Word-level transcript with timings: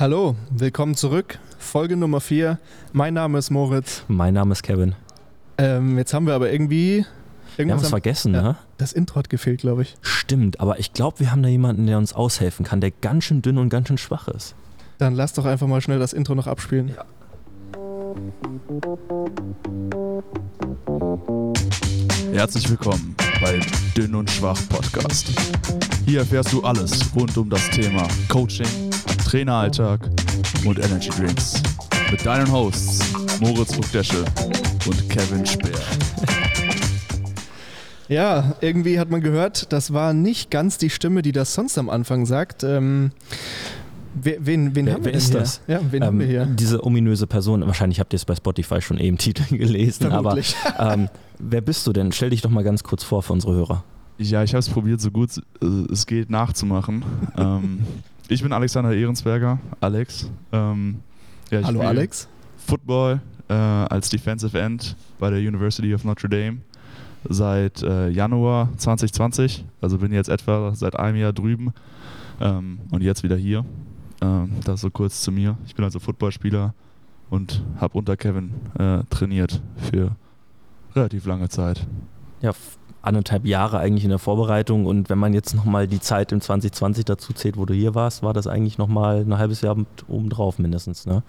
Hallo, 0.00 0.34
willkommen 0.50 0.96
zurück. 0.96 1.38
Folge 1.56 1.96
Nummer 1.96 2.20
4. 2.20 2.58
Mein 2.92 3.14
Name 3.14 3.38
ist 3.38 3.50
Moritz. 3.50 4.02
Mein 4.08 4.34
Name 4.34 4.50
ist 4.50 4.64
Kevin. 4.64 4.96
Ähm, 5.56 5.96
jetzt 5.98 6.12
haben 6.12 6.26
wir 6.26 6.34
aber 6.34 6.50
irgendwie. 6.50 7.06
Wir 7.56 7.70
haben 7.70 7.80
was 7.80 7.90
vergessen, 7.90 8.34
ja, 8.34 8.42
ne? 8.42 8.56
Das 8.76 8.92
Intro 8.92 9.16
hat 9.16 9.30
gefehlt, 9.30 9.60
glaube 9.60 9.82
ich. 9.82 9.94
Stimmt, 10.00 10.58
aber 10.58 10.80
ich 10.80 10.92
glaube, 10.92 11.20
wir 11.20 11.30
haben 11.30 11.44
da 11.44 11.48
jemanden, 11.48 11.86
der 11.86 11.98
uns 11.98 12.12
aushelfen 12.12 12.66
kann, 12.66 12.80
der 12.80 12.90
ganz 12.90 13.24
schön 13.24 13.40
dünn 13.40 13.56
und 13.56 13.68
ganz 13.68 13.86
schön 13.86 13.98
schwach 13.98 14.26
ist. 14.26 14.56
Dann 14.98 15.14
lass 15.14 15.32
doch 15.32 15.44
einfach 15.44 15.68
mal 15.68 15.80
schnell 15.80 16.00
das 16.00 16.12
Intro 16.12 16.34
noch 16.34 16.48
abspielen. 16.48 16.88
Ja. 16.88 17.04
Herzlich 22.32 22.68
willkommen 22.68 23.14
bei 23.40 23.60
Dünn 23.96 24.16
und 24.16 24.28
Schwach 24.28 24.60
Podcast. 24.68 25.28
Hier 26.04 26.20
erfährst 26.20 26.52
du 26.52 26.64
alles 26.64 27.14
rund 27.14 27.36
um 27.38 27.48
das 27.48 27.70
Thema 27.70 28.08
Coaching, 28.28 28.66
Traineralltag 29.38 30.08
und 30.64 30.78
Energy 30.78 31.08
Drinks. 31.08 31.60
Mit 32.12 32.24
deinen 32.24 32.52
Hosts 32.52 33.00
Moritz 33.40 33.76
Rukdesche 33.76 34.24
und 34.86 35.08
Kevin 35.10 35.44
Speer. 35.44 35.72
Ja, 38.08 38.54
irgendwie 38.60 39.00
hat 39.00 39.10
man 39.10 39.22
gehört, 39.22 39.72
das 39.72 39.92
war 39.92 40.12
nicht 40.12 40.52
ganz 40.52 40.78
die 40.78 40.88
Stimme, 40.88 41.22
die 41.22 41.32
das 41.32 41.52
sonst 41.52 41.78
am 41.78 41.90
Anfang 41.90 42.26
sagt. 42.26 42.62
Ähm, 42.62 43.10
wen 44.14 44.36
wen, 44.46 44.76
wen 44.76 44.86
Wer- 44.86 44.94
haben 44.94 45.00
wir 45.00 45.06
wer 45.06 45.12
denn 45.14 45.18
ist 45.18 45.30
hier? 45.32 45.40
das? 45.40 45.60
Ja, 45.66 45.80
wen 45.90 46.04
haben 46.04 46.20
wir 46.20 46.26
hier? 46.28 46.46
Diese 46.46 46.84
ominöse 46.84 47.26
Person, 47.26 47.66
wahrscheinlich 47.66 47.98
habt 47.98 48.12
ihr 48.12 48.18
es 48.18 48.24
bei 48.24 48.36
Spotify 48.36 48.80
schon 48.80 48.98
eben 48.98 49.08
im 49.08 49.18
Titel 49.18 49.56
gelesen, 49.56 50.10
Vermutlich. 50.10 50.54
aber 50.76 50.92
ähm, 50.94 51.08
wer 51.40 51.60
bist 51.60 51.84
du 51.88 51.92
denn? 51.92 52.12
Stell 52.12 52.30
dich 52.30 52.42
doch 52.42 52.50
mal 52.50 52.62
ganz 52.62 52.84
kurz 52.84 53.02
vor 53.02 53.20
für 53.24 53.32
unsere 53.32 53.54
Hörer. 53.54 53.82
Ja, 54.16 54.44
ich 54.44 54.52
habe 54.52 54.60
es 54.60 54.68
probiert, 54.68 55.00
so 55.00 55.10
gut 55.10 55.30
äh, 55.60 55.66
es 55.92 56.06
geht 56.06 56.30
nachzumachen. 56.30 57.02
ich 58.28 58.42
bin 58.42 58.52
Alexander 58.52 58.92
Ehrensberger, 58.94 59.58
Alex. 59.80 60.30
Ähm, 60.52 61.00
ja, 61.50 61.60
ich 61.60 61.66
Hallo 61.66 61.80
Alex. 61.80 62.28
Football 62.56 63.20
äh, 63.48 63.52
als 63.52 64.08
Defensive 64.08 64.58
End 64.58 64.96
bei 65.18 65.30
der 65.30 65.38
University 65.38 65.94
of 65.94 66.04
Notre 66.04 66.28
Dame 66.28 66.58
seit 67.28 67.82
äh, 67.82 68.08
Januar 68.08 68.70
2020. 68.76 69.64
Also 69.80 69.98
bin 69.98 70.12
jetzt 70.12 70.28
etwa 70.28 70.74
seit 70.74 70.96
einem 70.96 71.18
Jahr 71.18 71.32
drüben 71.32 71.72
ähm, 72.40 72.78
und 72.90 73.02
jetzt 73.02 73.22
wieder 73.22 73.36
hier. 73.36 73.64
Ähm, 74.20 74.50
das 74.64 74.80
so 74.80 74.90
kurz 74.90 75.22
zu 75.22 75.32
mir. 75.32 75.56
Ich 75.66 75.74
bin 75.74 75.84
also 75.84 75.98
Footballspieler 75.98 76.74
und 77.30 77.62
habe 77.80 77.98
unter 77.98 78.16
Kevin 78.16 78.52
äh, 78.78 79.02
trainiert 79.10 79.60
für 79.76 80.16
relativ 80.94 81.26
lange 81.26 81.48
Zeit. 81.48 81.86
Ja, 82.40 82.52
anderthalb 83.06 83.44
Jahre 83.46 83.78
eigentlich 83.78 84.04
in 84.04 84.10
der 84.10 84.18
Vorbereitung 84.18 84.86
und 84.86 85.10
wenn 85.10 85.18
man 85.18 85.34
jetzt 85.34 85.54
nochmal 85.54 85.86
die 85.86 86.00
Zeit 86.00 86.32
im 86.32 86.40
2020 86.40 87.04
dazu 87.04 87.32
zählt, 87.32 87.56
wo 87.56 87.64
du 87.66 87.74
hier 87.74 87.94
warst, 87.94 88.22
war 88.22 88.32
das 88.32 88.46
eigentlich 88.46 88.78
nochmal 88.78 89.20
ein 89.20 89.36
halbes 89.38 89.60
Jahr 89.60 89.76
obendrauf 90.08 90.58
mindestens. 90.58 91.06
Ne? 91.06 91.22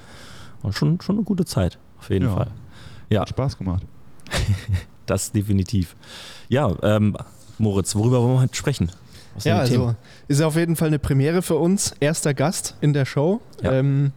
Und 0.64 0.74
schon, 0.74 1.02
schon 1.02 1.16
eine 1.18 1.24
gute 1.26 1.46
Zeit, 1.46 1.78
auf 2.00 2.10
jeden 2.10 2.26
Ja. 2.28 2.34
Fall. 2.36 2.48
Ja, 3.10 3.22
Hat 3.22 3.30
Spaß 3.30 3.58
gemacht. 3.58 3.84
das 5.06 5.32
definitiv. 5.32 5.96
Ja, 6.50 6.72
ähm, 6.82 7.16
Moritz, 7.58 7.96
worüber 7.96 8.22
wollen 8.22 8.34
wir 8.36 8.42
heute 8.42 8.56
sprechen? 8.56 8.92
Ja, 9.44 9.64
die 9.64 9.72
Themen? 9.72 9.84
also 9.84 9.96
ist 10.28 10.42
auf 10.42 10.56
jeden 10.56 10.76
Fall 10.76 10.88
eine 10.88 11.00
Premiere 11.00 11.42
für 11.42 11.56
uns. 11.56 11.94
Erster 12.00 12.34
Gast 12.34 12.76
in 12.82 12.94
der 12.94 13.06
Show. 13.06 13.42
Ja. 13.62 13.74
Ähm, 13.74 14.12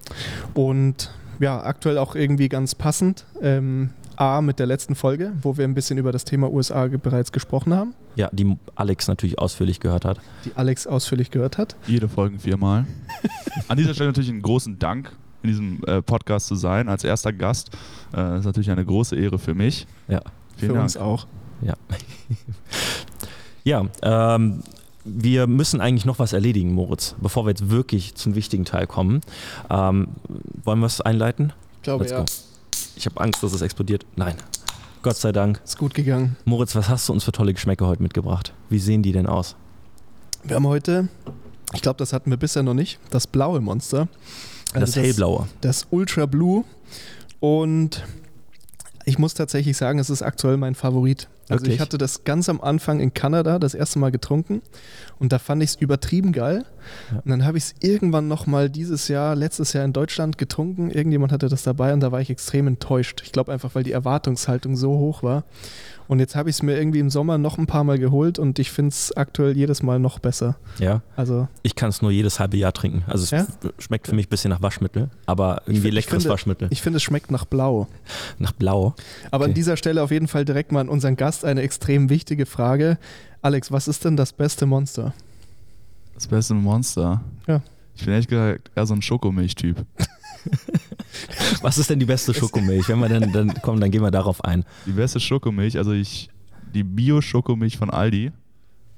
und 0.55 1.11
ja, 1.41 1.61
aktuell 1.63 1.99
auch 1.99 2.15
irgendwie 2.15 2.49
ganz 2.49 2.75
passend. 2.75 3.25
Ähm, 3.43 3.91
A 4.21 4.41
mit 4.41 4.59
der 4.59 4.67
letzten 4.67 4.95
Folge, 4.95 5.33
wo 5.43 5.57
wir 5.57 5.65
ein 5.65 5.75
bisschen 5.75 5.97
über 5.99 6.11
das 6.11 6.25
Thema 6.25 6.51
USA 6.51 6.87
bereits 6.89 7.31
gesprochen 7.31 7.73
haben, 7.73 7.95
Ja, 8.17 8.29
die 8.33 8.57
Alex 8.75 9.07
natürlich 9.07 9.39
ausführlich 9.39 9.79
gehört 9.81 10.05
hat. 10.05 10.19
die 10.45 10.53
Alex 10.57 10.87
ausführlich 10.89 11.31
gehört 11.31 11.57
hat. 11.59 11.77
Jede 11.87 12.09
Folgen 12.09 12.41
viermal. 12.41 12.85
An 13.69 13.77
dieser 13.77 13.95
Stelle 13.95 14.11
natürlich 14.11 14.31
einen 14.31 14.43
großen 14.43 14.79
Dank, 14.79 15.13
in 15.43 15.51
diesem 15.51 15.85
äh, 15.87 16.03
Podcast 16.03 16.49
zu 16.49 16.57
sein, 16.57 16.89
als 16.89 17.05
erster 17.05 17.33
Gast. 17.33 17.71
Äh, 18.13 18.17
das 18.17 18.41
ist 18.41 18.47
natürlich 18.47 18.71
eine 18.71 18.85
große 18.85 19.15
Ehre 19.15 19.39
für 19.39 19.55
mich. 19.55 19.87
Ja. 20.09 20.21
Vielen 20.57 20.71
für 20.71 20.75
Dank. 20.75 20.83
uns 20.85 20.97
auch. 20.97 21.27
Ja, 23.65 23.85
ähm, 24.03 24.63
wir 25.05 25.47
müssen 25.47 25.81
eigentlich 25.81 26.05
noch 26.05 26.19
was 26.19 26.33
erledigen, 26.33 26.73
Moritz, 26.75 27.15
bevor 27.21 27.45
wir 27.47 27.51
jetzt 27.51 27.71
wirklich 27.71 28.15
zum 28.15 28.35
wichtigen 28.35 28.65
Teil 28.65 28.87
kommen. 28.87 29.21
Ähm, 29.71 30.09
wollen 30.65 30.81
wir 30.81 30.87
es 30.87 31.01
einleiten? 31.01 31.53
Ich 31.77 31.83
glaube, 31.83 32.05
Let's 32.05 32.13
ja, 32.13 32.19
go. 32.21 32.25
Ich 32.99 33.07
habe 33.07 33.21
Angst, 33.21 33.45
dass 33.45 33.53
es 33.53 33.63
explodiert. 33.63 34.05
Nein. 34.17 34.35
Gott 35.03 35.17
sei 35.17 35.31
Dank. 35.31 35.61
ist 35.65 35.79
gut 35.79 35.95
gegangen. 35.95 36.37
Moritz, 36.45 36.75
was 36.75 36.89
hast 36.89 37.09
du 37.09 37.13
uns 37.13 37.23
für 37.23 37.31
tolle 37.31 37.55
Geschmäcke 37.55 37.87
heute 37.87 38.03
mitgebracht? 38.03 38.53
Wie 38.71 38.81
sehen 38.81 39.05
die 39.05 39.13
denn 39.13 39.29
aus? 39.29 39.55
Wir 40.43 40.57
haben 40.57 40.67
heute, 40.67 41.07
ich 41.75 41.81
glaube, 41.81 41.99
das 41.99 42.13
hatten 42.13 42.29
wir 42.31 42.37
bisher 42.37 42.65
noch 42.65 42.75
nicht, 42.75 42.99
das 43.11 43.29
blaue 43.29 43.61
Monster. 43.61 44.09
Also 44.73 44.87
das 44.87 44.97
hellblaue. 44.97 45.47
Das 45.61 45.87
Ultra 45.91 46.27
Blue. 46.27 46.65
Und 47.39 48.05
ich 49.05 49.17
muss 49.17 49.33
tatsächlich 49.35 49.77
sagen, 49.77 50.01
es 50.01 50.11
ist 50.11 50.23
aktuell 50.23 50.57
mein 50.57 50.75
Favorit. 50.75 51.29
Also 51.49 51.63
Wirklich? 51.63 51.77
ich 51.77 51.81
hatte 51.81 51.99
das 51.99 52.25
ganz 52.25 52.49
am 52.49 52.61
Anfang 52.61 52.99
in 52.99 53.15
Kanada 53.15 53.61
das 53.61 53.75
erste 53.75 54.01
Mal 54.01 54.11
getrunken 54.11 54.61
und 55.21 55.33
da 55.33 55.39
fand 55.39 55.63
ich 55.63 55.71
es 55.71 55.77
übertrieben 55.77 56.33
geil. 56.33 56.67
Ja. 57.13 57.19
Und 57.19 57.29
dann 57.31 57.45
habe 57.45 57.59
ich 57.59 57.65
es 57.65 57.75
irgendwann 57.81 58.29
nochmal 58.29 58.71
dieses 58.71 59.09
Jahr, 59.09 59.35
letztes 59.35 59.73
Jahr 59.73 59.85
in 59.85 59.93
Deutschland 59.93 60.39
getrunken. 60.39 60.91
Irgendjemand 60.91 61.33
hatte 61.33 61.49
das 61.49 61.63
dabei 61.63 61.93
und 61.93 62.01
da 62.01 62.13
war 62.13 62.21
ich 62.21 62.31
extrem 62.31 62.67
enttäuscht. 62.67 63.23
Ich 63.25 63.33
glaube 63.33 63.53
einfach, 63.53 63.75
weil 63.75 63.83
die 63.85 63.93
Erwartungshaltung 63.93 64.77
so 64.77 64.91
hoch 64.99 65.23
war. 65.23 65.45
Und 66.09 66.21
jetzt 66.21 66.37
habe 66.37 66.49
ich 66.49 66.57
es 66.57 66.63
mir 66.63 66.75
irgendwie 66.79 67.01
im 67.01 67.11
Sommer 67.11 67.37
noch 67.37 67.59
ein 67.59 67.67
paar 67.67 67.85
Mal 67.85 67.99
geholt 67.99 68.39
und 68.39 68.59
ich 68.59 68.71
finde 68.71 68.89
es 68.91 69.15
aktuell 69.15 69.55
jedes 69.59 69.83
Mal 69.83 69.99
noch 69.99 70.19
besser. 70.21 70.57
Ja. 70.79 71.03
Also 71.17 71.49
Ich 71.63 71.75
kann 71.75 71.91
es 71.91 72.01
nur 72.01 72.11
jedes 72.11 72.41
halbe 72.41 72.57
Jahr 72.57 72.73
trinken. 72.73 73.03
Also 73.07 73.25
es 73.25 73.31
Ja? 73.31 73.47
schmeckt 73.79 74.07
für 74.07 74.15
mich 74.15 74.27
ein 74.27 74.31
bisschen 74.31 74.49
nach 74.51 74.63
Waschmittel, 74.63 75.11
aber 75.27 75.61
irgendwie 75.67 75.75
Ich 75.77 75.83
fi- 75.83 75.89
ich 75.89 75.95
leckeres 75.95 76.23
finde- 76.23 76.33
Waschmittel. 76.33 76.69
ich 76.71 76.81
finde, 76.81 76.97
es 76.97 77.03
schmeckt 77.03 77.31
nach 77.31 77.45
Blau. 77.45 77.89
nach 78.39 78.53
Blau. 78.53 78.95
Aber 79.31 79.45
an 79.45 79.51
Okay. 79.51 79.55
dieser 79.57 79.77
Stelle 79.77 80.03
auf 80.03 80.11
jeden 80.11 80.29
Fall 80.29 80.47
direkt 80.47 80.73
mal 80.73 80.81
an 80.81 80.89
unseren 80.89 81.17
Gast 81.17 81.45
eine 81.45 81.61
extrem 81.61 82.09
wichtige 82.09 82.47
Frage. 82.47 82.97
Alex, 83.43 83.71
was 83.71 83.87
ist 83.87 84.07
denn 84.07 84.17
das 84.17 84.33
beste 84.33 84.65
Monster? 84.65 85.13
Das 86.19 86.27
beste 86.27 86.53
Monster. 86.55 87.21
Ja. 87.47 87.63
Ich 87.95 88.05
bin 88.05 88.13
ehrlich 88.13 88.27
gesagt 88.27 88.73
eher 88.75 88.87
so 88.87 88.95
ein 88.95 89.03
Schokomilch-Typ. 89.03 89.85
Was 91.63 91.79
ist 91.79 91.91
denn 91.91 92.01
die 92.01 92.07
beste 92.07 92.35
Schokomilch? 92.35 92.89
Wenn 92.89 92.99
wir 92.99 93.09
dann, 93.09 93.33
dann 93.33 93.55
kommen, 93.63 93.81
dann 93.81 93.93
gehen 93.93 94.03
wir 94.03 94.11
darauf 94.11 94.43
ein. 94.45 94.65
Die 94.87 94.91
beste 94.93 95.21
Schokomilch, 95.21 95.79
also 95.79 95.93
ich, 95.93 96.29
die 96.75 96.83
Bio-Schokomilch 96.83 97.77
von 97.77 97.91
Aldi, 97.91 98.33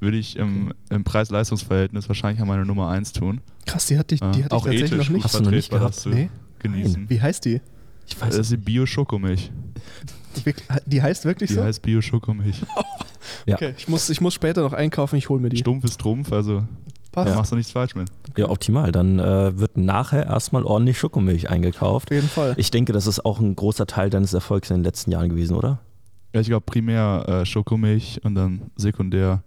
würde 0.01 0.17
ich 0.17 0.37
im, 0.37 0.73
im 0.89 1.05
Preis-Leistungs-Verhältnis 1.05 2.09
wahrscheinlich 2.09 2.41
an 2.41 2.49
meine 2.49 2.65
Nummer 2.65 2.89
1 2.89 3.13
tun. 3.13 3.43
Krass, 3.67 3.87
die 3.87 3.99
hatte 3.99 4.15
ich, 4.15 4.21
die 4.23 4.27
hatte 4.27 4.39
ich 4.41 4.51
auch 4.53 4.65
tatsächlich 4.65 4.93
ethisch 4.93 5.09
noch 5.11 5.15
nicht. 5.17 5.25
Hast 5.25 5.35
du 5.39 5.43
noch 5.43 5.51
nicht 5.51 5.71
gehabt? 5.71 5.97
das 5.97 6.07
Nee. 6.07 6.31
genießen. 6.61 7.11
Wie 7.11 7.21
heißt 7.21 7.45
die? 7.45 7.61
Ich 8.07 8.15
Das 8.17 8.29
weiß 8.29 8.37
ist 8.39 8.53
die 8.53 8.57
Bio-Schokomilch. 8.57 9.51
Die, 10.37 10.55
die 10.87 11.03
heißt 11.03 11.27
wirklich 11.27 11.49
Die 11.49 11.55
so? 11.57 11.63
heißt 11.65 11.83
Bio-Schokomilch. 11.83 12.63
Ja. 12.63 12.67
Okay, 13.55 13.75
ich 13.77 13.87
muss, 13.87 14.09
ich 14.11 14.21
muss 14.21 14.35
später 14.35 14.63
noch 14.63 14.73
einkaufen, 14.73 15.17
ich 15.17 15.29
hole 15.29 15.41
mir 15.41 15.51
die. 15.51 15.59
Stumpf 15.59 15.85
ist 15.85 16.01
Trumpf, 16.01 16.33
also 16.33 16.65
da 17.13 17.25
Passt. 17.25 17.37
machst 17.37 17.53
du 17.53 17.57
nichts 17.57 17.73
falsch 17.73 17.95
mit. 17.95 18.09
Ja, 18.37 18.49
optimal. 18.49 18.93
Dann 18.93 19.19
äh, 19.19 19.59
wird 19.59 19.77
nachher 19.77 20.27
erstmal 20.27 20.65
ordentlich 20.65 20.99
Schokomilch 20.99 21.51
eingekauft. 21.51 22.09
Auf 22.09 22.15
jeden 22.15 22.29
Fall. 22.29 22.55
Ich 22.57 22.71
denke, 22.71 22.93
das 22.93 23.07
ist 23.07 23.25
auch 23.25 23.41
ein 23.41 23.57
großer 23.57 23.87
Teil 23.87 24.11
deines 24.11 24.33
Erfolgs 24.33 24.71
in 24.71 24.77
den 24.77 24.85
letzten 24.85 25.11
Jahren 25.11 25.29
gewesen, 25.29 25.57
oder? 25.57 25.81
Ja, 26.33 26.41
ich 26.41 26.47
glaube 26.47 26.65
primär 26.65 27.25
äh, 27.29 27.45
Schokomilch 27.45 28.21
und 28.25 28.37
dann 28.37 28.71
sekundär 28.77 29.43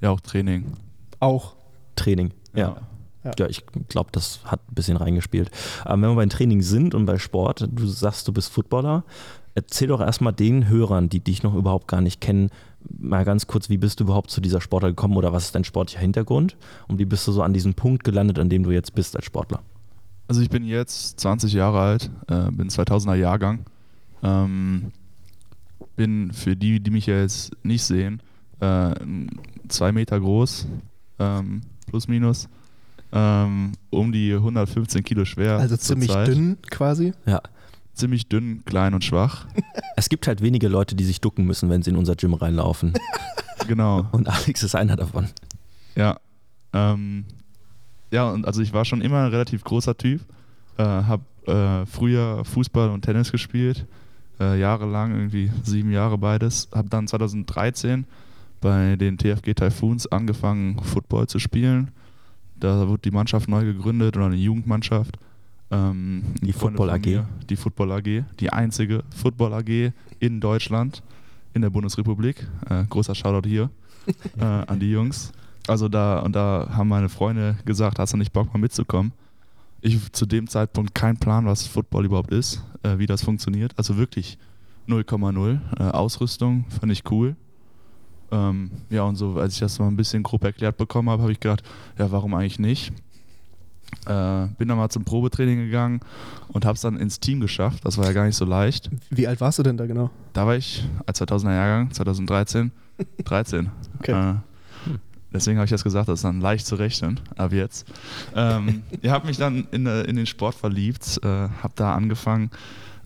ja 0.00 0.10
auch 0.10 0.20
Training. 0.20 0.72
Auch. 1.20 1.54
Training. 1.96 2.32
Ja. 2.54 2.76
Ja. 3.24 3.32
Ja, 3.38 3.46
ich 3.48 3.64
glaube, 3.88 4.10
das 4.12 4.40
hat 4.44 4.60
ein 4.70 4.74
bisschen 4.74 4.98
reingespielt. 4.98 5.50
Aber 5.84 5.94
wenn 6.02 6.10
wir 6.10 6.16
beim 6.16 6.28
Training 6.28 6.60
sind 6.60 6.94
und 6.94 7.06
bei 7.06 7.18
Sport, 7.18 7.66
du 7.72 7.86
sagst, 7.86 8.28
du 8.28 8.32
bist 8.34 8.52
Footballer, 8.52 9.04
erzähl 9.54 9.88
doch 9.88 10.00
erstmal 10.00 10.34
den 10.34 10.68
Hörern, 10.68 11.08
die 11.08 11.20
dich 11.20 11.42
noch 11.42 11.54
überhaupt 11.54 11.88
gar 11.88 12.02
nicht 12.02 12.20
kennen, 12.20 12.50
mal 12.98 13.24
ganz 13.24 13.46
kurz, 13.46 13.68
wie 13.68 13.78
bist 13.78 14.00
du 14.00 14.04
überhaupt 14.04 14.30
zu 14.30 14.40
dieser 14.40 14.60
Sportler 14.60 14.90
gekommen 14.90 15.16
oder 15.16 15.32
was 15.32 15.46
ist 15.46 15.54
dein 15.54 15.64
sportlicher 15.64 16.00
Hintergrund 16.00 16.56
und 16.88 16.98
wie 16.98 17.04
bist 17.04 17.26
du 17.26 17.32
so 17.32 17.42
an 17.42 17.52
diesem 17.52 17.74
Punkt 17.74 18.04
gelandet, 18.04 18.38
an 18.38 18.48
dem 18.48 18.62
du 18.62 18.70
jetzt 18.70 18.94
bist 18.94 19.16
als 19.16 19.24
Sportler? 19.24 19.62
Also 20.28 20.40
ich 20.40 20.50
bin 20.50 20.64
jetzt 20.64 21.20
20 21.20 21.52
Jahre 21.52 21.80
alt, 21.80 22.10
äh, 22.28 22.50
bin 22.50 22.68
2000er 22.68 23.14
Jahrgang. 23.14 23.66
Ähm, 24.22 24.92
bin 25.96 26.32
für 26.32 26.56
die, 26.56 26.80
die 26.80 26.90
mich 26.90 27.06
ja 27.06 27.20
jetzt 27.20 27.52
nicht 27.62 27.84
sehen, 27.84 28.20
äh, 28.60 28.94
zwei 29.68 29.92
Meter 29.92 30.18
groß, 30.18 30.66
ähm, 31.18 31.62
plus 31.86 32.08
minus, 32.08 32.48
ähm, 33.12 33.72
um 33.90 34.12
die 34.12 34.34
115 34.34 35.04
Kilo 35.04 35.24
schwer. 35.24 35.58
Also 35.58 35.76
ziemlich 35.76 36.08
zurzeit. 36.08 36.28
dünn 36.28 36.56
quasi. 36.70 37.12
Ja. 37.26 37.40
Ziemlich 37.94 38.28
dünn, 38.28 38.64
klein 38.64 38.94
und 38.94 39.04
schwach. 39.04 39.46
Es 39.96 40.08
gibt 40.08 40.26
halt 40.26 40.42
wenige 40.42 40.66
Leute, 40.66 40.96
die 40.96 41.04
sich 41.04 41.20
ducken 41.20 41.46
müssen, 41.46 41.70
wenn 41.70 41.82
sie 41.82 41.90
in 41.90 41.96
unser 41.96 42.16
Gym 42.16 42.34
reinlaufen. 42.34 42.94
genau. 43.68 44.08
Und 44.10 44.28
Alex 44.28 44.64
ist 44.64 44.74
einer 44.74 44.96
davon. 44.96 45.28
Ja. 45.94 46.18
Ähm, 46.72 47.26
ja, 48.10 48.28
und 48.28 48.44
also 48.44 48.60
ich 48.60 48.72
war 48.72 48.84
schon 48.84 49.00
immer 49.00 49.22
ein 49.24 49.30
relativ 49.30 49.62
großer 49.62 49.96
Typ. 49.96 50.20
Äh, 50.76 50.82
hab 50.82 51.20
äh, 51.46 51.86
früher 51.86 52.44
Fußball 52.44 52.90
und 52.90 53.02
Tennis 53.02 53.30
gespielt. 53.30 53.86
Äh, 54.40 54.58
jahrelang, 54.58 55.12
irgendwie 55.12 55.50
sieben 55.62 55.92
Jahre 55.92 56.18
beides. 56.18 56.68
Hab 56.72 56.90
dann 56.90 57.06
2013 57.06 58.04
bei 58.60 58.96
den 58.96 59.18
TFG 59.18 59.54
Typhoons 59.54 60.06
angefangen, 60.06 60.80
Football 60.82 61.28
zu 61.28 61.38
spielen. 61.38 61.90
Da 62.56 62.88
wurde 62.88 63.02
die 63.02 63.10
Mannschaft 63.10 63.48
neu 63.48 63.64
gegründet 63.64 64.16
oder 64.16 64.26
eine 64.26 64.36
Jugendmannschaft. 64.36 65.18
Ähm, 65.70 66.22
Die 66.42 66.52
Football 66.52 66.90
AG. 66.90 67.06
mir, 67.06 67.26
Die 67.48 67.56
Football 67.56 67.92
AG, 67.92 68.24
die 68.38 68.50
einzige 68.50 69.02
Football 69.14 69.54
AG 69.54 69.92
in 70.20 70.40
Deutschland, 70.40 71.02
in 71.54 71.62
der 71.62 71.70
Bundesrepublik. 71.70 72.46
Äh, 72.68 72.84
großer 72.88 73.14
Shoutout 73.14 73.48
hier 73.48 73.70
äh, 74.38 74.44
an 74.44 74.78
die 74.78 74.90
Jungs. 74.90 75.32
Also 75.66 75.88
da, 75.88 76.20
und 76.20 76.34
da 76.36 76.68
haben 76.72 76.88
meine 76.88 77.08
Freunde 77.08 77.56
gesagt, 77.64 77.98
hast 77.98 78.12
du 78.12 78.16
nicht 78.18 78.32
Bock 78.32 78.52
mal 78.52 78.60
mitzukommen? 78.60 79.12
Ich 79.80 80.12
zu 80.12 80.26
dem 80.26 80.48
Zeitpunkt 80.48 80.94
keinen 80.94 81.16
Plan, 81.16 81.46
was 81.46 81.66
Football 81.66 82.04
überhaupt 82.06 82.30
ist, 82.30 82.62
äh, 82.82 82.98
wie 82.98 83.06
das 83.06 83.22
funktioniert. 83.22 83.72
Also 83.76 83.96
wirklich 83.96 84.38
0,0. 84.88 85.58
Äh, 85.78 85.82
Ausrüstung 85.90 86.66
fand 86.68 86.92
ich 86.92 87.02
cool. 87.10 87.36
Ähm, 88.30 88.70
ja, 88.90 89.02
und 89.04 89.16
so, 89.16 89.36
als 89.38 89.54
ich 89.54 89.60
das 89.60 89.78
mal 89.78 89.88
ein 89.88 89.96
bisschen 89.96 90.22
grob 90.22 90.44
erklärt 90.44 90.76
bekommen 90.76 91.08
habe, 91.10 91.22
habe 91.22 91.32
ich 91.32 91.40
gedacht, 91.40 91.62
ja, 91.98 92.10
warum 92.10 92.34
eigentlich 92.34 92.58
nicht? 92.58 92.92
Äh, 94.06 94.46
bin 94.58 94.68
dann 94.68 94.76
mal 94.76 94.88
zum 94.88 95.04
Probetraining 95.04 95.58
gegangen 95.58 96.00
und 96.48 96.64
habe 96.64 96.74
es 96.74 96.82
dann 96.82 96.96
ins 96.96 97.20
Team 97.20 97.40
geschafft. 97.40 97.84
Das 97.84 97.98
war 97.98 98.06
ja 98.06 98.12
gar 98.12 98.26
nicht 98.26 98.36
so 98.36 98.44
leicht. 98.44 98.90
Wie 99.10 99.26
alt 99.26 99.40
warst 99.40 99.58
du 99.58 99.62
denn 99.62 99.76
da 99.76 99.86
genau? 99.86 100.10
Da 100.32 100.46
war 100.46 100.56
ich 100.56 100.86
als 101.06 101.20
2000er 101.20 101.54
Jahrgang, 101.54 101.90
2013, 101.90 102.70
13. 103.24 103.70
Okay. 104.00 104.32
Äh, 104.32 104.34
deswegen 105.32 105.56
habe 105.56 105.64
ich 105.64 105.70
jetzt 105.70 105.84
gesagt, 105.84 106.08
das 106.08 106.18
ist 106.18 106.24
dann 106.24 106.40
leicht 106.40 106.66
zu 106.66 106.74
rechnen, 106.74 107.20
ab 107.36 107.52
jetzt. 107.52 107.86
Ähm, 108.34 108.82
ich 109.00 109.10
habe 109.10 109.26
mich 109.26 109.38
dann 109.38 109.66
in, 109.70 109.86
äh, 109.86 110.02
in 110.02 110.16
den 110.16 110.26
Sport 110.26 110.54
verliebt, 110.54 111.20
äh, 111.22 111.26
habe 111.26 111.72
da 111.74 111.94
angefangen, 111.94 112.50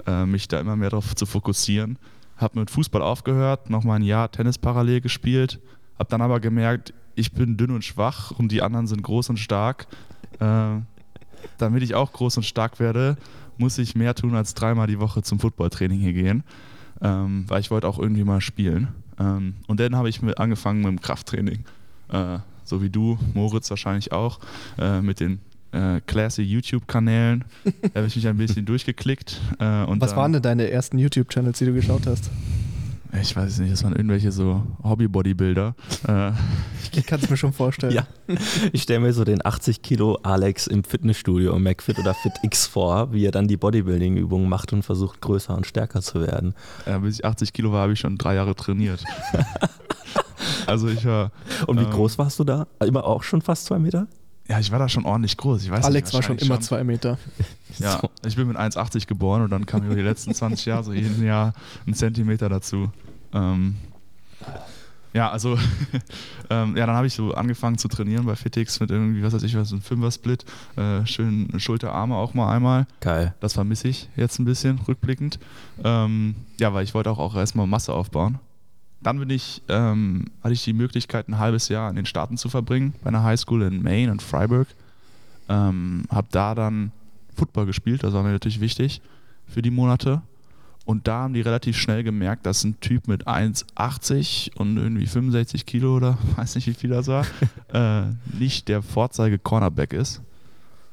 äh, 0.06 0.26
mich 0.26 0.48
da 0.48 0.58
immer 0.58 0.74
mehr 0.74 0.90
darauf 0.90 1.14
zu 1.14 1.26
fokussieren. 1.26 1.98
Habe 2.36 2.58
mit 2.58 2.70
Fußball 2.70 3.02
aufgehört, 3.02 3.70
nochmal 3.70 4.00
ein 4.00 4.02
Jahr 4.02 4.30
Tennis 4.30 4.58
parallel 4.58 5.00
gespielt, 5.00 5.60
habe 5.98 6.08
dann 6.10 6.20
aber 6.22 6.40
gemerkt, 6.40 6.92
ich 7.14 7.32
bin 7.32 7.56
dünn 7.56 7.72
und 7.72 7.84
schwach 7.84 8.30
und 8.30 8.52
die 8.52 8.62
anderen 8.62 8.86
sind 8.86 9.02
groß 9.02 9.30
und 9.30 9.38
stark. 9.38 9.86
Äh, 10.40 10.80
damit 11.58 11.82
ich 11.82 11.94
auch 11.94 12.12
groß 12.12 12.38
und 12.38 12.42
stark 12.42 12.80
werde, 12.80 13.16
muss 13.58 13.78
ich 13.78 13.94
mehr 13.94 14.14
tun 14.14 14.34
als 14.34 14.54
dreimal 14.54 14.86
die 14.86 15.00
Woche 15.00 15.22
zum 15.22 15.38
Footballtraining 15.38 16.00
hier 16.00 16.12
gehen, 16.12 16.44
ähm, 17.02 17.44
weil 17.48 17.60
ich 17.60 17.70
wollte 17.70 17.88
auch 17.88 17.98
irgendwie 17.98 18.24
mal 18.24 18.40
spielen. 18.40 18.88
Ähm, 19.18 19.54
und 19.66 19.80
dann 19.80 19.96
habe 19.96 20.08
ich 20.08 20.22
mit 20.22 20.38
angefangen 20.38 20.80
mit 20.80 20.88
dem 20.88 21.00
Krafttraining. 21.00 21.64
Äh, 22.10 22.38
so 22.64 22.82
wie 22.82 22.90
du, 22.90 23.18
Moritz 23.34 23.70
wahrscheinlich 23.70 24.12
auch, 24.12 24.38
äh, 24.78 25.00
mit 25.00 25.20
den 25.20 25.40
äh, 25.72 26.00
classy 26.06 26.42
YouTube-Kanälen. 26.42 27.44
da 27.64 28.00
habe 28.00 28.06
ich 28.06 28.16
mich 28.16 28.26
ein 28.28 28.36
bisschen 28.36 28.64
durchgeklickt. 28.66 29.40
Äh, 29.58 29.84
und 29.84 30.00
Was 30.00 30.16
waren 30.16 30.32
denn 30.32 30.42
deine 30.42 30.70
ersten 30.70 30.98
YouTube-Channels, 30.98 31.58
die 31.58 31.66
du 31.66 31.74
geschaut 31.74 32.06
hast? 32.06 32.30
Ich 33.20 33.34
weiß 33.34 33.52
es 33.52 33.58
nicht, 33.58 33.72
das 33.72 33.82
waren 33.84 33.94
irgendwelche 33.94 34.30
so 34.32 34.62
Hobby-Bodybuilder. 34.82 35.74
Ich 36.92 37.06
kann 37.06 37.20
es 37.20 37.30
mir 37.30 37.36
schon 37.36 37.52
vorstellen. 37.52 37.92
Ja, 37.94 38.06
ich 38.72 38.82
stelle 38.82 39.00
mir 39.00 39.12
so 39.14 39.24
den 39.24 39.44
80 39.44 39.80
Kilo 39.82 40.16
Alex 40.22 40.66
im 40.66 40.84
Fitnessstudio 40.84 41.54
im 41.56 41.62
McFit 41.62 41.98
oder 41.98 42.12
FitX 42.14 42.66
vor, 42.66 43.12
wie 43.12 43.24
er 43.24 43.30
dann 43.30 43.48
die 43.48 43.56
Bodybuilding-Übungen 43.56 44.48
macht 44.48 44.72
und 44.74 44.82
versucht, 44.82 45.20
größer 45.22 45.56
und 45.56 45.66
stärker 45.66 46.02
zu 46.02 46.20
werden. 46.20 46.54
äh, 46.84 46.98
bis 46.98 47.16
ich 47.20 47.24
80 47.24 47.52
Kilo 47.54 47.72
war, 47.72 47.82
habe 47.82 47.94
ich 47.94 48.00
schon 48.00 48.18
drei 48.18 48.34
Jahre 48.34 48.54
trainiert. 48.54 49.02
also 50.66 50.88
ich 50.88 51.04
war, 51.06 51.32
Und 51.66 51.80
wie 51.80 51.84
Ähm. 51.84 51.90
groß 51.90 52.18
warst 52.18 52.38
du 52.38 52.44
da? 52.44 52.66
Immer 52.84 53.04
auch 53.04 53.22
schon 53.22 53.40
fast 53.42 53.64
zwei 53.66 53.78
Meter? 53.78 54.06
Ja, 54.48 54.58
ich 54.58 54.70
war 54.72 54.78
da 54.78 54.88
schon 54.88 55.04
ordentlich 55.04 55.36
groß. 55.36 55.62
Ich 55.62 55.70
weiß 55.70 55.84
Alex 55.84 56.08
nicht, 56.08 56.14
war 56.14 56.22
schon 56.22 56.38
immer 56.38 56.60
zwei 56.60 56.84
Meter. 56.84 57.18
Ja, 57.78 58.00
So. 58.00 58.10
ich 58.26 58.34
bin 58.34 58.48
mit 58.48 58.56
1,80 58.56 59.06
geboren 59.06 59.42
und 59.42 59.50
dann 59.50 59.66
kam 59.66 59.84
über 59.84 59.94
die 59.94 60.00
letzten 60.00 60.34
20 60.34 60.64
Jahre 60.66 60.82
so 60.84 60.92
jeden 60.94 61.22
Jahr 61.22 61.52
ein 61.86 61.92
Zentimeter 61.92 62.48
dazu. 62.48 62.90
Ähm, 63.34 63.76
ja, 65.12 65.30
also, 65.30 65.58
ähm, 66.50 66.76
ja, 66.76 66.86
dann 66.86 66.96
habe 66.96 67.06
ich 67.06 67.14
so 67.14 67.34
angefangen 67.34 67.76
zu 67.76 67.88
trainieren 67.88 68.24
bei 68.24 68.36
Fitix 68.36 68.80
mit 68.80 68.90
irgendwie, 68.90 69.22
was 69.22 69.34
weiß 69.34 69.42
ich, 69.42 69.54
was, 69.56 69.70
ein 69.70 69.82
Fünfer-Split, 69.82 70.44
äh, 70.76 71.04
schön 71.06 71.48
Schulterarme 71.58 72.16
auch 72.16 72.34
mal 72.34 72.52
einmal. 72.54 72.86
Geil. 73.00 73.34
Das 73.40 73.52
vermisse 73.52 73.88
ich 73.88 74.08
jetzt 74.16 74.38
ein 74.38 74.46
bisschen, 74.46 74.78
rückblickend. 74.88 75.38
Ähm, 75.84 76.34
ja, 76.58 76.72
weil 76.72 76.84
ich 76.84 76.94
wollte 76.94 77.10
auch, 77.10 77.18
auch 77.18 77.36
erstmal 77.36 77.66
Masse 77.66 77.92
aufbauen. 77.92 78.38
Dann 79.00 79.18
bin 79.18 79.30
ich, 79.30 79.62
ähm, 79.68 80.26
hatte 80.42 80.54
ich 80.54 80.64
die 80.64 80.72
Möglichkeit, 80.72 81.28
ein 81.28 81.38
halbes 81.38 81.68
Jahr 81.68 81.88
in 81.88 81.96
den 81.96 82.06
Staaten 82.06 82.36
zu 82.36 82.48
verbringen, 82.48 82.94
bei 83.02 83.08
einer 83.08 83.22
Highschool 83.22 83.62
in 83.62 83.82
Maine 83.82 84.10
und 84.10 84.22
Freiburg. 84.22 84.66
Ähm, 85.48 86.04
habe 86.10 86.28
da 86.30 86.54
dann 86.54 86.92
Football 87.36 87.66
gespielt, 87.66 88.02
das 88.02 88.12
war 88.12 88.22
mir 88.22 88.32
natürlich 88.32 88.60
wichtig 88.60 89.00
für 89.46 89.62
die 89.62 89.70
Monate. 89.70 90.22
Und 90.84 91.06
da 91.06 91.24
haben 91.24 91.34
die 91.34 91.42
relativ 91.42 91.76
schnell 91.76 92.02
gemerkt, 92.02 92.46
dass 92.46 92.64
ein 92.64 92.80
Typ 92.80 93.08
mit 93.08 93.28
1,80 93.28 94.56
und 94.56 94.78
irgendwie 94.78 95.06
65 95.06 95.66
Kilo 95.66 95.94
oder 95.94 96.16
weiß 96.36 96.54
nicht, 96.54 96.66
wie 96.66 96.74
viel 96.74 96.90
das 96.90 97.06
war, 97.08 97.26
äh, 97.72 98.06
nicht 98.38 98.68
der 98.68 98.82
Vorzeige-Cornerback 98.82 99.92
ist. 99.92 100.22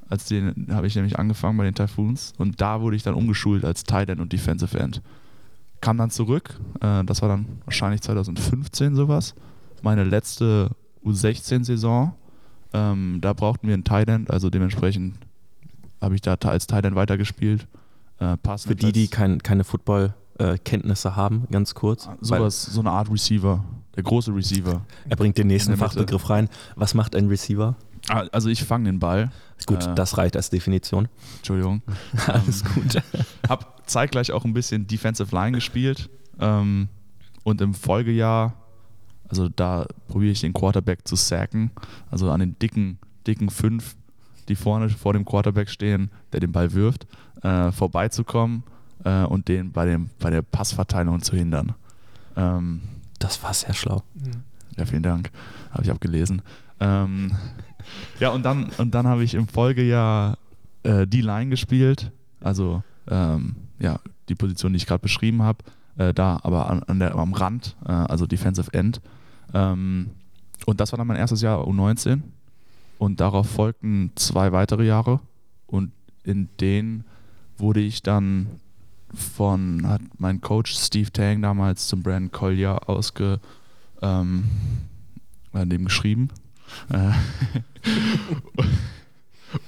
Als 0.10 0.26
den 0.26 0.68
habe 0.70 0.86
ich 0.86 0.96
nämlich 0.96 1.18
angefangen 1.18 1.58
bei 1.58 1.64
den 1.64 1.74
Typhoons 1.74 2.34
und 2.38 2.62
da 2.62 2.82
wurde 2.82 2.96
ich 2.96 3.04
dann 3.04 3.16
umgeschult 3.16 3.66
als 3.66 3.84
Tight 3.84 4.10
End 4.10 4.22
und 4.22 4.32
Defensive 4.34 4.78
End. 4.78 5.02
Kam 5.86 5.98
dann 6.00 6.10
zurück, 6.10 6.60
äh, 6.82 7.04
das 7.04 7.22
war 7.22 7.30
dann 7.30 7.46
wahrscheinlich 7.66 8.02
2015 8.02 8.96
sowas, 8.96 9.36
meine 9.84 10.04
letzte 10.04 10.72
U16-Saison. 11.06 12.14
Ähm, 12.74 13.20
da 13.22 13.34
brauchten 13.34 13.68
wir 13.68 13.76
einen 13.76 13.84
End, 14.10 14.32
also 14.32 14.50
dementsprechend 14.50 15.16
habe 16.02 16.16
ich 16.16 16.22
da 16.22 16.34
als 16.42 16.66
End 16.66 16.96
weitergespielt. 16.96 17.68
Äh, 18.18 18.36
Für 18.58 18.76
die, 18.76 18.92
die 18.94 19.08
kein, 19.10 19.44
keine 19.44 19.64
Football-Kenntnisse 19.64 21.16
haben, 21.16 21.44
ganz 21.52 21.76
kurz. 21.76 22.08
weil 22.08 22.40
sowas, 22.40 22.66
so 22.66 22.80
eine 22.80 22.90
Art 22.90 23.12
Receiver, 23.12 23.64
der 23.96 24.02
große 24.02 24.34
Receiver. 24.34 24.82
Er 25.08 25.16
bringt 25.16 25.38
den 25.38 25.46
nächsten. 25.48 25.78
Fachbegriff 25.78 26.32
rein. 26.32 26.50
Was 26.76 26.96
macht 26.96 27.16
ein 27.16 27.28
Receiver? 27.28 27.76
Ah, 28.10 28.26
Also 28.32 28.50
ich 28.50 28.64
fange 28.64 28.86
den 28.86 28.98
Ball, 29.00 29.32
Gut, 29.66 29.86
Äh. 29.86 29.96
das 29.96 30.18
reicht 30.18 30.36
als 30.36 30.50
Definition. 30.50 31.08
Entschuldigung. 31.38 31.82
Alles 32.28 32.64
gut. 32.64 33.02
Hab 33.50 33.90
zeitgleich 33.90 34.32
auch 34.32 34.46
ein 34.46 34.54
bisschen 34.54 34.86
Defensive 34.88 35.34
Line 35.36 35.54
gespielt 35.58 36.10
ähm, 36.40 36.90
und 37.44 37.62
im 37.62 37.74
Folgejahr, 37.74 38.54
also 39.30 39.50
da 39.50 39.86
probiere 40.08 40.32
ich 40.34 40.42
den 40.42 40.54
Quarterback 40.54 41.08
zu 41.08 41.16
sacken, 41.16 41.72
also 42.12 42.30
an 42.32 42.40
den 42.42 42.60
dicken, 42.60 43.00
dicken 43.26 43.50
fünf, 43.50 43.96
die 44.50 44.56
vorne 44.56 44.90
vor 44.90 45.14
dem 45.14 45.26
Quarterback 45.26 45.70
stehen, 45.70 46.12
der 46.34 46.40
den 46.42 46.52
Ball 46.52 46.74
wirft, 46.74 47.08
äh, 47.42 47.72
vorbeizukommen 47.72 48.64
äh, 49.04 49.24
und 49.24 49.48
den 49.48 49.72
bei, 49.72 49.86
dem, 49.86 50.10
bei 50.20 50.30
der 50.30 50.42
Passverteilung 50.44 51.22
zu 51.22 51.36
hindern. 51.36 51.74
Ähm, 52.36 52.82
Das 53.20 53.42
war 53.42 53.54
sehr 53.54 53.74
schlau. 53.74 54.04
ja, 54.78 54.86
vielen 54.86 55.04
Dank. 55.04 55.32
Habe 55.72 55.84
ich 55.84 55.90
abgelesen. 55.92 56.42
Ähm, 56.80 57.32
ja, 58.20 58.30
und 58.30 58.44
dann, 58.44 58.70
und 58.78 58.94
dann 58.94 59.08
habe 59.08 59.24
ich 59.24 59.34
im 59.34 59.48
Folgejahr 59.48 60.38
äh, 60.84 61.08
die 61.08 61.22
Line 61.22 61.50
gespielt. 61.50 62.12
Also 62.42 62.84
ähm, 63.08 63.56
ja, 63.80 64.00
die 64.30 64.36
Position, 64.36 64.74
die 64.74 64.78
ich 64.78 64.86
gerade 64.86 65.02
beschrieben 65.02 65.42
habe. 65.42 65.64
Äh, 65.98 66.14
da 66.14 66.40
aber 66.44 66.70
an, 66.70 66.84
an 66.84 67.00
der, 67.00 67.16
am 67.16 67.34
Rand, 67.34 67.76
äh, 67.86 67.92
also 67.92 68.26
Defensive 68.26 68.74
End. 68.74 69.02
Ähm, 69.54 70.10
und 70.66 70.80
das 70.80 70.92
war 70.92 70.98
dann 70.98 71.08
mein 71.08 71.18
erstes 71.18 71.42
Jahr 71.42 71.66
U19. 71.66 72.22
Und 72.98 73.20
darauf 73.20 73.50
folgten 73.50 74.12
zwei 74.16 74.52
weitere 74.52 74.86
Jahre. 74.86 75.20
Und 75.68 75.92
in 76.24 76.50
denen 76.60 77.06
wurde 77.58 77.80
ich 77.82 78.04
dann 78.04 78.48
von, 79.14 79.88
hat 79.88 80.02
mein 80.18 80.42
Coach 80.42 80.76
Steve 80.76 81.12
Tang 81.12 81.42
damals 81.42 81.88
zum 81.88 82.04
Brand 82.04 82.32
Collier 82.32 82.90
ausge, 82.90 83.40
ähm, 84.02 84.46
dem 85.54 85.86
geschrieben. 85.86 86.30
Äh, 86.90 87.12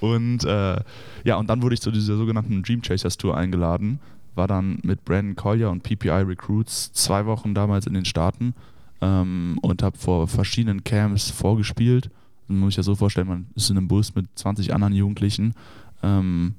und 0.00 0.44
äh, 0.44 0.80
ja, 1.24 1.36
und 1.36 1.48
dann 1.48 1.62
wurde 1.62 1.74
ich 1.74 1.80
zu 1.80 1.90
dieser 1.90 2.16
sogenannten 2.16 2.62
Dream 2.62 2.82
Chasers 2.82 3.16
Tour 3.16 3.36
eingeladen. 3.36 4.00
War 4.34 4.46
dann 4.46 4.78
mit 4.82 5.04
Brandon 5.04 5.34
Collier 5.36 5.70
und 5.70 5.82
PPI 5.82 6.10
Recruits 6.22 6.92
zwei 6.92 7.26
Wochen 7.26 7.54
damals 7.54 7.86
in 7.86 7.94
den 7.94 8.04
Staaten 8.04 8.54
ähm, 9.00 9.58
und 9.62 9.82
habe 9.82 9.98
vor 9.98 10.28
verschiedenen 10.28 10.84
Camps 10.84 11.30
vorgespielt. 11.30 12.10
Man 12.46 12.60
muss 12.60 12.70
sich 12.70 12.76
ja 12.78 12.82
so 12.82 12.94
vorstellen, 12.94 13.28
man 13.28 13.46
ist 13.54 13.70
in 13.70 13.76
einem 13.76 13.88
Bus 13.88 14.14
mit 14.14 14.26
20 14.36 14.72
anderen 14.72 14.94
Jugendlichen, 14.94 15.54
ähm, 16.02 16.54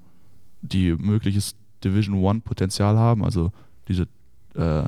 die 0.61 0.93
mögliches 0.93 1.55
Division 1.83 2.15
One 2.21 2.41
Potenzial 2.41 2.97
haben, 2.97 3.23
also 3.23 3.51
diese 3.87 4.03
äh, 4.55 4.83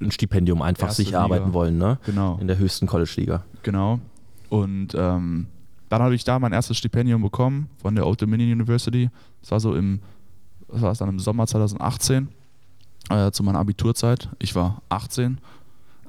Ein 0.00 0.10
Stipendium 0.10 0.62
einfach 0.62 0.88
Erste 0.88 1.02
sicher 1.02 1.20
arbeiten 1.20 1.46
Liga. 1.46 1.54
wollen, 1.54 1.78
ne? 1.78 1.98
genau. 2.06 2.38
In 2.40 2.46
der 2.46 2.58
höchsten 2.58 2.86
College-Liga. 2.86 3.44
Genau. 3.62 4.00
Und 4.48 4.94
ähm, 4.94 5.46
dann 5.88 6.02
habe 6.02 6.14
ich 6.14 6.24
da 6.24 6.38
mein 6.38 6.52
erstes 6.52 6.76
Stipendium 6.76 7.22
bekommen 7.22 7.68
von 7.80 7.94
der 7.94 8.06
Old 8.06 8.20
Dominion 8.20 8.52
University. 8.52 9.10
Das 9.42 9.50
war 9.50 9.60
so 9.60 9.74
im, 9.74 10.00
was 10.68 10.82
war 10.82 10.94
dann 10.94 11.08
im 11.10 11.18
Sommer 11.20 11.46
2018, 11.46 12.28
äh, 13.10 13.30
zu 13.30 13.42
meiner 13.42 13.58
Abiturzeit. 13.60 14.28
Ich 14.38 14.54
war 14.54 14.82
18. 14.88 15.38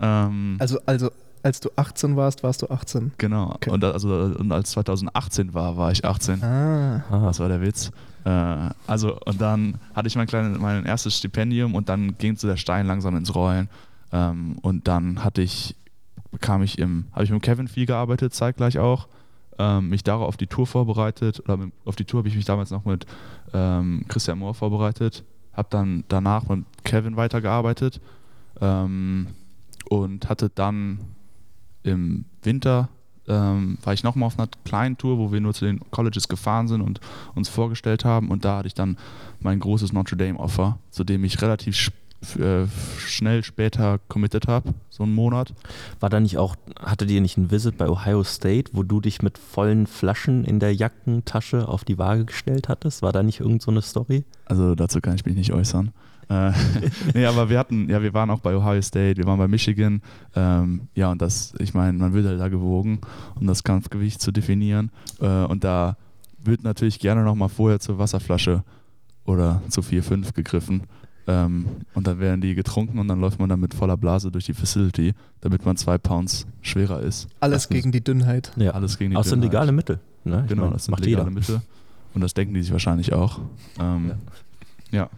Ähm, 0.02 0.56
Also, 0.60 0.80
also, 0.86 1.12
als 1.44 1.60
du 1.60 1.70
18 1.76 2.16
warst, 2.16 2.44
warst 2.44 2.62
du 2.64 2.70
18. 2.70 3.14
genau. 3.18 3.52
okay. 3.54 3.70
Und, 3.70 3.84
also, 3.84 4.10
und 4.38 4.52
als 4.52 4.72
2018 4.72 5.54
war, 5.54 5.78
war 5.78 5.92
ich 5.92 6.04
18. 6.04 6.44
Ah. 6.44 7.04
Ah, 7.10 7.26
Das 7.28 7.40
war 7.40 7.48
der 7.48 7.62
Witz. 7.62 7.92
Äh, 8.26 8.30
also, 8.88 9.18
und 9.26 9.40
dann 9.40 9.76
hatte 9.96 10.08
ich 10.08 10.16
mein, 10.16 10.28
kleines, 10.28 10.60
mein 10.60 10.86
erstes 10.86 11.16
Stipendium 11.18 11.76
und 11.76 11.88
dann 11.90 12.18
ging 12.18 12.36
so 12.36 12.48
der 12.48 12.58
Stein 12.58 12.88
langsam 12.88 13.16
ins 13.16 13.34
Rollen. 13.36 13.70
Ähm, 14.12 14.58
und 14.62 14.88
dann 14.88 15.24
hatte 15.24 15.42
ich, 15.42 15.76
bekam 16.38 16.62
ich 16.62 16.78
im, 16.78 17.06
habe 17.14 17.24
ich 17.24 17.32
mit 17.32 17.42
Kevin 17.42 17.68
viel 17.68 17.88
gearbeitet, 17.88 18.34
zeitgleich 18.34 18.78
auch. 18.78 19.08
ähm, 19.60 19.90
mich 19.90 20.04
darauf 20.04 20.28
auf 20.28 20.38
die 20.38 20.46
Tour 20.46 20.68
vorbereitet. 20.68 21.40
Oder 21.40 21.58
mit, 21.58 21.74
auf 21.84 21.96
die 21.96 22.06
Tour 22.06 22.20
habe 22.20 22.28
ich 22.28 22.36
mich 22.36 22.46
damals 22.46 22.70
noch 22.70 22.86
mit 22.86 23.08
ähm, 23.56 24.06
Christian 24.08 24.38
Mohr 24.38 24.54
vorbereitet. 24.54 25.24
Habe 25.54 25.68
dann 25.72 26.04
danach 26.10 26.48
mit 26.48 26.66
Kevin 26.84 27.18
weitergearbeitet 27.18 28.00
ähm, 28.62 29.30
und 29.90 30.30
hatte 30.30 30.52
dann 30.54 31.00
im 31.82 32.26
Winter 32.44 32.90
ähm, 33.28 33.80
war 33.84 33.94
ich 33.94 34.04
nochmal 34.04 34.28
auf 34.28 34.38
einer 34.38 34.48
kleinen 34.64 34.98
Tour, 34.98 35.18
wo 35.18 35.32
wir 35.32 35.42
nur 35.42 35.56
zu 35.56 35.66
den 35.66 35.80
Colleges 35.90 36.28
gefahren 36.28 36.68
sind 36.68 36.82
und 36.82 37.02
uns 37.34 37.50
vorgestellt 37.50 38.06
haben. 38.06 38.30
Und 38.30 38.46
da 38.46 38.58
hatte 38.58 38.68
ich 38.68 38.76
dann 38.76 38.98
mein 39.40 39.60
großes 39.60 39.92
Notre 39.92 40.18
Dame-Offer, 40.18 40.78
zu 40.92 41.04
dem 41.04 41.24
ich 41.24 41.42
relativ 41.42 41.76
äh, 41.76 41.92
schnell 43.06 43.44
später 43.44 44.00
committed 44.08 44.48
habe, 44.48 44.74
so 44.90 45.04
einen 45.04 45.14
Monat. 45.14 45.54
War 46.00 46.10
da 46.10 46.20
nicht 46.20 46.38
auch, 46.38 46.56
hattet 46.80 47.12
ihr 47.12 47.22
nicht 47.22 47.38
ein 47.38 47.52
Visit 47.52 47.78
bei 47.78 47.88
Ohio 47.88 48.24
State, 48.24 48.72
wo 48.74 48.84
du 48.84 49.02
dich 49.02 49.22
mit 49.22 49.38
vollen 49.38 49.88
Flaschen 49.88 50.44
in 50.44 50.60
der 50.60 50.74
Jackentasche 50.74 51.68
auf 51.68 51.86
die 51.86 51.98
Waage 51.98 52.26
gestellt 52.26 52.70
hattest? 52.70 53.02
War 53.02 53.12
da 53.12 53.24
nicht 53.24 53.40
irgend 53.40 53.62
so 53.62 53.72
eine 53.72 53.82
Story? 53.82 54.24
Also 54.46 54.76
dazu 54.76 55.00
kann 55.00 55.16
ich 55.16 55.26
mich 55.26 55.36
nicht 55.36 55.54
äußern. 55.54 55.92
Äh, 56.30 56.52
nee, 57.14 57.26
aber 57.26 57.50
wir 57.50 57.60
hatten, 57.60 57.90
ja, 57.90 58.02
wir 58.02 58.14
waren 58.14 58.30
auch 58.30 58.40
bei 58.40 58.56
Ohio 58.56 58.82
State, 58.82 59.18
wir 59.18 59.26
waren 59.26 59.38
bei 59.38 59.48
Michigan. 59.48 60.02
Ähm, 60.36 60.88
ja, 60.96 61.12
und 61.12 61.22
das, 61.22 61.54
ich 61.60 61.74
meine, 61.74 61.98
man 61.98 62.14
wird 62.14 62.26
halt 62.26 62.40
da 62.40 62.48
gewogen, 62.48 63.02
um 63.36 63.48
das 63.48 63.64
Kampfgewicht 63.64 64.22
zu 64.22 64.32
definieren. 64.32 64.92
Äh, 65.22 65.46
und 65.46 65.64
da 65.64 65.98
wird 66.44 66.64
natürlich 66.64 67.00
gerne 67.00 67.24
nochmal 67.24 67.50
vorher 67.50 67.80
zur 67.80 68.00
Wasserflasche 68.00 68.64
oder 69.26 69.62
zu 69.70 69.82
4-5 69.82 70.34
gegriffen. 70.34 70.84
Ähm, 71.28 71.66
und 71.94 72.08
dann 72.08 72.20
werden 72.20 72.40
die 72.40 72.56
getrunken 72.56 73.00
und 73.00 73.08
dann 73.10 73.20
läuft 73.20 73.40
man 73.40 73.50
dann 73.50 73.60
mit 73.60 73.74
voller 73.74 73.98
Blase 73.98 74.32
durch 74.32 74.46
die 74.46 74.54
Facility, 74.54 75.14
damit 75.42 75.66
man 75.66 75.76
zwei 75.76 75.98
Pounds 75.98 76.48
schwerer 76.62 77.02
ist. 77.02 77.28
Alles 77.42 77.68
gegen 77.68 77.92
die 77.92 78.02
Dünnheit. 78.02 78.52
Ja, 78.56 78.72
alles 78.72 78.98
gegen 78.98 79.10
die 79.10 79.16
Dünnheit. 79.16 79.26
Das 79.26 79.30
sind 79.30 79.42
legale 79.42 79.72
Mittel. 79.74 80.00
Ne? 80.24 80.46
Genau, 80.48 80.64
meine, 80.64 80.74
das 80.74 80.86
sind 80.86 81.00
legale 81.00 81.10
jeder. 81.10 81.30
Mittel. 81.30 81.62
Und 82.14 82.22
das 82.22 82.34
denken 82.34 82.54
die 82.54 82.62
sich 82.62 82.72
wahrscheinlich 82.72 83.14
auch. 83.14 83.42
Ähm, 83.80 84.14
ja. 84.92 85.00
ja. 85.00 85.10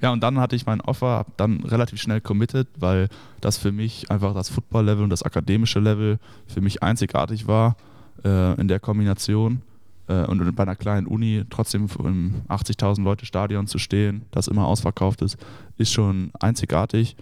Ja, 0.00 0.12
und 0.12 0.22
dann 0.22 0.38
hatte 0.38 0.54
ich 0.54 0.64
mein 0.64 0.80
Offer, 0.80 1.08
habe 1.08 1.32
dann 1.36 1.64
relativ 1.64 2.00
schnell 2.00 2.20
committed, 2.20 2.68
weil 2.78 3.08
das 3.40 3.58
für 3.58 3.72
mich 3.72 4.10
einfach 4.10 4.32
das 4.32 4.48
Football-Level 4.48 5.02
und 5.02 5.10
das 5.10 5.24
akademische 5.24 5.80
Level 5.80 6.18
für 6.46 6.60
mich 6.60 6.82
einzigartig 6.84 7.48
war 7.48 7.76
äh, 8.24 8.60
in 8.60 8.68
der 8.68 8.78
Kombination. 8.78 9.62
Äh, 10.08 10.24
und 10.24 10.54
bei 10.56 10.62
einer 10.62 10.76
kleinen 10.76 11.06
Uni 11.06 11.44
trotzdem 11.48 11.86
im 12.00 12.42
80.000 12.48 13.02
Leute 13.02 13.26
Stadion 13.26 13.66
zu 13.66 13.78
stehen, 13.78 14.22
das 14.30 14.48
immer 14.48 14.66
ausverkauft 14.66 15.22
ist, 15.22 15.36
ist 15.76 15.92
schon 15.92 16.30
einzigartig. 16.40 17.16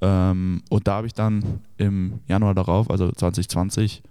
Ähm, 0.00 0.62
und 0.70 0.88
da 0.88 0.94
habe 0.96 1.06
ich 1.06 1.14
dann 1.14 1.60
im 1.76 2.20
Januar 2.26 2.54
darauf, 2.54 2.90
also 2.90 3.12
2020, 3.12 4.02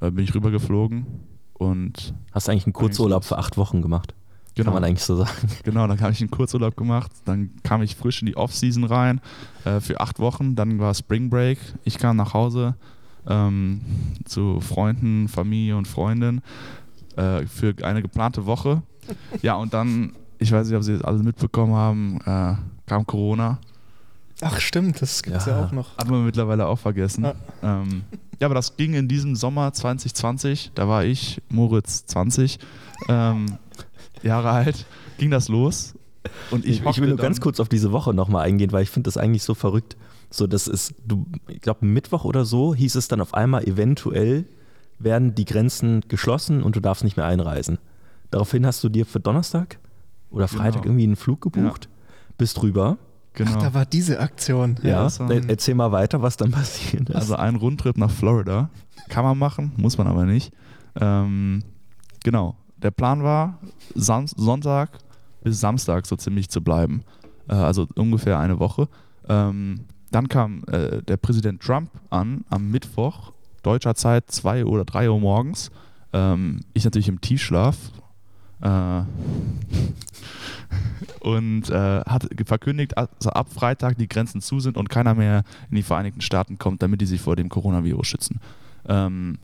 äh, 0.00 0.10
bin 0.10 0.24
ich 0.24 0.34
rübergeflogen 0.34 1.06
und. 1.54 2.14
Hast 2.32 2.48
du 2.48 2.52
eigentlich 2.52 2.66
einen 2.66 2.72
Kurzurlaub 2.72 3.24
für 3.24 3.38
acht 3.38 3.56
Wochen 3.56 3.80
gemacht? 3.80 4.14
Genau. 4.54 4.72
Kann 4.72 4.74
man 4.74 4.84
eigentlich 4.84 5.04
so 5.04 5.16
sagen. 5.16 5.30
Genau, 5.62 5.86
dann 5.86 6.00
habe 6.00 6.10
ich 6.10 6.20
einen 6.20 6.32
Kurzurlaub 6.32 6.76
gemacht, 6.76 7.12
dann 7.24 7.50
kam 7.62 7.80
ich 7.82 7.94
frisch 7.94 8.22
in 8.22 8.26
die 8.26 8.36
Offseason 8.36 8.82
rein 8.82 9.20
äh, 9.64 9.78
für 9.78 10.00
acht 10.00 10.18
Wochen, 10.18 10.56
dann 10.56 10.80
war 10.80 10.94
Spring 10.94 11.30
Break, 11.30 11.58
ich 11.84 11.98
kam 11.98 12.16
nach 12.16 12.34
Hause 12.34 12.74
ähm, 13.28 13.80
zu 14.24 14.60
Freunden, 14.60 15.28
Familie 15.28 15.76
und 15.76 15.86
Freundin 15.86 16.40
äh, 17.18 17.46
für 17.46 17.74
eine 17.82 18.02
geplante 18.02 18.46
Woche. 18.46 18.82
Ja, 19.42 19.56
und 19.56 19.74
dann, 19.74 20.12
ich 20.38 20.52
weiß 20.52 20.68
nicht, 20.68 20.76
ob 20.76 20.82
Sie 20.82 20.92
das 20.92 21.02
alle 21.02 21.18
mitbekommen 21.18 21.74
haben, 21.74 22.20
äh, 22.24 22.54
kam 22.86 23.06
Corona. 23.06 23.58
Ach 24.40 24.60
stimmt, 24.60 25.02
das 25.02 25.22
gibt 25.22 25.36
es 25.36 25.46
ja. 25.46 25.58
ja. 25.58 25.66
auch 25.66 25.72
noch. 25.72 25.96
Hat 25.98 26.08
man 26.08 26.24
mittlerweile 26.24 26.66
auch 26.66 26.78
vergessen. 26.78 27.24
Ja. 27.24 27.34
Ähm, 27.62 28.02
ja, 28.40 28.46
aber 28.46 28.54
das 28.54 28.76
ging 28.76 28.94
in 28.94 29.08
diesem 29.08 29.34
Sommer 29.34 29.72
2020, 29.72 30.72
da 30.74 30.86
war 30.86 31.04
ich, 31.04 31.42
Moritz 31.48 32.06
20. 32.06 32.60
Ähm, 33.08 33.46
Jahre 34.22 34.50
alt, 34.50 34.86
ging 35.18 35.30
das 35.30 35.48
los. 35.48 35.94
Und 36.50 36.64
ich, 36.64 36.84
ich 36.84 37.00
will 37.00 37.08
nur 37.08 37.16
ganz 37.16 37.40
kurz 37.40 37.58
auf 37.58 37.68
diese 37.68 37.90
Woche 37.90 38.14
nochmal 38.14 38.46
eingehen, 38.46 38.70
weil 38.70 38.82
ich 38.82 38.90
finde 38.90 39.08
das 39.08 39.16
eigentlich 39.16 39.42
so 39.42 39.54
verrückt. 39.54 39.96
So, 40.30 40.46
das 40.46 40.68
ist, 40.68 40.94
du, 41.06 41.26
ich 41.48 41.60
glaube, 41.60 41.86
Mittwoch 41.86 42.24
oder 42.24 42.44
so 42.44 42.74
hieß 42.74 42.94
es 42.96 43.08
dann 43.08 43.20
auf 43.20 43.34
einmal, 43.34 43.64
eventuell 43.64 44.44
werden 44.98 45.34
die 45.34 45.44
Grenzen 45.44 46.02
geschlossen 46.08 46.62
und 46.62 46.76
du 46.76 46.80
darfst 46.80 47.04
nicht 47.04 47.16
mehr 47.16 47.26
einreisen. 47.26 47.78
Daraufhin 48.30 48.66
hast 48.66 48.82
du 48.84 48.88
dir 48.88 49.06
für 49.06 49.20
Donnerstag 49.20 49.78
oder 50.30 50.48
Freitag 50.48 50.82
genau. 50.82 50.86
irgendwie 50.86 51.04
einen 51.04 51.16
Flug 51.16 51.40
gebucht, 51.40 51.88
ja. 51.90 52.32
bist 52.36 52.60
drüber. 52.60 52.98
Genau. 53.34 53.52
Ach, 53.54 53.62
da 53.62 53.74
war 53.74 53.86
diese 53.86 54.18
Aktion. 54.20 54.78
Ja, 54.82 55.06
ja 55.06 55.28
erzähl 55.46 55.74
mal 55.74 55.92
weiter, 55.92 56.22
was 56.22 56.36
dann 56.36 56.50
passiert 56.52 57.08
ist. 57.08 57.14
Also 57.14 57.36
ein 57.36 57.56
Rundtrip 57.56 57.96
nach 57.96 58.10
Florida 58.10 58.70
kann 59.08 59.24
man 59.24 59.38
machen, 59.38 59.72
muss 59.76 59.96
man 59.96 60.06
aber 60.06 60.24
nicht. 60.24 60.52
Ähm, 61.00 61.62
genau, 62.24 62.56
der 62.76 62.90
Plan 62.90 63.22
war, 63.22 63.58
Sonntag 63.94 64.98
bis 65.42 65.60
Samstag 65.60 66.06
so 66.06 66.16
ziemlich 66.16 66.48
zu 66.48 66.62
bleiben. 66.62 67.02
Äh, 67.48 67.54
also 67.54 67.86
ungefähr 67.94 68.38
eine 68.38 68.58
Woche. 68.58 68.88
Ähm, 69.28 69.84
dann 70.10 70.28
kam 70.28 70.64
äh, 70.68 71.02
der 71.02 71.16
Präsident 71.16 71.62
Trump 71.62 71.90
an 72.10 72.44
am 72.48 72.70
Mittwoch, 72.70 73.32
deutscher 73.62 73.94
Zeit, 73.94 74.30
2 74.30 74.64
oder 74.64 74.84
3 74.84 75.10
Uhr 75.10 75.20
morgens. 75.20 75.70
Ähm, 76.12 76.60
ich 76.74 76.84
natürlich 76.84 77.08
im 77.08 77.20
Tiefschlaf. 77.20 77.76
Äh, 78.60 78.68
und 81.20 81.70
äh, 81.70 82.00
hat 82.02 82.28
verkündigt, 82.44 82.96
also 82.96 83.30
ab 83.30 83.52
Freitag 83.52 83.98
die 83.98 84.08
Grenzen 84.08 84.40
zu 84.40 84.60
sind 84.60 84.76
und 84.76 84.88
keiner 84.88 85.14
mehr 85.14 85.44
in 85.70 85.76
die 85.76 85.82
Vereinigten 85.82 86.20
Staaten 86.20 86.58
kommt, 86.58 86.82
damit 86.82 87.00
die 87.00 87.06
sich 87.06 87.20
vor 87.20 87.36
dem 87.36 87.48
Coronavirus 87.48 88.06
schützen. 88.06 88.40
Ähm, 88.86 89.38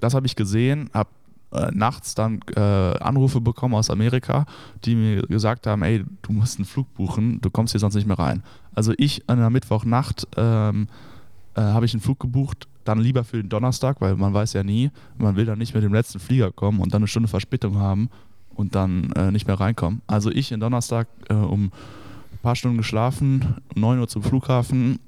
das 0.00 0.14
habe 0.14 0.26
ich 0.26 0.36
gesehen, 0.36 0.90
habe 0.92 1.10
äh, 1.52 1.70
nachts 1.72 2.14
dann 2.14 2.40
äh, 2.56 2.60
Anrufe 2.60 3.40
bekommen 3.40 3.74
aus 3.74 3.90
Amerika, 3.90 4.46
die 4.84 4.94
mir 4.94 5.22
gesagt 5.22 5.66
haben, 5.66 5.82
ey, 5.82 6.04
du 6.22 6.32
musst 6.32 6.58
einen 6.58 6.64
Flug 6.64 6.92
buchen, 6.94 7.40
du 7.40 7.50
kommst 7.50 7.72
hier 7.72 7.80
sonst 7.80 7.94
nicht 7.94 8.06
mehr 8.06 8.18
rein. 8.18 8.42
Also 8.74 8.92
ich 8.96 9.28
an 9.28 9.38
der 9.38 9.50
Mittwochnacht 9.50 10.26
ähm, 10.36 10.88
äh, 11.54 11.60
habe 11.60 11.86
ich 11.86 11.92
einen 11.92 12.00
Flug 12.00 12.20
gebucht, 12.20 12.68
dann 12.84 12.98
lieber 12.98 13.24
für 13.24 13.38
den 13.38 13.48
Donnerstag, 13.48 14.00
weil 14.00 14.16
man 14.16 14.34
weiß 14.34 14.52
ja 14.54 14.62
nie, 14.62 14.90
man 15.18 15.36
will 15.36 15.44
dann 15.44 15.58
nicht 15.58 15.74
mit 15.74 15.82
dem 15.82 15.94
letzten 15.94 16.18
Flieger 16.18 16.50
kommen 16.50 16.80
und 16.80 16.92
dann 16.92 17.02
eine 17.02 17.08
Stunde 17.08 17.28
Verspätung 17.28 17.78
haben 17.78 18.10
und 18.54 18.74
dann 18.74 19.12
äh, 19.12 19.30
nicht 19.30 19.46
mehr 19.46 19.58
reinkommen. 19.58 20.02
Also 20.06 20.30
ich 20.30 20.52
in 20.52 20.60
Donnerstag 20.60 21.08
äh, 21.28 21.34
um 21.34 21.66
ein 21.66 22.38
paar 22.42 22.56
Stunden 22.56 22.78
geschlafen, 22.78 23.56
9 23.74 23.98
Uhr 23.98 24.08
zum 24.08 24.22
Flughafen, 24.22 24.98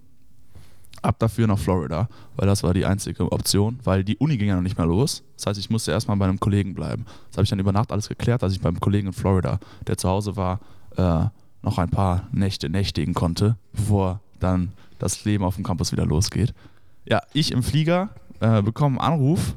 ab 1.02 1.18
dafür 1.18 1.46
nach 1.46 1.58
Florida, 1.58 2.08
weil 2.36 2.46
das 2.46 2.62
war 2.62 2.72
die 2.72 2.86
einzige 2.86 3.30
Option, 3.30 3.78
weil 3.84 4.04
die 4.04 4.16
Uni 4.16 4.36
ging 4.36 4.48
ja 4.48 4.54
noch 4.56 4.62
nicht 4.62 4.78
mehr 4.78 4.86
los. 4.86 5.22
Das 5.36 5.46
heißt, 5.46 5.60
ich 5.60 5.70
musste 5.70 5.90
erstmal 5.92 6.16
bei 6.16 6.24
einem 6.24 6.40
Kollegen 6.40 6.74
bleiben. 6.74 7.04
Das 7.28 7.36
habe 7.36 7.44
ich 7.44 7.50
dann 7.50 7.58
über 7.58 7.72
Nacht 7.72 7.92
alles 7.92 8.08
geklärt, 8.08 8.42
dass 8.42 8.52
ich 8.52 8.60
beim 8.60 8.80
Kollegen 8.80 9.08
in 9.08 9.12
Florida, 9.12 9.58
der 9.86 9.98
zu 9.98 10.08
Hause 10.08 10.36
war, 10.36 10.60
äh, 10.96 11.26
noch 11.62 11.78
ein 11.78 11.90
paar 11.90 12.28
Nächte 12.32 12.68
nächtigen 12.68 13.14
konnte, 13.14 13.56
bevor 13.72 14.20
dann 14.40 14.72
das 14.98 15.24
Leben 15.24 15.44
auf 15.44 15.56
dem 15.56 15.64
Campus 15.64 15.92
wieder 15.92 16.06
losgeht. 16.06 16.54
Ja, 17.06 17.20
ich 17.32 17.52
im 17.52 17.62
Flieger 17.62 18.10
äh, 18.40 18.62
bekomme 18.62 19.00
einen 19.00 19.14
Anruf 19.14 19.54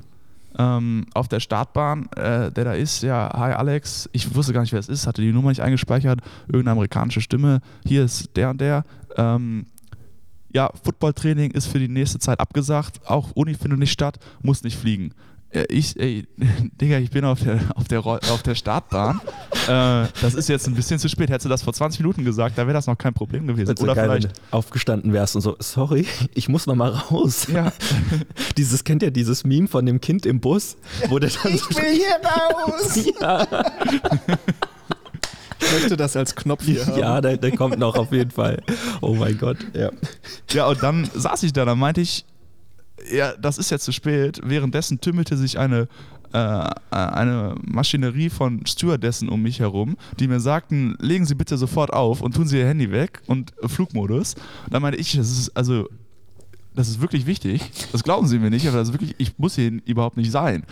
ähm, 0.57 1.05
auf 1.13 1.27
der 1.27 1.39
Startbahn, 1.39 2.09
äh, 2.15 2.51
der 2.51 2.65
da 2.65 2.73
ist, 2.73 3.03
ja, 3.03 3.31
hi 3.33 3.53
Alex, 3.53 4.09
ich 4.11 4.33
wusste 4.35 4.53
gar 4.53 4.61
nicht, 4.61 4.73
wer 4.73 4.79
es 4.79 4.89
ist, 4.89 5.07
hatte 5.07 5.21
die 5.21 5.31
Nummer 5.31 5.49
nicht 5.49 5.61
eingespeichert, 5.61 6.19
irgendeine 6.47 6.71
amerikanische 6.71 7.21
Stimme, 7.21 7.61
hier 7.85 8.03
ist 8.03 8.35
der 8.35 8.49
und 8.49 8.59
der, 8.59 8.83
ähm, 9.15 9.67
ja, 10.51 10.71
Footballtraining 10.83 11.51
ist 11.51 11.67
für 11.67 11.79
die 11.79 11.87
nächste 11.87 12.19
Zeit 12.19 12.39
abgesagt, 12.39 13.01
auch 13.05 13.31
Uni 13.31 13.53
findet 13.53 13.79
nicht 13.79 13.91
statt, 13.91 14.17
muss 14.41 14.63
nicht 14.63 14.77
fliegen. 14.77 15.13
Ich, 15.69 15.97
ey, 15.99 16.27
Digga, 16.81 16.97
ich 16.97 17.09
bin 17.09 17.23
auf 17.23 17.39
der, 17.39 17.59
auf 17.75 17.87
der, 17.87 18.05
auf 18.05 18.43
der 18.43 18.55
Startbahn. 18.55 19.21
äh, 19.67 20.07
das 20.21 20.33
ist 20.35 20.49
jetzt 20.49 20.67
ein 20.67 20.75
bisschen 20.75 20.99
zu 20.99 21.07
spät. 21.07 21.29
Hättest 21.29 21.45
du 21.45 21.49
das 21.49 21.63
vor 21.63 21.73
20 21.73 22.01
Minuten 22.01 22.25
gesagt, 22.25 22.57
da 22.57 22.63
wäre 22.67 22.73
das 22.73 22.87
noch 22.87 22.97
kein 22.97 23.13
Problem 23.13 23.47
gewesen. 23.47 23.75
Oder 23.79 23.95
geil, 23.95 24.09
vielleicht 24.09 24.41
aufgestanden 24.51 25.13
wärst 25.13 25.35
und 25.35 25.41
so, 25.41 25.55
sorry, 25.59 26.05
ich 26.33 26.49
muss 26.49 26.67
noch 26.67 26.75
mal 26.75 26.89
raus. 26.89 27.47
Ja. 27.47 27.71
dieses 28.57 28.83
kennt 28.83 29.03
ja 29.03 29.09
dieses 29.09 29.45
Meme 29.45 29.67
von 29.67 29.85
dem 29.85 30.01
Kind 30.01 30.25
im 30.25 30.41
Bus, 30.41 30.77
wo 31.07 31.17
der 31.17 31.29
dann 31.29 31.53
Ich 31.53 31.61
so 31.61 31.69
will 31.69 31.93
hier 31.93 32.19
raus. 32.23 32.99
ja. 33.21 33.47
Ich 35.59 35.71
möchte 35.71 35.97
das 35.97 36.15
als 36.15 36.35
Knopf 36.35 36.63
hier 36.65 36.85
haben. 36.85 36.99
Ja, 36.99 37.21
der, 37.21 37.37
der 37.37 37.51
kommt 37.51 37.79
noch 37.79 37.95
auf 37.95 38.11
jeden 38.11 38.31
Fall. 38.31 38.61
Oh 39.01 39.15
mein 39.15 39.37
Gott, 39.37 39.57
ja. 39.73 39.91
Ja, 40.51 40.67
und 40.67 40.83
dann 40.83 41.09
saß 41.13 41.43
ich 41.43 41.53
da, 41.53 41.65
dann 41.65 41.79
meinte 41.79 42.01
ich, 42.01 42.25
ja, 43.11 43.33
das 43.37 43.57
ist 43.57 43.69
jetzt 43.71 43.85
zu 43.85 43.91
spät. 43.91 44.39
Währenddessen 44.43 44.99
tümmelte 44.99 45.37
sich 45.37 45.57
eine, 45.57 45.87
äh, 46.33 46.69
eine 46.91 47.55
Maschinerie 47.61 48.29
von 48.29 48.65
Stewardessen 48.65 49.29
um 49.29 49.41
mich 49.41 49.59
herum, 49.59 49.97
die 50.19 50.27
mir 50.27 50.39
sagten, 50.39 50.95
legen 50.99 51.25
Sie 51.25 51.35
bitte 51.35 51.57
sofort 51.57 51.93
auf 51.93 52.21
und 52.21 52.35
tun 52.35 52.47
Sie 52.47 52.57
Ihr 52.57 52.67
Handy 52.67 52.91
weg 52.91 53.21
und 53.27 53.53
Flugmodus. 53.65 54.35
Dann 54.69 54.81
meinte 54.81 54.99
ich, 54.99 55.15
das 55.15 55.31
ist 55.31 55.55
also 55.55 55.87
das 56.77 56.89
ist 56.89 57.01
wirklich 57.01 57.25
wichtig. 57.25 57.61
Das 57.91 58.03
glauben 58.03 58.27
Sie 58.27 58.37
mir 58.37 58.51
nicht, 58.51 58.67
aber 58.67 58.77
das 58.77 58.89
ist 58.89 58.93
wirklich, 58.93 59.15
ich 59.17 59.39
muss 59.39 59.55
hier 59.55 59.79
überhaupt 59.85 60.15
nicht 60.15 60.31
sein. 60.31 60.63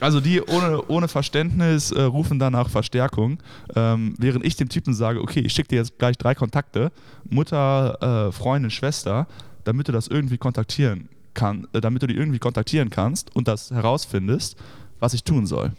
also 0.00 0.20
die 0.20 0.42
ohne, 0.42 0.82
ohne 0.88 1.06
Verständnis 1.06 1.92
äh, 1.92 2.02
rufen 2.02 2.40
dann 2.40 2.54
nach 2.54 2.68
Verstärkung, 2.68 3.38
ähm, 3.76 4.16
während 4.18 4.44
ich 4.44 4.56
dem 4.56 4.68
Typen 4.68 4.92
sage, 4.92 5.20
okay, 5.20 5.38
ich 5.38 5.52
schicke 5.52 5.68
dir 5.68 5.76
jetzt 5.76 5.98
gleich 6.00 6.18
drei 6.18 6.34
Kontakte, 6.34 6.90
Mutter, 7.28 8.26
äh, 8.28 8.32
Freundin, 8.32 8.72
Schwester, 8.72 9.28
damit 9.64 9.88
du 9.88 9.92
das 9.92 10.08
irgendwie 10.08 10.38
kontaktieren 10.38 11.08
kann, 11.34 11.66
äh, 11.72 11.80
damit 11.80 12.02
du 12.02 12.06
die 12.06 12.14
irgendwie 12.14 12.38
kontaktieren 12.38 12.90
kannst 12.90 13.34
und 13.34 13.48
das 13.48 13.70
herausfindest, 13.70 14.56
was 14.98 15.14
ich 15.14 15.24
tun 15.24 15.46
soll. 15.46 15.72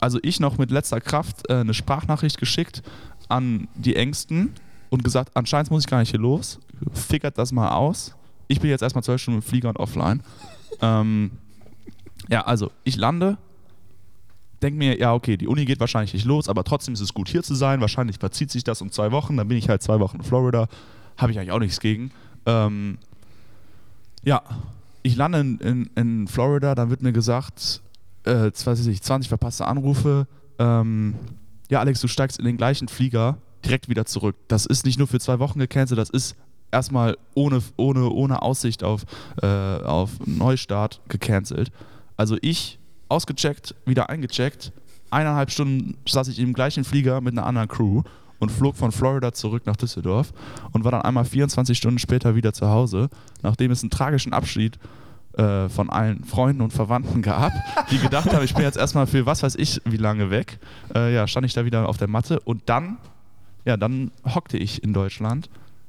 Also 0.00 0.18
ich 0.22 0.40
noch 0.40 0.58
mit 0.58 0.70
letzter 0.70 1.00
Kraft 1.00 1.48
äh, 1.48 1.56
eine 1.56 1.74
Sprachnachricht 1.74 2.38
geschickt 2.38 2.82
an 3.28 3.68
die 3.74 3.96
Ängsten 3.96 4.54
und 4.90 5.04
gesagt, 5.04 5.36
anscheinend 5.36 5.70
muss 5.70 5.84
ich 5.84 5.90
gar 5.90 6.00
nicht 6.00 6.10
hier 6.10 6.20
los. 6.20 6.58
Fickert 6.92 7.38
das 7.38 7.52
mal 7.52 7.70
aus. 7.70 8.14
Ich 8.48 8.60
bin 8.60 8.70
jetzt 8.70 8.82
erstmal 8.82 9.02
zwölf 9.02 9.20
Stunden 9.20 9.38
im 9.38 9.42
Flieger 9.42 9.68
und 9.68 9.78
offline. 9.78 10.22
Ähm, 10.80 11.32
ja, 12.28 12.42
also 12.42 12.70
ich 12.84 12.96
lande, 12.96 13.38
denke 14.62 14.78
mir, 14.78 14.98
ja, 14.98 15.14
okay, 15.14 15.36
die 15.36 15.48
Uni 15.48 15.64
geht 15.64 15.80
wahrscheinlich 15.80 16.14
nicht 16.14 16.24
los, 16.24 16.48
aber 16.48 16.64
trotzdem 16.64 16.94
ist 16.94 17.00
es 17.00 17.14
gut 17.14 17.28
hier 17.28 17.42
zu 17.42 17.54
sein. 17.54 17.80
Wahrscheinlich 17.80 18.18
verzieht 18.18 18.50
sich 18.50 18.64
das 18.64 18.80
um 18.80 18.90
zwei 18.90 19.12
Wochen. 19.12 19.36
Dann 19.36 19.48
bin 19.48 19.58
ich 19.58 19.68
halt 19.68 19.82
zwei 19.82 20.00
Wochen 20.00 20.18
in 20.18 20.22
Florida. 20.22 20.68
Habe 21.16 21.32
ich 21.32 21.38
eigentlich 21.38 21.52
auch 21.52 21.58
nichts 21.58 21.80
gegen. 21.80 22.10
Ähm, 22.46 22.98
ja, 24.24 24.42
ich 25.02 25.16
lande 25.16 25.40
in, 25.40 25.58
in, 25.58 25.90
in, 25.96 26.28
Florida, 26.28 26.74
dann 26.74 26.90
wird 26.90 27.02
mir 27.02 27.12
gesagt, 27.12 27.82
äh, 28.24 28.50
weiß 28.52 28.86
ich, 28.86 29.02
20 29.02 29.28
verpasste 29.28 29.66
Anrufe. 29.66 30.26
Ähm, 30.58 31.14
ja, 31.70 31.80
Alex, 31.80 32.00
du 32.00 32.08
steigst 32.08 32.38
in 32.38 32.44
den 32.44 32.56
gleichen 32.56 32.88
Flieger 32.88 33.38
direkt 33.64 33.88
wieder 33.88 34.04
zurück. 34.04 34.36
Das 34.48 34.66
ist 34.66 34.84
nicht 34.84 34.98
nur 34.98 35.08
für 35.08 35.18
zwei 35.20 35.38
Wochen 35.38 35.58
gecancelt, 35.58 35.98
das 35.98 36.10
ist 36.10 36.36
erstmal 36.70 37.16
ohne, 37.34 37.60
ohne, 37.76 38.10
ohne 38.10 38.42
Aussicht 38.42 38.82
auf, 38.82 39.04
äh, 39.42 39.46
auf 39.46 40.10
Neustart 40.24 41.00
gecancelt. 41.08 41.70
Also 42.16 42.36
ich 42.40 42.78
ausgecheckt, 43.08 43.74
wieder 43.84 44.08
eingecheckt. 44.08 44.72
Eineinhalb 45.10 45.50
Stunden 45.50 45.98
saß 46.08 46.28
ich 46.28 46.38
im 46.38 46.54
gleichen 46.54 46.84
Flieger 46.84 47.20
mit 47.20 47.34
einer 47.34 47.46
anderen 47.46 47.68
Crew 47.68 48.02
und 48.42 48.50
flog 48.50 48.76
von 48.76 48.90
Florida 48.90 49.32
zurück 49.32 49.66
nach 49.66 49.76
Düsseldorf 49.76 50.32
und 50.72 50.82
war 50.82 50.90
dann 50.90 51.02
einmal 51.02 51.24
24 51.24 51.78
Stunden 51.78 52.00
später 52.00 52.34
wieder 52.34 52.52
zu 52.52 52.68
Hause, 52.68 53.08
nachdem 53.40 53.70
es 53.70 53.84
einen 53.84 53.90
tragischen 53.90 54.32
Abschied 54.32 54.80
äh, 55.34 55.68
von 55.68 55.88
allen 55.90 56.24
Freunden 56.24 56.60
und 56.60 56.72
Verwandten 56.72 57.22
gab, 57.22 57.52
die 57.92 57.98
gedacht 57.98 58.34
haben, 58.34 58.44
ich 58.44 58.52
bin 58.52 58.64
jetzt 58.64 58.76
erstmal 58.76 59.06
für 59.06 59.26
was 59.26 59.44
weiß 59.44 59.54
ich 59.54 59.80
wie 59.84 59.96
lange 59.96 60.30
weg. 60.30 60.58
Äh, 60.92 61.14
ja, 61.14 61.28
stand 61.28 61.46
ich 61.46 61.54
da 61.54 61.64
wieder 61.64 61.88
auf 61.88 61.98
der 61.98 62.08
Matte 62.08 62.40
und 62.40 62.62
dann, 62.66 62.98
ja, 63.64 63.76
dann 63.76 64.10
hockte 64.24 64.58
ich 64.58 64.82
in 64.82 64.92
Deutschland, 64.92 65.48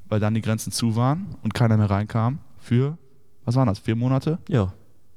weil 0.10 0.20
dann 0.20 0.36
die 0.36 0.42
Grenzen 0.42 0.72
zu 0.72 0.96
waren 0.96 1.36
und 1.42 1.56
keiner 1.56 1.76
mehr 1.76 1.90
reinkam 1.90 2.38
für, 2.60 3.00
was 3.46 3.56
waren 3.56 3.68
das, 3.68 3.80
vier 3.80 3.96
Monate? 3.96 4.38
Ja. 4.48 4.72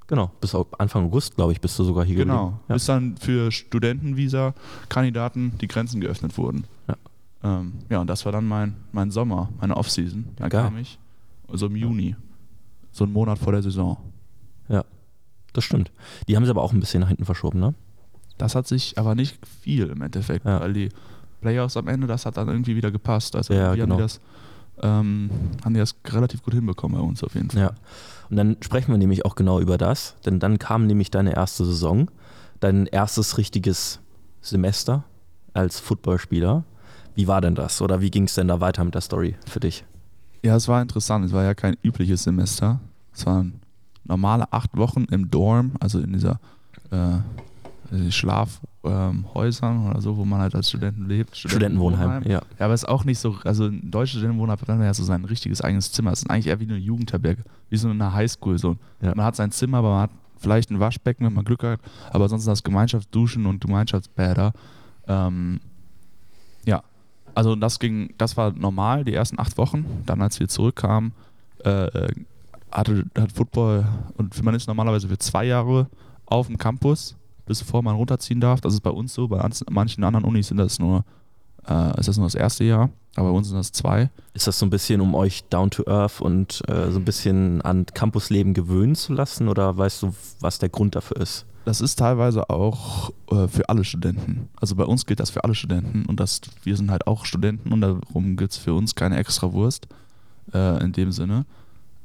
Genau, 0.06 0.30
bis 0.40 0.54
Anfang 0.78 1.06
August, 1.06 1.34
glaube 1.34 1.52
ich, 1.52 1.60
bist 1.60 1.78
du 1.78 1.84
sogar 1.84 2.04
hier 2.04 2.16
genau, 2.16 2.34
geblieben. 2.34 2.60
Genau, 2.68 2.74
bis 2.74 2.86
dann 2.86 3.16
für 3.18 3.50
Studentenvisa-Kandidaten 3.50 5.58
die 5.60 5.66
Grenzen 5.66 6.00
geöffnet 6.00 6.38
wurden. 6.38 6.64
Ja. 6.86 6.94
Ähm, 7.46 7.74
ja, 7.88 8.00
und 8.00 8.08
das 8.08 8.24
war 8.24 8.32
dann 8.32 8.46
mein, 8.46 8.74
mein 8.92 9.10
Sommer, 9.10 9.50
meine 9.60 9.76
Offseason. 9.76 10.26
Dann 10.36 10.48
Geil. 10.48 10.64
kam 10.64 10.78
ich, 10.78 10.98
so 11.52 11.66
im 11.66 11.76
Juni, 11.76 12.16
so 12.90 13.04
einen 13.04 13.12
Monat 13.12 13.38
vor 13.38 13.52
der 13.52 13.62
Saison. 13.62 13.98
Ja, 14.68 14.84
das 15.52 15.64
stimmt. 15.64 15.92
Die 16.26 16.36
haben 16.36 16.44
sie 16.44 16.50
aber 16.50 16.62
auch 16.62 16.72
ein 16.72 16.80
bisschen 16.80 17.00
nach 17.00 17.08
hinten 17.08 17.24
verschoben, 17.24 17.60
ne? 17.60 17.74
Das 18.36 18.54
hat 18.54 18.66
sich 18.66 18.98
aber 18.98 19.14
nicht 19.14 19.38
viel 19.46 19.88
im 19.88 20.02
Endeffekt, 20.02 20.44
ja. 20.44 20.60
weil 20.60 20.72
die 20.72 20.88
Playoffs 21.40 21.76
am 21.76 21.88
Ende, 21.88 22.06
das 22.06 22.26
hat 22.26 22.36
dann 22.36 22.48
irgendwie 22.48 22.76
wieder 22.76 22.90
gepasst. 22.90 23.36
Also 23.36 23.54
ja, 23.54 23.74
genau. 23.74 23.94
haben, 23.94 23.96
die 23.96 24.02
das, 24.02 24.20
ähm, 24.82 25.30
haben 25.64 25.74
die 25.74 25.80
das 25.80 25.94
relativ 26.06 26.42
gut 26.42 26.54
hinbekommen 26.54 26.98
bei 26.98 27.06
uns 27.06 27.22
auf 27.22 27.34
jeden 27.34 27.50
Fall. 27.50 27.62
Ja. 27.62 27.74
Und 28.28 28.36
dann 28.36 28.56
sprechen 28.60 28.90
wir 28.90 28.98
nämlich 28.98 29.24
auch 29.24 29.36
genau 29.36 29.60
über 29.60 29.78
das, 29.78 30.16
denn 30.26 30.40
dann 30.40 30.58
kam 30.58 30.86
nämlich 30.86 31.10
deine 31.10 31.34
erste 31.34 31.64
Saison, 31.64 32.10
dein 32.60 32.86
erstes 32.86 33.38
richtiges 33.38 34.00
Semester 34.40 35.04
als 35.54 35.78
Footballspieler. 35.80 36.64
Wie 37.16 37.26
war 37.26 37.40
denn 37.40 37.54
das 37.54 37.80
oder 37.82 38.00
wie 38.00 38.10
ging 38.10 38.24
es 38.24 38.34
denn 38.34 38.46
da 38.48 38.60
weiter 38.60 38.84
mit 38.84 38.94
der 38.94 39.00
Story 39.00 39.34
für 39.46 39.58
dich? 39.58 39.84
Ja, 40.42 40.54
es 40.54 40.68
war 40.68 40.80
interessant. 40.80 41.24
Es 41.24 41.32
war 41.32 41.42
ja 41.42 41.54
kein 41.54 41.76
übliches 41.82 42.22
Semester. 42.22 42.78
Es 43.12 43.26
waren 43.26 43.60
normale 44.04 44.52
acht 44.52 44.76
Wochen 44.76 45.04
im 45.10 45.30
Dorm, 45.30 45.72
also 45.80 45.98
in 45.98 46.12
dieser 46.12 46.38
äh, 46.90 48.10
Schlafhäusern 48.10 49.76
ähm, 49.76 49.86
oder 49.90 50.00
so, 50.00 50.16
wo 50.16 50.24
man 50.24 50.40
halt 50.40 50.54
als 50.54 50.68
Studenten 50.68 51.06
lebt. 51.06 51.36
Studentenwohnheim, 51.36 52.22
ja. 52.24 52.30
Ja, 52.30 52.42
aber 52.58 52.74
es 52.74 52.82
ist 52.82 52.88
auch 52.88 53.04
nicht 53.04 53.18
so, 53.18 53.36
also 53.44 53.64
ein 53.64 53.90
deutscher 53.90 54.18
Studentenwohnheim 54.18 54.60
hat 54.60 54.68
dann 54.68 54.82
ja 54.82 54.92
so 54.92 55.04
sein 55.04 55.24
richtiges 55.24 55.62
eigenes 55.62 55.92
Zimmer. 55.92 56.12
Es 56.12 56.20
ist 56.20 56.30
eigentlich 56.30 56.48
eher 56.48 56.60
wie 56.60 56.64
eine 56.64 56.76
Jugendherberge, 56.76 57.42
wie 57.70 57.76
so 57.76 57.88
eine 57.88 58.12
Highschool. 58.12 58.58
So. 58.58 58.76
Ja. 59.00 59.14
Man 59.14 59.24
hat 59.24 59.36
sein 59.36 59.50
Zimmer, 59.52 59.78
aber 59.78 59.90
man 59.90 60.02
hat 60.02 60.10
vielleicht 60.36 60.70
ein 60.70 60.80
Waschbecken, 60.80 61.24
wenn 61.24 61.32
man 61.32 61.44
Glück 61.44 61.62
hat, 61.62 61.80
aber 62.12 62.28
sonst 62.28 62.46
das 62.46 62.62
Gemeinschaftsduschen 62.62 63.46
und 63.46 63.60
Gemeinschaftsbäder. 63.60 64.52
Ähm, 65.08 65.60
ja, 66.66 66.82
also 67.36 67.54
das 67.54 67.78
ging, 67.78 68.14
das 68.18 68.36
war 68.36 68.52
normal, 68.52 69.04
die 69.04 69.14
ersten 69.14 69.38
acht 69.38 69.58
Wochen. 69.58 69.84
Dann, 70.06 70.22
als 70.22 70.40
wir 70.40 70.48
zurückkamen, 70.48 71.12
äh, 71.64 71.86
äh 71.86 72.08
hatte, 72.72 73.04
hat 73.16 73.32
Football 73.32 73.86
und 74.16 74.42
man 74.42 74.54
ist 74.54 74.66
normalerweise 74.66 75.08
für 75.08 75.18
zwei 75.18 75.44
Jahre 75.44 75.86
auf 76.26 76.48
dem 76.48 76.58
Campus 76.58 77.16
bis 77.46 77.60
bevor 77.60 77.82
man 77.82 77.96
runterziehen 77.96 78.40
darf. 78.40 78.60
Das 78.60 78.74
ist 78.74 78.80
bei 78.80 78.90
uns 78.90 79.14
so. 79.14 79.28
Bei 79.28 79.48
manchen 79.70 80.04
anderen 80.04 80.24
Unis 80.24 80.48
sind 80.48 80.58
das 80.58 80.78
nur, 80.78 81.04
äh, 81.66 81.98
ist 81.98 82.08
das 82.08 82.18
nur 82.18 82.26
das 82.26 82.34
erste 82.34 82.64
Jahr, 82.64 82.90
aber 83.14 83.30
bei 83.30 83.36
uns 83.36 83.48
sind 83.48 83.56
das 83.56 83.72
zwei. 83.72 84.10
Ist 84.34 84.46
das 84.46 84.58
so 84.58 84.66
ein 84.66 84.70
bisschen, 84.70 85.00
um 85.00 85.14
euch 85.14 85.44
down 85.44 85.70
to 85.70 85.86
earth 85.86 86.20
und 86.20 86.62
äh, 86.68 86.90
so 86.90 86.98
ein 86.98 87.04
bisschen 87.04 87.62
an 87.62 87.86
Campusleben 87.86 88.52
gewöhnen 88.52 88.96
zu 88.96 89.14
lassen 89.14 89.48
oder 89.48 89.78
weißt 89.78 90.02
du, 90.02 90.14
was 90.40 90.58
der 90.58 90.68
Grund 90.68 90.96
dafür 90.96 91.18
ist? 91.18 91.46
Das 91.66 91.80
ist 91.80 91.96
teilweise 91.96 92.48
auch 92.48 93.10
äh, 93.28 93.48
für 93.48 93.68
alle 93.68 93.82
Studenten. 93.82 94.48
Also 94.60 94.76
bei 94.76 94.84
uns 94.84 95.04
gilt 95.04 95.18
das 95.18 95.30
für 95.30 95.42
alle 95.42 95.56
Studenten 95.56 96.06
und 96.06 96.20
das, 96.20 96.40
wir 96.62 96.76
sind 96.76 96.92
halt 96.92 97.08
auch 97.08 97.24
Studenten 97.24 97.72
und 97.72 97.80
darum 97.80 98.36
gibt 98.36 98.52
es 98.52 98.56
für 98.56 98.72
uns 98.72 98.94
keine 98.94 99.16
extra 99.16 99.52
Wurst 99.52 99.88
äh, 100.54 100.80
in 100.80 100.92
dem 100.92 101.10
Sinne. 101.10 101.44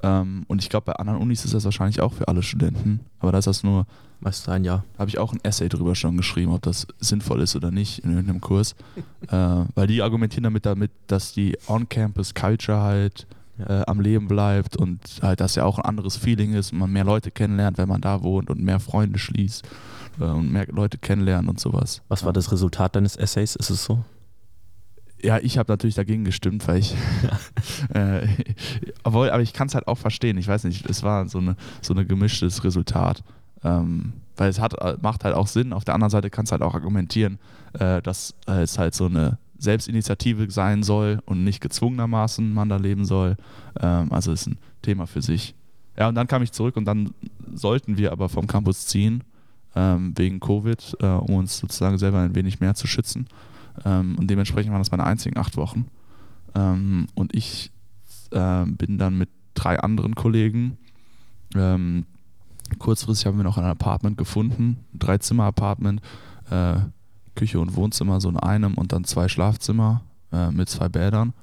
Ähm, 0.01 0.45
und 0.47 0.63
ich 0.63 0.69
glaube, 0.69 0.85
bei 0.85 0.93
anderen 0.93 1.21
Unis 1.21 1.45
ist 1.45 1.53
das 1.53 1.63
wahrscheinlich 1.63 2.01
auch 2.01 2.11
für 2.11 2.27
alle 2.27 2.41
Studenten. 2.41 3.01
Aber 3.19 3.31
da 3.31 3.37
ist 3.37 3.45
das 3.45 3.63
nur. 3.63 3.85
Meist 4.19 4.49
ein 4.49 4.63
Jahr. 4.63 4.83
Habe 4.97 5.09
ich 5.09 5.19
auch 5.19 5.31
ein 5.31 5.39
Essay 5.43 5.69
drüber 5.69 5.93
schon 5.93 6.17
geschrieben, 6.17 6.53
ob 6.53 6.63
das 6.63 6.87
sinnvoll 6.99 7.41
ist 7.41 7.55
oder 7.55 7.69
nicht 7.69 7.99
in 7.99 8.09
irgendeinem 8.09 8.41
Kurs. 8.41 8.73
äh, 9.27 9.65
weil 9.75 9.85
die 9.85 10.01
argumentieren 10.01 10.43
damit, 10.43 10.65
damit 10.65 10.89
dass 11.05 11.33
die 11.33 11.55
On-Campus-Culture 11.67 12.81
halt. 12.81 13.27
Äh, 13.67 13.83
am 13.87 13.99
Leben 13.99 14.27
bleibt 14.27 14.77
und 14.77 14.99
halt 15.21 15.39
das 15.39 15.55
ja 15.55 15.63
auch 15.65 15.79
ein 15.79 15.85
anderes 15.85 16.17
Feeling 16.17 16.53
ist 16.53 16.73
und 16.73 16.79
man 16.79 16.91
mehr 16.91 17.03
Leute 17.03 17.31
kennenlernt, 17.31 17.77
wenn 17.77 17.89
man 17.89 18.01
da 18.01 18.23
wohnt 18.23 18.49
und 18.49 18.61
mehr 18.61 18.79
Freunde 18.79 19.19
schließt 19.19 19.67
äh, 20.19 20.23
und 20.23 20.51
mehr 20.51 20.67
Leute 20.67 20.97
kennenlernt 20.97 21.49
und 21.49 21.59
sowas. 21.59 22.01
Was 22.07 22.23
war 22.23 22.33
das 22.33 22.51
Resultat 22.51 22.95
deines 22.95 23.15
Essays? 23.15 23.55
Ist 23.55 23.69
es 23.69 23.83
so? 23.83 24.03
Ja, 25.23 25.37
ich 25.37 25.57
habe 25.57 25.71
natürlich 25.71 25.95
dagegen 25.95 26.23
gestimmt, 26.23 26.67
weil 26.67 26.79
ich. 26.79 26.95
äh, 27.93 28.27
obwohl, 29.03 29.29
aber 29.29 29.43
ich 29.43 29.53
kann 29.53 29.67
es 29.67 29.75
halt 29.75 29.87
auch 29.87 29.97
verstehen. 29.97 30.37
Ich 30.37 30.47
weiß 30.47 30.63
nicht, 30.63 30.89
es 30.89 31.03
war 31.03 31.27
so 31.27 31.39
ein 31.39 31.55
so 31.81 31.93
eine 31.93 32.05
gemischtes 32.05 32.63
Resultat. 32.63 33.23
Ähm, 33.63 34.13
weil 34.37 34.49
es 34.49 34.59
hat, 34.59 34.73
macht 35.03 35.23
halt 35.23 35.35
auch 35.35 35.45
Sinn. 35.45 35.71
Auf 35.71 35.85
der 35.85 35.93
anderen 35.93 36.09
Seite 36.09 36.31
kannst 36.31 36.51
du 36.51 36.53
halt 36.53 36.63
auch 36.63 36.73
argumentieren, 36.73 37.37
äh, 37.73 38.01
dass 38.01 38.33
äh, 38.47 38.63
es 38.63 38.79
halt 38.79 38.95
so 38.95 39.05
eine 39.05 39.37
Selbstinitiative 39.61 40.49
sein 40.49 40.81
soll 40.83 41.21
und 41.25 41.43
nicht 41.43 41.61
gezwungenermaßen 41.61 42.51
man 42.51 42.67
da 42.67 42.77
leben 42.77 43.05
soll. 43.05 43.37
Ähm, 43.79 44.11
also 44.11 44.31
ist 44.31 44.47
ein 44.47 44.57
Thema 44.81 45.05
für 45.05 45.21
sich. 45.21 45.53
Ja, 45.97 46.09
und 46.09 46.15
dann 46.15 46.27
kam 46.27 46.41
ich 46.41 46.51
zurück 46.51 46.77
und 46.77 46.85
dann 46.85 47.11
sollten 47.53 47.97
wir 47.97 48.11
aber 48.11 48.27
vom 48.27 48.47
Campus 48.47 48.87
ziehen, 48.87 49.23
ähm, 49.75 50.13
wegen 50.15 50.39
Covid, 50.39 50.97
äh, 50.99 51.05
um 51.05 51.35
uns 51.35 51.59
sozusagen 51.59 51.97
selber 51.97 52.19
ein 52.19 52.33
wenig 52.33 52.59
mehr 52.59 52.73
zu 52.73 52.87
schützen. 52.87 53.27
Ähm, 53.85 54.15
und 54.17 54.27
dementsprechend 54.27 54.71
waren 54.71 54.81
das 54.81 54.91
meine 54.91 55.03
einzigen 55.03 55.37
acht 55.37 55.57
Wochen. 55.57 55.85
Ähm, 56.55 57.07
und 57.13 57.35
ich 57.35 57.71
äh, 58.31 58.65
bin 58.65 58.97
dann 58.97 59.17
mit 59.17 59.29
drei 59.53 59.79
anderen 59.79 60.15
Kollegen. 60.15 60.77
Ähm, 61.55 62.05
kurzfristig 62.79 63.27
haben 63.27 63.37
wir 63.37 63.43
noch 63.43 63.57
ein 63.57 63.65
Apartment 63.65 64.17
gefunden, 64.17 64.77
ein 64.93 64.99
Drei-Zimmer-Apartment, 64.99 66.01
äh, 66.49 66.77
Küche 67.35 67.59
und 67.59 67.75
Wohnzimmer 67.75 68.21
so 68.21 68.29
in 68.29 68.37
einem 68.37 68.75
und 68.75 68.91
dann 68.91 69.03
zwei 69.03 69.27
Schlafzimmer 69.27 70.01
äh, 70.31 70.51
mit 70.51 70.69
zwei 70.69 70.89
Bädern. 70.89 71.33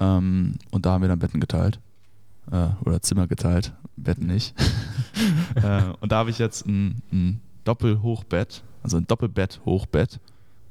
Ähm, 0.00 0.56
und 0.70 0.86
da 0.86 0.92
haben 0.92 1.02
wir 1.02 1.08
dann 1.08 1.18
Betten 1.18 1.40
geteilt. 1.40 1.80
Äh, 2.50 2.68
oder 2.84 3.00
Zimmer 3.00 3.26
geteilt, 3.26 3.72
Betten 3.96 4.26
nicht. 4.26 4.54
Äh, 5.54 5.82
und 6.00 6.10
da 6.10 6.16
habe 6.16 6.30
ich 6.30 6.38
jetzt 6.38 6.66
ein, 6.66 7.02
ein 7.12 7.40
Doppelhochbett, 7.64 8.62
also 8.82 8.96
ein 8.96 9.06
Doppelbett-Hochbett. 9.06 10.18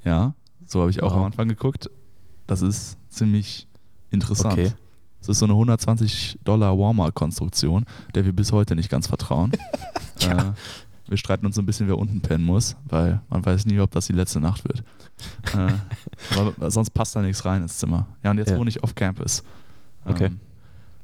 Ja, 0.04 0.34
so 0.66 0.82
habe 0.82 0.90
ich 0.90 1.04
auch 1.04 1.12
wow. 1.12 1.20
am 1.20 1.26
Anfang 1.26 1.48
geguckt. 1.48 1.90
Das 2.48 2.64
ist 2.64 2.98
ziemlich 3.10 3.68
interessant. 4.10 4.54
Okay. 4.54 4.74
Das 5.20 5.30
ist 5.30 5.40
so 5.40 5.46
eine 5.46 5.54
120 5.54 6.40
Dollar 6.44 6.78
Walmart-Konstruktion, 6.78 7.86
der 8.16 8.26
wir 8.26 8.34
bis 8.34 8.52
heute 8.52 8.76
nicht 8.76 8.90
ganz 8.90 9.08
vertrauen. 9.08 9.52
ja. 10.20 10.50
äh, 10.50 10.54
wir 11.12 11.18
streiten 11.18 11.46
uns 11.46 11.56
so 11.56 11.62
ein 11.62 11.66
bisschen, 11.66 11.90
wer 11.90 11.98
unten 11.98 12.22
pennen 12.22 12.46
muss, 12.46 12.78
weil 12.86 13.20
man 13.30 13.46
weiß 13.46 13.66
nie, 13.66 13.78
ob 13.82 13.92
das 13.92 14.08
die 14.08 14.14
letzte 14.14 14.40
Nacht 14.40 14.64
wird. 14.64 14.82
äh, 15.54 16.40
aber 16.40 16.72
sonst 16.72 16.92
passt 16.92 17.18
da 17.18 17.22
nichts 17.22 17.44
rein 17.44 17.64
ins 17.64 17.78
Zimmer. 17.80 18.08
Ja, 18.24 18.32
und 18.32 18.38
jetzt 18.38 18.52
ja. 18.52 18.58
wohne 18.58 18.70
ich 18.70 18.82
auf 18.82 18.96
Campus. 18.96 19.44
Okay. 20.06 20.28
Ähm, 20.28 20.40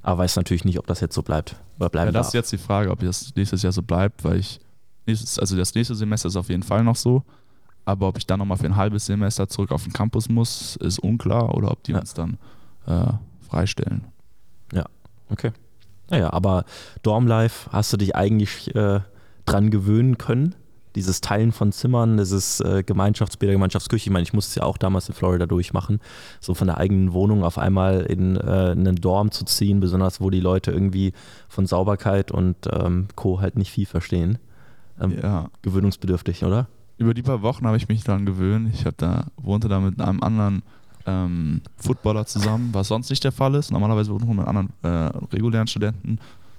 aber 0.02 0.20
weiß 0.20 0.38
natürlich 0.38 0.63
nicht, 0.63 0.80
ob 0.80 0.88
das 0.88 1.02
jetzt 1.02 1.13
so 1.13 1.22
bleibt. 1.24 1.58
Oder 1.78 1.89
bleiben 1.89 2.08
ja, 2.08 2.12
das 2.13 2.28
darf. 2.28 2.30
ist 2.30 2.34
jetzt 2.36 2.52
die 2.54 2.58
Frage, 2.58 2.89
ob 2.89 3.02
das 3.02 3.36
nächstes 3.36 3.63
Jahr 3.63 3.74
so 3.74 3.82
bleibt, 3.82 4.24
weil 4.24 4.38
ich 4.38 4.62
nächstes, 5.06 5.38
also 5.39 5.58
das 5.58 5.76
nächste 5.76 5.93
Semester 5.93 6.30
ist 6.30 6.38
auf 6.38 6.48
jeden 6.48 6.63
Fall 6.63 6.86
noch 6.86 6.96
so. 6.96 7.24
Aber 7.84 8.08
ob 8.08 8.17
ich 8.17 8.26
dann 8.26 8.39
nochmal 8.39 8.58
für 8.58 8.65
ein 8.65 8.78
halbes 8.78 9.08
Semester 9.08 9.50
zurück 9.50 9.74
auf 9.74 9.84
den 9.84 9.91
Campus 9.91 10.30
muss, 10.30 10.78
ist 10.78 11.00
unklar 11.00 11.54
oder 11.54 11.72
ob 11.72 11.84
die 11.84 11.91
ja. 11.91 12.00
uns 12.00 12.13
dann 12.13 12.38
äh, 12.86 13.12
freistellen. 13.41 14.06
Ja, 14.72 14.86
okay. 15.30 15.52
Naja, 16.10 16.32
aber 16.32 16.63
Dormlife 17.04 17.70
hast 17.74 17.91
du 17.91 17.98
dich 17.98 18.15
eigentlich 18.15 18.74
äh, 18.74 19.02
dran 19.47 19.71
gewöhnen 19.71 20.17
können? 20.17 20.55
Dieses 20.95 21.21
Teilen 21.21 21.51
von 21.51 21.71
Zimmern, 21.71 22.17
dieses 22.17 22.60
äh, 22.60 22.81
Gemeinschaftsbäder, 22.83 23.51
Gemeinschaftsküche. 23.53 24.07
Ich 24.07 24.12
meine, 24.12 24.23
ich 24.23 24.33
musste 24.33 24.49
es 24.49 24.55
ja 24.55 24.63
auch 24.63 24.77
damals 24.77 25.07
in 25.10 25.13
Florida 25.15 25.45
durchmachen, 25.45 25.99
so 26.39 26.55
von 26.55 26.67
der 26.67 26.77
eigenen 26.77 27.13
Wohnung 27.13 27.43
auf 27.43 27.60
einmal 27.60 28.01
in 28.01 28.36
äh, 28.36 28.39
einen 28.71 28.95
Dorm 28.95 29.29
zu 29.31 29.45
ziehen, 29.45 29.79
besonders 29.79 30.21
wo 30.21 30.31
die 30.31 30.39
Leute 30.39 30.71
irgendwie 30.71 31.13
von 31.49 31.67
Sauberkeit 31.67 32.31
und 32.31 32.55
ähm, 32.71 33.07
Co. 33.15 33.41
halt 33.41 33.57
nicht 33.57 33.71
viel 33.71 33.86
verstehen. 33.86 34.39
Ähm, 34.99 35.13
Ja. 35.21 35.49
Gewöhnungsbedürftig, 35.62 36.43
oder? 36.43 36.67
Über 36.97 37.13
die 37.13 37.21
paar 37.21 37.43
Wochen 37.43 37.67
habe 37.67 37.77
ich 37.77 37.88
mich 37.88 38.03
daran 38.03 38.25
gewöhnt. 38.25 38.73
Ich 38.73 38.83
da, 38.97 39.25
wohnte 39.38 39.67
da 39.67 39.79
mit 39.79 40.01
einem 40.01 40.23
anderen 40.23 40.63
ähm, 41.05 41.62
Footballer 41.77 42.25
zusammen, 42.25 42.69
was 42.73 42.88
sonst 42.88 43.12
nicht 43.12 43.23
der 43.23 43.31
Fall 43.31 43.53
ist. 43.53 43.71
Normalerweise 43.71 44.12
wohnt 44.12 44.27
man 44.27 44.38
mit 44.38 44.47
anderen 44.47 44.69
äh, 44.81 44.88
regulären 45.31 45.67
Studenten 45.67 46.17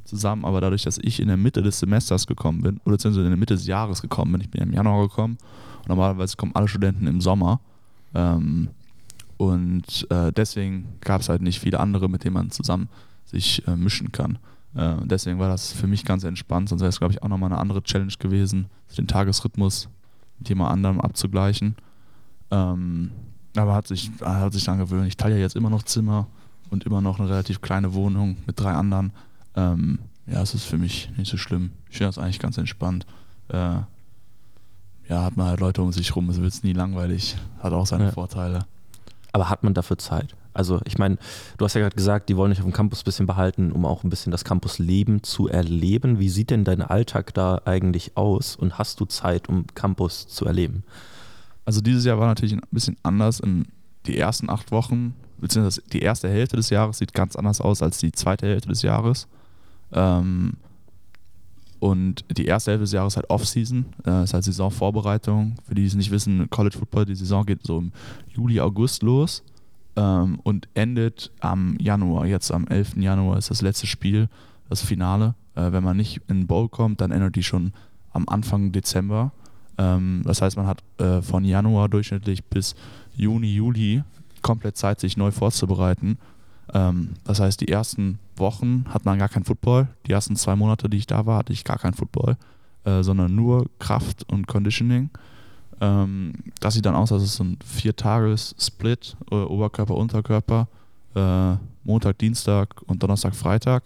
zusammen, 0.08 0.44
aber 0.44 0.60
dadurch, 0.60 0.82
dass 0.82 0.98
ich 0.98 1.20
in 1.20 1.28
der 1.28 1.36
Mitte 1.36 1.62
des 1.62 1.78
Semesters 1.78 2.26
gekommen 2.26 2.62
bin, 2.62 2.80
oder 2.84 2.96
beziehungsweise 2.96 3.26
in 3.26 3.30
der 3.30 3.38
Mitte 3.38 3.54
des 3.54 3.66
Jahres 3.66 4.02
gekommen 4.02 4.32
bin, 4.32 4.40
ich 4.40 4.50
bin 4.50 4.62
im 4.62 4.72
Januar 4.72 5.08
gekommen, 5.08 5.38
und 5.82 5.88
normalerweise 5.88 6.36
kommen 6.36 6.52
alle 6.54 6.68
Studenten 6.68 7.06
im 7.06 7.20
Sommer. 7.20 7.60
Ähm, 8.14 8.70
und 9.36 10.06
äh, 10.10 10.32
deswegen 10.32 10.86
gab 11.00 11.20
es 11.20 11.28
halt 11.28 11.42
nicht 11.42 11.60
viele 11.60 11.78
andere, 11.78 12.08
mit 12.08 12.24
denen 12.24 12.34
man 12.34 12.50
zusammen 12.50 12.88
sich 13.24 13.66
äh, 13.68 13.76
mischen 13.76 14.10
kann. 14.10 14.38
Äh, 14.74 14.96
deswegen 15.04 15.38
war 15.38 15.48
das 15.48 15.72
für 15.72 15.86
mich 15.86 16.04
ganz 16.04 16.24
entspannt, 16.24 16.68
sonst 16.68 16.80
wäre 16.80 16.88
es, 16.88 16.98
glaube 16.98 17.12
ich, 17.12 17.22
auch 17.22 17.28
nochmal 17.28 17.52
eine 17.52 17.60
andere 17.60 17.82
Challenge 17.82 18.12
gewesen, 18.18 18.66
den 18.96 19.06
Tagesrhythmus 19.06 19.88
mit 20.38 20.48
jemand 20.48 20.72
anderem 20.72 21.00
abzugleichen. 21.00 21.76
Ähm, 22.50 23.10
aber 23.56 23.74
hat 23.74 23.86
sich, 23.86 24.10
hat 24.22 24.52
sich 24.52 24.64
dann 24.64 24.78
gewöhnt. 24.78 25.08
Ich 25.08 25.16
teile 25.16 25.34
ja 25.34 25.40
jetzt 25.40 25.56
immer 25.56 25.70
noch 25.70 25.82
Zimmer 25.82 26.26
und 26.70 26.84
immer 26.84 27.00
noch 27.00 27.18
eine 27.18 27.28
relativ 27.28 27.60
kleine 27.60 27.94
Wohnung 27.94 28.36
mit 28.46 28.60
drei 28.60 28.72
anderen. 28.72 29.12
Ähm, 29.58 29.98
ja, 30.26 30.40
es 30.42 30.54
ist 30.54 30.64
für 30.64 30.78
mich 30.78 31.10
nicht 31.16 31.30
so 31.30 31.36
schlimm. 31.36 31.70
Ich 31.90 31.96
finde 31.98 32.08
das 32.10 32.18
eigentlich 32.18 32.38
ganz 32.38 32.58
entspannt. 32.58 33.06
Äh, 33.48 33.80
ja, 35.08 35.24
hat 35.24 35.36
man 35.36 35.46
halt 35.48 35.60
Leute 35.60 35.82
um 35.82 35.90
sich 35.92 36.14
rum, 36.14 36.28
es 36.30 36.40
wird 36.40 36.64
nie 36.64 36.74
langweilig. 36.74 37.36
Hat 37.60 37.72
auch 37.72 37.86
seine 37.86 38.04
Ja. 38.04 38.12
Vorteile. 38.12 38.60
Aber 39.32 39.48
hat 39.48 39.64
man 39.64 39.74
dafür 39.74 39.98
Zeit? 39.98 40.34
Also 40.54 40.80
ich 40.84 40.98
meine, 40.98 41.18
du 41.56 41.64
hast 41.64 41.74
ja 41.74 41.80
gerade 41.80 41.96
gesagt, 41.96 42.28
die 42.28 42.36
wollen 42.36 42.50
dich 42.50 42.58
auf 42.60 42.66
dem 42.66 42.72
Campus 42.72 43.00
ein 43.00 43.04
bisschen 43.04 43.26
behalten, 43.26 43.72
um 43.72 43.84
auch 43.86 44.04
ein 44.04 44.10
bisschen 44.10 44.32
das 44.32 44.44
Campusleben 44.44 45.22
zu 45.22 45.48
erleben. 45.48 46.18
Wie 46.18 46.28
sieht 46.28 46.50
denn 46.50 46.64
dein 46.64 46.82
Alltag 46.82 47.32
da 47.34 47.62
eigentlich 47.64 48.16
aus 48.16 48.56
und 48.56 48.78
hast 48.78 49.00
du 49.00 49.04
Zeit, 49.06 49.48
um 49.48 49.66
Campus 49.74 50.26
zu 50.28 50.44
erleben? 50.46 50.82
Also 51.64 51.80
dieses 51.80 52.04
Jahr 52.04 52.18
war 52.18 52.26
natürlich 52.26 52.54
ein 52.54 52.62
bisschen 52.70 52.96
anders. 53.02 53.40
In 53.40 53.66
die 54.06 54.18
ersten 54.18 54.50
acht 54.50 54.72
Wochen, 54.72 55.14
beziehungsweise 55.38 55.82
die 55.92 56.00
erste 56.02 56.28
Hälfte 56.28 56.56
des 56.56 56.70
Jahres 56.70 56.98
sieht 56.98 57.14
ganz 57.14 57.36
anders 57.36 57.60
aus 57.60 57.82
als 57.82 57.98
die 57.98 58.12
zweite 58.12 58.46
Hälfte 58.46 58.68
des 58.68 58.82
Jahres. 58.82 59.28
Ähm, 59.92 60.54
und 61.80 62.24
die 62.36 62.46
erste 62.46 62.72
Hälfte 62.72 62.84
des 62.84 62.92
Jahres 62.92 63.12
ist 63.12 63.16
halt 63.18 63.30
Off-Season, 63.30 63.86
äh, 64.04 64.24
ist 64.24 64.34
halt 64.34 64.44
Saisonvorbereitung. 64.44 65.54
Für 65.64 65.74
die, 65.74 65.82
die 65.82 65.88
es 65.88 65.94
nicht 65.94 66.10
wissen, 66.10 66.50
College 66.50 66.76
Football, 66.76 67.04
die 67.04 67.14
Saison 67.14 67.46
geht 67.46 67.64
so 67.64 67.78
im 67.78 67.92
Juli, 68.28 68.60
August 68.60 69.02
los 69.02 69.44
ähm, 69.96 70.40
und 70.42 70.68
endet 70.74 71.30
am 71.40 71.76
Januar. 71.78 72.26
Jetzt 72.26 72.50
am 72.50 72.66
11. 72.66 72.96
Januar 72.96 73.38
ist 73.38 73.50
das 73.50 73.62
letzte 73.62 73.86
Spiel, 73.86 74.28
das 74.68 74.82
Finale. 74.82 75.34
Äh, 75.54 75.72
wenn 75.72 75.84
man 75.84 75.96
nicht 75.96 76.20
in 76.28 76.40
den 76.40 76.46
Bowl 76.46 76.68
kommt, 76.68 77.00
dann 77.00 77.12
endet 77.12 77.36
die 77.36 77.44
schon 77.44 77.72
am 78.12 78.28
Anfang 78.28 78.72
Dezember. 78.72 79.32
Ähm, 79.76 80.22
das 80.24 80.42
heißt, 80.42 80.56
man 80.56 80.66
hat 80.66 80.82
äh, 80.98 81.22
von 81.22 81.44
Januar 81.44 81.88
durchschnittlich 81.88 82.44
bis 82.44 82.74
Juni, 83.14 83.54
Juli 83.54 84.02
komplett 84.42 84.76
Zeit, 84.76 85.00
sich 85.00 85.16
neu 85.16 85.30
vorzubereiten. 85.30 86.18
Ähm, 86.74 87.14
das 87.24 87.40
heißt, 87.40 87.60
die 87.60 87.68
ersten 87.68 88.18
Wochen 88.36 88.84
hat 88.88 89.04
man 89.04 89.18
gar 89.18 89.28
kein 89.28 89.44
Football. 89.44 89.88
Die 90.06 90.12
ersten 90.12 90.36
zwei 90.36 90.56
Monate, 90.56 90.88
die 90.88 90.98
ich 90.98 91.06
da 91.06 91.26
war, 91.26 91.38
hatte 91.38 91.52
ich 91.52 91.64
gar 91.64 91.78
kein 91.78 91.94
Football, 91.94 92.36
äh, 92.84 93.02
sondern 93.02 93.34
nur 93.34 93.66
Kraft 93.78 94.24
und 94.30 94.46
Conditioning. 94.46 95.10
Ähm, 95.80 96.34
das 96.60 96.74
sieht 96.74 96.86
dann 96.86 96.94
aus, 96.94 97.12
als 97.12 97.22
es 97.22 97.36
so 97.36 97.44
ein 97.44 97.58
Vier-Tages-Split, 97.64 99.16
äh, 99.30 99.34
Oberkörper, 99.34 99.94
Unterkörper, 99.94 100.68
äh, 101.14 101.56
Montag, 101.84 102.18
Dienstag 102.18 102.82
und 102.86 103.02
Donnerstag, 103.02 103.34
Freitag. 103.34 103.84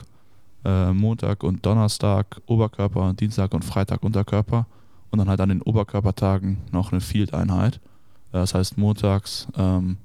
Äh, 0.64 0.92
Montag 0.92 1.42
und 1.42 1.66
Donnerstag 1.66 2.40
Oberkörper, 2.46 3.14
Dienstag 3.14 3.52
und 3.52 3.64
Freitag 3.64 4.02
Unterkörper. 4.02 4.66
Und 5.10 5.18
dann 5.18 5.28
halt 5.28 5.40
an 5.40 5.50
den 5.50 5.62
Oberkörpertagen 5.62 6.58
noch 6.70 6.92
eine 6.92 7.00
Field-Einheit. 7.00 7.76
Äh, 7.76 8.38
das 8.38 8.54
heißt 8.54 8.78
montags 8.78 9.46
ähm, 9.56 9.98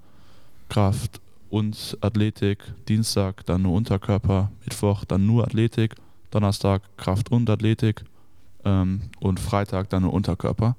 Kraft 0.70 1.22
und 1.50 1.98
Athletik, 2.02 2.60
Dienstag 2.88 3.46
dann 3.46 3.62
nur 3.64 3.74
Unterkörper, 3.74 4.52
Mittwoch 4.64 5.06
dann 5.06 5.26
nur 5.26 5.44
Athletik, 5.46 5.96
Donnerstag 6.32 6.82
Kraft 6.98 7.32
und 7.32 7.50
Athletik 7.50 8.04
ähm, 8.66 9.02
und 9.20 9.40
Freitag 9.40 9.90
dann 9.90 10.04
nur 10.04 10.14
Unterkörper. 10.14 10.76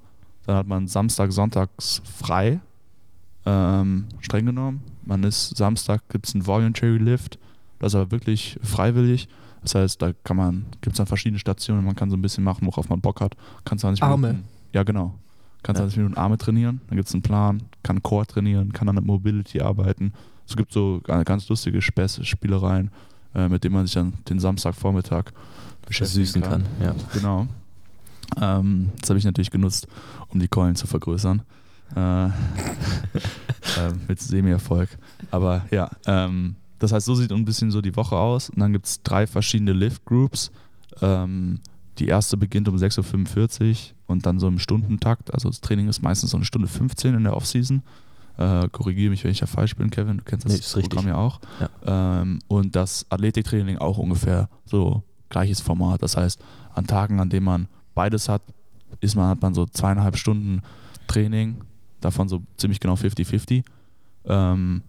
Dann 0.47 0.57
hat 0.57 0.67
man 0.67 0.87
Samstag, 0.89 1.33
Sonntags 1.33 2.03
frei, 2.05 2.61
ähm, 3.47 4.07
streng 4.21 4.47
genommen. 4.47 4.83
Man 5.05 5.25
ist 5.25 5.57
Samstag 5.57 6.03
gibt 6.11 6.27
es 6.27 6.35
einen 6.35 6.47
Voluntary 6.47 6.99
Lift, 6.99 7.39
das 7.79 7.93
ist 7.93 7.97
aber 7.97 8.11
wirklich 8.11 8.59
freiwillig. 8.63 9.29
Das 9.63 9.75
heißt, 9.75 10.01
da 10.01 10.13
kann 10.25 10.37
man, 10.37 10.67
gibt 10.81 10.95
es 10.95 10.99
dann 10.99 11.07
verschiedene 11.07 11.39
Stationen, 11.39 11.85
man 11.85 11.97
kann 11.97 12.11
so 12.11 12.17
ein 12.17 12.23
bisschen 12.23 12.45
machen, 12.45 12.67
worauf 12.67 12.89
man 12.89 13.01
Bock 13.01 13.21
hat. 13.21 13.37
Kann 13.65 13.79
20 13.79 14.03
Arme. 14.03 14.29
Minuten. 14.29 14.49
Ja, 14.73 14.83
genau. 14.83 15.15
Kann 15.63 15.75
Ja. 15.75 15.83
20 15.83 15.97
Minuten 15.99 16.17
Arme 16.17 16.39
trainieren, 16.39 16.81
dann 16.89 16.97
gibt 16.97 17.09
es 17.09 17.15
einen 17.15 17.23
Plan, 17.23 17.63
kann 17.83 18.03
Core 18.03 18.27
trainieren, 18.27 18.73
kann 18.73 18.87
dann 18.87 18.97
mit 18.97 19.05
Mobility 19.05 19.61
arbeiten. 19.61 20.13
Es 20.49 20.57
gibt 20.57 20.73
so 20.73 21.01
ga- 21.05 21.23
ganz 21.25 21.49
lustige 21.49 21.83
Späße, 21.83 22.25
Spielereien, 22.25 22.91
äh, 23.35 23.49
mit 23.49 23.65
denen 23.65 23.75
man 23.75 23.87
sich 23.87 23.95
dann 23.95 24.15
den 24.29 24.39
Samstagvormittag 24.41 25.25
beschäftigen 25.87 26.25
Süßen 26.25 26.43
kann. 26.43 26.65
Ja. 26.83 26.95
Genau. 27.13 27.47
Ähm, 28.41 28.91
das 29.01 29.11
habe 29.11 29.19
ich 29.19 29.25
natürlich 29.25 29.51
genutzt, 29.51 29.87
um 30.29 30.41
die 30.41 30.49
Keulen 30.49 30.77
zu 30.77 30.87
vergrößern. 30.87 31.43
Äh, 31.97 32.27
äh, 32.27 32.31
mit 34.09 34.21
Semi-Erfolg. 34.21 34.91
Aber 35.31 35.65
ja, 35.71 35.91
ähm, 36.07 36.57
das 36.79 36.93
heißt, 36.93 37.07
so 37.07 37.15
sieht 37.15 37.33
ein 37.33 37.45
bisschen 37.45 37.71
so 37.71 37.81
die 37.81 37.97
Woche 37.97 38.17
aus. 38.17 38.51
Und 38.51 38.61
dann 38.61 38.73
gibt 38.73 38.87
es 38.87 39.03
drei 39.03 39.27
verschiedene 39.27 39.73
Lift-Groups. 39.73 40.51
Ähm, 41.03 41.61
die 41.99 42.07
erste 42.07 42.37
beginnt 42.37 42.69
um 42.69 42.77
6.45 42.77 43.71
Uhr 43.71 43.77
und 44.07 44.25
dann 44.27 44.39
so 44.39 44.47
im 44.49 44.59
Stundentakt. 44.59 45.33
Also 45.35 45.49
das 45.49 45.61
Training 45.61 45.89
ist 45.89 46.03
meistens 46.03 46.31
so 46.31 46.37
eine 46.37 46.45
Stunde 46.45 46.69
15 46.69 47.15
in 47.15 47.25
der 47.25 47.37
Offseason. 47.37 47.83
Äh, 48.39 48.69
Korrigiere 48.71 49.11
mich, 49.11 49.25
wenn 49.25 49.33
ich 49.33 49.41
da 49.41 49.47
falsch 49.47 49.77
bin, 49.77 49.91
Kevin. 49.91 50.19
Du 50.19 50.25
kennst 50.25 50.47
das 50.47 50.53
Nee, 50.53 50.59
ist 50.61 50.77
richtig. 50.77 50.91
Programm 50.91 51.09
ja 51.09 51.17
auch. 51.17 51.41
Ähm, 51.85 52.39
und 52.49 52.75
das 52.77 53.05
Athletiktraining 53.11 53.79
auch 53.79 53.99
ungefähr 53.99 54.49
so 54.65 55.03
gleiches 55.29 55.61
Format. 55.61 56.03
Das 56.03 56.17
heißt, 56.17 56.41
an 56.75 56.87
Tagen, 56.87 57.21
an 57.21 57.29
denen 57.31 57.45
man 57.45 57.69
beides 57.95 58.29
hat, 58.29 58.43
ist 59.01 59.17
man, 59.17 59.29
hat 59.29 59.43
man 59.43 59.55
so 59.55 59.67
zweieinhalb 59.67 60.17
Stunden 60.17 60.63
Training, 61.09 61.57
davon 62.01 62.29
so 62.29 62.43
ziemlich 62.57 62.81
genau 62.81 62.95
50-50. 62.95 63.65
Ähm, 64.27 64.83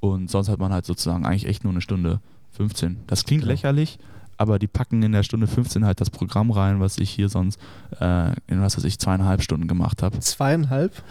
und 0.00 0.30
sonst 0.30 0.48
hat 0.48 0.58
man 0.58 0.72
halt 0.72 0.84
sozusagen 0.86 1.24
eigentlich 1.26 1.46
echt 1.46 1.64
nur 1.64 1.72
eine 1.72 1.80
Stunde 1.80 2.20
15. 2.52 2.98
Das 3.06 3.24
klingt 3.24 3.42
Genau. 3.42 3.52
lächerlich, 3.52 3.98
aber 4.36 4.58
die 4.58 4.66
packen 4.66 5.02
in 5.02 5.12
der 5.12 5.22
Stunde 5.22 5.46
15 5.46 5.84
halt 5.84 6.00
das 6.00 6.10
Programm 6.10 6.50
rein, 6.50 6.80
was 6.80 6.98
ich 6.98 7.10
hier 7.10 7.28
sonst 7.28 7.58
äh, 8.00 8.32
in 8.46 8.60
was 8.60 8.76
weiß 8.76 8.84
ich 8.84 8.98
zweieinhalb 8.98 9.42
Stunden 9.42 9.68
gemacht 9.68 10.02
habe. 10.02 10.18
Zweieinhalb? 10.18 11.02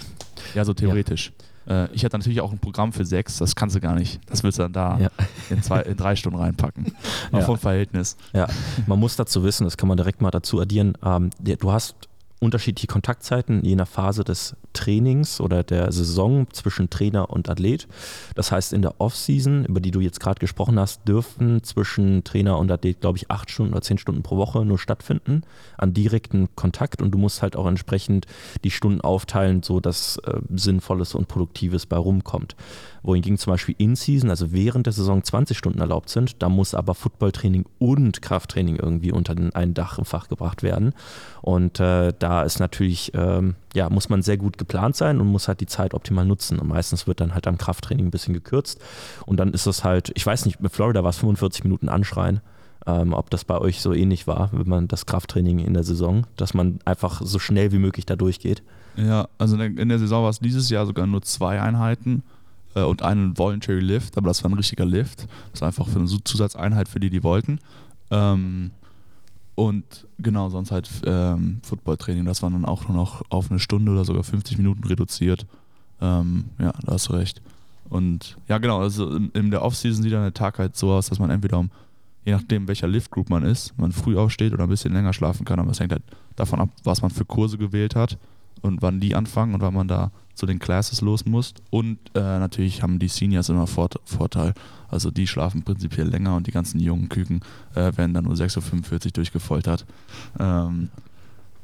Ja, 0.55 0.65
so 0.65 0.73
theoretisch. 0.73 1.31
Äh, 1.67 1.87
ich 1.93 2.03
hatte 2.05 2.17
natürlich 2.17 2.41
auch 2.41 2.51
ein 2.51 2.59
Programm 2.59 2.93
für 2.93 3.05
sechs, 3.05 3.37
das 3.37 3.55
kannst 3.55 3.75
du 3.75 3.79
gar 3.79 3.95
nicht. 3.95 4.19
Das 4.29 4.43
willst 4.43 4.57
du 4.59 4.63
dann 4.63 4.73
da 4.73 4.97
Ja. 4.99 5.09
in, 5.49 5.61
zwei, 5.61 5.81
in 5.81 5.95
drei 5.97 6.15
Stunden 6.15 6.39
reinpacken. 6.39 6.93
Auch 7.31 7.39
Ja. 7.39 7.45
vom 7.45 7.57
Verhältnis. 7.57 8.17
Ja, 8.33 8.47
man 8.87 8.99
muss 8.99 9.15
dazu 9.15 9.43
wissen, 9.43 9.63
das 9.65 9.77
kann 9.77 9.87
man 9.87 9.97
direkt 9.97 10.21
mal 10.21 10.31
dazu 10.31 10.59
addieren. 10.59 10.97
Ähm, 11.03 11.29
du 11.39 11.71
hast 11.71 11.95
unterschiedliche 12.41 12.87
Kontaktzeiten 12.87 13.63
je 13.63 13.75
nach 13.75 13.87
Phase 13.87 14.23
des 14.23 14.55
Trainings 14.73 15.39
oder 15.39 15.63
der 15.63 15.91
Saison 15.91 16.47
zwischen 16.51 16.89
Trainer 16.89 17.29
und 17.29 17.49
Athlet. 17.49 17.87
Das 18.35 18.51
heißt, 18.51 18.73
in 18.73 18.81
der 18.81 18.99
Off-Season, 18.99 19.65
über 19.65 19.79
die 19.79 19.91
du 19.91 19.99
jetzt 19.99 20.19
gerade 20.19 20.39
gesprochen 20.39 20.79
hast, 20.79 21.07
dürfen 21.07 21.63
zwischen 21.63 22.23
Trainer 22.23 22.57
und 22.57 22.71
Athlet, 22.71 22.99
glaube 22.99 23.19
ich, 23.19 23.29
acht 23.29 23.51
Stunden 23.51 23.73
oder 23.73 23.83
zehn 23.83 23.99
Stunden 23.99 24.23
pro 24.23 24.37
Woche 24.37 24.65
nur 24.65 24.79
stattfinden 24.79 25.43
an 25.77 25.93
direkten 25.93 26.49
Kontakt 26.55 27.01
und 27.01 27.11
du 27.11 27.19
musst 27.19 27.43
halt 27.43 27.55
auch 27.55 27.67
entsprechend 27.67 28.25
die 28.63 28.71
Stunden 28.71 29.01
aufteilen, 29.01 29.61
so 29.61 29.79
dass 29.79 30.17
äh, 30.17 30.41
Sinnvolles 30.49 31.13
und 31.13 31.27
Produktives 31.27 31.85
bei 31.85 31.97
rumkommt. 31.97 32.55
Wohingegen 33.03 33.37
zum 33.37 33.51
Beispiel 33.51 33.75
In-Season, 33.77 34.29
also 34.29 34.51
während 34.51 34.85
der 34.85 34.93
Saison 34.93 35.23
20 35.23 35.57
Stunden 35.57 35.79
erlaubt 35.79 36.09
sind, 36.09 36.41
da 36.41 36.49
muss 36.49 36.75
aber 36.75 36.93
Footballtraining 36.93 37.65
und 37.79 38.21
Krafttraining 38.21 38.75
irgendwie 38.75 39.11
unter 39.11 39.35
ein 39.53 39.73
Dach 39.73 39.97
im 39.97 40.05
Fach 40.05 40.27
gebracht 40.27 40.61
werden. 40.61 40.93
Und 41.41 41.79
äh, 41.79 42.13
da 42.17 42.43
ist 42.43 42.59
natürlich, 42.59 43.11
ähm, 43.15 43.55
ja, 43.73 43.89
muss 43.89 44.09
man 44.09 44.21
sehr 44.21 44.37
gut 44.37 44.59
geplant 44.59 44.95
sein 44.95 45.19
und 45.19 45.27
muss 45.27 45.47
halt 45.47 45.61
die 45.61 45.65
Zeit 45.65 45.95
optimal 45.95 46.25
nutzen. 46.25 46.59
Und 46.59 46.67
meistens 46.67 47.07
wird 47.07 47.21
dann 47.21 47.33
halt 47.33 47.47
am 47.47 47.57
Krafttraining 47.57 48.07
ein 48.07 48.11
bisschen 48.11 48.35
gekürzt. 48.35 48.79
Und 49.25 49.39
dann 49.39 49.51
ist 49.53 49.65
es 49.65 49.83
halt, 49.83 50.11
ich 50.15 50.25
weiß 50.25 50.45
nicht, 50.45 50.61
mit 50.61 50.71
Florida 50.71 51.03
war 51.03 51.09
es 51.09 51.17
45 51.17 51.63
Minuten 51.63 51.89
Anschreien. 51.89 52.41
Ähm, 52.87 53.13
ob 53.13 53.29
das 53.29 53.45
bei 53.45 53.59
euch 53.59 53.79
so 53.79 53.93
ähnlich 53.93 54.25
war, 54.25 54.49
wenn 54.53 54.67
man 54.67 54.87
das 54.87 55.05
Krafttraining 55.05 55.59
in 55.59 55.75
der 55.75 55.83
Saison, 55.83 56.25
dass 56.35 56.55
man 56.55 56.79
einfach 56.83 57.21
so 57.23 57.37
schnell 57.37 57.71
wie 57.71 57.77
möglich 57.77 58.07
da 58.07 58.15
durchgeht. 58.15 58.63
Ja, 58.95 59.27
also 59.37 59.55
in 59.55 59.77
in 59.77 59.89
der 59.89 59.99
Saison 59.99 60.23
war 60.23 60.31
es 60.31 60.39
dieses 60.39 60.69
Jahr 60.71 60.87
sogar 60.87 61.05
nur 61.05 61.21
zwei 61.21 61.61
Einheiten 61.61 62.23
äh, 62.75 62.83
und 62.83 63.01
einen 63.01 63.37
Voluntary 63.37 63.79
Lift, 63.79 64.17
aber 64.17 64.27
das 64.27 64.43
war 64.43 64.51
ein 64.51 64.55
richtiger 64.55 64.85
Lift. 64.85 65.27
Das 65.51 65.61
war 65.61 65.67
einfach 65.67 65.87
für 65.87 65.99
eine 65.99 66.07
Zusatzeinheit 66.07 66.87
für 66.87 66.99
die, 66.99 67.09
die 67.09 67.23
wollten. 67.23 67.59
Ähm, 68.09 68.71
und 69.55 70.07
genau, 70.17 70.49
sonst 70.49 70.71
halt 70.71 70.89
ähm, 71.05 71.59
Footballtraining, 71.63 72.25
das 72.25 72.41
war 72.41 72.49
dann 72.49 72.65
auch 72.65 72.87
nur 72.87 72.97
noch 72.97 73.21
auf 73.29 73.51
eine 73.51 73.59
Stunde 73.59 73.91
oder 73.91 74.05
sogar 74.05 74.23
50 74.23 74.57
Minuten 74.57 74.83
reduziert. 74.85 75.45
Ähm, 76.01 76.45
ja, 76.57 76.73
da 76.83 76.93
hast 76.93 77.09
du 77.09 77.13
recht. 77.13 77.41
Und 77.89 78.37
ja, 78.47 78.57
genau, 78.57 78.79
also 78.79 79.13
in, 79.15 79.29
in 79.31 79.51
der 79.51 79.63
Offseason 79.63 80.01
sieht 80.01 80.13
dann 80.13 80.23
der 80.23 80.33
Tag 80.33 80.57
halt 80.57 80.77
so 80.77 80.91
aus, 80.91 81.09
dass 81.09 81.19
man 81.19 81.29
entweder 81.29 81.59
um, 81.59 81.69
je 82.23 82.31
nachdem, 82.31 82.67
welcher 82.67 82.87
Lift-Group 82.87 83.29
man 83.29 83.43
ist, 83.43 83.77
man 83.77 83.91
früh 83.91 84.17
aufsteht 84.17 84.53
oder 84.53 84.63
ein 84.63 84.69
bisschen 84.69 84.93
länger 84.93 85.13
schlafen 85.13 85.45
kann, 85.45 85.59
aber 85.59 85.71
es 85.71 85.79
hängt 85.79 85.91
halt 85.91 86.03
davon 86.37 86.61
ab, 86.61 86.69
was 86.83 87.01
man 87.01 87.11
für 87.11 87.25
Kurse 87.25 87.57
gewählt 87.57 87.95
hat 87.95 88.17
und 88.61 88.81
wann 88.81 88.99
die 88.99 89.15
anfangen 89.15 89.53
und 89.53 89.61
wann 89.61 89.73
man 89.73 89.87
da 89.87 90.11
zu 90.35 90.45
den 90.45 90.59
Classes 90.59 91.01
los 91.01 91.25
muss. 91.25 91.53
Und 91.69 91.97
äh, 92.15 92.19
natürlich 92.19 92.83
haben 92.83 92.99
die 92.99 93.07
Seniors 93.07 93.49
immer 93.49 93.67
Vort 93.67 93.99
Vorteil. 94.05 94.53
Also 94.89 95.11
die 95.11 95.27
schlafen 95.27 95.63
prinzipiell 95.63 96.07
länger 96.07 96.35
und 96.35 96.47
die 96.47 96.51
ganzen 96.51 96.79
jungen 96.79 97.09
Küken 97.09 97.41
äh, 97.75 97.95
werden 97.95 98.13
dann 98.13 98.25
nur 98.25 98.33
6.45 98.33 99.05
Uhr 99.05 99.11
durchgefoltert. 99.11 99.85
Ähm, 100.39 100.89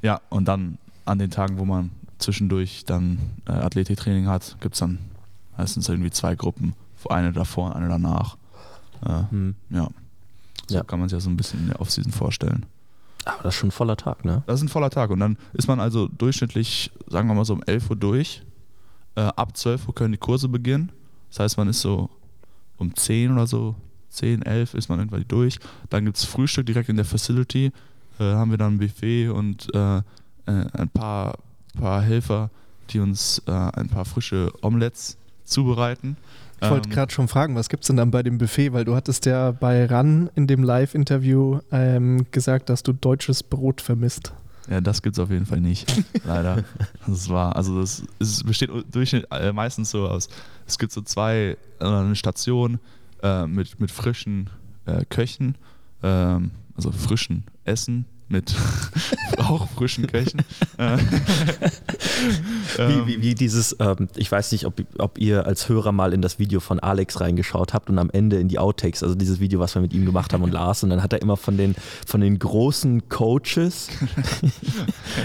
ja, 0.01 0.21
und 0.29 0.47
dann 0.47 0.77
an 1.05 1.19
den 1.19 1.31
Tagen, 1.31 1.57
wo 1.57 1.65
man 1.65 1.91
zwischendurch 2.19 2.83
dann 2.85 3.19
äh, 3.47 3.51
Athletiktraining 3.51 4.27
hat, 4.27 4.57
gibt 4.59 4.75
es 4.75 4.79
dann 4.79 4.99
meistens 5.57 5.89
irgendwie 5.89 6.11
zwei 6.11 6.35
Gruppen. 6.35 6.73
Eine 7.09 7.31
davor 7.31 7.67
und 7.67 7.73
eine 7.73 7.87
danach. 7.87 8.35
Äh, 9.05 9.23
hm. 9.29 9.55
Ja. 9.69 9.87
So 10.67 10.75
ja. 10.75 10.83
kann 10.83 10.99
man 10.99 11.07
sich 11.07 11.15
ja 11.15 11.21
so 11.21 11.29
ein 11.29 11.37
bisschen 11.37 11.61
in 11.61 11.67
der 11.67 11.79
Offseason 11.79 12.11
vorstellen. 12.11 12.65
Aber 13.27 13.43
das 13.43 13.55
ist 13.55 13.59
schon 13.59 13.69
ein 13.69 13.71
voller 13.71 13.97
Tag, 13.97 14.25
ne? 14.25 14.43
Das 14.45 14.59
ist 14.59 14.65
ein 14.65 14.69
voller 14.69 14.89
Tag. 14.89 15.09
Und 15.09 15.19
dann 15.19 15.37
ist 15.53 15.67
man 15.67 15.79
also 15.79 16.07
durchschnittlich, 16.07 16.91
sagen 17.07 17.27
wir 17.27 17.35
mal 17.35 17.45
so 17.45 17.53
um 17.53 17.63
11 17.63 17.89
Uhr 17.89 17.95
durch. 17.95 18.41
Äh, 19.15 19.21
ab 19.21 19.55
12 19.55 19.87
Uhr 19.87 19.95
können 19.95 20.13
die 20.13 20.17
Kurse 20.17 20.47
beginnen. 20.47 20.91
Das 21.29 21.39
heißt, 21.39 21.57
man 21.57 21.67
ist 21.67 21.81
so 21.81 22.09
um 22.77 22.95
10 22.95 23.31
oder 23.33 23.47
so, 23.47 23.75
10, 24.09 24.43
11 24.43 24.73
ist 24.75 24.89
man 24.89 24.99
irgendwann 24.99 25.25
durch. 25.27 25.59
Dann 25.89 26.05
gibt 26.05 26.17
es 26.17 26.25
Frühstück 26.25 26.65
direkt 26.65 26.89
in 26.89 26.95
der 26.95 27.05
Facility. 27.05 27.71
Äh, 28.19 28.23
haben 28.23 28.51
wir 28.51 28.57
dann 28.57 28.75
ein 28.75 28.77
Buffet 28.79 29.29
und 29.29 29.73
äh, 29.73 29.97
äh 29.97 30.01
ein 30.45 30.89
paar, 30.89 31.37
paar 31.77 32.01
Helfer, 32.01 32.49
die 32.89 32.99
uns 32.99 33.41
äh, 33.47 33.51
ein 33.51 33.89
paar 33.89 34.05
frische 34.05 34.51
Omelettes 34.61 35.17
zubereiten. 35.43 36.17
Ich 36.61 36.69
wollte 36.69 36.89
ähm, 36.89 36.95
gerade 36.95 37.11
schon 37.11 37.27
fragen, 37.27 37.55
was 37.55 37.69
gibt 37.69 37.83
es 37.83 37.87
denn 37.87 37.97
dann 37.97 38.11
bei 38.11 38.23
dem 38.23 38.37
Buffet? 38.37 38.73
Weil 38.73 38.83
du 38.85 38.95
hattest 38.95 39.25
ja 39.25 39.51
bei 39.51 39.85
RAN 39.85 40.29
in 40.35 40.47
dem 40.47 40.63
Live-Interview 40.63 41.59
ähm, 41.71 42.25
gesagt, 42.31 42.69
dass 42.69 42.83
du 42.83 42.93
deutsches 42.93 43.43
Brot 43.43 43.81
vermisst. 43.81 44.33
Ja, 44.69 44.81
das 44.81 45.01
gibt 45.01 45.15
es 45.15 45.19
auf 45.19 45.29
jeden 45.29 45.45
Fall 45.45 45.61
nicht, 45.61 46.03
leider. 46.25 46.63
Das 47.05 47.29
war, 47.29 47.55
also 47.55 47.79
das 47.79 48.03
es 48.19 48.43
besteht 48.43 48.69
durch, 48.91 49.13
äh, 49.13 49.53
meistens 49.53 49.91
so 49.91 50.07
aus, 50.07 50.27
es 50.65 50.77
gibt 50.77 50.91
so 50.91 51.01
zwei, 51.01 51.57
äh, 51.79 51.85
eine 51.85 52.15
Station 52.15 52.79
äh, 53.23 53.47
mit, 53.47 53.79
mit 53.79 53.91
frischen 53.91 54.49
äh, 54.85 55.05
Köchen, 55.05 55.55
ähm, 56.03 56.51
also 56.75 56.91
frischen 56.91 57.45
Essen, 57.63 58.05
mit 58.29 58.55
auch 59.37 59.67
frischen 59.69 60.07
Köchen. 60.07 60.41
Äh, 62.77 62.89
wie, 62.89 63.07
wie, 63.07 63.21
wie, 63.21 63.35
dieses, 63.35 63.75
ähm, 63.79 64.09
ich 64.15 64.31
weiß 64.31 64.51
nicht, 64.51 64.65
ob, 64.65 64.81
ob 64.97 65.17
ihr 65.17 65.45
als 65.45 65.69
Hörer 65.69 65.91
mal 65.91 66.13
in 66.13 66.21
das 66.21 66.39
Video 66.39 66.59
von 66.59 66.79
Alex 66.79 67.19
reingeschaut 67.19 67.73
habt 67.73 67.89
und 67.89 67.99
am 67.99 68.09
Ende 68.09 68.39
in 68.39 68.47
die 68.47 68.59
Outtakes, 68.59 69.03
also 69.03 69.15
dieses 69.15 69.39
Video, 69.39 69.59
was 69.59 69.75
wir 69.75 69.81
mit 69.81 69.93
ihm 69.93 70.05
gemacht 70.05 70.33
haben 70.33 70.43
und 70.43 70.51
Lars, 70.57 70.83
und 70.83 70.89
dann 70.89 71.03
hat 71.03 71.13
er 71.13 71.21
immer 71.21 71.37
von 71.37 71.57
den, 71.57 71.75
von 72.05 72.21
den 72.21 72.39
großen 72.39 73.07
Coaches 73.09 73.89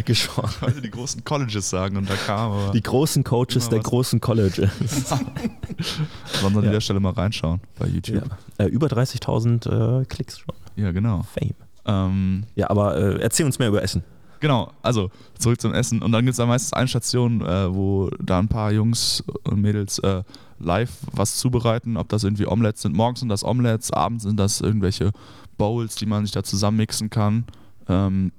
geschaut. 0.04 0.50
Ich 0.50 0.62
wollte 0.62 0.82
die 0.82 0.90
großen 0.90 1.24
Colleges 1.24 1.70
sagen 1.70 1.96
und 1.96 2.08
da 2.08 2.14
kam 2.14 2.52
aber 2.52 2.72
Die 2.72 2.82
großen 2.82 3.24
Coaches 3.24 3.68
der 3.68 3.80
großen 3.80 4.20
Colleges. 4.20 4.70
Sollen 5.08 6.54
wir 6.54 6.58
an 6.58 6.64
ja. 6.64 6.72
der 6.72 6.80
Stelle 6.80 7.00
mal 7.00 7.12
reinschauen 7.12 7.60
bei 7.78 7.86
YouTube. 7.86 8.28
Ja. 8.58 8.66
Äh, 8.66 8.68
über 8.68 8.86
30.000 8.86 10.00
äh, 10.00 10.04
Klicks 10.04 10.38
schon. 10.38 10.54
Ja, 10.76 10.92
genau. 10.92 11.22
Fame. 11.22 11.54
Ähm, 11.84 12.44
ja, 12.54 12.70
aber 12.70 12.96
äh, 12.96 13.20
erzähl 13.20 13.46
uns 13.46 13.58
mehr 13.58 13.68
über 13.68 13.82
Essen. 13.82 14.02
Genau, 14.40 14.72
also 14.82 15.10
zurück 15.38 15.60
zum 15.60 15.72
Essen. 15.72 16.02
Und 16.02 16.10
dann 16.12 16.24
gibt 16.24 16.32
es 16.32 16.38
da 16.38 16.46
meistens 16.46 16.72
eine 16.72 16.88
Station, 16.88 17.42
äh, 17.42 17.72
wo 17.72 18.10
da 18.20 18.40
ein 18.40 18.48
paar 18.48 18.72
Jungs 18.72 19.22
und 19.44 19.60
Mädels 19.60 19.98
äh, 20.00 20.22
live 20.58 20.90
was 21.12 21.36
zubereiten. 21.36 21.96
Ob 21.96 22.08
das 22.08 22.24
irgendwie 22.24 22.46
Omelettes 22.46 22.82
sind. 22.82 22.94
Morgens 22.94 23.20
sind 23.20 23.28
das 23.28 23.44
Omelettes, 23.44 23.92
abends 23.92 24.24
sind 24.24 24.38
das 24.38 24.60
irgendwelche 24.60 25.12
Bowls, 25.58 25.94
die 25.94 26.06
man 26.06 26.24
sich 26.24 26.32
da 26.32 26.42
zusammenmixen 26.42 27.08
kann. 27.08 27.44
Ähm, 27.88 28.32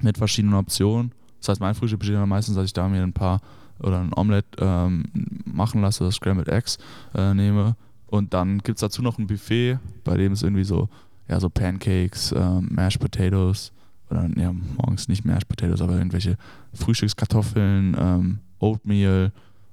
mit 0.00 0.18
verschiedenen 0.18 0.54
Optionen. 0.54 1.12
Das 1.40 1.48
heißt, 1.48 1.60
mein 1.60 1.74
Frühstück 1.74 2.00
besteht 2.00 2.16
dann 2.16 2.28
meistens, 2.28 2.56
dass 2.56 2.64
ich 2.64 2.72
da 2.72 2.88
mir 2.88 3.02
ein 3.02 3.12
paar 3.12 3.40
oder 3.80 4.00
ein 4.00 4.12
Omelette 4.14 4.58
ähm, 4.60 5.04
machen 5.44 5.80
lasse, 5.80 6.04
das 6.04 6.16
Scrambled 6.16 6.48
Eggs 6.48 6.78
äh, 7.14 7.32
nehme. 7.32 7.76
Und 8.06 8.34
dann 8.34 8.58
gibt 8.58 8.78
es 8.78 8.80
dazu 8.80 9.02
noch 9.02 9.18
ein 9.18 9.26
Buffet, 9.26 9.78
bei 10.04 10.16
dem 10.16 10.32
es 10.32 10.42
irgendwie 10.42 10.64
so 10.64 10.88
ja, 11.28 11.40
so 11.40 11.50
Pancakes, 11.50 12.32
ähm, 12.32 12.68
Mashed 12.70 13.00
Potatoes 13.00 13.72
oder 14.10 14.28
ja, 14.36 14.52
morgens 14.52 15.08
nicht 15.08 15.24
Mashed 15.24 15.48
Potatoes, 15.48 15.82
aber 15.82 15.96
irgendwelche 15.96 16.36
Frühstückskartoffeln, 16.74 17.96
ähm, 17.98 18.38
Oatmeal, 18.58 19.32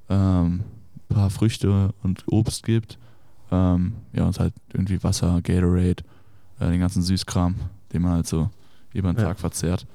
ähm, 0.09 0.63
paar 1.09 1.29
Früchte 1.29 1.93
und 2.03 2.23
Obst 2.27 2.63
gibt. 2.63 2.97
Ähm, 3.51 3.93
ja, 4.13 4.25
und 4.25 4.39
halt 4.39 4.53
irgendwie 4.73 5.01
Wasser, 5.03 5.41
Gatorade, 5.41 6.03
äh, 6.59 6.69
den 6.69 6.79
ganzen 6.79 7.01
Süßkram, 7.01 7.55
den 7.93 8.01
man 8.01 8.13
halt 8.13 8.27
so 8.27 8.49
über 8.93 9.13
den 9.13 9.19
ja. 9.19 9.27
Tag 9.27 9.39
verzehrt. 9.39 9.85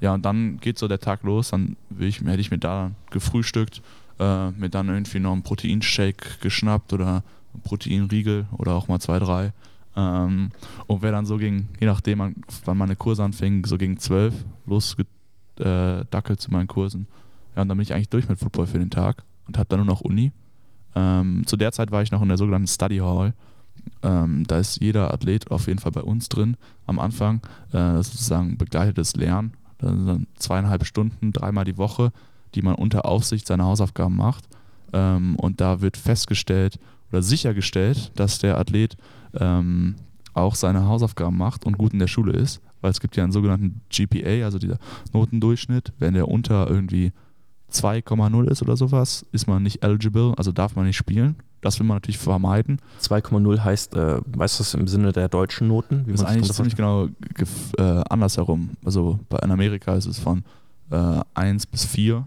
Ja, 0.00 0.14
und 0.14 0.24
dann 0.24 0.58
geht 0.58 0.78
so 0.78 0.88
der 0.88 0.98
Tag 0.98 1.22
los, 1.22 1.50
dann 1.50 1.76
ich, 1.98 2.20
hätte 2.20 2.40
ich 2.40 2.50
mir 2.50 2.58
da 2.58 2.90
gefrühstückt, 3.10 3.82
äh, 4.18 4.50
mir 4.52 4.70
dann 4.70 4.88
irgendwie 4.88 5.20
noch 5.20 5.32
einen 5.32 5.42
Proteinshake 5.42 6.38
geschnappt 6.40 6.92
oder 6.92 7.22
einen 7.52 7.62
Proteinriegel 7.62 8.46
oder 8.52 8.74
auch 8.74 8.88
mal 8.88 9.00
zwei, 9.00 9.18
drei. 9.18 9.52
Ähm, 9.96 10.50
und 10.86 11.02
wer 11.02 11.12
dann 11.12 11.26
so 11.26 11.36
ging, 11.36 11.68
je 11.80 11.86
nachdem, 11.86 12.34
wann 12.64 12.78
meine 12.78 12.96
Kurse 12.96 13.24
anfingen, 13.24 13.64
so 13.64 13.76
gegen 13.76 13.98
zwölf 13.98 14.34
losgedackelt 14.66 16.38
äh, 16.38 16.40
zu 16.40 16.50
meinen 16.50 16.68
Kursen. 16.68 17.06
Ja, 17.56 17.62
und 17.62 17.68
dann 17.68 17.76
bin 17.76 17.82
ich 17.82 17.92
eigentlich 17.92 18.08
durch 18.08 18.28
mit 18.28 18.38
Football 18.38 18.66
für 18.66 18.78
den 18.78 18.90
Tag 18.90 19.24
und 19.46 19.58
habe 19.58 19.68
dann 19.68 19.80
nur 19.80 19.86
noch 19.86 20.00
Uni. 20.00 20.32
Ähm, 20.94 21.42
zu 21.46 21.56
der 21.56 21.72
Zeit 21.72 21.90
war 21.90 22.02
ich 22.02 22.10
noch 22.10 22.22
in 22.22 22.28
der 22.28 22.38
sogenannten 22.38 22.68
Study 22.68 22.98
Hall. 22.98 23.34
Ähm, 24.02 24.44
da 24.46 24.58
ist 24.58 24.80
jeder 24.80 25.12
Athlet 25.12 25.50
auf 25.50 25.66
jeden 25.66 25.78
Fall 25.78 25.92
bei 25.92 26.02
uns 26.02 26.28
drin 26.28 26.56
am 26.86 26.98
Anfang. 26.98 27.40
Äh, 27.72 27.96
sozusagen 27.96 28.58
begleitetes 28.58 29.16
Lernen. 29.16 29.54
Das 29.78 29.90
sind 29.90 30.06
dann 30.06 30.26
zweieinhalb 30.36 30.84
Stunden, 30.84 31.32
dreimal 31.32 31.64
die 31.64 31.78
Woche, 31.78 32.12
die 32.54 32.62
man 32.62 32.74
unter 32.74 33.06
Aufsicht 33.06 33.46
seine 33.46 33.64
Hausaufgaben 33.64 34.16
macht. 34.16 34.48
Ähm, 34.92 35.36
und 35.36 35.60
da 35.60 35.80
wird 35.80 35.96
festgestellt 35.96 36.78
oder 37.10 37.22
sichergestellt, 37.22 38.12
dass 38.14 38.38
der 38.38 38.58
Athlet 38.58 38.96
ähm, 39.34 39.96
auch 40.34 40.54
seine 40.54 40.86
Hausaufgaben 40.86 41.36
macht 41.36 41.64
und 41.66 41.78
gut 41.78 41.92
in 41.92 41.98
der 41.98 42.06
Schule 42.06 42.32
ist, 42.32 42.60
weil 42.80 42.90
es 42.90 43.00
gibt 43.00 43.16
ja 43.16 43.24
einen 43.24 43.32
sogenannten 43.32 43.80
GPA, 43.90 44.44
also 44.44 44.58
dieser 44.58 44.78
Notendurchschnitt, 45.12 45.92
wenn 45.98 46.14
der 46.14 46.28
unter 46.28 46.68
irgendwie 46.68 47.12
2,0 47.72 48.48
ist 48.48 48.62
oder 48.62 48.76
sowas, 48.76 49.26
ist 49.32 49.46
man 49.46 49.62
nicht 49.62 49.84
eligible, 49.84 50.34
also 50.36 50.52
darf 50.52 50.76
man 50.76 50.86
nicht 50.86 50.96
spielen. 50.96 51.36
Das 51.60 51.78
will 51.78 51.86
man 51.86 51.96
natürlich 51.96 52.18
vermeiden. 52.18 52.80
2,0 53.02 53.58
heißt, 53.62 53.94
äh, 53.94 54.20
weißt 54.26 54.58
du 54.58 54.62
das 54.62 54.74
im 54.74 54.88
Sinne 54.88 55.12
der 55.12 55.28
deutschen 55.28 55.68
Noten? 55.68 56.06
Wie 56.06 56.12
das 56.12 56.22
ist 56.22 56.26
eigentlich 56.26 56.52
ziemlich 56.52 56.74
genau 56.74 57.08
äh, 57.76 57.82
andersherum. 58.08 58.70
Also 58.82 59.20
bei, 59.28 59.38
in 59.40 59.50
Amerika 59.50 59.94
ist 59.94 60.06
es 60.06 60.18
von 60.18 60.42
äh, 60.90 61.20
1 61.34 61.66
bis 61.66 61.84
4. 61.84 62.26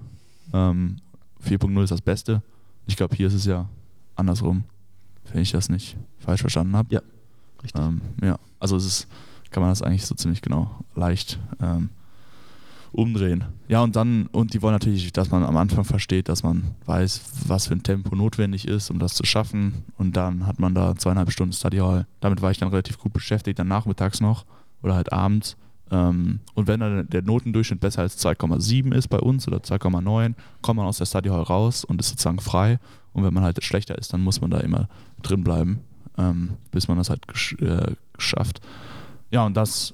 Ähm, 0.53 0.97
4.0 1.43 1.83
ist 1.83 1.89
das 1.89 2.01
Beste. 2.01 2.43
Ich 2.85 2.95
glaube, 2.95 3.15
hier 3.15 3.27
ist 3.27 3.33
es 3.33 3.45
ja 3.45 3.67
andersrum 4.15 4.65
wenn 5.31 5.41
ich 5.41 5.51
das 5.51 5.69
nicht 5.69 5.97
falsch 6.19 6.41
verstanden 6.41 6.75
habe. 6.75 6.93
Ja, 6.93 7.01
richtig. 7.63 7.81
Ähm, 7.81 8.01
ja, 8.21 8.39
also 8.59 8.75
es 8.75 8.85
ist, 8.85 9.07
kann 9.51 9.61
man 9.61 9.71
das 9.71 9.81
eigentlich 9.81 10.05
so 10.05 10.15
ziemlich 10.15 10.41
genau 10.41 10.71
leicht 10.95 11.39
ähm, 11.61 11.89
umdrehen. 12.93 13.45
Ja, 13.67 13.81
und 13.81 13.95
dann, 13.95 14.27
und 14.27 14.53
die 14.53 14.61
wollen 14.61 14.73
natürlich, 14.73 15.11
dass 15.11 15.31
man 15.31 15.43
am 15.43 15.57
Anfang 15.57 15.83
versteht, 15.83 16.29
dass 16.29 16.43
man 16.43 16.75
weiß, 16.85 17.21
was 17.47 17.67
für 17.67 17.73
ein 17.73 17.83
Tempo 17.83 18.15
notwendig 18.15 18.67
ist, 18.67 18.89
um 18.91 18.99
das 18.99 19.15
zu 19.15 19.25
schaffen. 19.25 19.83
Und 19.97 20.15
dann 20.15 20.45
hat 20.45 20.59
man 20.59 20.75
da 20.75 20.95
zweieinhalb 20.95 21.31
Stunden 21.31 21.53
Study 21.53 21.77
Hall. 21.77 22.05
Damit 22.21 22.41
war 22.41 22.51
ich 22.51 22.59
dann 22.59 22.69
relativ 22.69 22.99
gut 22.99 23.11
beschäftigt, 23.11 23.59
dann 23.59 23.67
nachmittags 23.67 24.21
noch 24.21 24.45
oder 24.83 24.95
halt 24.95 25.11
abends. 25.11 25.57
Ähm, 25.91 26.39
und 26.53 26.67
wenn 26.67 26.79
dann 26.79 27.09
der 27.09 27.23
Notendurchschnitt 27.23 27.79
besser 27.79 28.01
als 28.03 28.23
2,7 28.23 28.93
ist 28.93 29.07
bei 29.07 29.19
uns 29.19 29.47
oder 29.47 29.57
2,9, 29.57 30.35
kommt 30.61 30.77
man 30.77 30.85
aus 30.85 30.99
der 30.99 31.05
Study 31.05 31.29
Hall 31.29 31.41
raus 31.41 31.83
und 31.83 31.99
ist 31.99 32.09
sozusagen 32.09 32.39
frei. 32.39 32.79
Und 33.13 33.23
wenn 33.23 33.33
man 33.33 33.43
halt 33.43 33.63
schlechter 33.63 33.97
ist, 33.97 34.13
dann 34.13 34.21
muss 34.21 34.41
man 34.41 34.51
da 34.51 34.59
immer 34.59 34.87
drin 35.21 35.43
bleiben, 35.43 35.81
ähm, 36.17 36.53
bis 36.71 36.87
man 36.87 36.97
das 36.97 37.09
halt 37.09 37.27
gesch 37.27 37.53
äh, 37.61 37.93
geschafft. 38.13 38.61
Ja, 39.31 39.45
und 39.45 39.55
das 39.55 39.93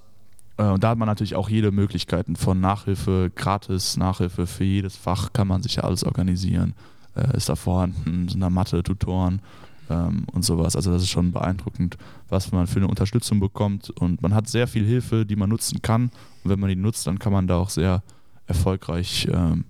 äh, 0.58 0.64
und 0.64 0.84
da 0.84 0.90
hat 0.90 0.98
man 0.98 1.08
natürlich 1.08 1.36
auch 1.36 1.50
jede 1.50 1.72
Möglichkeiten 1.72 2.36
von 2.36 2.60
Nachhilfe, 2.60 3.32
gratis 3.34 3.98
Nachhilfe 3.98 4.46
für 4.46 4.64
jedes 4.64 4.96
Fach 4.96 5.34
kann 5.34 5.48
man 5.48 5.64
sich 5.64 5.78
ja 5.78 5.84
alles 5.84 6.04
organisieren. 6.04 6.76
Äh, 7.16 7.36
ist 7.36 7.50
da 7.50 7.56
vorhanden, 7.56 8.28
sind 8.28 8.42
da 8.42 8.50
Mathe, 8.50 8.84
Tutoren 8.84 9.42
ähm, 9.90 10.26
und 10.32 10.44
sowas. 10.44 10.76
Also 10.76 10.92
das 10.92 11.04
ist 11.04 11.10
schon 11.10 11.32
beeindruckend, 11.32 11.98
was 12.28 12.52
man 12.52 12.68
für 12.68 12.78
eine 12.78 12.88
Unterstützung 12.88 13.40
bekommt. 13.40 13.90
Und 13.90 14.22
man 14.22 14.36
hat 14.36 14.48
sehr 14.48 14.68
viel 14.68 14.86
Hilfe, 14.86 15.26
die 15.26 15.36
man 15.36 15.50
nutzen 15.50 15.82
kann. 15.82 16.12
Und 16.44 16.52
wenn 16.52 16.60
man 16.60 16.70
die 16.70 16.76
nutzt, 16.76 17.08
dann 17.08 17.20
kann 17.20 17.34
man 17.34 17.48
da 17.48 17.58
auch 17.58 17.70
sehr 17.70 18.04
erfolgreich 18.46 19.28
ähm, 19.32 19.66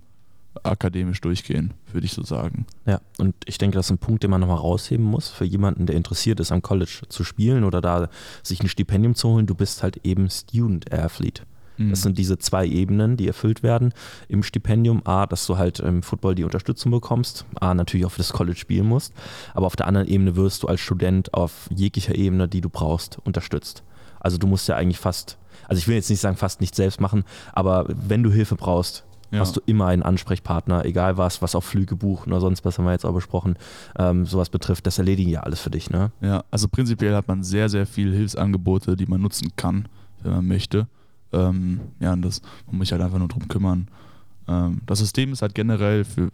akademisch 0.64 1.20
durchgehen, 1.20 1.74
würde 1.92 2.06
ich 2.06 2.12
so 2.12 2.22
sagen. 2.22 2.66
Ja, 2.86 3.00
und 3.18 3.34
ich 3.46 3.58
denke, 3.58 3.76
das 3.76 3.86
ist 3.86 3.92
ein 3.92 3.98
Punkt, 3.98 4.22
den 4.22 4.30
man 4.30 4.40
nochmal 4.40 4.58
rausheben 4.58 5.04
muss 5.04 5.28
für 5.28 5.44
jemanden, 5.44 5.86
der 5.86 5.96
interessiert 5.96 6.40
ist, 6.40 6.52
am 6.52 6.62
College 6.62 7.02
zu 7.08 7.24
spielen 7.24 7.64
oder 7.64 7.80
da 7.80 8.08
sich 8.42 8.62
ein 8.62 8.68
Stipendium 8.68 9.14
zu 9.14 9.28
holen. 9.28 9.46
Du 9.46 9.54
bist 9.54 9.82
halt 9.82 10.04
eben 10.04 10.28
Student 10.30 10.92
Athlete. 10.92 11.42
Mhm. 11.80 11.90
Das 11.90 12.02
sind 12.02 12.18
diese 12.18 12.38
zwei 12.38 12.66
Ebenen, 12.66 13.16
die 13.16 13.26
erfüllt 13.26 13.62
werden 13.62 13.92
im 14.28 14.42
Stipendium. 14.42 15.02
A, 15.06 15.26
dass 15.26 15.46
du 15.46 15.56
halt 15.56 15.80
im 15.80 16.02
Football 16.02 16.34
die 16.34 16.44
Unterstützung 16.44 16.92
bekommst. 16.92 17.46
A, 17.58 17.74
natürlich 17.74 18.06
auch 18.06 18.12
für 18.12 18.18
das 18.18 18.32
College 18.32 18.58
spielen 18.58 18.86
musst. 18.86 19.14
Aber 19.54 19.66
auf 19.66 19.76
der 19.76 19.86
anderen 19.86 20.06
Ebene 20.06 20.36
wirst 20.36 20.62
du 20.62 20.68
als 20.68 20.80
Student 20.80 21.34
auf 21.34 21.68
jeglicher 21.74 22.14
Ebene, 22.14 22.48
die 22.48 22.60
du 22.60 22.68
brauchst, 22.68 23.18
unterstützt. 23.24 23.82
Also 24.20 24.36
du 24.36 24.46
musst 24.46 24.68
ja 24.68 24.76
eigentlich 24.76 24.98
fast, 24.98 25.38
also 25.66 25.78
ich 25.78 25.88
will 25.88 25.94
jetzt 25.94 26.10
nicht 26.10 26.20
sagen 26.20 26.36
fast 26.36 26.60
nicht 26.60 26.74
selbst 26.74 27.00
machen, 27.00 27.24
aber 27.52 27.86
wenn 27.88 28.22
du 28.22 28.30
Hilfe 28.30 28.54
brauchst, 28.54 29.04
Ja. 29.30 29.40
hast 29.40 29.56
du 29.56 29.60
immer 29.66 29.86
einen 29.86 30.02
Ansprechpartner, 30.02 30.84
egal 30.84 31.16
was, 31.16 31.40
was 31.40 31.54
auch 31.54 31.62
Flüge 31.62 31.96
buchen 31.96 32.32
oder 32.32 32.40
sonst 32.40 32.64
was 32.64 32.78
haben 32.78 32.84
wir 32.84 32.92
jetzt 32.92 33.06
auch 33.06 33.14
besprochen, 33.14 33.56
ähm, 33.98 34.26
sowas 34.26 34.50
betrifft, 34.50 34.86
das 34.86 34.98
erledigen 34.98 35.30
ja 35.30 35.40
alles 35.40 35.60
für 35.60 35.70
dich, 35.70 35.90
ne? 35.90 36.10
Ja, 36.20 36.44
also 36.50 36.68
prinzipiell 36.68 37.14
hat 37.14 37.28
man 37.28 37.42
sehr, 37.42 37.68
sehr 37.68 37.86
viele 37.86 38.14
Hilfsangebote, 38.16 38.96
die 38.96 39.06
man 39.06 39.20
nutzen 39.20 39.52
kann, 39.56 39.86
wenn 40.22 40.32
man 40.32 40.46
möchte. 40.46 40.88
Ähm, 41.32 41.80
ja, 42.00 42.12
und 42.12 42.22
das, 42.22 42.42
man 42.66 42.78
muss 42.78 42.88
sich 42.88 42.92
halt 42.92 43.02
einfach 43.02 43.18
nur 43.18 43.28
drum 43.28 43.46
kümmern. 43.46 43.88
Ähm, 44.48 44.80
das 44.86 44.98
System 44.98 45.32
ist 45.32 45.42
halt 45.42 45.54
generell 45.54 46.04
für, 46.04 46.30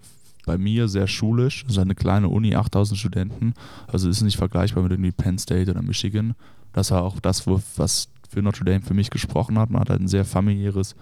bei 0.47 0.57
mir 0.57 0.89
sehr 0.89 1.07
schulisch. 1.07 1.65
Es 1.65 1.73
ist 1.73 1.79
eine 1.79 1.95
kleine 1.95 2.29
Uni, 2.29 2.55
8000 2.55 2.99
Studenten. 2.99 3.53
Also 3.89 4.09
ist 4.09 4.23
nicht 4.23 4.39
vergleichbar 4.39 4.83
mit 4.83 4.93
irgendwie 4.93 5.13
Penn 5.13 5.39
State 5.39 5.71
oder 5.71 5.83
Michigan. 5.83 6.35
Das 6.73 6.91
war 6.91 7.03
auch 7.03 7.21
das, 7.21 7.47
was 7.47 8.09
für 8.31 8.43
Notre 8.43 8.65
Dame 8.65 8.83
für 8.83 8.95
mich 8.95 9.11
gesprochen 9.11 9.59
hat. 9.59 9.71
Man 9.71 9.81
hat 9.81 9.91
halt 9.91 10.01
ein 10.01 10.09
sehr 10.09 10.25
familiäres 10.25 10.95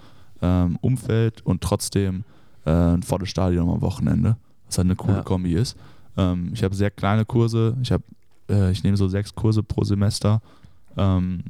ähm, 0.42 0.78
Umfeld 0.80 1.42
und 1.42 1.60
trotzdem 1.62 2.24
äh, 2.64 2.70
ein 2.70 3.02
volles 3.02 3.28
Stadion 3.28 3.68
am 3.68 3.80
Wochenende, 3.80 4.36
was 4.66 4.78
halt 4.78 4.86
eine 4.86 4.96
coole 4.96 5.16
Ja. 5.18 5.22
Kombi 5.22 5.54
ist. 5.54 5.76
Ähm, 6.16 6.50
ich 6.52 6.62
habe 6.64 6.74
sehr 6.74 6.90
kleine 6.90 7.24
Kurse. 7.24 7.76
Ich 7.82 7.92
habe 7.92 8.04
äh, 8.48 8.70
ich 8.70 8.82
nehme 8.84 8.96
so 8.96 9.08
sechs 9.08 9.34
Kurse 9.34 9.62
pro 9.62 9.84
Semester. 9.84 10.40
Ähm, 10.96 11.42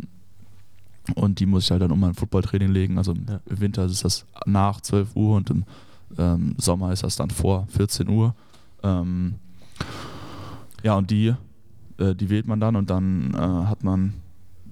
und 1.16 1.38
die 1.38 1.46
muss 1.46 1.64
ich 1.64 1.70
halt 1.70 1.82
dann 1.82 1.90
um 1.90 2.00
mein 2.00 2.14
Footballtraining 2.14 2.70
legen. 2.70 2.96
Also 2.98 3.12
im 3.12 3.26
Ja. 3.28 3.40
Winter 3.46 3.84
ist 3.84 4.04
das 4.04 4.24
nach 4.46 4.80
12 4.80 5.14
Uhr 5.16 5.36
und 5.36 5.50
im 5.50 5.64
ähm, 6.16 6.54
Sommer 6.58 6.92
ist 6.92 7.02
das 7.02 7.16
dann 7.16 7.30
vor 7.30 7.66
14 7.68 8.08
Uhr. 8.08 8.34
Ähm, 8.82 9.34
ja, 10.82 10.94
und 10.96 11.10
die, 11.10 11.34
äh, 11.98 12.14
die 12.14 12.30
wählt 12.30 12.46
man 12.46 12.60
dann 12.60 12.76
und 12.76 12.88
dann 12.90 13.34
äh, 13.34 13.38
hat 13.66 13.84
man 13.84 14.14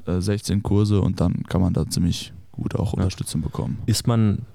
äh, 0.07 0.21
16 0.21 0.63
Kurse 0.63 1.01
und 1.01 1.21
dann 1.21 1.43
kann 1.45 1.61
man 1.61 1.73
da 1.75 1.87
ziemlich 1.89 2.33
gut 2.53 2.75
auch 2.77 2.93
Unterstützung 2.93 3.43
bekommen. 3.43 3.83
Ist 3.87 4.07
man, 4.07 4.47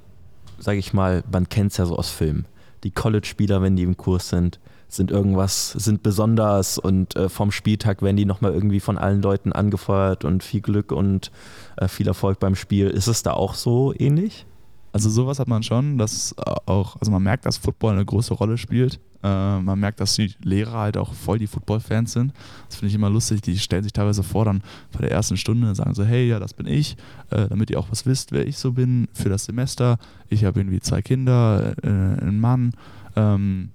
sage 0.60 0.80
ich 0.80 0.94
mal, 0.94 1.24
man 1.32 1.50
kennt 1.50 1.72
es 1.72 1.78
ja 1.78 1.86
so 1.86 1.98
aus 1.98 2.10
Filmen. 2.10 2.46
Die 2.84 2.92
College-Spieler, 2.92 3.62
wenn 3.62 3.76
die 3.76 3.84
im 3.84 3.98
Kurs 3.98 4.30
sind, 4.30 4.60
sind 4.88 5.12
irgendwas, 5.12 5.72
sind 5.72 6.04
besonders 6.04 6.78
und 6.78 7.16
äh, 7.16 7.28
vom 7.28 7.52
Spieltag 7.52 8.02
werden 8.02 8.16
die 8.16 8.26
nochmal 8.26 8.54
irgendwie 8.54 8.80
von 8.80 8.98
allen 8.98 9.22
Leuten 9.22 9.52
angefeuert 9.52 10.24
und 10.24 10.44
viel 10.44 10.62
Glück 10.62 10.92
und 10.92 11.32
äh, 11.76 11.88
viel 11.88 12.08
Erfolg 12.08 12.40
beim 12.40 12.56
Spiel. 12.56 12.88
Ist 12.88 13.08
es 13.08 13.24
da 13.24 13.34
auch 13.34 13.56
so 13.56 13.94
ähnlich? 13.98 14.46
Also 14.94 15.10
sowas 15.10 15.40
hat 15.40 15.48
man 15.48 15.64
schon, 15.64 15.98
dass 15.98 16.36
auch, 16.66 16.96
also 17.00 17.12
man 17.12 17.22
merkt, 17.22 17.46
dass 17.46 17.58
Football 17.58 17.94
eine 17.94 18.06
große 18.06 18.34
Rolle 18.34 18.58
spielt. 18.58 19.00
Äh, 19.24 19.60
man 19.60 19.80
merkt, 19.80 20.00
dass 20.00 20.16
die 20.16 20.34
Lehrer 20.44 20.80
halt 20.80 20.98
auch 20.98 21.14
voll 21.14 21.40
die 21.40 21.48
Football-Fans 21.48 22.14
sind. 22.14 22.34
Das 22.68 22.78
finde 22.78 22.90
ich 22.90 22.96
immer 22.96 23.10
lustig. 23.10 23.42
Die 23.42 23.58
stellen 23.58 23.84
sich 23.84 23.94
teilweise 23.94 24.24
vor, 24.24 24.46
dann 24.46 24.62
bei 24.92 25.00
der 25.02 25.12
ersten 25.12 25.38
Stunde 25.38 25.74
sagen 25.76 25.94
so, 25.94 26.04
hey, 26.04 26.28
ja, 26.28 26.40
das 26.40 26.54
bin 26.54 26.68
ich, 26.68 26.98
äh, 27.32 27.48
damit 27.48 27.70
ihr 27.70 27.80
auch 27.80 27.92
was 27.92 28.06
wisst, 28.06 28.32
wer 28.32 28.48
ich 28.48 28.58
so 28.58 28.74
bin 28.74 29.08
für 29.14 29.30
das 29.30 29.46
Semester. 29.46 29.98
Ich 30.30 30.46
habe 30.46 30.60
irgendwie 30.60 30.80
zwei 30.80 31.02
Kinder, 31.02 31.74
äh, 31.84 31.88
einen 31.88 32.40
Mann 32.40 32.74
ähm, 33.16 33.70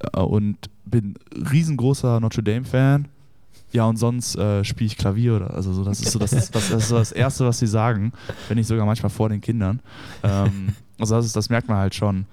äh, 0.00 0.20
und 0.20 0.56
bin 0.84 1.14
riesengroßer 1.50 2.20
Notre 2.20 2.42
Dame-Fan. 2.42 3.08
Ja, 3.72 3.86
und 3.86 3.96
sonst 3.96 4.36
äh, 4.36 4.62
spiele 4.62 4.86
ich 4.86 4.96
Klavier 4.96 5.34
oder 5.34 5.52
also 5.52 5.72
so, 5.72 5.82
das 5.82 6.00
ist 6.00 6.12
so 6.12 6.20
das, 6.20 6.30
das, 6.30 6.50
das 6.52 6.70
ist 6.70 6.88
so 6.88 6.96
das 6.96 7.10
Erste, 7.10 7.44
was 7.44 7.58
sie 7.58 7.66
sagen, 7.66 8.12
wenn 8.46 8.56
nicht 8.56 8.68
sogar 8.68 8.86
manchmal 8.86 9.10
vor 9.10 9.28
den 9.28 9.40
Kindern. 9.40 9.80
Ähm, 10.22 10.68
also 11.00 11.16
das, 11.16 11.26
ist, 11.26 11.34
das 11.34 11.48
merkt 11.48 11.68
man 11.68 11.78
halt 11.78 11.94
schon. 11.94 12.26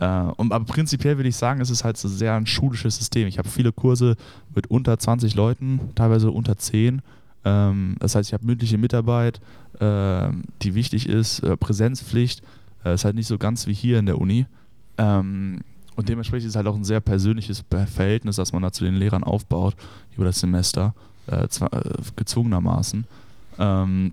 Äh, 0.00 0.06
und, 0.36 0.52
aber 0.52 0.64
prinzipiell 0.64 1.16
würde 1.16 1.28
ich 1.28 1.36
sagen, 1.36 1.60
es 1.60 1.70
ist 1.70 1.84
halt 1.84 1.96
so 1.96 2.08
sehr 2.08 2.34
ein 2.34 2.46
schulisches 2.46 2.96
System. 2.96 3.26
Ich 3.26 3.38
habe 3.38 3.48
viele 3.48 3.72
Kurse 3.72 4.16
mit 4.54 4.68
unter 4.68 4.98
20 4.98 5.34
Leuten, 5.34 5.80
teilweise 5.94 6.30
unter 6.30 6.56
10. 6.56 7.02
Ähm, 7.44 7.96
das 7.98 8.14
heißt, 8.14 8.28
ich 8.28 8.32
habe 8.34 8.46
mündliche 8.46 8.78
Mitarbeit, 8.78 9.40
ähm, 9.80 10.44
die 10.62 10.74
wichtig 10.74 11.08
ist, 11.08 11.40
äh, 11.40 11.56
Präsenzpflicht. 11.56 12.42
Äh, 12.84 12.94
ist 12.94 13.04
halt 13.04 13.16
nicht 13.16 13.26
so 13.26 13.38
ganz 13.38 13.66
wie 13.66 13.74
hier 13.74 13.98
in 13.98 14.06
der 14.06 14.20
Uni. 14.20 14.46
Ähm, 14.98 15.60
und 15.96 16.08
dementsprechend 16.08 16.46
ist 16.46 16.52
es 16.52 16.56
halt 16.56 16.68
auch 16.68 16.76
ein 16.76 16.84
sehr 16.84 17.00
persönliches 17.00 17.64
Verhältnis, 17.68 18.36
das 18.36 18.52
man 18.52 18.62
da 18.62 18.70
zu 18.70 18.84
den 18.84 18.94
Lehrern 18.94 19.24
aufbaut 19.24 19.74
über 20.14 20.24
das 20.24 20.38
Semester, 20.38 20.94
äh, 21.26 21.48
zwar, 21.48 21.72
äh, 21.72 21.90
gezwungenermaßen. 22.14 23.04
Ähm, 23.58 24.12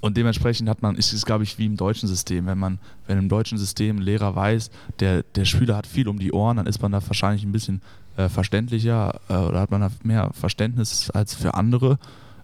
und 0.00 0.16
dementsprechend 0.16 0.68
hat 0.68 0.82
man, 0.82 0.96
ist 0.96 1.12
es, 1.12 1.26
glaube 1.26 1.44
ich, 1.44 1.58
wie 1.58 1.66
im 1.66 1.76
deutschen 1.76 2.08
System. 2.08 2.46
Wenn 2.46 2.58
man, 2.58 2.78
wenn 3.06 3.18
im 3.18 3.28
deutschen 3.28 3.58
System 3.58 3.96
ein 3.96 4.02
Lehrer 4.02 4.34
weiß, 4.34 4.70
der, 4.98 5.22
der 5.22 5.44
Schüler 5.44 5.76
hat 5.76 5.86
viel 5.86 6.08
um 6.08 6.18
die 6.18 6.32
Ohren, 6.32 6.56
dann 6.56 6.66
ist 6.66 6.80
man 6.80 6.92
da 6.92 7.06
wahrscheinlich 7.06 7.44
ein 7.44 7.52
bisschen 7.52 7.82
äh, 8.16 8.28
verständlicher 8.28 9.20
äh, 9.28 9.36
oder 9.36 9.60
hat 9.60 9.70
man 9.70 9.82
da 9.82 9.90
mehr 10.02 10.30
Verständnis 10.32 11.10
als 11.10 11.34
für 11.34 11.54
andere. 11.54 11.98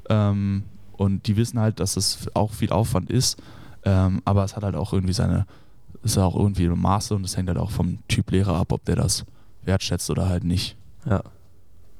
Ähm, 0.08 0.64
und 0.92 1.26
die 1.26 1.36
wissen 1.36 1.58
halt, 1.58 1.80
dass 1.80 1.96
es 1.96 2.28
auch 2.34 2.52
viel 2.52 2.70
Aufwand 2.70 3.10
ist. 3.10 3.40
Ähm, 3.84 4.20
aber 4.24 4.44
es 4.44 4.56
hat 4.56 4.62
halt 4.62 4.74
auch 4.74 4.92
irgendwie 4.92 5.12
seine, 5.14 5.46
ist 6.02 6.18
auch 6.18 6.36
irgendwie 6.36 6.66
eine 6.66 6.76
Maße 6.76 7.14
und 7.14 7.24
es 7.24 7.36
hängt 7.36 7.48
halt 7.48 7.58
auch 7.58 7.70
vom 7.70 7.98
Typ 8.08 8.30
Lehrer 8.30 8.56
ab, 8.56 8.72
ob 8.72 8.84
der 8.84 8.96
das 8.96 9.24
wertschätzt 9.64 10.10
oder 10.10 10.28
halt 10.28 10.44
nicht. 10.44 10.76
Ja. 11.08 11.22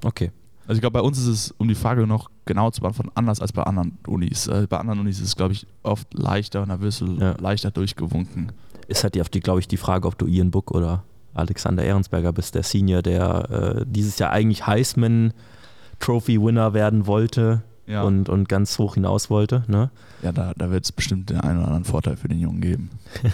Okay. 0.04 0.32
Also 0.66 0.74
ich 0.78 0.80
glaube, 0.80 0.94
bei 0.94 1.00
uns 1.00 1.18
ist 1.18 1.26
es, 1.26 1.54
um 1.58 1.68
die 1.68 1.74
Frage 1.74 2.06
noch 2.06 2.30
genau 2.44 2.70
zu 2.70 2.80
beantworten, 2.80 3.10
anders 3.14 3.40
als 3.40 3.52
bei 3.52 3.62
anderen 3.62 3.98
Unis. 4.06 4.46
Äh, 4.48 4.66
bei 4.68 4.78
anderen 4.78 5.00
Unis 5.00 5.18
ist 5.20 5.28
es, 5.28 5.36
glaube 5.36 5.52
ich, 5.52 5.66
oft 5.82 6.12
leichter 6.14 6.62
und 6.62 6.68
da 6.70 6.80
wirst 6.80 7.00
du 7.02 7.06
Ja. 7.18 7.36
leichter 7.40 7.70
durchgewunken. 7.70 8.52
Ist 8.88 9.02
halt 9.04 9.14
die, 9.14 9.40
glaube 9.40 9.60
ich, 9.60 9.68
die 9.68 9.76
Frage, 9.76 10.06
ob 10.08 10.18
du 10.18 10.26
Ian 10.26 10.50
Book 10.50 10.70
oder 10.72 11.04
Alexander 11.34 11.84
Ehrensberger 11.84 12.32
bist, 12.32 12.54
der 12.54 12.62
Senior, 12.62 13.02
der 13.02 13.50
äh, 13.80 13.84
dieses 13.86 14.18
Jahr 14.18 14.30
eigentlich 14.32 14.66
Heisman 14.66 15.32
Trophy 16.00 16.40
Winner 16.40 16.72
werden 16.74 17.06
wollte 17.06 17.62
Ja, 17.86 18.02
und, 18.02 18.28
und 18.28 18.48
ganz 18.48 18.78
hoch 18.78 18.94
hinaus 18.94 19.30
wollte. 19.30 19.64
Ne? 19.68 19.90
ja 20.22 20.32
da, 20.32 20.52
da 20.56 20.70
wird 20.70 20.84
es 20.84 20.92
bestimmt 20.92 21.30
den 21.30 21.40
einen 21.40 21.58
oder 21.58 21.66
anderen 21.68 21.84
Vorteil 21.84 22.16
für 22.16 22.28
den 22.28 22.38
Jungen 22.40 22.60
geben. 22.60 22.90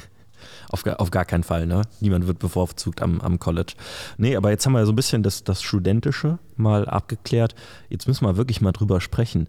Auf, 0.71 0.83
gar- 0.83 1.01
auf 1.01 1.11
gar 1.11 1.25
keinen 1.25 1.43
Fall, 1.45 1.67
ne? 1.67 1.83
Niemand 2.01 2.27
wird 2.27 2.39
bevorzugt 2.39 3.03
am, 3.03 3.21
am 3.21 3.39
College. 3.39 3.75
Nee, 4.19 4.37
aber 4.37 4.51
jetzt 4.51 4.65
haben 4.67 4.73
wir 4.73 4.85
so 4.87 4.93
ein 4.93 4.97
bisschen 4.97 5.23
das, 5.23 5.45
das 5.45 5.63
Studentische 5.63 6.39
mal 6.57 6.89
abgeklärt. 6.89 7.55
Jetzt 7.89 8.07
müssen 8.09 8.25
wir 8.27 8.37
wirklich 8.37 8.61
mal 8.61 8.73
drüber 8.73 9.01
sprechen. 9.01 9.49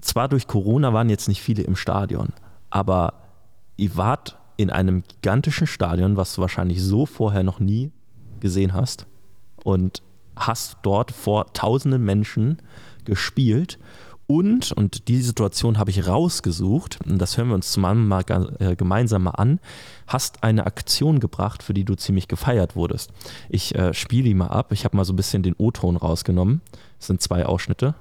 Zwar 0.00 0.28
durch 0.28 0.46
Corona 0.46 0.92
waren 0.92 1.08
jetzt 1.08 1.28
nicht 1.28 1.40
viele 1.40 1.62
im 1.62 1.76
Stadion, 1.76 2.28
aber 2.68 3.14
ihr 3.76 3.96
wart 3.96 4.36
in 4.58 4.68
einem 4.70 5.02
gigantischen 5.08 5.66
Stadion, 5.66 6.16
was 6.18 6.34
du 6.34 6.42
wahrscheinlich 6.42 6.82
so 6.82 7.06
vorher 7.06 7.42
noch 7.42 7.60
nie 7.60 7.92
gesehen 8.40 8.74
hast 8.74 9.06
und 9.64 10.02
hast 10.36 10.76
dort 10.82 11.12
vor 11.12 11.52
tausenden 11.54 12.04
Menschen 12.04 12.58
gespielt. 13.06 13.78
Und, 14.30 14.70
und 14.70 15.08
die 15.08 15.22
Situation 15.22 15.76
habe 15.76 15.90
ich 15.90 16.06
rausgesucht, 16.06 16.98
und 17.04 17.18
das 17.18 17.36
hören 17.36 17.48
wir 17.48 17.56
uns 17.56 17.72
zusammen 17.72 18.06
mal 18.06 18.22
ga- 18.22 18.48
äh, 18.60 18.76
gemeinsam 18.76 19.24
mal 19.24 19.32
an, 19.32 19.58
hast 20.06 20.44
eine 20.44 20.66
Aktion 20.66 21.18
gebracht, 21.18 21.64
für 21.64 21.74
die 21.74 21.84
du 21.84 21.96
ziemlich 21.96 22.28
gefeiert 22.28 22.76
wurdest. 22.76 23.10
Ich 23.48 23.74
äh, 23.74 23.92
spiele 23.92 24.22
die 24.28 24.34
mal 24.34 24.46
ab. 24.46 24.70
Ich 24.70 24.84
habe 24.84 24.96
mal 24.96 25.04
so 25.04 25.12
ein 25.12 25.16
bisschen 25.16 25.42
den 25.42 25.54
O-Ton 25.58 25.96
rausgenommen. 25.96 26.60
Es 27.00 27.08
sind 27.08 27.20
zwei 27.20 27.44
Ausschnitte. 27.44 27.94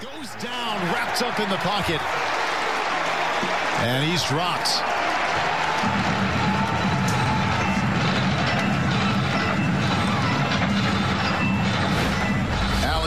Goes 0.00 0.32
down, 0.42 0.76
wrapped 0.92 1.22
up 1.22 1.38
in 1.38 1.48
the 1.48 1.56
pocket. 1.66 2.00
And 3.82 4.04
he's 4.04 4.22
dropped. 4.24 4.82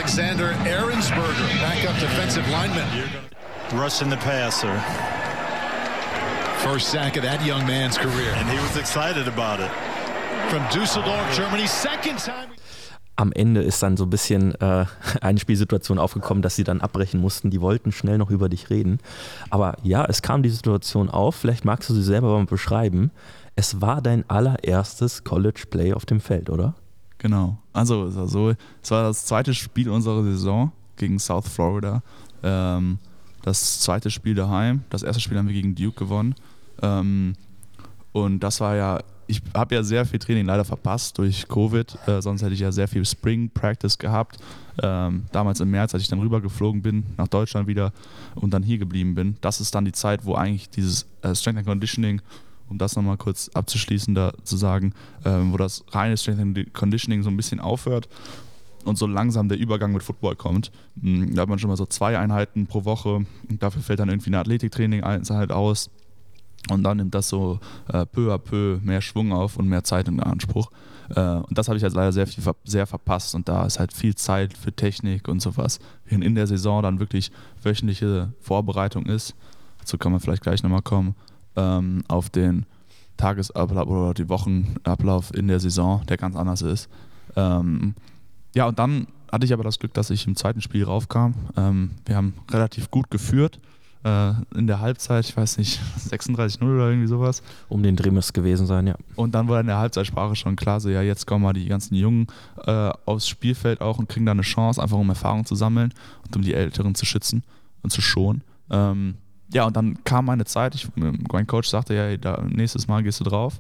Alexander 0.07 0.53
Ahrensberger, 0.63 1.47
backup 1.59 1.99
defensive 1.99 2.47
lineman. 2.49 2.87
rushing 3.73 4.09
the 4.09 4.15
passer, 4.15 4.71
First 6.59 6.91
sack 6.93 7.17
of 7.17 7.23
that 7.23 7.45
young 7.45 7.67
man's 7.67 7.97
career. 7.97 8.33
and 8.37 8.49
he 8.49 8.57
was 8.59 8.77
excited 8.77 9.27
about 9.27 9.59
it. 9.59 9.69
From 10.49 10.63
Dusseldorf, 10.71 11.35
Germany, 11.35 11.67
second 11.67 12.19
time. 12.19 12.47
Am 13.17 13.33
Ende 13.33 13.61
ist 13.61 13.83
dann 13.83 13.97
so 13.97 14.05
ein 14.05 14.09
bisschen 14.09 14.55
äh, 14.61 14.85
eine 15.21 15.39
Spielsituation 15.39 15.99
aufgekommen, 15.99 16.41
dass 16.41 16.55
sie 16.55 16.63
dann 16.63 16.79
abbrechen 16.79 17.19
mussten. 17.19 17.49
Die 17.51 17.59
wollten 17.59 17.91
schnell 17.91 18.17
noch 18.17 18.29
über 18.29 18.47
dich 18.47 18.69
reden. 18.69 18.99
Aber 19.49 19.75
ja, 19.83 20.05
es 20.05 20.21
kam 20.21 20.41
die 20.41 20.49
Situation 20.49 21.09
auf. 21.09 21.35
Vielleicht 21.35 21.65
magst 21.65 21.89
du 21.89 21.93
sie 21.93 22.01
selber 22.03 22.33
mal 22.37 22.45
beschreiben. 22.45 23.11
Es 23.57 23.81
war 23.81 24.01
dein 24.01 24.23
allererstes 24.29 25.25
College 25.25 25.63
Play 25.69 25.91
auf 25.93 26.05
dem 26.05 26.21
Feld, 26.21 26.49
oder? 26.49 26.75
Genau. 27.17 27.57
Also 27.73 28.05
es 28.05 28.15
war 28.15 28.27
so, 28.27 28.53
es 28.81 28.91
war 28.91 29.03
das 29.03 29.25
zweite 29.25 29.53
Spiel 29.53 29.89
unserer 29.89 30.23
Saison 30.23 30.71
gegen 30.95 31.19
South 31.19 31.47
Florida. 31.47 32.01
Ähm, 32.43 32.99
das 33.41 33.79
zweite 33.79 34.11
Spiel 34.11 34.35
daheim. 34.35 34.83
Das 34.89 35.03
erste 35.03 35.21
Spiel 35.21 35.37
haben 35.37 35.47
wir 35.47 35.53
gegen 35.53 35.75
Duke 35.75 35.97
gewonnen. 35.97 36.35
Ähm, 36.81 37.33
und 38.11 38.39
das 38.41 38.59
war 38.59 38.75
ja 38.75 38.99
ich 39.27 39.41
habe 39.53 39.75
ja 39.75 39.83
sehr 39.83 40.05
viel 40.05 40.19
Training 40.19 40.45
leider 40.45 40.65
verpasst 40.65 41.17
durch 41.17 41.47
Covid. 41.47 41.97
Äh, 42.07 42.21
sonst 42.21 42.41
hätte 42.41 42.53
ich 42.53 42.61
ja 42.61 42.71
sehr 42.71 42.87
viel 42.87 43.05
Spring 43.05 43.49
Practice 43.49 43.97
gehabt. 43.97 44.37
Ähm, 44.81 45.25
damals 45.31 45.59
im 45.59 45.69
März, 45.69 45.93
als 45.93 46.03
ich 46.03 46.09
dann 46.09 46.19
rübergeflogen 46.19 46.81
bin, 46.81 47.05
nach 47.17 47.27
Deutschland 47.27 47.67
wieder 47.67 47.91
und 48.35 48.53
dann 48.53 48.63
hier 48.63 48.77
geblieben 48.77 49.15
bin. 49.15 49.35
Das 49.41 49.59
ist 49.59 49.75
dann 49.75 49.85
die 49.85 49.91
Zeit, 49.91 50.25
wo 50.25 50.35
eigentlich 50.35 50.69
dieses 50.69 51.07
äh, 51.21 51.35
Strength 51.35 51.59
and 51.59 51.67
Conditioning, 51.67 52.21
um 52.69 52.77
das 52.77 52.95
nochmal 52.95 53.17
kurz 53.17 53.49
abzuschließen, 53.53 54.13
da 54.15 54.33
zu 54.43 54.57
sagen, 54.57 54.93
ähm, 55.25 55.53
wo 55.53 55.57
das 55.57 55.83
reine 55.91 56.17
Strength 56.17 56.39
and 56.41 56.73
Conditioning 56.73 57.23
so 57.23 57.29
ein 57.29 57.37
bisschen 57.37 57.59
aufhört 57.59 58.09
und 58.85 58.97
so 58.97 59.05
langsam 59.07 59.49
der 59.49 59.57
Übergang 59.57 59.91
mit 59.93 60.03
Football 60.03 60.35
kommt. 60.35 60.71
Hm, 61.01 61.35
Da 61.35 61.41
hat 61.43 61.49
man 61.49 61.59
schon 61.59 61.69
mal 61.69 61.77
so 61.77 61.85
zwei 61.85 62.17
Einheiten 62.17 62.67
pro 62.67 62.85
Woche. 62.85 63.25
Und 63.49 63.61
dafür 63.63 63.81
fällt 63.81 63.99
dann 63.99 64.09
irgendwie 64.09 64.29
eine 64.29 64.39
Athletiktraining 64.39 65.03
Einheit 65.03 65.51
aus. 65.51 65.89
Und 66.69 66.83
dann 66.83 66.97
nimmt 66.97 67.13
das 67.15 67.29
so 67.29 67.59
äh, 67.87 68.05
peu 68.05 68.33
à 68.33 68.37
peu 68.37 68.79
mehr 68.83 69.01
Schwung 69.01 69.31
auf 69.31 69.57
und 69.57 69.67
mehr 69.67 69.83
Zeit 69.83 70.07
in 70.07 70.19
Anspruch. 70.21 70.69
Äh, 71.09 71.21
und 71.21 71.57
das 71.57 71.67
habe 71.67 71.77
ich 71.77 71.83
halt 71.83 71.93
leider 71.93 72.11
sehr, 72.11 72.27
viel, 72.27 72.43
ver- 72.43 72.55
sehr 72.65 72.85
verpasst. 72.87 73.35
Und 73.35 73.47
da 73.49 73.65
ist 73.65 73.79
halt 73.79 73.93
viel 73.93 74.15
Zeit 74.15 74.57
für 74.57 74.73
Technik 74.73 75.27
und 75.27 75.41
sowas. 75.41 75.79
Während 76.05 76.23
in 76.23 76.35
der 76.35 76.47
Saison 76.47 76.81
dann 76.81 76.99
wirklich 76.99 77.31
wöchentliche 77.63 78.31
Vorbereitung 78.41 79.05
ist, 79.05 79.35
dazu 79.79 79.97
kann 79.97 80.11
man 80.11 80.19
vielleicht 80.21 80.43
gleich 80.43 80.63
nochmal 80.63 80.81
kommen, 80.81 81.15
ähm, 81.57 82.03
auf 82.07 82.29
den 82.29 82.65
Tagesablauf 83.17 83.87
oder 83.87 84.13
die 84.13 84.29
Wochenablauf 84.29 85.33
in 85.33 85.47
der 85.47 85.59
Saison, 85.59 86.05
der 86.07 86.17
ganz 86.17 86.35
anders 86.35 86.61
ist. 86.61 86.87
Ähm, 87.35 87.95
ja, 88.55 88.67
und 88.67 88.79
dann 88.79 89.07
hatte 89.31 89.45
ich 89.45 89.53
aber 89.53 89.63
das 89.63 89.79
Glück, 89.79 89.93
dass 89.93 90.09
ich 90.09 90.25
im 90.27 90.35
zweiten 90.35 90.61
Spiel 90.61 90.85
raufkam. 90.85 91.33
Ähm, 91.57 91.91
wir 92.05 92.15
haben 92.15 92.33
relativ 92.49 92.89
gut 92.89 93.11
geführt. 93.11 93.59
Äh, 94.03 94.33
in 94.55 94.67
der 94.67 94.79
Halbzeit, 94.79 95.25
ich 95.25 95.35
weiß 95.35 95.57
nicht, 95.57 95.81
36-0 96.09 96.63
oder 96.63 96.89
irgendwie 96.89 97.07
sowas. 97.07 97.41
Um 97.67 97.83
den 97.83 97.95
Dreh 97.95 98.11
müsste 98.11 98.29
es 98.29 98.33
gewesen 98.33 98.67
sein, 98.67 98.87
ja. 98.87 98.95
Und 99.15 99.33
dann 99.35 99.47
war 99.47 99.59
in 99.59 99.67
der 99.67 99.77
Halbzeitsprache 99.77 100.35
schon 100.35 100.55
klar, 100.55 100.79
so 100.79 100.89
ja, 100.89 101.01
jetzt 101.01 101.25
kommen 101.25 101.43
mal 101.43 101.53
die 101.53 101.67
ganzen 101.67 101.95
Jungen 101.95 102.27
äh, 102.65 102.91
aufs 103.05 103.27
Spielfeld 103.27 103.81
auch 103.81 103.97
und 103.97 104.07
kriegen 104.07 104.25
da 104.25 104.31
eine 104.31 104.43
Chance, 104.43 104.81
einfach 104.81 104.97
um 104.97 105.09
Erfahrung 105.09 105.45
zu 105.45 105.55
sammeln 105.55 105.93
und 106.25 106.35
um 106.35 106.41
die 106.41 106.53
Älteren 106.53 106.95
zu 106.95 107.05
schützen 107.05 107.43
und 107.81 107.89
zu 107.89 108.01
schonen. 108.01 108.43
Ähm, 108.69 109.15
ja, 109.53 109.65
und 109.65 109.75
dann 109.75 110.03
kam 110.03 110.25
meine 110.25 110.45
Zeit. 110.45 110.75
Ich, 110.75 110.87
mein 110.95 111.47
Coach 111.47 111.69
sagte, 111.69 111.93
ja, 111.93 112.17
da, 112.17 112.43
nächstes 112.47 112.87
Mal 112.87 113.03
gehst 113.03 113.19
du 113.19 113.23
drauf. 113.23 113.59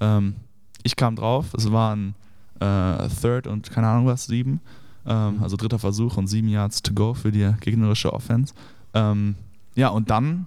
Ähm, 0.00 0.36
ich 0.82 0.96
kam 0.96 1.16
drauf, 1.16 1.54
es 1.54 1.70
waren 1.70 2.14
äh, 2.60 3.08
Third 3.08 3.46
und 3.46 3.70
keine 3.70 3.88
Ahnung 3.88 4.06
was, 4.06 4.26
sieben. 4.26 4.60
Ähm, 5.06 5.42
also 5.42 5.56
dritter 5.56 5.78
Versuch 5.78 6.16
und 6.16 6.26
sieben 6.26 6.48
Yards 6.48 6.82
to 6.82 6.92
go 6.92 7.14
für 7.14 7.30
die 7.30 7.52
gegnerische 7.60 8.12
Offense. 8.12 8.54
Ähm, 8.94 9.36
ja, 9.74 9.88
und 9.88 10.10
dann, 10.10 10.46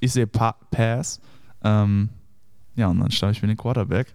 ich 0.00 0.12
sehe 0.12 0.26
pa 0.26 0.56
Pass. 0.70 1.20
Ähm, 1.62 2.08
ja, 2.74 2.88
und 2.88 3.00
dann 3.00 3.10
stand 3.10 3.36
ich 3.36 3.42
mit 3.42 3.50
dem 3.50 3.56
Quarterback. 3.56 4.12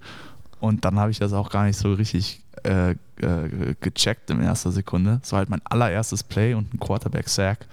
Und 0.60 0.84
dann 0.84 1.00
habe 1.00 1.12
ich 1.12 1.20
das 1.20 1.34
auch 1.34 1.50
gar 1.50 1.66
nicht 1.66 1.78
so 1.78 1.93
richtig 1.93 2.41
äh, 2.64 2.91
äh, 2.91 3.76
gecheckt 3.80 4.30
in 4.30 4.41
erster 4.41 4.72
Sekunde. 4.72 5.20
Es 5.22 5.32
war 5.32 5.39
halt 5.39 5.50
mein 5.50 5.62
allererstes 5.66 6.24
Play 6.24 6.54
und 6.54 6.74
ein 6.74 6.80
Quarterback-Sack. 6.80 7.68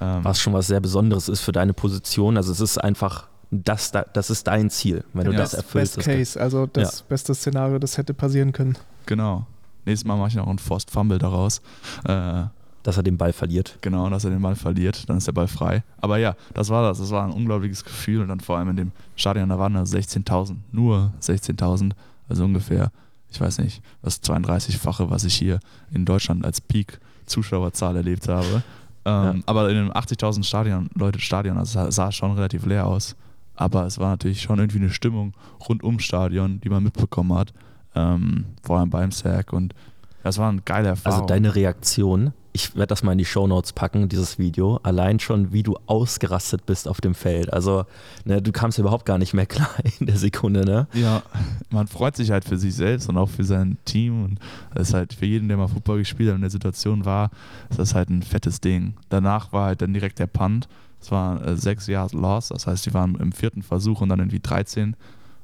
Ähm, 0.00 0.24
Was 0.24 0.40
schon 0.40 0.52
was 0.52 0.66
sehr 0.68 0.80
Besonderes 0.80 1.28
ist 1.28 1.40
für 1.40 1.52
deine 1.52 1.72
Position. 1.72 2.36
Also 2.36 2.52
es 2.52 2.60
ist 2.60 2.78
einfach, 2.78 3.28
das, 3.50 3.92
das 4.12 4.30
ist 4.30 4.46
dein 4.46 4.70
Ziel. 4.70 5.04
Wenn 5.12 5.26
du 5.26 5.32
Ja. 5.32 5.38
das 5.38 5.54
erfüllst. 5.54 5.96
Best 5.96 6.08
ist 6.08 6.14
Case, 6.14 6.40
also 6.40 6.66
das 6.66 7.02
beste 7.02 7.34
Szenario, 7.34 7.78
das 7.78 7.98
hätte 7.98 8.14
passieren 8.14 8.52
können. 8.52 8.76
Genau. 9.06 9.46
Nächstes 9.84 10.06
Mal 10.06 10.16
mache 10.16 10.28
ich 10.28 10.34
noch 10.34 10.46
einen 10.46 10.58
Forced 10.58 10.90
Fumble 10.90 11.18
daraus. 11.18 11.60
Äh, 12.04 12.44
dass 12.84 12.96
er 12.96 13.02
den 13.02 13.18
Ball 13.18 13.32
verliert. 13.34 13.76
Genau, 13.82 14.08
dass 14.08 14.24
er 14.24 14.30
den 14.30 14.40
Ball 14.40 14.54
verliert, 14.56 15.08
dann 15.10 15.18
ist 15.18 15.26
der 15.26 15.32
Ball 15.32 15.48
frei. 15.48 15.82
Aber 16.00 16.16
ja, 16.16 16.36
das 16.54 16.70
war 16.70 16.82
das. 16.88 16.98
Das 16.98 17.10
war 17.10 17.22
ein 17.24 17.32
unglaubliches 17.32 17.84
Gefühl 17.84 18.22
und 18.22 18.28
dann 18.28 18.40
vor 18.40 18.56
allem 18.56 18.70
in 18.70 18.76
dem 18.76 18.92
Stadion, 19.16 19.48
da 19.50 19.58
waren 19.58 19.74
da 19.74 19.82
16.000, 19.82 20.56
nur 20.72 21.12
16.000, 21.20 21.92
also 22.30 22.44
ungefähr, 22.44 22.90
ich 23.30 23.40
weiß 23.40 23.58
nicht, 23.58 23.82
das 24.00 24.22
32-fache, 24.22 25.10
was 25.10 25.24
ich 25.24 25.34
hier 25.34 25.60
in 25.90 26.06
Deutschland 26.06 26.46
als 26.46 26.62
Peak-Zuschauerzahl 26.62 27.96
erlebt 27.96 28.28
habe. 28.28 28.62
Ähm, 29.08 29.36
Ja. 29.36 29.42
Aber 29.46 29.70
in 29.70 29.76
einem 29.76 29.90
80.000 29.90 30.44
Stadion, 30.44 30.88
Leute 30.94 31.20
Stadion, 31.20 31.56
also 31.58 31.80
es 31.80 31.94
sah 31.94 32.12
schon 32.12 32.32
relativ 32.32 32.66
leer 32.66 32.86
aus. 32.86 33.16
Aber 33.54 33.86
es 33.86 33.98
war 33.98 34.10
natürlich 34.10 34.40
schon 34.42 34.58
irgendwie 34.58 34.78
eine 34.78 34.90
Stimmung 34.90 35.32
rund 35.68 35.82
ums 35.82 36.04
Stadion, 36.04 36.60
die 36.60 36.68
man 36.68 36.82
mitbekommen 36.82 37.34
hat. 37.34 37.52
Ähm, 37.94 38.44
vor 38.62 38.78
allem 38.78 38.90
beim 38.90 39.10
Sack 39.10 39.52
und 39.52 39.74
das 40.22 40.36
war 40.38 40.48
eine 40.50 40.60
geile 40.60 40.88
Erfahrung. 40.88 41.20
Also 41.22 41.26
deine 41.26 41.54
Reaktion, 41.54 42.32
ich 42.58 42.74
werde 42.74 42.88
das 42.88 43.04
mal 43.04 43.12
in 43.12 43.18
die 43.18 43.24
Shownotes 43.24 43.72
packen, 43.72 44.08
dieses 44.08 44.36
Video, 44.36 44.80
allein 44.82 45.20
schon, 45.20 45.52
wie 45.52 45.62
du 45.62 45.76
ausgerastet 45.86 46.66
bist 46.66 46.88
auf 46.88 47.00
dem 47.00 47.14
Feld. 47.14 47.52
Also, 47.52 47.84
ne, 48.24 48.42
du 48.42 48.50
kamst 48.50 48.78
überhaupt 48.78 49.06
gar 49.06 49.16
nicht 49.16 49.32
mehr 49.32 49.46
klar 49.54 49.70
in 50.00 50.06
der 50.06 50.16
Sekunde, 50.16 50.64
ne? 50.64 50.88
Ja, 50.92 51.22
man 51.70 51.86
freut 51.86 52.16
sich 52.16 52.32
halt 52.32 52.44
für 52.44 52.58
sich 52.58 52.74
selbst 52.74 53.08
und 53.08 53.16
auch 53.16 53.28
für 53.28 53.44
sein 53.44 53.78
Team 53.84 54.24
und 54.24 54.40
das 54.74 54.88
ist 54.88 54.94
halt 54.94 55.12
für 55.14 55.26
jeden, 55.26 55.46
der 55.46 55.56
mal 55.56 55.68
Fußball 55.68 55.98
gespielt 55.98 56.30
hat 56.30 56.34
und 56.34 56.38
in 56.38 56.42
der 56.42 56.50
Situation 56.50 57.04
war, 57.04 57.30
ist 57.70 57.78
das 57.78 57.94
halt 57.94 58.10
ein 58.10 58.22
fettes 58.22 58.60
Ding. 58.60 58.94
Danach 59.08 59.52
war 59.52 59.66
halt 59.66 59.80
dann 59.80 59.92
direkt 59.92 60.18
der 60.18 60.26
Punt. 60.26 60.68
Es 61.00 61.12
war 61.12 61.40
äh, 61.46 61.56
sechs 61.56 61.86
Jahre 61.86 62.16
Loss, 62.16 62.48
das 62.48 62.66
heißt, 62.66 62.86
die 62.86 62.94
waren 62.94 63.14
im 63.14 63.30
vierten 63.30 63.62
Versuch 63.62 64.00
und 64.00 64.08
dann 64.08 64.18
irgendwie 64.18 64.40
13 64.40 64.96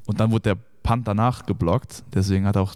und 0.07 0.19
dann 0.19 0.33
wurde 0.33 0.55
der 0.55 0.59
Punt 0.83 1.07
danach 1.07 1.47
geblockt. 1.47 2.03
Deswegen 2.13 2.45
hat 2.45 2.57
auch 2.57 2.75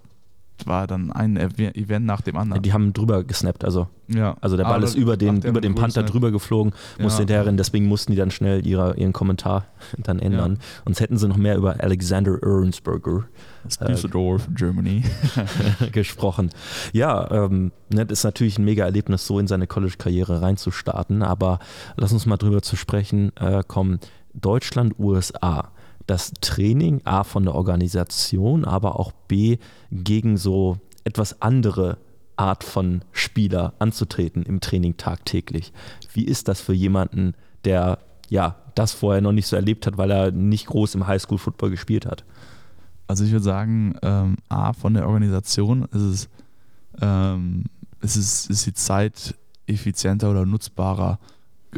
war 0.66 0.86
dann 0.86 1.12
ein 1.12 1.36
Ev- 1.36 1.58
Event 1.74 2.04
nach 2.06 2.20
dem 2.20 2.36
anderen. 2.36 2.62
Die 2.62 2.72
haben 2.72 2.92
drüber 2.92 3.22
gesnappt, 3.24 3.64
also. 3.64 3.86
ja. 4.08 4.36
Also 4.40 4.56
der 4.56 4.64
Ball 4.64 4.74
Aber 4.76 4.84
ist 4.84 4.94
über 4.96 5.16
den, 5.16 5.40
ja 5.40 5.48
über 5.50 5.60
den 5.60 5.74
Panther 5.74 6.00
Größe. 6.02 6.12
drüber 6.12 6.30
geflogen, 6.30 6.72
musste 6.98 7.22
Ja. 7.22 7.28
hinterher 7.38 7.52
deswegen 7.52 7.86
mussten 7.86 8.12
die 8.12 8.18
dann 8.18 8.30
schnell 8.30 8.66
ihre, 8.66 8.96
ihren 8.96 9.12
Kommentar 9.12 9.66
dann 9.98 10.18
ändern. 10.18 10.58
Sonst 10.84 11.00
hätten 11.00 11.16
sie 11.18 11.28
noch 11.28 11.36
mehr 11.36 11.56
über 11.56 11.76
Alexander 11.80 12.38
Earnsberger 12.42 13.24
Das 13.64 13.78
Düsseldorf, 13.78 14.48
Germany. 14.54 15.04
gesprochen. 15.92 16.50
Ja, 16.92 17.30
ähm, 17.30 17.72
ne, 17.92 18.06
das 18.06 18.20
ist 18.20 18.24
natürlich 18.24 18.58
ein 18.58 18.64
mega 18.64 18.84
Erlebnis, 18.84 19.26
so 19.26 19.38
in 19.38 19.46
seine 19.46 19.66
College-Karriere 19.66 20.42
reinzustarten, 20.42 21.22
aber 21.22 21.58
lass 21.96 22.12
uns 22.12 22.26
mal 22.26 22.36
drüber 22.36 22.62
zu 22.62 22.76
sprechen 22.76 23.32
äh, 23.36 23.62
kommen. 23.66 23.98
Deutschland, 24.34 24.94
USA. 24.98 25.70
Das 26.06 26.32
Training 26.40 27.02
A 27.04 27.24
von 27.24 27.44
der 27.44 27.54
Organisation, 27.54 28.64
aber 28.64 28.98
auch 28.98 29.12
B 29.12 29.58
gegen 29.90 30.36
so 30.36 30.78
etwas 31.04 31.42
andere 31.42 31.98
Art 32.36 32.64
von 32.64 33.02
Spieler 33.12 33.74
anzutreten 33.78 34.42
im 34.44 34.60
Training 34.60 34.96
tagtäglich. 34.96 35.72
Wie 36.12 36.24
ist 36.24 36.48
das 36.48 36.60
für 36.60 36.72
jemanden, 36.72 37.34
der 37.64 37.98
ja 38.28 38.56
das 38.74 38.92
vorher 38.92 39.20
noch 39.20 39.32
nicht 39.32 39.46
so 39.46 39.56
erlebt 39.56 39.86
hat, 39.86 39.98
weil 39.98 40.10
er 40.10 40.30
nicht 40.30 40.66
groß 40.66 40.94
im 40.94 41.06
Highschool-Football 41.06 41.70
gespielt 41.70 42.06
hat? 42.06 42.24
Also 43.08 43.24
ich 43.24 43.32
würde 43.32 43.44
sagen, 43.44 43.96
ähm, 44.02 44.36
A, 44.48 44.72
von 44.72 44.94
der 44.94 45.08
Organisation 45.08 45.84
ist 45.92 46.00
es, 46.00 46.28
ähm, 47.00 47.64
ist 48.00 48.16
es 48.16 48.46
ist 48.46 48.66
die 48.66 48.74
Zeit 48.74 49.34
effizienter 49.66 50.30
oder 50.30 50.46
nutzbarer, 50.46 51.18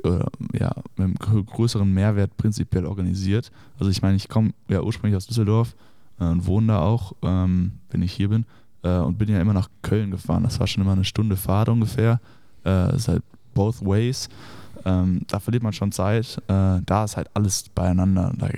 äh, 0.04 0.58
ja, 0.58 0.72
mit 0.96 1.04
einem 1.04 1.14
grö- 1.14 1.44
größeren 1.44 1.92
Mehrwert 1.92 2.36
prinzipiell 2.36 2.86
organisiert. 2.86 3.50
Also 3.78 3.90
ich 3.90 4.02
meine, 4.02 4.16
ich 4.16 4.28
komme 4.28 4.52
ja 4.68 4.82
ursprünglich 4.82 5.16
aus 5.16 5.26
Düsseldorf 5.26 5.74
äh, 6.20 6.24
und 6.24 6.46
wohne 6.46 6.68
da 6.68 6.80
auch, 6.80 7.12
ähm, 7.22 7.72
wenn 7.90 8.02
ich 8.02 8.12
hier 8.12 8.28
bin, 8.28 8.44
äh, 8.82 8.98
und 8.98 9.18
bin 9.18 9.28
ja 9.28 9.40
immer 9.40 9.54
nach 9.54 9.68
Köln 9.82 10.10
gefahren. 10.10 10.42
Das 10.42 10.60
war 10.60 10.66
schon 10.66 10.82
immer 10.82 10.92
eine 10.92 11.04
Stunde 11.04 11.36
Fahrt 11.36 11.68
ungefähr. 11.68 12.20
Äh, 12.64 12.94
ist 12.96 13.08
halt 13.08 13.22
both 13.54 13.84
ways. 13.84 14.28
Ähm, 14.86 15.22
da 15.26 15.40
verliert 15.40 15.62
man 15.62 15.74
schon 15.74 15.92
Zeit. 15.92 16.38
Äh, 16.48 16.80
da 16.86 17.04
ist 17.04 17.18
halt 17.18 17.28
alles 17.34 17.64
beieinander. 17.74 18.32
Da 18.38 18.48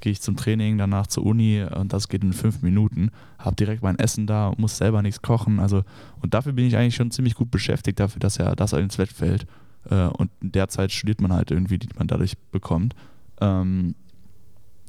gehe 0.00 0.12
ich 0.12 0.20
zum 0.20 0.36
Training, 0.36 0.76
danach 0.78 1.06
zur 1.06 1.24
Uni 1.24 1.62
und 1.62 1.92
das 1.92 2.08
geht 2.08 2.24
in 2.24 2.32
fünf 2.32 2.62
Minuten. 2.62 3.10
Hab 3.38 3.56
direkt 3.56 3.84
mein 3.84 3.98
Essen 3.98 4.26
da, 4.26 4.52
muss 4.56 4.76
selber 4.76 5.02
nichts 5.02 5.22
kochen. 5.22 5.60
Also, 5.60 5.84
und 6.20 6.34
dafür 6.34 6.52
bin 6.52 6.66
ich 6.66 6.76
eigentlich 6.76 6.96
schon 6.96 7.12
ziemlich 7.12 7.36
gut 7.36 7.52
beschäftigt, 7.52 8.00
dafür, 8.00 8.18
dass 8.18 8.38
er 8.38 8.56
das 8.56 8.72
ins 8.72 8.96
Bett 8.96 9.12
fällt. 9.12 9.46
Äh, 9.90 10.06
und 10.08 10.30
in 10.40 10.52
der 10.52 10.68
Zeit 10.68 10.92
studiert 10.92 11.20
man 11.20 11.32
halt 11.32 11.50
irgendwie, 11.50 11.78
die 11.78 11.88
man 11.96 12.06
dadurch 12.06 12.36
bekommt. 12.50 12.94
Ähm, 13.40 13.94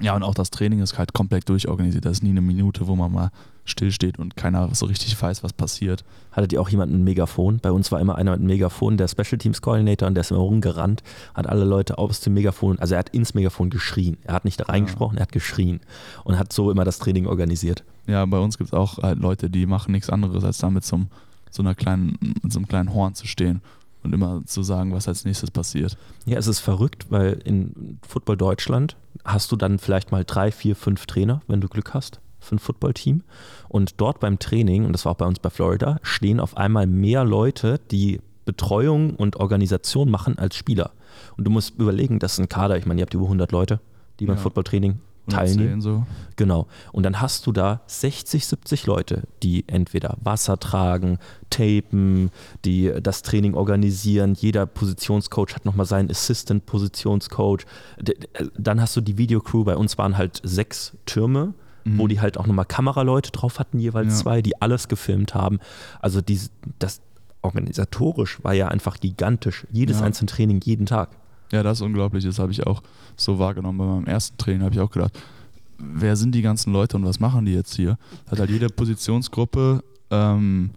ja, 0.01 0.15
und 0.15 0.23
auch 0.23 0.33
das 0.33 0.49
Training 0.49 0.79
ist 0.79 0.97
halt 0.97 1.13
komplett 1.13 1.49
durchorganisiert. 1.49 2.05
Da 2.05 2.09
ist 2.09 2.23
nie 2.23 2.29
eine 2.29 2.41
Minute, 2.41 2.87
wo 2.87 2.95
man 2.95 3.11
mal 3.11 3.31
stillsteht 3.65 4.17
und 4.17 4.37
keiner 4.37 4.73
so 4.73 4.85
richtig 4.85 5.21
weiß, 5.21 5.43
was 5.43 5.51
passiert. 5.53 6.05
Hattet 6.31 6.53
ihr 6.53 6.61
auch 6.61 6.69
jemanden 6.69 6.93
mit 6.93 6.99
einem 6.99 7.05
Megafon? 7.05 7.59
Bei 7.59 7.71
uns 7.71 7.91
war 7.91 7.99
immer 7.99 8.15
einer 8.15 8.31
mit 8.31 8.39
einem 8.39 8.47
Megafon, 8.47 8.97
der 8.97 9.09
Special 9.09 9.37
Teams 9.37 9.61
Coordinator, 9.61 10.07
und 10.07 10.15
der 10.15 10.21
ist 10.21 10.31
immer 10.31 10.39
rumgerannt, 10.39 11.03
hat 11.33 11.47
alle 11.47 11.65
Leute 11.65 11.97
aus 11.97 12.21
dem 12.21 12.33
Megafon, 12.33 12.79
also 12.79 12.95
er 12.95 12.99
hat 12.99 13.09
ins 13.09 13.33
Megafon 13.33 13.69
geschrien. 13.69 14.17
Er 14.23 14.33
hat 14.33 14.45
nicht 14.45 14.59
da 14.59 14.65
reingesprochen, 14.65 15.17
er 15.17 15.23
hat 15.23 15.31
geschrien 15.33 15.81
und 16.23 16.39
hat 16.39 16.53
so 16.53 16.71
immer 16.71 16.85
das 16.85 16.97
Training 16.99 17.27
organisiert. 17.27 17.83
Ja, 18.07 18.25
bei 18.25 18.39
uns 18.39 18.57
gibt 18.57 18.69
es 18.69 18.73
auch 18.73 18.97
halt 18.99 19.19
Leute, 19.19 19.49
die 19.49 19.65
machen 19.65 19.91
nichts 19.91 20.09
anderes, 20.09 20.43
als 20.43 20.57
da 20.59 20.69
mit 20.69 20.85
so, 20.85 20.95
einem, 20.95 21.07
so, 21.51 21.61
einer 21.61 21.75
kleinen, 21.75 22.17
mit 22.41 22.51
so 22.51 22.59
einem 22.59 22.67
kleinen 22.67 22.93
Horn 22.93 23.15
zu 23.15 23.27
stehen 23.27 23.61
und 24.09 24.15
immer 24.15 24.41
zu 24.45 24.63
sagen, 24.63 24.91
was 24.93 25.07
als 25.07 25.23
nächstes 25.23 25.51
passiert. 25.51 25.95
Ja, 26.25 26.37
es 26.37 26.47
ist 26.47 26.59
verrückt, 26.59 27.05
weil 27.09 27.33
in 27.45 27.99
Football 28.07 28.37
Deutschland 28.37 28.97
hast 29.23 29.51
du 29.51 29.55
dann 29.55 29.77
vielleicht 29.77 30.11
mal 30.11 30.23
drei, 30.25 30.51
vier, 30.51 30.75
fünf 30.75 31.05
Trainer, 31.05 31.41
wenn 31.47 31.61
du 31.61 31.67
Glück 31.67 31.93
hast, 31.93 32.19
für 32.39 32.55
ein 32.55 32.59
Footballteam. 32.59 33.21
Und 33.67 34.01
dort 34.01 34.19
beim 34.19 34.39
Training, 34.39 34.85
und 34.85 34.93
das 34.93 35.05
war 35.05 35.11
auch 35.11 35.17
bei 35.17 35.27
uns 35.27 35.39
bei 35.39 35.51
Florida, 35.51 35.99
stehen 36.01 36.39
auf 36.39 36.57
einmal 36.57 36.87
mehr 36.87 37.23
Leute, 37.23 37.79
die 37.91 38.19
Betreuung 38.45 39.15
und 39.15 39.35
Organisation 39.35 40.09
machen 40.09 40.39
als 40.39 40.55
Spieler. 40.55 40.91
Und 41.37 41.43
du 41.43 41.51
musst 41.51 41.75
überlegen, 41.77 42.17
das 42.17 42.33
ist 42.33 42.39
ein 42.39 42.49
Kader, 42.49 42.77
ich 42.77 42.87
meine, 42.87 42.99
ihr 43.01 43.03
habt 43.03 43.13
über 43.13 43.25
100 43.25 43.51
Leute, 43.51 43.79
die 44.19 44.25
beim 44.25 44.37
Ja. 44.37 44.41
Footballtraining 44.41 44.99
teilnehmen. 45.29 45.81
so. 45.81 46.05
Genau. 46.35 46.67
Und 46.93 47.03
dann 47.03 47.19
hast 47.21 47.45
du 47.47 47.51
da 47.51 47.81
60, 47.87 48.45
70 48.45 48.85
Leute, 48.85 49.23
die 49.43 49.65
entweder 49.67 50.15
Wasser 50.21 50.57
tragen, 50.59 51.17
tapen, 51.49 52.29
die 52.65 52.91
das 53.03 53.21
Training 53.23 53.55
organisieren. 53.55 54.35
Jeder 54.35 54.65
Positionscoach 54.65 55.53
hat 55.55 55.65
nochmal 55.65 55.85
seinen 55.85 56.09
Assistant-Positionscoach. 56.09 57.65
D- 57.99 58.15
Dann 58.57 58.79
hast 58.81 58.95
du 58.95 59.01
die 59.01 59.17
Videocrew. 59.17 59.63
Bei 59.65 59.75
uns 59.75 59.97
waren 59.97 60.17
halt 60.17 60.39
sechs 60.43 60.95
Türme, 61.05 61.53
wo 61.85 62.07
die 62.07 62.21
halt 62.21 62.37
auch 62.37 62.45
nochmal 62.45 62.65
Kameraleute 62.65 63.31
drauf 63.31 63.57
hatten, 63.59 63.79
jeweils 63.79 64.13
Ja. 64.13 64.19
zwei, 64.23 64.41
die 64.41 64.61
alles 64.61 64.87
gefilmt 64.89 65.33
haben. 65.33 65.59
Also 66.01 66.21
diese, 66.21 66.49
das 66.77 67.01
organisatorisch 67.41 68.43
war 68.43 68.53
ja 68.53 68.67
einfach 68.67 68.99
gigantisch. 68.99 69.65
Jedes 69.71 69.99
Ja. 69.99 70.05
einzelne 70.05 70.27
Training 70.27 70.61
jeden 70.63 70.85
Tag. 70.85 71.09
Ja, 71.51 71.63
das 71.63 71.79
ist 71.79 71.81
unglaublich. 71.81 72.23
Das 72.23 72.39
habe 72.39 72.51
ich 72.51 72.65
auch 72.65 72.81
so 73.15 73.39
wahrgenommen. 73.39 73.77
Bei 73.77 73.85
meinem 73.85 74.05
ersten 74.05 74.37
Training 74.37 74.63
habe 74.63 74.75
ich 74.75 74.79
auch 74.81 74.91
gedacht, 74.91 75.19
wer 75.77 76.15
sind 76.15 76.33
die 76.35 76.41
ganzen 76.41 76.73
Leute 76.73 76.97
und 76.97 77.05
was 77.05 77.19
machen 77.19 77.45
die 77.45 77.53
jetzt 77.53 77.75
hier? 77.75 77.97
Hat 78.29 78.39
halt 78.39 78.49
jede 78.49 78.69
Positionsgruppe 78.69 79.83
ähm, 80.11 80.71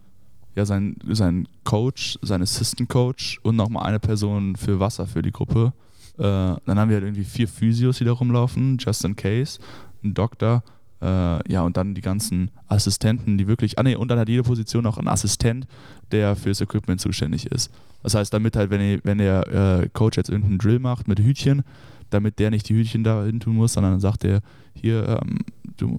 ja 0.55 0.64
sein, 0.64 0.97
sein 1.09 1.49
Coach, 1.64 2.18
sein 2.23 2.43
Assistant 2.43 2.89
Coach 2.89 3.39
und 3.43 3.57
nochmal 3.57 3.87
eine 3.87 4.01
Person 4.01 4.57
für 4.57 4.81
Wasser 4.81 5.07
für 5.07 5.23
die 5.23 5.33
Gruppe. 5.33 5.73
Äh, 6.18 6.23
dann 6.23 6.79
haben 6.79 6.89
wir 6.89 6.97
halt 6.97 7.05
irgendwie 7.05 7.25
vier 7.25 7.49
Physios, 7.49 7.99
die 7.99 8.05
da 8.05 8.12
rumlaufen, 8.12 8.79
just 8.79 9.05
in 9.05 9.16
case, 9.16 9.59
ein 10.05 10.14
Doktor, 10.14 10.62
äh, 11.03 11.53
ja, 11.53 11.63
und 11.63 11.77
dann 11.77 11.95
die 11.95 12.01
ganzen 12.01 12.51
Assistenten, 12.69 13.37
die 13.39 13.47
wirklich, 13.47 13.79
ah 13.79 13.83
nee, 13.83 13.97
und 13.97 14.09
dann 14.09 14.19
hat 14.19 14.29
jede 14.29 14.43
Position 14.45 14.87
auch 14.87 14.99
einen 14.99 15.09
Assistent, 15.09 15.67
der 16.13 16.37
fürs 16.37 16.61
Equipment 16.61 17.01
zuständig 17.01 17.47
ist. 17.47 17.71
Das 18.03 18.15
heißt, 18.15 18.33
damit 18.33 18.57
halt, 18.57 18.71
wenn, 18.71 18.81
ihr- 18.81 19.01
wenn 19.05 19.19
der 19.19 19.81
äh, 19.83 19.89
Coach 19.93 20.17
jetzt 20.17 20.31
irgendeinen 20.31 20.59
Drill 20.59 20.79
macht 20.79 21.09
mit 21.09 21.19
Hütchen, 21.21 21.63
damit 22.11 22.39
der 22.39 22.51
nicht 22.51 22.69
die 22.69 22.75
Hütchen 22.75 23.05
da 23.05 23.25
hin 23.25 23.41
tun 23.41 23.57
muss, 23.57 23.73
sondern 23.73 23.93
dann 23.95 24.01
sagt 24.01 24.25
er, 24.25 24.41
hier, 24.75 25.21
ähm, 25.23 25.39
du, 25.77 25.99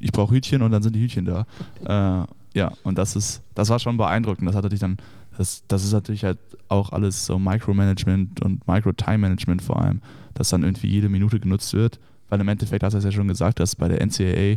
ich 0.00 0.12
brauche 0.12 0.34
Hütchen 0.34 0.62
und 0.62 0.70
dann 0.72 0.82
sind 0.82 0.96
die 0.96 1.00
Hütchen 1.02 1.24
da. 1.24 1.46
Äh, 1.84 2.26
ja, 2.58 2.72
und 2.82 2.98
das 2.98 3.16
ist, 3.16 3.42
das 3.54 3.68
war 3.70 3.78
schon 3.78 3.96
beeindruckend. 3.96 4.46
Das 4.48 4.54
hat 4.56 4.64
natürlich 4.64 4.80
dann, 4.80 4.96
das, 5.38 5.62
das 5.68 5.84
ist 5.84 5.92
natürlich 5.92 6.24
halt 6.24 6.38
auch 6.68 6.90
alles 6.92 7.24
so 7.26 7.38
Micromanagement 7.38 8.42
und 8.42 8.66
Micro-Time-Management 8.66 9.62
vor 9.62 9.80
allem, 9.80 10.00
dass 10.34 10.48
dann 10.50 10.62
irgendwie 10.62 10.88
jede 10.88 11.08
Minute 11.08 11.38
genutzt 11.40 11.72
wird. 11.74 11.98
Weil 12.32 12.40
im 12.40 12.48
Endeffekt 12.48 12.82
hast 12.82 12.94
du 12.94 12.98
es 12.98 13.04
ja 13.04 13.12
schon 13.12 13.28
gesagt, 13.28 13.60
dass 13.60 13.76
bei 13.76 13.88
der 13.88 14.00
NCAA 14.00 14.56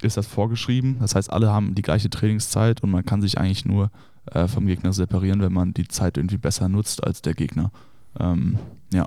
ist 0.00 0.16
das 0.16 0.26
vorgeschrieben. 0.26 0.96
Das 1.00 1.14
heißt, 1.14 1.30
alle 1.30 1.52
haben 1.52 1.74
die 1.74 1.82
gleiche 1.82 2.08
Trainingszeit 2.08 2.82
und 2.82 2.90
man 2.90 3.04
kann 3.04 3.20
sich 3.20 3.36
eigentlich 3.36 3.66
nur 3.66 3.90
äh, 4.32 4.48
vom 4.48 4.66
Gegner 4.66 4.94
separieren, 4.94 5.42
wenn 5.42 5.52
man 5.52 5.74
die 5.74 5.86
Zeit 5.86 6.16
irgendwie 6.16 6.38
besser 6.38 6.70
nutzt 6.70 7.04
als 7.04 7.20
der 7.20 7.34
Gegner. 7.34 7.72
Ähm, 8.18 8.58
ja. 8.90 9.06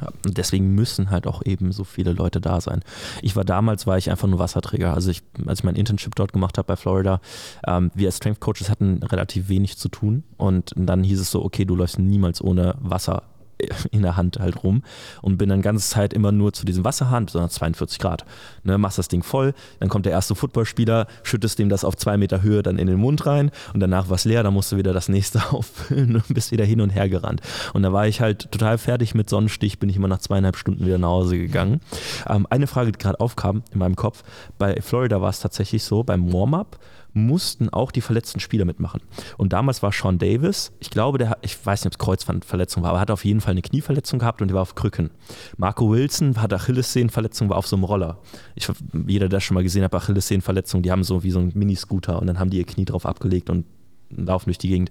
Ja, 0.00 0.08
deswegen 0.24 0.74
müssen 0.74 1.10
halt 1.10 1.28
auch 1.28 1.42
eben 1.44 1.70
so 1.70 1.84
viele 1.84 2.12
Leute 2.12 2.40
da 2.40 2.60
sein. 2.60 2.82
Ich 3.22 3.36
war 3.36 3.44
damals, 3.44 3.86
war 3.86 3.96
ich 3.98 4.10
einfach 4.10 4.26
nur 4.26 4.40
Wasserträger. 4.40 4.92
Also 4.92 5.08
ich, 5.12 5.22
als 5.46 5.60
ich 5.60 5.64
mein 5.64 5.76
Internship 5.76 6.16
dort 6.16 6.32
gemacht 6.32 6.58
habe 6.58 6.66
bei 6.66 6.74
Florida, 6.74 7.20
ähm, 7.68 7.92
wir 7.94 8.08
als 8.08 8.16
Strength 8.16 8.40
Coaches 8.40 8.68
hatten 8.68 9.00
relativ 9.04 9.48
wenig 9.48 9.78
zu 9.78 9.88
tun. 9.88 10.24
Und 10.38 10.72
dann 10.74 11.04
hieß 11.04 11.20
es 11.20 11.30
so, 11.30 11.44
okay, 11.44 11.64
du 11.64 11.76
läufst 11.76 12.00
niemals 12.00 12.42
ohne 12.42 12.74
Wasser 12.80 13.22
in 13.90 14.02
der 14.02 14.16
Hand 14.16 14.38
halt 14.38 14.62
rum 14.62 14.82
und 15.22 15.38
bin 15.38 15.48
dann 15.48 15.62
ganze 15.62 15.88
Zeit 15.88 16.12
immer 16.12 16.32
nur 16.32 16.52
zu 16.52 16.64
diesem 16.66 16.84
Wasserhahn, 16.84 17.26
besonders 17.26 17.54
42 17.54 17.98
Grad. 17.98 18.24
Ne, 18.64 18.78
machst 18.78 18.98
das 18.98 19.08
Ding 19.08 19.22
voll, 19.22 19.54
dann 19.80 19.88
kommt 19.88 20.06
der 20.06 20.12
erste 20.12 20.34
Footballspieler, 20.34 21.06
schüttest 21.22 21.58
dem 21.58 21.68
das 21.68 21.84
auf 21.84 21.96
zwei 21.96 22.16
Meter 22.16 22.42
Höhe 22.42 22.62
dann 22.62 22.78
in 22.78 22.86
den 22.86 22.98
Mund 22.98 23.26
rein 23.26 23.50
und 23.74 23.80
danach 23.80 24.08
war 24.08 24.16
es 24.16 24.24
leer, 24.24 24.42
dann 24.42 24.54
musst 24.54 24.72
du 24.72 24.76
wieder 24.76 24.92
das 24.92 25.08
nächste 25.08 25.40
auffüllen 25.52 26.16
und 26.16 26.34
bist 26.34 26.52
wieder 26.52 26.64
hin 26.64 26.80
und 26.80 26.90
her 26.90 27.08
gerannt. 27.08 27.40
Und 27.72 27.82
da 27.82 27.92
war 27.92 28.06
ich 28.06 28.20
halt 28.20 28.50
total 28.50 28.78
fertig 28.78 29.14
mit 29.14 29.30
Sonnenstich, 29.30 29.78
bin 29.78 29.88
ich 29.88 29.96
immer 29.96 30.08
nach 30.08 30.18
zweieinhalb 30.18 30.56
Stunden 30.56 30.84
wieder 30.84 30.98
nach 30.98 31.08
Hause 31.08 31.38
gegangen. 31.38 31.80
Ähm, 32.28 32.46
eine 32.50 32.66
Frage, 32.66 32.92
die 32.92 32.98
gerade 32.98 33.20
aufkam 33.20 33.62
in 33.72 33.78
meinem 33.78 33.96
Kopf, 33.96 34.22
bei 34.58 34.80
Florida 34.80 35.20
war 35.20 35.30
es 35.30 35.40
tatsächlich 35.40 35.84
so, 35.84 36.02
beim 36.02 36.32
Warm-up 36.32 36.78
mussten 37.16 37.68
auch 37.70 37.90
die 37.90 38.00
verletzten 38.00 38.40
Spieler 38.40 38.64
mitmachen. 38.64 39.00
Und 39.36 39.52
damals 39.52 39.82
war 39.82 39.90
Sean 39.90 40.18
Davis, 40.18 40.72
ich 40.78 40.90
glaube, 40.90 41.18
der, 41.18 41.38
ich 41.42 41.64
weiß 41.64 41.80
nicht, 41.80 41.94
ob 41.94 42.00
es 42.00 42.04
Kreuzbandverletzung 42.04 42.82
war, 42.82 42.90
aber 42.90 43.00
hat 43.00 43.10
auf 43.10 43.24
jeden 43.24 43.40
Fall 43.40 43.52
eine 43.52 43.62
Knieverletzung 43.62 44.18
gehabt 44.18 44.42
und 44.42 44.48
der 44.48 44.54
war 44.54 44.62
auf 44.62 44.74
Krücken. 44.74 45.10
Marco 45.56 45.90
Wilson 45.90 46.40
hat 46.40 46.52
Achillessehnenverletzung, 46.52 47.48
war 47.48 47.56
auf 47.56 47.66
so 47.66 47.76
einem 47.76 47.84
Roller. 47.84 48.18
Ich, 48.54 48.68
jeder, 49.06 49.28
der 49.28 49.40
schon 49.40 49.54
mal 49.54 49.62
gesehen 49.62 49.82
hat, 49.82 49.94
Achillessehnenverletzung, 49.94 50.82
die 50.82 50.92
haben 50.92 51.04
so 51.04 51.22
wie 51.22 51.30
so 51.30 51.38
einen 51.38 51.52
Miniscooter 51.54 52.20
und 52.20 52.26
dann 52.26 52.38
haben 52.38 52.50
die 52.50 52.58
ihr 52.58 52.66
Knie 52.66 52.84
drauf 52.84 53.06
abgelegt 53.06 53.50
und 53.50 53.64
laufen 54.10 54.46
durch 54.46 54.58
die 54.58 54.68
Gegend. 54.68 54.90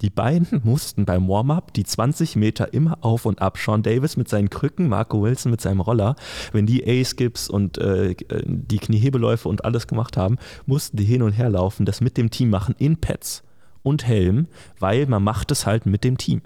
Die 0.00 0.10
beiden 0.10 0.60
mussten 0.64 1.04
beim 1.04 1.28
Warm-up 1.28 1.72
die 1.74 1.84
20 1.84 2.36
Meter 2.36 2.72
immer 2.72 2.98
auf 3.02 3.26
und 3.26 3.40
ab. 3.40 3.58
Sean 3.58 3.82
Davis 3.82 4.16
mit 4.16 4.28
seinen 4.28 4.50
Krücken, 4.50 4.88
Marco 4.88 5.22
Wilson 5.22 5.50
mit 5.50 5.60
seinem 5.60 5.80
Roller. 5.80 6.16
Wenn 6.52 6.66
die 6.66 6.84
A-Skips 6.86 7.48
und 7.48 7.78
äh, 7.78 8.14
die 8.44 8.78
Kniehebeläufe 8.78 9.48
und 9.48 9.64
alles 9.64 9.86
gemacht 9.86 10.16
haben, 10.16 10.38
mussten 10.66 10.96
die 10.96 11.04
hin 11.04 11.22
und 11.22 11.32
her 11.32 11.50
laufen, 11.50 11.86
das 11.86 12.00
mit 12.00 12.16
dem 12.16 12.30
Team 12.30 12.50
machen 12.50 12.74
in 12.78 12.96
Pads 12.96 13.42
und 13.82 14.06
Helm, 14.06 14.46
weil 14.78 15.06
man 15.06 15.22
macht 15.22 15.50
es 15.50 15.66
halt 15.66 15.86
mit 15.86 16.04
dem 16.04 16.18
Team. 16.18 16.42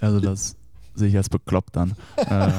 Also 0.00 0.20
das 0.20 0.56
sehe 0.94 1.08
ich 1.08 1.16
als 1.16 1.28
bekloppt 1.28 1.76
an. 1.76 1.92
äh, 2.16 2.50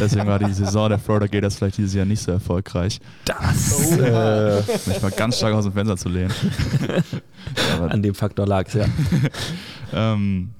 deswegen 0.00 0.26
war 0.26 0.38
die 0.38 0.52
Saison 0.52 0.88
der 0.88 0.98
Florida 0.98 1.26
Gators 1.26 1.56
vielleicht 1.56 1.78
dieses 1.78 1.94
Jahr 1.94 2.04
nicht 2.06 2.20
so 2.22 2.30
erfolgreich. 2.32 3.00
Das 3.24 3.92
äh, 3.92 4.62
Mich 4.86 5.00
mal 5.02 5.10
ganz 5.10 5.38
stark 5.38 5.54
aus 5.54 5.64
dem 5.64 5.72
Fenster 5.72 5.96
zu 5.96 6.08
lehnen. 6.08 6.32
Aber, 7.76 7.90
an 7.90 8.02
dem 8.02 8.14
Faktor 8.14 8.46
lag 8.46 8.66
es, 8.68 8.74
ja. 8.74 8.84
ähm, 9.92 10.50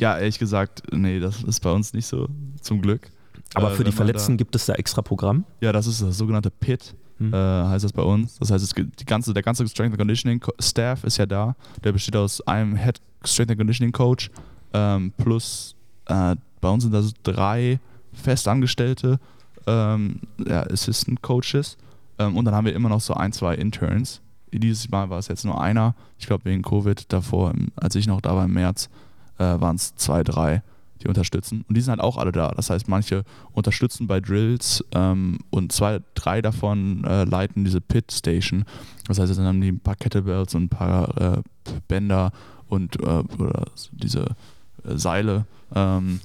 ja, 0.00 0.18
ehrlich 0.18 0.38
gesagt, 0.38 0.82
nee, 0.92 1.20
das 1.20 1.42
ist 1.42 1.60
bei 1.60 1.70
uns 1.70 1.92
nicht 1.92 2.06
so, 2.06 2.28
zum 2.60 2.80
Glück. 2.80 3.10
Aber 3.54 3.72
Äh, 3.72 3.74
für 3.76 3.84
die 3.84 3.92
Verletzten 3.92 4.36
gibt 4.36 4.54
es 4.56 4.66
da 4.66 4.74
extra 4.74 5.02
Programm. 5.02 5.44
Da, 5.60 5.66
ja, 5.66 5.72
das 5.72 5.86
ist 5.86 6.02
das 6.02 6.16
sogenannte 6.16 6.50
PIT, 6.50 6.94
Hm. 7.18 7.32
äh, 7.32 7.36
heißt 7.36 7.84
das 7.84 7.92
bei 7.92 8.02
uns. 8.02 8.38
Das 8.38 8.50
heißt, 8.50 8.74
die 8.76 9.04
ganze, 9.04 9.34
der 9.34 9.42
ganze 9.42 9.68
Strength 9.68 9.92
and 9.92 9.98
Conditioning 9.98 10.40
Co- 10.40 10.54
Staff 10.58 11.04
ist 11.04 11.18
ja 11.18 11.26
da. 11.26 11.54
Der 11.84 11.92
besteht 11.92 12.16
aus 12.16 12.40
einem 12.46 12.74
Head 12.76 13.00
Strength 13.24 13.50
and 13.50 13.58
Conditioning 13.60 13.92
Coach 13.92 14.30
ähm, 14.72 15.12
plus 15.18 15.76
äh, 16.06 16.34
bei 16.62 16.70
uns 16.70 16.84
sind 16.84 16.94
das 16.94 17.12
drei 17.22 17.78
Festangestellte 18.14 19.20
ähm, 19.66 20.20
ja, 20.46 20.62
Assistant 20.62 21.20
Coaches 21.20 21.76
ähm, 22.18 22.36
und 22.36 22.46
dann 22.46 22.54
haben 22.54 22.64
wir 22.64 22.74
immer 22.74 22.88
noch 22.88 23.00
so 23.00 23.12
ein, 23.12 23.32
zwei 23.32 23.54
Interns. 23.54 24.22
Dieses 24.52 24.90
Mal 24.90 25.10
war 25.10 25.18
es 25.18 25.28
jetzt 25.28 25.44
nur 25.44 25.60
einer. 25.60 25.94
Ich 26.18 26.26
glaube 26.26 26.44
wegen 26.44 26.62
Covid 26.62 27.10
davor, 27.12 27.52
als 27.76 27.94
ich 27.94 28.06
noch 28.06 28.20
da 28.20 28.36
war 28.36 28.44
im 28.44 28.52
März, 28.52 28.90
äh, 29.38 29.44
waren 29.44 29.76
es 29.76 29.96
zwei, 29.96 30.22
drei, 30.22 30.62
die 31.02 31.08
unterstützen. 31.08 31.64
Und 31.68 31.76
die 31.76 31.80
sind 31.80 31.90
halt 31.90 32.00
auch 32.00 32.18
alle 32.18 32.32
da. 32.32 32.50
Das 32.50 32.68
heißt, 32.68 32.86
manche 32.86 33.24
unterstützen 33.52 34.06
bei 34.06 34.20
Drills 34.20 34.84
ähm, 34.92 35.38
und 35.50 35.72
zwei, 35.72 36.00
drei 36.14 36.42
davon 36.42 37.04
äh, 37.04 37.24
leiten 37.24 37.64
diese 37.64 37.80
Pit 37.80 38.12
Station. 38.12 38.64
Das 39.08 39.18
heißt, 39.18 39.36
dann 39.36 39.46
haben 39.46 39.60
die 39.60 39.72
ein 39.72 39.80
paar 39.80 39.96
Kettlebells 39.96 40.54
und 40.54 40.64
ein 40.64 40.68
paar 40.68 41.38
äh, 41.38 41.42
Bänder 41.88 42.30
und 42.68 43.00
äh, 43.00 43.24
oder 43.38 43.64
diese 43.90 44.36
Seile. 44.84 45.46
Ähm, 45.74 46.20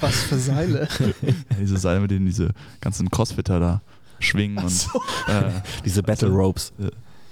Was 0.00 0.14
für 0.22 0.38
Seile. 0.38 0.88
diese 1.60 1.76
Seile, 1.78 2.00
mit 2.00 2.10
denen 2.10 2.26
diese 2.26 2.50
ganzen 2.80 3.10
Crossfitter 3.10 3.60
da 3.60 3.80
schwingen 4.18 4.58
und 4.64 4.88
äh, 5.28 5.50
Diese 5.84 6.02
Battle 6.02 6.28
Also- 6.28 6.38
Ropes. 6.40 6.72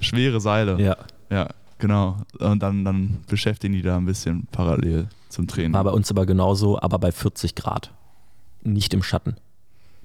schwere 0.01 0.41
Seile. 0.41 0.81
Ja. 0.81 0.97
Ja, 1.31 1.49
genau. 1.79 2.17
Und 2.39 2.63
dann, 2.63 2.85
dann 2.85 3.19
beschäftigen 3.29 3.75
die 3.75 3.83
da 3.83 3.97
ein 3.99 4.07
bisschen 4.07 4.47
parallel 4.53 5.09
zum 5.29 5.47
Training. 5.47 5.75
War 5.75 5.85
bei 5.85 5.91
uns 5.91 6.11
aber 6.11 6.25
genauso, 6.25 6.81
aber 6.81 6.99
bei 6.99 7.13
40 7.13 7.55
Grad. 7.55 7.93
Nicht 8.63 8.95
im 8.95 9.03
Schatten. 9.03 9.37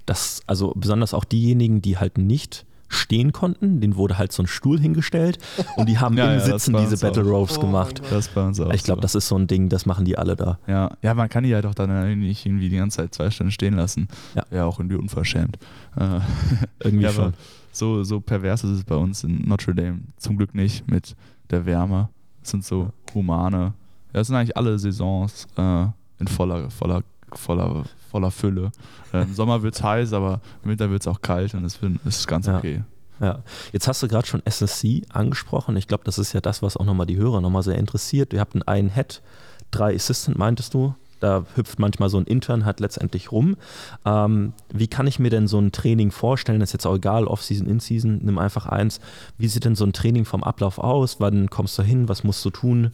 Das, 0.06 0.42
also 0.46 0.72
besonders 0.76 1.14
auch 1.14 1.24
diejenigen, 1.24 1.80
die 1.80 1.96
halt 1.96 2.18
nicht 2.18 2.66
stehen 2.88 3.32
konnten, 3.32 3.80
denen 3.80 3.96
wurde 3.96 4.18
halt 4.18 4.32
so 4.32 4.42
ein 4.42 4.46
Stuhl 4.46 4.78
hingestellt 4.80 5.38
und 5.76 5.88
die 5.88 5.98
haben 5.98 6.16
Ja, 6.18 6.32
im 6.32 6.38
ja, 6.38 6.44
Sitzen 6.44 6.76
diese 6.76 6.98
Battle 6.98 7.24
auch. 7.24 7.40
Ropes 7.40 7.58
Oh 7.58 7.62
gemacht. 7.62 8.00
das 8.10 8.26
ist 8.26 8.34
bei 8.34 8.46
uns 8.46 8.60
auch. 8.60 8.72
Ich 8.72 8.84
glaube, 8.84 8.98
so. 8.98 9.02
das 9.02 9.14
ist 9.14 9.28
so 9.28 9.36
ein 9.36 9.46
Ding, 9.46 9.68
das 9.68 9.86
machen 9.86 10.04
die 10.04 10.16
alle 10.18 10.36
da. 10.36 10.58
Ja, 10.66 10.90
ja, 11.02 11.14
man 11.14 11.28
kann 11.28 11.44
die 11.44 11.50
ja 11.50 11.62
doch 11.62 11.74
dann 11.74 12.18
nicht 12.20 12.46
irgendwie 12.46 12.68
die 12.68 12.76
ganze 12.76 12.98
Zeit 12.98 13.14
zwei 13.14 13.30
Stunden 13.30 13.50
stehen 13.50 13.74
lassen. 13.74 14.08
Ja. 14.34 14.44
Ja, 14.50 14.64
auch 14.66 14.78
irgendwie 14.78 14.96
unverschämt. 14.96 15.58
Äh, 15.96 16.20
Irgendwie 16.84 17.04
ja, 17.04 17.12
schon. 17.12 17.34
so, 17.72 18.04
so 18.04 18.20
pervers 18.20 18.64
ist 18.64 18.70
es 18.70 18.84
bei 18.84 18.96
uns 18.96 19.24
in 19.24 19.42
Notre 19.48 19.74
Dame 19.74 20.00
zum 20.18 20.36
Glück 20.36 20.54
nicht 20.54 20.88
mit 20.90 21.16
der 21.50 21.66
Wärme. 21.66 22.08
Es 22.42 22.50
sind 22.50 22.64
so 22.64 22.90
humane. 23.14 23.72
Ja, 24.12 24.20
es 24.20 24.26
sind 24.28 24.36
eigentlich 24.36 24.56
alle 24.56 24.78
Saisons 24.78 25.46
äh, 25.56 25.86
in 26.18 26.28
voller, 26.28 26.70
voller, 26.70 27.02
voller, 27.32 27.84
voller 28.14 28.30
Fülle. 28.30 28.70
Im 29.12 29.34
Sommer 29.34 29.64
wird 29.64 29.74
es 29.74 29.82
heiß, 29.82 30.12
aber 30.12 30.40
im 30.62 30.70
Winter 30.70 30.88
wird 30.88 31.00
es 31.02 31.08
auch 31.08 31.20
kalt 31.20 31.52
und 31.54 31.64
es 31.64 31.80
ist 32.04 32.28
ganz 32.28 32.46
Ja. 32.46 32.58
okay. 32.58 32.84
Ja, 33.20 33.40
jetzt 33.72 33.88
hast 33.88 34.02
du 34.04 34.08
gerade 34.08 34.26
schon 34.28 34.40
SSC 34.44 35.02
angesprochen. 35.12 35.76
Ich 35.76 35.88
glaube, 35.88 36.04
das 36.04 36.16
ist 36.18 36.32
ja 36.32 36.40
das, 36.40 36.62
was 36.62 36.76
auch 36.76 36.84
nochmal 36.84 37.06
die 37.06 37.16
Hörer 37.16 37.40
nochmal 37.40 37.64
sehr 37.64 37.76
interessiert. 37.76 38.30
Wir 38.32 38.40
hatten 38.40 38.62
einen 38.62 38.88
Head, 38.90 39.20
drei 39.72 39.96
Assistant, 39.96 40.38
meintest 40.38 40.74
du? 40.74 40.94
Da 41.18 41.44
hüpft 41.56 41.80
manchmal 41.80 42.08
so 42.08 42.18
ein 42.18 42.24
Intern 42.24 42.64
halt 42.64 42.78
letztendlich 42.78 43.32
rum. 43.32 43.56
Ähm, 44.04 44.52
wie 44.72 44.86
kann 44.88 45.08
ich 45.08 45.18
mir 45.18 45.30
denn 45.30 45.48
so 45.48 45.58
ein 45.58 45.72
Training 45.72 46.12
vorstellen? 46.12 46.60
Das 46.60 46.68
ist 46.68 46.74
jetzt 46.74 46.86
auch 46.86 46.94
egal, 46.96 47.26
Off-Season, 47.26 47.66
In-Season, 47.66 48.20
nimm 48.22 48.38
einfach 48.38 48.66
eins. 48.66 49.00
Wie 49.38 49.48
sieht 49.48 49.64
denn 49.64 49.74
so 49.74 49.84
ein 49.84 49.92
Training 49.92 50.24
vom 50.24 50.44
Ablauf 50.44 50.78
aus? 50.78 51.18
Wann 51.18 51.50
kommst 51.50 51.76
du 51.78 51.82
hin? 51.82 52.08
Was 52.08 52.22
musst 52.22 52.44
du 52.44 52.50
tun? 52.50 52.92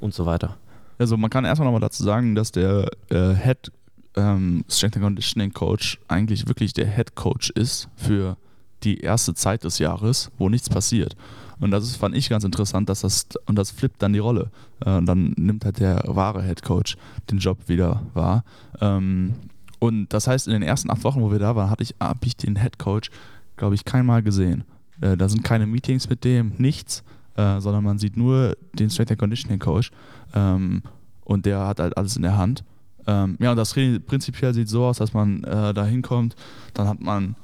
Und 0.00 0.14
so 0.14 0.26
weiter. 0.26 0.56
Also 0.98 1.16
man 1.16 1.30
kann 1.30 1.44
erstmal 1.44 1.66
nochmal 1.66 1.80
dazu 1.80 2.02
sagen, 2.02 2.34
dass 2.34 2.50
der 2.52 2.90
äh, 3.10 3.34
Head 3.34 3.70
ähm, 4.18 4.64
Strength 4.68 4.96
and 4.96 5.04
Conditioning 5.04 5.52
Coach 5.52 5.98
eigentlich 6.08 6.46
wirklich 6.48 6.72
der 6.72 6.86
Head 6.88 7.14
Coach 7.14 7.50
ist 7.50 7.88
für 7.96 8.36
die 8.82 8.98
erste 9.00 9.34
Zeit 9.34 9.64
des 9.64 9.78
Jahres, 9.78 10.30
wo 10.38 10.48
nichts 10.48 10.68
passiert. 10.68 11.16
Und 11.60 11.70
das 11.70 11.84
ist, 11.84 11.96
fand 11.96 12.14
ich 12.14 12.28
ganz 12.28 12.44
interessant, 12.44 12.88
dass 12.88 13.00
das, 13.00 13.26
und 13.46 13.56
das 13.56 13.70
flippt 13.70 14.02
dann 14.02 14.12
die 14.12 14.18
Rolle. 14.18 14.50
Äh, 14.84 14.96
und 14.96 15.06
dann 15.06 15.34
nimmt 15.36 15.64
halt 15.64 15.80
der 15.80 16.02
wahre 16.06 16.42
Head 16.42 16.62
Coach 16.62 16.96
den 17.30 17.38
Job 17.38 17.58
wieder 17.68 18.02
wahr. 18.14 18.44
Ähm, 18.80 19.34
und 19.78 20.12
das 20.12 20.26
heißt, 20.26 20.46
in 20.48 20.52
den 20.52 20.62
ersten 20.62 20.90
acht 20.90 21.04
Wochen, 21.04 21.20
wo 21.20 21.30
wir 21.30 21.38
da 21.38 21.54
waren, 21.56 21.70
hatte 21.70 21.82
ich, 21.82 21.94
habe 22.00 22.20
ich 22.24 22.36
den 22.36 22.56
Head 22.56 22.78
Coach, 22.78 23.10
glaube 23.56 23.74
ich, 23.74 23.84
keinmal 23.84 24.22
gesehen. 24.22 24.64
Äh, 25.00 25.16
da 25.16 25.28
sind 25.28 25.44
keine 25.44 25.66
Meetings 25.66 26.08
mit 26.08 26.24
dem, 26.24 26.52
nichts, 26.58 27.02
äh, 27.36 27.60
sondern 27.60 27.84
man 27.84 27.98
sieht 27.98 28.16
nur 28.16 28.56
den 28.72 28.90
Strength 28.90 29.12
and 29.12 29.20
Conditioning 29.20 29.58
Coach. 29.58 29.90
Ähm, 30.34 30.82
und 31.24 31.44
der 31.46 31.66
hat 31.66 31.80
halt 31.80 31.96
alles 31.96 32.16
in 32.16 32.22
der 32.22 32.36
Hand. 32.36 32.64
Ähm, 33.08 33.36
ja, 33.40 33.56
das 33.56 33.70
Training 33.70 34.00
prinzipiell 34.04 34.54
sieht 34.54 34.68
so 34.68 34.84
aus, 34.84 34.98
dass 34.98 35.14
man 35.14 35.42
äh, 35.42 35.74
da 35.74 35.84
hinkommt, 35.84 36.36
dann 36.74 36.86
hat 36.86 37.00
man 37.00 37.34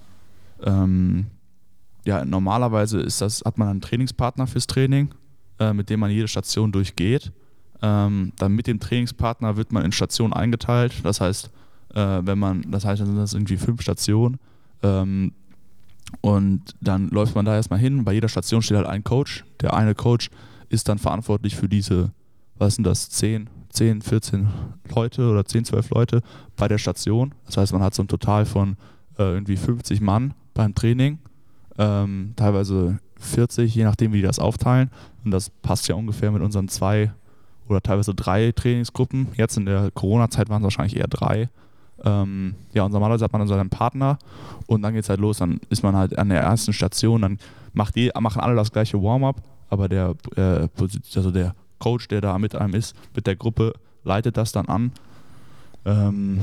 ähm, 0.62 1.26
ja, 2.06 2.24
normalerweise 2.24 3.00
ist 3.00 3.20
das, 3.20 3.42
hat 3.44 3.58
man 3.58 3.68
einen 3.68 3.80
Trainingspartner 3.80 4.46
fürs 4.46 4.66
Training, 4.66 5.14
äh, 5.58 5.72
mit 5.72 5.90
dem 5.90 6.00
man 6.00 6.10
jede 6.10 6.28
Station 6.28 6.70
durchgeht. 6.70 7.32
Ähm, 7.82 8.32
dann 8.36 8.52
mit 8.52 8.66
dem 8.66 8.78
Trainingspartner 8.78 9.56
wird 9.56 9.72
man 9.72 9.84
in 9.84 9.92
Stationen 9.92 10.32
eingeteilt. 10.32 10.94
Das 11.02 11.20
heißt, 11.20 11.50
äh, 11.94 12.20
wenn 12.22 12.38
man, 12.38 12.70
das 12.70 12.84
heißt, 12.84 13.00
dann 13.00 13.08
sind 13.08 13.16
das 13.16 13.34
irgendwie 13.34 13.56
fünf 13.56 13.82
Stationen. 13.82 14.38
Ähm, 14.82 15.32
und 16.20 16.74
dann 16.80 17.08
läuft 17.08 17.34
man 17.34 17.44
da 17.44 17.56
erstmal 17.56 17.78
hin. 17.78 18.04
Bei 18.04 18.12
jeder 18.12 18.28
Station 18.28 18.62
steht 18.62 18.76
halt 18.76 18.86
ein 18.86 19.02
Coach. 19.02 19.44
Der 19.60 19.74
eine 19.74 19.94
Coach 19.94 20.30
ist 20.68 20.88
dann 20.88 20.98
verantwortlich 20.98 21.56
für 21.56 21.68
diese, 21.68 22.12
was 22.56 22.76
sind 22.76 22.84
das, 22.84 23.08
10, 23.10 23.48
10, 23.74 24.02
14 24.02 24.48
Leute 24.94 25.28
oder 25.28 25.44
10, 25.44 25.64
12 25.66 25.90
Leute 25.90 26.22
bei 26.56 26.68
der 26.68 26.78
Station. 26.78 27.34
Das 27.46 27.56
heißt, 27.56 27.72
man 27.72 27.82
hat 27.82 27.94
so 27.94 28.02
ein 28.02 28.08
Total 28.08 28.46
von 28.46 28.76
äh, 29.18 29.22
irgendwie 29.22 29.56
50 29.56 30.00
Mann 30.00 30.34
beim 30.54 30.74
Training 30.74 31.18
ähm, 31.78 32.32
teilweise 32.36 32.98
40, 33.18 33.74
je 33.74 33.84
nachdem, 33.84 34.12
wie 34.12 34.18
die 34.18 34.26
das 34.26 34.38
aufteilen. 34.38 34.90
Und 35.24 35.30
das 35.30 35.50
passt 35.50 35.88
ja 35.88 35.94
ungefähr 35.94 36.30
mit 36.30 36.42
unseren 36.42 36.68
zwei 36.68 37.12
oder 37.68 37.80
teilweise 37.80 38.14
drei 38.14 38.52
Trainingsgruppen. 38.52 39.28
Jetzt 39.36 39.56
in 39.56 39.66
der 39.66 39.90
Corona-Zeit 39.92 40.48
waren 40.48 40.62
es 40.62 40.64
wahrscheinlich 40.64 40.96
eher 40.96 41.08
drei. 41.08 41.48
Ähm, 42.04 42.54
ja, 42.72 42.84
und 42.84 42.92
normalerweise 42.92 43.24
hat 43.24 43.32
man 43.32 43.40
dann 43.40 43.48
so 43.48 43.54
einen 43.54 43.70
Partner 43.70 44.18
und 44.66 44.82
dann 44.82 44.94
geht 44.94 45.04
es 45.04 45.08
halt 45.08 45.20
los. 45.20 45.38
Dann 45.38 45.60
ist 45.70 45.82
man 45.82 45.96
halt 45.96 46.18
an 46.18 46.28
der 46.28 46.42
ersten 46.42 46.72
Station, 46.72 47.22
dann 47.22 47.38
macht 47.72 47.96
die, 47.96 48.10
machen 48.20 48.40
alle 48.40 48.54
das 48.54 48.72
gleiche 48.72 49.02
Warm-up, 49.02 49.42
aber 49.70 49.88
der, 49.88 50.14
äh, 50.36 50.68
also 51.16 51.30
der 51.30 51.54
Coach, 51.84 52.08
der 52.08 52.20
da 52.20 52.38
mit 52.38 52.54
einem 52.54 52.74
ist, 52.74 52.96
mit 53.14 53.26
der 53.26 53.36
Gruppe, 53.36 53.74
leitet 54.04 54.36
das 54.36 54.52
dann 54.52 54.66
an 54.66 54.92
ähm, 55.84 56.40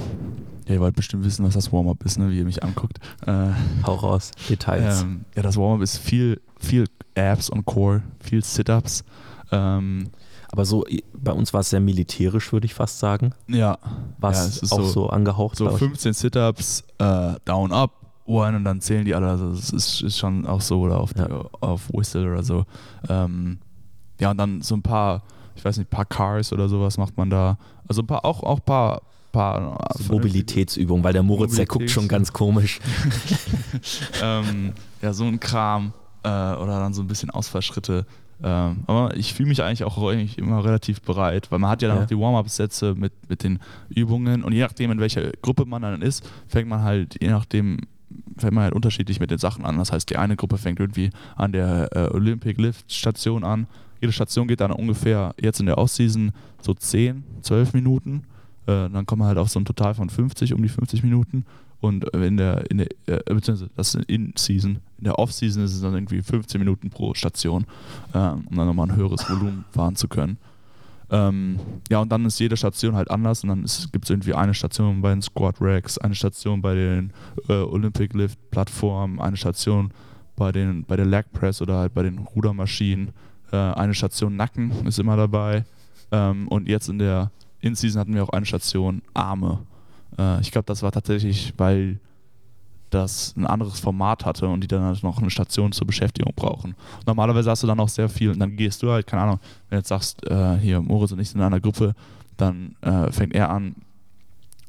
ja, 0.67 0.75
ihr 0.75 0.81
wollt 0.81 0.95
bestimmt 0.95 1.25
wissen, 1.25 1.45
was 1.45 1.55
das 1.55 1.73
Warm-up 1.73 2.03
ist, 2.05 2.19
ne, 2.19 2.29
wie 2.29 2.39
ihr 2.39 2.45
mich 2.45 2.63
anguckt. 2.63 2.99
Äh, 3.25 3.47
Hau 3.85 3.95
raus, 3.95 4.31
Details. 4.49 5.01
Ähm, 5.01 5.25
ja, 5.35 5.41
das 5.41 5.57
Warm-up 5.57 5.81
ist 5.81 5.97
viel, 5.97 6.41
viel 6.59 6.85
Abs 7.17 7.49
und 7.49 7.65
Core, 7.65 8.03
viel 8.19 8.43
Sit-Ups. 8.43 9.03
Ähm, 9.51 10.09
aber 10.51 10.65
so, 10.65 10.85
bei 11.13 11.31
uns 11.31 11.53
war 11.53 11.61
es 11.61 11.71
sehr 11.71 11.79
militärisch, 11.79 12.53
würde 12.53 12.65
ich 12.65 12.73
fast 12.73 12.99
sagen. 12.99 13.33
Ja. 13.47 13.77
Was 14.19 14.37
ja, 14.37 14.45
es 14.45 14.63
ist 14.63 14.71
auch 14.73 14.81
so, 14.81 14.87
so 14.87 15.09
angehaucht. 15.09 15.57
So 15.57 15.69
15 15.69 16.13
Sit-Ups, 16.13 16.83
äh, 16.99 17.33
Down, 17.45 17.71
Up, 17.71 17.93
One 18.25 18.57
und 18.57 18.63
dann 18.63 18.79
zählen 18.79 19.05
die 19.05 19.15
alle. 19.15 19.27
Also 19.27 19.49
es 19.51 19.71
ist, 19.71 20.01
ist, 20.03 20.19
schon 20.19 20.45
auch 20.45 20.61
so 20.61 20.81
oder 20.81 20.99
auf, 20.99 21.15
ja. 21.17 21.27
die, 21.27 21.33
auf 21.61 21.89
Whistle 21.91 22.31
oder 22.31 22.43
so. 22.43 22.65
Ähm, 23.09 23.59
ja, 24.21 24.31
und 24.31 24.37
dann 24.37 24.61
so 24.61 24.75
ein 24.75 24.81
paar, 24.81 25.23
ich 25.55 25.65
weiß 25.65 25.77
nicht, 25.77 25.87
ein 25.87 25.95
paar 25.95 26.05
Cars 26.05 26.53
oder 26.53 26.69
sowas 26.69 26.97
macht 26.97 27.17
man 27.17 27.29
da. 27.29 27.57
Also 27.87 28.01
ein 28.01 28.07
paar, 28.07 28.23
auch, 28.23 28.43
auch 28.43 28.59
ein 28.59 28.65
paar 28.65 29.01
paar 29.31 29.77
so 29.97 30.13
Mobilitätsübungen, 30.13 31.03
weil 31.03 31.13
der 31.13 31.23
Moritz, 31.23 31.55
der 31.55 31.65
guckt 31.65 31.89
schon 31.89 32.07
ganz 32.07 32.33
komisch. 32.33 32.79
ähm, 34.21 34.73
ja, 35.01 35.13
so 35.13 35.23
ein 35.23 35.39
Kram 35.39 35.93
äh, 36.23 36.27
oder 36.27 36.79
dann 36.79 36.93
so 36.93 37.01
ein 37.01 37.07
bisschen 37.07 37.29
Ausfallschritte. 37.29 38.05
Ähm, 38.43 38.83
aber 38.87 39.15
ich 39.15 39.33
fühle 39.33 39.49
mich 39.49 39.61
eigentlich 39.63 39.83
auch 39.83 39.97
eigentlich 40.07 40.37
immer 40.37 40.63
relativ 40.63 41.01
bereit, 41.01 41.51
weil 41.51 41.59
man 41.59 41.69
hat 41.69 41.81
ja 41.81 41.87
dann 41.87 41.97
ja. 41.97 42.01
noch 42.01 42.09
die 42.09 42.17
Warm-Up-Sätze 42.17 42.95
mit, 42.95 43.13
mit 43.29 43.43
den 43.43 43.59
Übungen 43.89 44.43
und 44.43 44.51
je 44.51 44.61
nachdem, 44.61 44.91
in 44.91 44.99
welcher 44.99 45.31
Gruppe 45.41 45.65
man 45.65 45.83
dann 45.83 46.01
ist, 46.01 46.27
fängt 46.47 46.67
man 46.67 46.81
halt, 46.81 47.21
je 47.21 47.29
nachdem, 47.29 47.81
fängt 48.37 48.53
man 48.53 48.63
halt 48.63 48.73
unterschiedlich 48.73 49.19
mit 49.19 49.29
den 49.29 49.37
Sachen 49.37 49.63
an. 49.63 49.77
Das 49.77 49.91
heißt, 49.91 50.09
die 50.09 50.17
eine 50.17 50.35
Gruppe 50.35 50.57
fängt 50.57 50.79
irgendwie 50.79 51.11
an 51.35 51.51
der 51.51 51.89
äh, 51.95 52.09
Olympic 52.11 52.59
Lift 52.59 52.91
Station 52.91 53.43
an. 53.43 53.67
Jede 54.01 54.11
Station 54.11 54.47
geht 54.47 54.59
dann 54.59 54.71
ungefähr 54.71 55.33
jetzt 55.39 55.59
in 55.59 55.67
der 55.67 55.77
Off-Season 55.77 56.31
so 56.61 56.73
10, 56.73 57.23
12 57.41 57.73
Minuten. 57.73 58.23
Äh, 58.65 58.89
dann 58.89 59.05
kommen 59.05 59.21
wir 59.21 59.27
halt 59.27 59.37
auf 59.37 59.49
so 59.49 59.59
ein 59.59 59.65
Total 59.65 59.93
von 59.93 60.09
50, 60.09 60.53
um 60.53 60.61
die 60.61 60.69
50 60.69 61.03
Minuten. 61.03 61.45
Und 61.79 62.03
in 62.09 62.37
der, 62.37 62.69
in 62.69 62.79
der 62.79 62.87
äh, 63.07 63.33
beziehungsweise 63.33 63.69
das 63.75 63.95
ist 63.95 64.05
in 64.05 64.33
Season. 64.37 64.79
In 64.97 65.05
der 65.05 65.17
Off-Season 65.17 65.63
ist 65.63 65.73
es 65.73 65.81
dann 65.81 65.93
irgendwie 65.93 66.21
15 66.21 66.59
Minuten 66.59 66.89
pro 66.89 67.13
Station, 67.13 67.65
äh, 68.13 68.17
um 68.17 68.55
dann 68.55 68.67
nochmal 68.67 68.89
ein 68.89 68.95
höheres 68.95 69.27
Volumen 69.29 69.65
fahren 69.71 69.95
zu 69.95 70.07
können. 70.07 70.37
Ähm, 71.11 71.59
ja, 71.89 71.99
und 71.99 72.09
dann 72.09 72.25
ist 72.25 72.39
jede 72.39 72.55
Station 72.55 72.95
halt 72.95 73.11
anders 73.11 73.43
und 73.43 73.49
dann 73.49 73.65
gibt 73.91 74.05
es 74.05 74.09
irgendwie 74.09 74.33
eine 74.33 74.53
Station 74.53 75.01
bei 75.01 75.09
den 75.09 75.21
Squat 75.21 75.55
Racks, 75.59 75.97
eine 75.97 76.15
Station 76.15 76.61
bei 76.61 76.73
den 76.73 77.11
äh, 77.49 77.53
Olympic 77.53 78.15
Lift 78.15 78.39
Plattformen, 78.49 79.19
eine 79.19 79.35
Station 79.35 79.91
bei, 80.37 80.53
den, 80.53 80.85
bei 80.85 80.95
der 80.95 81.05
Leg 81.05 81.31
Press 81.33 81.61
oder 81.61 81.79
halt 81.79 81.93
bei 81.93 82.03
den 82.03 82.19
Rudermaschinen, 82.19 83.11
äh, 83.51 83.57
eine 83.57 83.93
Station 83.93 84.35
Nacken 84.35 84.71
ist 84.85 84.99
immer 84.99 85.17
dabei. 85.17 85.65
Ähm, 86.11 86.47
und 86.47 86.67
jetzt 86.67 86.89
in 86.89 86.99
der 86.99 87.31
in 87.59 87.75
Season 87.75 87.99
hatten 87.99 88.13
wir 88.13 88.23
auch 88.23 88.29
eine 88.29 88.45
Station 88.45 89.01
Arme. 89.13 89.59
Äh, 90.17 90.41
ich 90.41 90.51
glaube, 90.51 90.65
das 90.65 90.83
war 90.83 90.91
tatsächlich, 90.91 91.53
weil 91.57 91.99
das 92.89 93.33
ein 93.37 93.47
anderes 93.47 93.79
Format 93.79 94.25
hatte 94.25 94.47
und 94.47 94.61
die 94.61 94.67
dann 94.67 94.83
halt 94.83 95.01
noch 95.01 95.19
eine 95.19 95.29
Station 95.29 95.71
zur 95.71 95.87
Beschäftigung 95.87 96.33
brauchen. 96.35 96.75
Normalerweise 97.05 97.49
hast 97.49 97.63
du 97.63 97.67
dann 97.67 97.79
auch 97.79 97.89
sehr 97.89 98.09
viel 98.09 98.31
und 98.31 98.39
dann 98.39 98.55
gehst 98.57 98.83
du 98.83 98.91
halt, 98.91 99.07
keine 99.07 99.23
Ahnung, 99.23 99.39
wenn 99.69 99.77
du 99.77 99.79
jetzt 99.79 99.87
sagst, 99.89 100.25
äh, 100.27 100.57
hier 100.57 100.81
Moritz 100.81 101.11
und 101.11 101.19
ich 101.19 101.29
sind 101.29 101.39
in 101.39 101.45
einer 101.45 101.61
Gruppe, 101.61 101.93
dann 102.35 102.75
äh, 102.81 103.11
fängt 103.11 103.33
er 103.33 103.49
an 103.49 103.75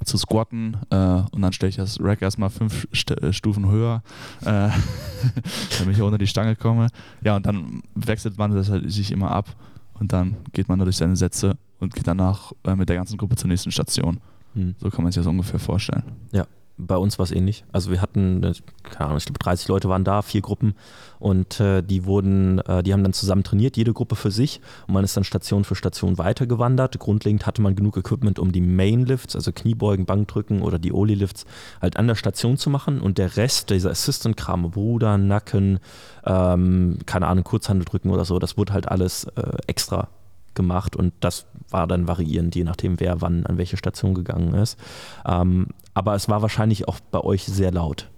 zu 0.05 0.16
squatten 0.18 0.76
äh, 0.90 1.22
und 1.30 1.42
dann 1.42 1.53
stelle 1.53 1.70
ich 1.70 1.76
das 1.76 1.98
Rack 2.00 2.22
erstmal 2.22 2.50
fünf 2.50 2.86
St 2.94 3.12
äh, 3.12 3.32
Stufen 3.32 3.70
höher, 3.70 4.03
äh, 4.42 4.68
damit 5.78 5.96
ich 5.96 6.03
unter 6.03 6.18
die 6.18 6.26
Stange 6.26 6.57
komme. 6.57 6.88
Ja, 7.22 7.36
und 7.36 7.46
dann 7.46 7.82
wechselt 7.94 8.38
man 8.38 8.53
das 8.53 8.70
halt 8.70 8.90
sich 8.90 9.11
immer 9.12 9.30
ab 9.30 9.55
und 9.94 10.12
dann 10.12 10.36
geht 10.53 10.68
man 10.68 10.78
durch 10.78 10.96
seine 10.96 11.16
Sätze 11.16 11.57
und 11.80 11.94
geht 11.94 12.07
danach 12.07 12.53
äh, 12.64 12.74
mit 12.74 12.88
der 12.88 12.96
ganzen 12.96 13.18
Gruppe 13.18 13.36
zur 13.36 13.48
nächsten 13.48 13.70
Station. 13.70 14.20
Hm. 14.55 14.74
So 14.78 14.90
kann 14.90 15.03
man 15.03 15.12
sich 15.12 15.20
das 15.20 15.26
ungefähr 15.26 15.59
vorstellen. 15.59 16.05
Ja, 16.32 16.46
bei 16.78 16.96
uns 16.96 17.18
war 17.18 17.24
es 17.24 17.32
ähnlich. 17.32 17.64
Also 17.72 17.90
wir 17.90 18.00
hatten, 18.00 18.42
äh, 18.42 18.52
keine 18.82 19.06
Ahnung, 19.06 19.18
ich 19.18 19.26
glaube 19.26 19.38
30 19.38 19.68
Leute 19.68 19.88
waren 19.88 20.04
da, 20.04 20.22
vier 20.22 20.40
Gruppen 20.40 20.74
und 21.18 21.60
äh, 21.60 21.82
die 21.82 22.04
wurden, 22.04 22.58
äh, 22.60 22.82
die 22.82 22.92
haben 22.92 23.02
dann 23.02 23.12
zusammen 23.12 23.44
trainiert, 23.44 23.76
jede 23.76 23.92
Gruppe 23.92 24.16
für 24.16 24.30
sich 24.30 24.60
und 24.86 24.94
man 24.94 25.04
ist 25.04 25.16
dann 25.16 25.24
Station 25.24 25.64
für 25.64 25.74
Station 25.74 26.18
weitergewandert. 26.18 26.98
Grundlegend 26.98 27.46
hatte 27.46 27.62
man 27.62 27.76
genug 27.76 27.96
Equipment, 27.96 28.38
um 28.38 28.52
die 28.52 28.60
Main-Lifts, 28.60 29.36
also 29.36 29.52
Kniebeugen, 29.52 30.06
Bankdrücken 30.06 30.62
oder 30.62 30.78
die 30.78 30.92
Oli-Lifts 30.92 31.44
halt 31.80 31.96
an 31.96 32.08
der 32.08 32.16
Station 32.16 32.56
zu 32.56 32.70
machen 32.70 33.00
und 33.00 33.18
der 33.18 33.36
Rest, 33.36 33.70
dieser 33.70 33.90
Assistant-Kram, 33.90 34.70
Bruder, 34.70 35.18
Nacken, 35.18 35.78
ähm, 36.24 36.98
keine 37.06 37.26
Ahnung, 37.26 37.44
Kurzhandeldrücken 37.44 38.10
oder 38.10 38.24
so, 38.24 38.38
das 38.38 38.56
wurde 38.56 38.72
halt 38.72 38.88
alles 38.88 39.24
äh, 39.36 39.42
extra 39.66 40.08
gemacht 40.54 40.96
und 40.96 41.12
das 41.20 41.46
war 41.70 41.86
dann 41.86 42.08
variierend, 42.08 42.54
je 42.54 42.64
nachdem, 42.64 43.00
wer 43.00 43.20
wann 43.20 43.46
an 43.46 43.58
welche 43.58 43.76
Station 43.76 44.14
gegangen 44.14 44.54
ist. 44.54 44.78
Ähm, 45.26 45.68
aber 45.95 46.14
es 46.14 46.28
war 46.28 46.43
wahrscheinlich 46.43 46.88
auch 46.88 47.01
bei 47.11 47.20
euch 47.20 47.45
sehr 47.45 47.70
laut. 47.70 48.09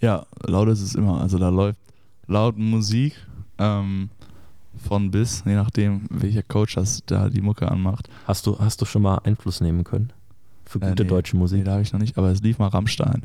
Ja, 0.00 0.26
laut 0.46 0.68
ist 0.68 0.82
es 0.82 0.94
immer. 0.94 1.20
Also 1.20 1.38
da 1.38 1.48
läuft 1.48 1.78
laut 2.26 2.58
Musik 2.58 3.14
ähm, 3.58 4.10
von 4.76 5.10
bis, 5.10 5.42
je 5.46 5.54
nachdem, 5.54 6.02
welcher 6.10 6.42
Coach 6.42 6.74
das 6.74 7.02
da 7.06 7.28
die 7.28 7.40
Mucke 7.40 7.70
anmacht. 7.70 8.08
Hast 8.26 8.46
du, 8.46 8.58
hast 8.58 8.80
du 8.80 8.84
schon 8.84 9.02
mal 9.02 9.18
Einfluss 9.24 9.60
nehmen 9.60 9.84
können 9.84 10.12
für 10.64 10.80
gute 10.80 11.02
äh, 11.02 11.04
nee, 11.04 11.08
deutsche 11.08 11.36
Musik? 11.36 11.58
Nee, 11.58 11.64
da 11.64 11.72
habe 11.72 11.82
ich 11.82 11.92
noch 11.92 12.00
nicht, 12.00 12.18
aber 12.18 12.30
es 12.30 12.42
lief 12.42 12.58
mal 12.58 12.68
Rammstein. 12.68 13.24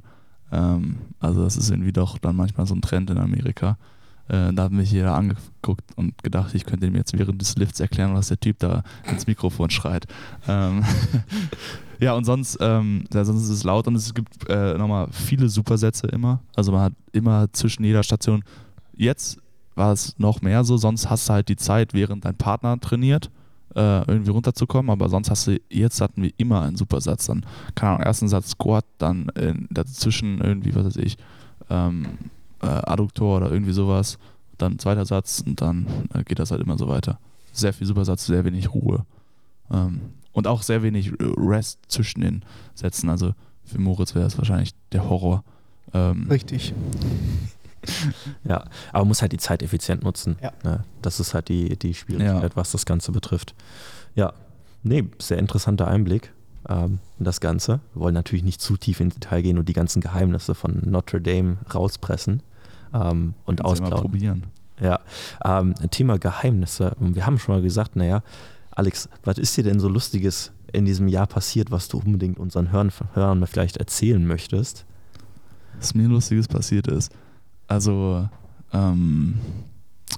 Ähm, 0.52 0.98
also 1.20 1.44
das 1.44 1.58
ist 1.58 1.70
irgendwie 1.70 1.92
doch 1.92 2.18
dann 2.18 2.36
manchmal 2.36 2.66
so 2.66 2.76
ein 2.76 2.82
Trend 2.82 3.10
in 3.10 3.18
Amerika. 3.18 3.78
Äh, 4.28 4.54
da 4.54 4.64
hat 4.64 4.72
mich 4.72 4.92
jeder 4.92 5.16
angeguckt 5.16 5.84
und 5.96 6.22
gedacht, 6.24 6.54
ich 6.54 6.66
könnte 6.66 6.86
ihm 6.86 6.96
jetzt 6.96 7.18
während 7.18 7.42
des 7.42 7.58
Lifts 7.58 7.80
erklären, 7.80 8.14
was 8.14 8.28
der 8.28 8.40
Typ 8.40 8.60
da 8.60 8.84
ins 9.10 9.28
Mikrofon 9.28 9.70
schreit. 9.70 10.06
Ähm 10.48 10.84
ja, 12.00 12.14
und 12.14 12.24
sonst, 12.24 12.58
ähm, 12.62 13.04
ja, 13.14 13.26
sonst 13.26 13.44
ist 13.44 13.50
es 13.50 13.64
laut 13.64 13.88
und 13.88 13.96
es 13.96 14.14
gibt 14.14 14.50
äh, 14.50 14.78
nochmal 14.78 15.08
viele 15.12 15.50
Supersätze 15.50 16.08
immer. 16.08 16.40
Also 16.56 16.72
man 16.72 16.82
hat 16.82 16.94
immer 17.12 17.52
zwischen 17.52 17.84
jeder 17.84 18.04
Station, 18.04 18.44
jetzt 18.96 19.40
war 19.76 19.94
es 19.94 20.18
noch 20.18 20.42
mehr 20.42 20.64
so, 20.64 20.78
sonst 20.78 21.10
hast 21.10 21.30
du 21.30 21.34
halt 21.34 21.50
die 21.50 21.56
Zeit, 21.56 21.94
während 21.94 22.26
dein 22.26 22.36
Partner 22.36 22.80
trainiert, 22.80 23.30
äh, 23.76 24.00
irgendwie 24.10 24.32
runterzukommen, 24.32 24.90
aber 24.90 25.10
sonst 25.10 25.30
hast 25.30 25.48
du, 25.48 25.60
jetzt 25.70 26.02
hatten 26.02 26.24
wir 26.24 26.32
immer 26.38 26.62
einen 26.62 26.76
Supersatz. 26.76 27.28
Dann, 27.28 27.46
keine 27.76 27.92
Ahnung, 27.92 28.04
ersten 28.04 28.28
Satz 28.28 28.52
Squat, 28.52 28.86
dann 28.98 29.32
dazwischen 29.70 30.42
irgendwie, 30.42 30.76
was 30.76 30.86
weiß 30.86 30.98
ich, 30.98 31.18
ähm, 31.70 32.06
äh, 32.62 32.68
Adduktor 32.68 33.38
oder 33.38 33.52
irgendwie 33.52 33.74
sowas, 33.74 34.18
dann 34.58 34.80
zweiter 34.80 35.06
Satz 35.06 35.44
und 35.46 35.62
dann 35.62 35.86
äh, 36.14 36.24
geht 36.24 36.40
das 36.40 36.52
halt 36.52 36.62
immer 36.62 36.78
so 36.78 36.88
weiter. 36.88 37.20
Sehr 37.54 37.74
viel 37.74 37.88
Supersatz, 37.88 38.26
sehr 38.26 38.44
wenig 38.46 38.74
Ruhe. 38.74 39.06
Ähm, 39.72 40.02
Und 40.40 40.48
auch 40.48 40.64
sehr 40.64 40.82
wenig 40.84 41.12
Rest 41.20 41.80
zwischen 41.90 42.22
den 42.22 42.44
Sätzen. 42.76 43.10
Also 43.10 43.34
für 43.66 43.80
Moritz 43.80 44.16
wäre 44.16 44.26
es 44.26 44.38
wahrscheinlich 44.38 44.72
der 44.92 45.10
Horror. 45.10 45.44
Ähm, 45.94 46.28
Richtig. 46.30 46.74
Ja, 48.44 48.64
aber 48.92 49.00
man 49.00 49.08
muss 49.10 49.22
halt 49.22 49.32
die 49.32 49.38
Zeit 49.38 49.64
effizient 49.64 50.04
nutzen. 50.04 50.38
Ja. 50.42 50.52
Ne? 50.64 50.84
Das 51.02 51.20
ist 51.20 51.34
halt 51.34 51.50
die, 51.50 51.78
die 51.78 51.94
Schwierigkeit, 51.94 52.52
Ja. 52.52 52.56
was 52.56 52.72
das 52.72 52.86
Ganze 52.86 53.12
betrifft. 53.12 53.54
Ja, 54.16 54.34
nee, 54.84 55.06
sehr 55.20 55.38
interessanter 55.38 55.88
Einblick 55.88 56.32
ähm, 56.68 57.00
in 57.20 57.26
das 57.26 57.40
Ganze. 57.42 57.80
Wir 57.94 58.02
wollen 58.02 58.14
natürlich 58.16 58.44
nicht 58.44 58.62
zu 58.62 58.78
tief 58.78 59.00
ins 59.00 59.16
Detail 59.16 59.42
gehen 59.42 59.58
und 59.58 59.70
die 59.70 59.74
ganzen 59.74 60.02
Geheimnisse 60.02 60.56
von 60.56 60.82
Notre 60.86 61.22
Dame 61.22 61.58
rauspressen 61.74 62.44
ähm, 62.94 63.34
und 63.46 63.64
ausplaudern. 63.64 64.44
Ja, 64.82 65.00
ähm, 65.44 65.74
Thema 65.92 66.18
Geheimnisse. 66.18 66.96
Wir 67.00 67.26
haben 67.26 67.38
schon 67.40 67.56
mal 67.56 67.62
gesagt, 67.62 67.96
naja, 67.98 68.24
Alex, 68.80 69.10
was 69.26 69.38
ist 69.38 69.58
dir 69.58 69.66
denn 69.66 69.82
so 69.82 69.90
Lustiges 69.90 70.54
in 70.72 70.86
diesem 70.86 71.10
Jahr 71.10 71.28
passiert, 71.28 71.70
was 71.70 71.90
du 71.90 71.98
unbedingt 71.98 72.40
unseren 72.40 72.72
Hörern, 72.72 72.94
Hörern 73.14 73.46
vielleicht 73.46 73.76
erzählen 73.76 74.26
möchtest? 74.26 74.86
Was 75.78 75.94
mir 75.96 76.08
Lustiges 76.08 76.48
passiert 76.48 76.88
ist. 76.88 77.12
Also, 77.68 78.30
ähm, 78.72 79.38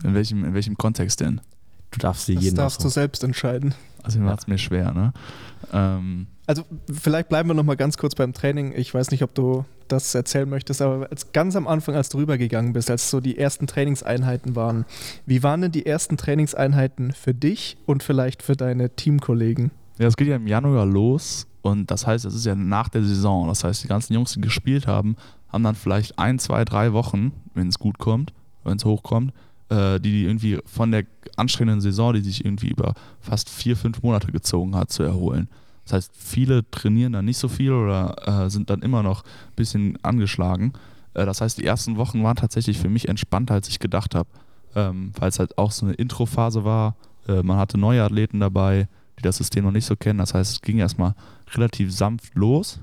in 0.04 0.14
welchem, 0.14 0.46
in 0.46 0.54
welchem 0.54 0.78
Kontext 0.78 1.22
denn? 1.22 1.42
Du 1.90 1.98
darfst 1.98 2.28
dir 2.28 2.36
Das 2.36 2.44
jeden 2.44 2.56
darfst 2.56 2.84
du 2.84 2.90
selbst 2.90 3.24
entscheiden. 3.24 3.74
Also 4.04 4.20
mir 4.20 4.26
macht 4.26 4.42
es 4.42 4.48
mir 4.48 4.60
schwer, 4.60 4.94
ne? 4.94 5.12
Ähm, 5.74 6.28
Also 6.52 6.66
vielleicht 6.92 7.30
bleiben 7.30 7.48
wir 7.50 7.54
noch 7.54 7.64
mal 7.64 7.78
ganz 7.78 7.98
kurz 7.98 8.14
beim 8.14 8.34
Training. 8.34 8.74
Ich 8.76 8.94
weiß 8.94 9.12
nicht, 9.12 9.24
ob 9.24 9.34
du 9.34 9.64
das 9.88 10.14
erzählen 10.14 10.50
möchtest, 10.50 10.82
aber 10.82 11.08
als, 11.10 11.32
ganz 11.32 11.56
am 11.56 11.66
Anfang, 11.66 11.96
als 11.96 12.10
du 12.10 12.18
rübergegangen 12.18 12.74
bist, 12.74 12.92
als 12.92 13.10
so 13.10 13.22
die 13.22 13.38
ersten 13.38 13.68
Trainingseinheiten 13.68 14.54
waren, 14.54 14.84
wie 15.26 15.44
waren 15.44 15.62
denn 15.62 15.72
die 15.72 15.86
ersten 15.86 16.18
Trainingseinheiten 16.18 17.14
für 17.14 17.34
dich 17.34 17.78
und 17.86 18.04
vielleicht 18.04 18.44
für 18.44 18.58
deine 18.58 18.90
Teamkollegen? 18.90 19.72
ja, 20.02 20.08
es 20.08 20.18
geht 20.18 20.28
ja 20.28 20.36
im 20.36 20.48
Januar 20.48 20.86
los 20.86 21.48
und 21.62 21.92
das 21.92 22.08
heißt, 22.08 22.26
es 22.26 22.34
ist 22.34 22.46
ja 22.46 22.56
nach 22.56 22.90
der 22.90 23.04
Saison. 23.04 23.48
Das 23.48 23.64
heißt, 23.64 23.84
die 23.84 23.88
ganzen 23.88 24.14
Jungs, 24.14 24.34
die 24.34 24.42
gespielt 24.42 24.88
haben, 24.88 25.16
haben 25.48 25.64
dann 25.64 25.76
vielleicht 25.76 26.18
ein, 26.18 26.40
zwei, 26.40 26.66
drei 26.66 26.92
Wochen, 26.92 27.32
wenn 27.54 27.68
es 27.68 27.78
gut 27.78 28.00
kommt, 28.00 28.34
wenn 28.64 28.78
es 28.78 28.84
hochkommt, 28.84 29.32
äh, 29.70 30.00
die 30.00 30.12
die 30.12 30.26
irgendwie 30.26 30.60
von 30.66 30.92
der 30.92 31.04
anstrengenden 31.38 31.82
Saison, 31.82 32.14
die 32.14 32.22
sich 32.22 32.44
irgendwie 32.44 32.70
über 32.70 32.96
fast 33.20 33.50
vier, 33.50 33.78
fünf 33.78 34.02
Monate 34.02 34.32
gezogen 34.32 34.76
hat, 34.76 34.92
zu 34.92 35.04
erholen. 35.04 35.48
Das 35.84 35.94
heißt, 35.94 36.12
viele 36.16 36.70
trainieren 36.70 37.14
dann 37.14 37.26
nicht 37.26 37.38
so 37.38 37.48
viel 37.48 37.72
oder 37.72 38.46
äh, 38.46 38.50
sind 38.50 38.70
dann 38.70 38.82
immer 38.82 39.04
noch 39.04 39.24
ein 39.24 39.56
bisschen 39.56 39.98
angeschlagen. 40.04 40.74
Äh, 41.14 41.26
das 41.26 41.42
heißt, 41.42 41.58
die 41.58 41.66
ersten 41.66 41.98
Wochen 41.98 42.24
waren 42.24 42.36
tatsächlich 42.36 42.78
für 42.78 42.90
mich 42.90 43.10
entspannter, 43.10 43.56
als 43.56 43.68
ich 43.68 43.80
gedacht 43.80 44.16
habe, 44.16 44.30
ähm, 44.76 45.12
weil 45.20 45.30
es 45.30 45.40
halt 45.40 45.58
auch 45.58 45.72
so 45.72 45.86
eine 45.86 45.96
Introphase 45.96 46.64
war. 46.64 46.96
Äh, 47.28 47.44
man 47.44 47.58
hatte 47.58 47.78
neue 47.78 48.04
Athleten 48.04 48.40
dabei, 48.40 48.88
die 49.18 49.24
das 49.24 49.38
System 49.38 49.66
noch 49.66 49.72
nicht 49.72 49.86
so 49.86 49.96
kennen. 49.96 50.20
Das 50.20 50.34
heißt, 50.34 50.52
es 50.52 50.62
ging 50.62 50.78
erstmal 50.78 51.16
relativ 51.54 51.92
sanft 51.94 52.36
los, 52.36 52.80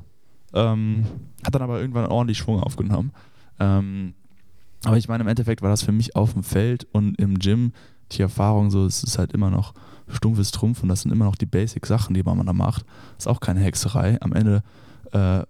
ähm, 0.53 1.05
hat 1.44 1.55
dann 1.55 1.62
aber 1.62 1.80
irgendwann 1.80 2.07
ordentlich 2.07 2.38
Schwung 2.38 2.61
aufgenommen. 2.61 3.12
Ähm, 3.61 4.14
aber 4.84 4.96
ich 4.96 5.09
meine, 5.09 5.22
im 5.22 5.28
Endeffekt 5.28 5.62
war 5.62 5.70
das 5.70 5.82
für 5.82 5.92
mich 5.92 6.14
auf 6.14 6.32
dem 6.32 6.42
Feld 6.42 6.86
und 6.92 7.18
im 7.18 7.38
Gym 7.38 7.72
die 8.12 8.22
Erfahrung 8.22 8.70
so, 8.70 8.86
es 8.86 9.03
ist 9.03 9.18
halt 9.18 9.32
immer 9.32 9.51
noch 9.51 9.74
stumpfes 10.11 10.51
Trumpf 10.51 10.83
und 10.83 10.89
das 10.89 11.03
sind 11.03 11.13
immer 11.13 11.25
noch 11.25 11.37
die 11.37 11.47
Basic-Sachen, 11.47 12.15
die 12.15 12.23
man 12.23 12.45
da 12.47 12.53
macht. 12.53 12.85
Ist 13.17 13.29
auch 13.29 13.41
keine 13.41 13.61
Hexerei. 13.61 14.21
Am 14.21 14.33
Ende 14.33 14.63
äh, 15.13 15.43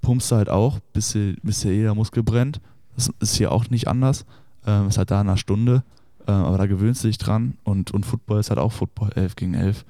pumpst 0.00 0.30
du 0.30 0.36
halt 0.36 0.48
auch, 0.48 0.80
bis 0.92 1.12
dir, 1.12 1.36
bis 1.42 1.60
dir 1.60 1.74
jeder 1.74 1.94
Muskel 1.94 2.22
brennt. 2.22 2.60
Das 2.96 3.10
ist 3.20 3.36
hier 3.36 3.52
auch 3.52 3.70
nicht 3.70 3.88
anders. 3.88 4.26
Ähm, 4.66 4.88
ist 4.88 4.98
halt 4.98 5.10
da 5.10 5.20
in 5.20 5.28
einer 5.28 5.36
Stunde. 5.36 5.82
Äh, 6.26 6.32
aber 6.32 6.58
da 6.58 6.66
gewöhnst 6.66 7.02
du 7.02 7.08
dich 7.08 7.18
dran 7.18 7.56
und, 7.64 7.90
und 7.90 8.06
Football 8.06 8.40
ist 8.40 8.50
halt 8.50 8.60
auch 8.60 8.72
Football, 8.72 9.10
11 9.14 9.36
gegen 9.36 9.54
11. 9.54 9.84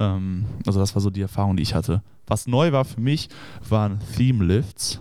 Ähm, 0.00 0.44
also 0.66 0.80
das 0.80 0.94
war 0.94 1.02
so 1.02 1.10
die 1.10 1.22
Erfahrung, 1.22 1.56
die 1.56 1.62
ich 1.62 1.74
hatte. 1.74 2.02
Was 2.26 2.46
neu 2.46 2.72
war 2.72 2.84
für 2.84 3.00
mich, 3.00 3.28
waren 3.68 3.98
Theme 4.16 4.44
Lifts. 4.44 5.00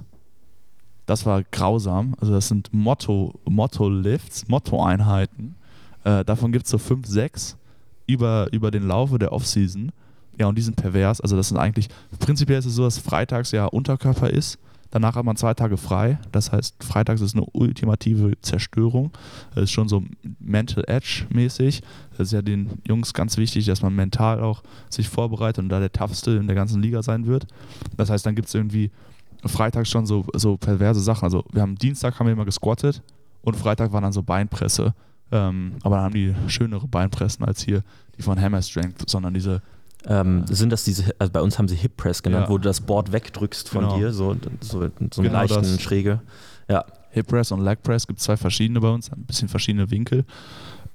Das 1.06 1.26
war 1.26 1.44
grausam. 1.44 2.16
Also 2.20 2.34
das 2.34 2.48
sind 2.48 2.74
Motto, 2.74 3.40
Motto-Lifts, 3.46 4.48
Motto-Einheiten. 4.48 5.56
Äh, 6.04 6.24
davon 6.24 6.52
gibt 6.52 6.66
es 6.66 6.72
so 6.72 6.78
fünf, 6.78 7.06
sechs 7.08 7.58
über, 8.08 8.48
über 8.52 8.72
den 8.72 8.88
Laufe 8.88 9.20
der 9.20 9.32
Offseason. 9.32 9.92
Ja, 10.40 10.48
und 10.48 10.58
die 10.58 10.62
sind 10.62 10.76
pervers. 10.76 11.22
Also 11.22 11.36
das 11.36 11.50
sind 11.50 11.58
eigentlich, 11.58 11.90
prinzipiell 12.20 12.60
ist 12.60 12.66
es 12.66 12.76
so, 12.76 12.84
dass 12.84 12.98
freitags 12.98 13.52
ja 13.52 13.66
Unterkörper 13.66 14.30
ist. 14.30 14.60
Danach 14.92 15.16
hat 15.16 15.26
man 15.26 15.36
zwei 15.36 15.54
Tage 15.54 15.78
frei. 15.78 16.18
Das 16.32 16.52
heißt, 16.52 16.82
freitags 16.84 17.22
ist 17.22 17.36
eine 17.36 17.46
ultimative 17.52 18.40
Zerstörung. 18.42 19.12
Das 19.54 19.66
ist 19.66 19.72
schon 19.72 19.90
so 19.90 20.04
Mental 20.40 20.84
Edge 20.88 21.26
mäßig. 21.30 21.82
Das 22.12 22.28
ist 22.28 22.32
ja 22.32 22.42
den 22.42 22.70
Jungs 22.88 23.14
ganz 23.14 23.38
wichtig, 23.38 23.66
dass 23.66 23.82
man 23.82 23.94
mental 23.94 24.42
auch 24.42 24.64
sich 24.90 25.10
vorbereitet 25.10 25.64
und 25.64 25.70
da 25.70 25.80
der 25.80 25.92
toughste 25.92 26.32
in 26.32 26.48
der 26.48 26.56
ganzen 26.56 26.82
Liga 26.82 27.04
sein 27.04 27.26
wird. 27.26 27.48
Das 27.98 28.10
heißt, 28.10 28.26
dann 28.26 28.36
gibt 28.36 28.48
es 28.48 28.56
irgendwie 28.56 28.92
freitags 29.46 29.90
schon 29.90 30.06
so, 30.06 30.26
so 30.34 30.58
perverse 30.58 31.02
Sachen. 31.02 31.26
Also 31.26 31.44
wir 31.52 31.62
haben 31.62 31.76
Dienstag 31.76 32.20
haben 32.20 32.28
wir 32.28 32.34
immer 32.34 32.46
gesquattet 32.46 33.02
und 33.42 33.56
Freitag 33.56 33.92
war 33.92 34.02
dann 34.02 34.14
so 34.14 34.24
Beinpresse. 34.24 34.94
Ähm, 35.32 35.74
aber 35.84 35.96
dann 35.98 36.06
haben 36.06 36.14
die 36.14 36.34
schönere 36.48 36.88
Beinpressen 36.88 37.44
als 37.46 37.62
hier 37.62 37.84
die 38.18 38.22
von 38.22 38.40
Hammer 38.40 38.62
Strength, 38.62 39.10
sondern 39.10 39.34
diese 39.34 39.62
Ähm, 40.06 40.46
sind 40.48 40.72
das 40.72 40.84
diese, 40.86 41.14
also 41.20 41.34
bei 41.34 41.42
uns 41.42 41.58
haben 41.58 41.68
sie 41.68 41.76
Hip 41.76 41.98
Press 41.98 42.24
genannt, 42.24 42.46
Ja. 42.46 42.50
wo 42.50 42.58
du 42.58 42.64
das 42.64 42.80
Board 42.80 43.12
wegdrückst 43.12 43.68
von 43.68 43.82
Genau. 43.84 43.98
dir, 43.98 44.14
so, 44.14 44.36
so, 44.62 44.80
so 44.80 44.82
einen 44.82 45.10
Genau 45.10 45.34
leichten 45.34 45.64
das. 45.64 45.82
Schräge. 45.82 46.22
Ja, 46.70 46.86
Hip 47.12 47.28
Press 47.28 47.52
und 47.52 47.62
Leg 47.62 47.82
Press 47.84 48.08
gibt 48.08 48.20
es 48.20 48.26
zwei 48.26 48.38
verschiedene 48.38 48.80
bei 48.80 48.90
uns, 48.90 49.12
ein 49.12 49.24
bisschen 49.26 49.50
verschiedene 49.50 49.90
Winkel. 49.92 50.24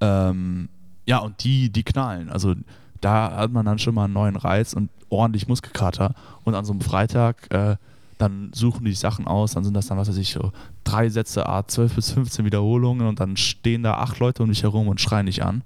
Ähm, 0.01 0.69
ja, 1.07 1.19
und 1.19 1.43
die, 1.45 1.71
die 1.71 1.83
knallen. 1.83 2.31
Also 2.31 2.55
da 3.01 3.37
hat 3.37 3.51
man 3.53 3.67
dann 3.67 3.79
schon 3.79 3.95
mal 3.95 4.05
einen 4.05 4.15
neuen 4.15 4.37
Reiz 4.37 4.73
und 4.73 4.89
ordentlich 5.09 5.49
Muskelkater. 5.49 6.15
Und 6.45 6.55
an 6.55 6.65
so 6.65 6.73
einem 6.73 6.81
Freitag, 6.81 7.53
äh, 7.53 7.77
dann 8.23 8.51
suchen 8.55 8.85
die 8.85 8.95
Sachen 8.95 9.27
aus, 9.27 9.53
dann 9.53 9.65
sind 9.65 9.75
das 9.75 9.87
dann, 9.87 9.99
was 9.99 10.09
weiß 10.09 10.17
ich, 10.17 10.33
so 10.33 10.53
drei 10.85 11.09
Sätze, 11.09 11.49
A, 11.49 11.67
12 11.67 11.95
bis 11.95 12.11
15 12.13 12.45
Wiederholungen 12.45 13.07
und 13.07 13.21
dann 13.21 13.37
stehen 13.37 13.83
da 13.83 13.95
acht 13.95 14.19
Leute 14.19 14.43
um 14.43 14.49
dich 14.49 14.63
herum 14.63 14.89
und 14.89 15.01
schreien 15.01 15.27
dich 15.27 15.45
an. 15.45 15.63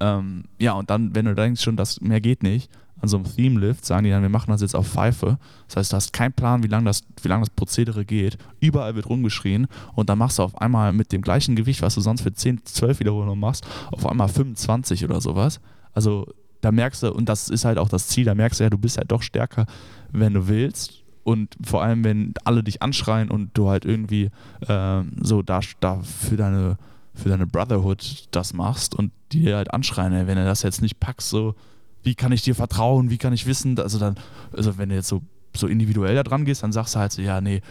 Ähm, 0.00 0.44
ja, 0.58 0.72
und 0.72 0.90
dann, 0.90 1.14
wenn 1.14 1.26
du 1.26 1.34
denkst 1.34 1.62
schon, 1.62 1.76
das 1.76 2.00
mehr 2.00 2.20
geht 2.20 2.42
nicht, 2.42 2.70
an 3.00 3.08
so 3.08 3.16
einem 3.16 3.26
Theme-Lift 3.26 3.84
sagen 3.84 4.04
die 4.04 4.10
dann, 4.10 4.22
wir 4.22 4.28
machen 4.28 4.50
das 4.50 4.60
jetzt 4.60 4.74
auf 4.74 4.86
Pfeife. 4.86 5.38
Das 5.68 5.76
heißt, 5.76 5.92
du 5.92 5.96
hast 5.96 6.12
keinen 6.12 6.32
Plan, 6.32 6.62
wie 6.62 6.68
lange 6.68 6.84
das, 6.84 7.02
lang 7.24 7.40
das 7.40 7.50
Prozedere 7.50 8.04
geht. 8.04 8.36
Überall 8.60 8.94
wird 8.94 9.08
rumgeschrien 9.08 9.68
und 9.94 10.10
dann 10.10 10.18
machst 10.18 10.38
du 10.38 10.42
auf 10.42 10.60
einmal 10.60 10.92
mit 10.92 11.12
dem 11.12 11.22
gleichen 11.22 11.56
Gewicht, 11.56 11.82
was 11.82 11.94
du 11.94 12.00
sonst 12.00 12.22
für 12.22 12.32
10, 12.32 12.64
12 12.64 13.00
Wiederholungen 13.00 13.40
machst, 13.40 13.66
auf 13.90 14.06
einmal 14.06 14.28
25 14.28 15.04
oder 15.04 15.20
sowas. 15.20 15.60
Also 15.94 16.26
da 16.60 16.72
merkst 16.72 17.02
du, 17.02 17.12
und 17.12 17.28
das 17.28 17.48
ist 17.48 17.64
halt 17.64 17.78
auch 17.78 17.88
das 17.88 18.08
Ziel, 18.08 18.24
da 18.24 18.34
merkst 18.34 18.60
du 18.60 18.64
ja, 18.64 18.70
du 18.70 18.78
bist 18.78 18.98
halt 18.98 19.10
doch 19.10 19.22
stärker, 19.22 19.66
wenn 20.12 20.34
du 20.34 20.46
willst. 20.48 20.99
Und 21.22 21.54
vor 21.62 21.82
allem, 21.82 22.04
wenn 22.04 22.34
alle 22.44 22.62
dich 22.62 22.82
anschreien 22.82 23.30
und 23.30 23.50
du 23.54 23.68
halt 23.68 23.84
irgendwie 23.84 24.30
ähm, 24.68 25.12
so 25.20 25.42
da, 25.42 25.60
da 25.80 26.00
für 26.02 26.36
deine 26.36 26.78
für 27.14 27.28
deine 27.28 27.46
Brotherhood 27.46 28.28
das 28.30 28.54
machst 28.54 28.94
und 28.94 29.12
die 29.32 29.42
dir 29.42 29.56
halt 29.56 29.72
anschreien, 29.72 30.12
ey, 30.12 30.26
wenn 30.26 30.36
du 30.36 30.44
das 30.44 30.62
jetzt 30.62 30.82
nicht 30.82 31.00
packst, 31.00 31.28
so, 31.28 31.54
wie 32.02 32.14
kann 32.14 32.32
ich 32.32 32.42
dir 32.42 32.54
vertrauen, 32.54 33.10
wie 33.10 33.18
kann 33.18 33.32
ich 33.32 33.46
wissen, 33.46 33.78
also 33.78 33.98
dann, 33.98 34.16
also 34.52 34.78
wenn 34.78 34.88
du 34.88 34.94
jetzt 34.94 35.08
so, 35.08 35.22
so 35.54 35.66
individuell 35.66 36.14
da 36.14 36.22
dran 36.22 36.44
gehst, 36.44 36.62
dann 36.62 36.72
sagst 36.72 36.94
du 36.94 36.98
halt 36.98 37.12
so, 37.12 37.22
ja, 37.22 37.40
nee, 37.40 37.62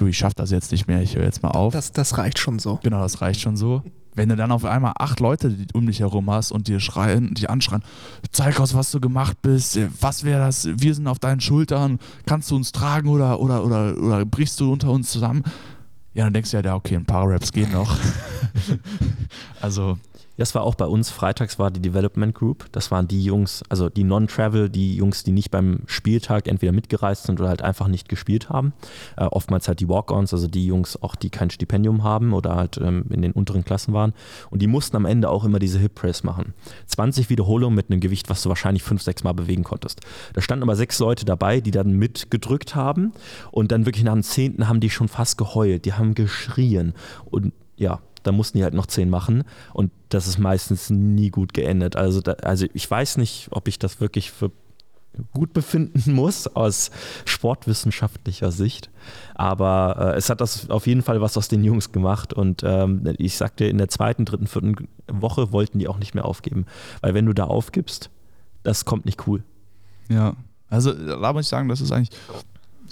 du, 0.00 0.06
ich 0.06 0.18
schaff 0.18 0.34
das 0.34 0.50
jetzt 0.50 0.72
nicht 0.72 0.86
mehr, 0.86 1.02
ich 1.02 1.16
höre 1.16 1.24
jetzt 1.24 1.42
mal 1.42 1.50
auf. 1.50 1.72
Das, 1.72 1.92
das 1.92 2.18
reicht 2.18 2.38
schon 2.38 2.58
so. 2.58 2.78
Genau, 2.82 3.00
das 3.00 3.20
reicht 3.20 3.40
schon 3.40 3.56
so. 3.56 3.82
Wenn 4.14 4.28
du 4.28 4.36
dann 4.36 4.50
auf 4.50 4.64
einmal 4.64 4.92
acht 4.98 5.20
Leute 5.20 5.56
um 5.72 5.86
dich 5.86 6.00
herum 6.00 6.30
hast 6.30 6.50
und 6.50 6.66
dir 6.66 6.80
schreien, 6.80 7.32
die 7.34 7.48
anschreien, 7.48 7.82
zeig 8.32 8.58
aus, 8.58 8.74
was 8.74 8.90
du 8.90 9.00
gemacht 9.00 9.40
bist, 9.40 9.78
was 10.00 10.24
wäre 10.24 10.40
das, 10.40 10.68
wir 10.72 10.94
sind 10.94 11.06
auf 11.06 11.18
deinen 11.20 11.40
Schultern, 11.40 11.98
kannst 12.26 12.50
du 12.50 12.56
uns 12.56 12.72
tragen 12.72 13.08
oder, 13.08 13.40
oder, 13.40 13.64
oder, 13.64 13.96
oder 13.96 14.24
brichst 14.24 14.58
du 14.58 14.72
unter 14.72 14.90
uns 14.90 15.10
zusammen? 15.10 15.44
Ja, 16.12 16.24
dann 16.24 16.32
denkst 16.32 16.50
du 16.50 16.56
ja, 16.56 16.64
ja, 16.64 16.74
okay, 16.74 16.96
ein 16.96 17.04
paar 17.04 17.28
Raps 17.28 17.52
gehen 17.52 17.70
noch. 17.70 17.96
also, 19.60 19.96
Das 20.40 20.54
war 20.54 20.62
auch 20.62 20.74
bei 20.74 20.86
uns, 20.86 21.10
freitags 21.10 21.58
war 21.58 21.70
die 21.70 21.82
Development 21.82 22.34
Group. 22.34 22.64
Das 22.72 22.90
waren 22.90 23.06
die 23.06 23.22
Jungs, 23.22 23.62
also 23.68 23.90
die 23.90 24.04
Non-Travel, 24.04 24.70
die 24.70 24.96
Jungs, 24.96 25.22
die 25.22 25.32
nicht 25.32 25.50
beim 25.50 25.80
Spieltag 25.84 26.48
entweder 26.48 26.72
mitgereist 26.72 27.24
sind 27.24 27.38
oder 27.40 27.50
halt 27.50 27.60
einfach 27.60 27.88
nicht 27.88 28.08
gespielt 28.08 28.48
haben. 28.48 28.72
Äh, 29.18 29.24
oftmals 29.24 29.68
halt 29.68 29.80
die 29.80 29.88
Walk-Ons, 29.90 30.32
also 30.32 30.48
die 30.48 30.64
Jungs 30.64 30.96
auch, 31.02 31.14
die 31.14 31.28
kein 31.28 31.50
Stipendium 31.50 32.04
haben 32.04 32.32
oder 32.32 32.56
halt 32.56 32.78
ähm, 32.78 33.04
in 33.10 33.20
den 33.20 33.32
unteren 33.32 33.66
Klassen 33.66 33.92
waren. 33.92 34.14
Und 34.48 34.62
die 34.62 34.66
mussten 34.66 34.96
am 34.96 35.04
Ende 35.04 35.28
auch 35.28 35.44
immer 35.44 35.58
diese 35.58 35.78
Hip 35.78 35.94
Press 35.94 36.24
machen. 36.24 36.54
20 36.86 37.28
Wiederholungen 37.28 37.76
mit 37.76 37.90
einem 37.90 38.00
Gewicht, 38.00 38.30
was 38.30 38.42
du 38.42 38.48
wahrscheinlich 38.48 38.82
fünf, 38.82 39.02
sechs 39.02 39.22
Mal 39.22 39.34
bewegen 39.34 39.62
konntest. 39.62 40.00
Da 40.32 40.40
standen 40.40 40.62
aber 40.62 40.74
sechs 40.74 40.98
Leute 41.00 41.26
dabei, 41.26 41.60
die 41.60 41.70
dann 41.70 41.92
mitgedrückt 41.92 42.74
haben. 42.74 43.12
Und 43.50 43.72
dann 43.72 43.84
wirklich 43.84 44.04
nach 44.04 44.14
dem 44.14 44.22
zehnten 44.22 44.68
haben 44.68 44.80
die 44.80 44.88
schon 44.88 45.08
fast 45.08 45.36
geheult. 45.36 45.84
Die 45.84 45.92
haben 45.92 46.14
geschrien. 46.14 46.94
Und 47.26 47.52
ja, 47.76 48.00
da 48.22 48.32
mussten 48.32 48.58
die 48.58 48.64
halt 48.64 48.74
noch 48.74 48.86
zehn 48.86 49.10
machen 49.10 49.44
und 49.72 49.90
das 50.08 50.26
ist 50.26 50.38
meistens 50.38 50.90
nie 50.90 51.30
gut 51.30 51.54
geendet. 51.54 51.96
Also, 51.96 52.20
da, 52.20 52.32
also 52.32 52.66
ich 52.74 52.90
weiß 52.90 53.16
nicht, 53.16 53.48
ob 53.50 53.68
ich 53.68 53.78
das 53.78 54.00
wirklich 54.00 54.30
für 54.30 54.50
gut 55.32 55.52
befinden 55.52 56.12
muss 56.14 56.46
aus 56.46 56.90
sportwissenschaftlicher 57.24 58.52
Sicht, 58.52 58.90
aber 59.34 60.12
äh, 60.14 60.16
es 60.16 60.30
hat 60.30 60.40
das 60.40 60.70
auf 60.70 60.86
jeden 60.86 61.02
Fall 61.02 61.20
was 61.20 61.36
aus 61.36 61.48
den 61.48 61.64
Jungs 61.64 61.92
gemacht 61.92 62.32
und 62.32 62.62
ähm, 62.64 63.14
ich 63.18 63.36
sagte, 63.36 63.64
in 63.64 63.78
der 63.78 63.88
zweiten, 63.88 64.24
dritten, 64.24 64.46
vierten 64.46 64.88
Woche 65.08 65.52
wollten 65.52 65.78
die 65.78 65.88
auch 65.88 65.98
nicht 65.98 66.14
mehr 66.14 66.24
aufgeben, 66.24 66.66
weil 67.00 67.14
wenn 67.14 67.26
du 67.26 67.32
da 67.32 67.44
aufgibst, 67.44 68.10
das 68.62 68.84
kommt 68.84 69.04
nicht 69.04 69.26
cool. 69.26 69.42
Ja, 70.08 70.36
also 70.68 70.92
da 70.92 71.32
muss 71.32 71.46
ich 71.46 71.48
sagen, 71.48 71.68
das 71.68 71.80
ist 71.80 71.90
eigentlich 71.92 72.16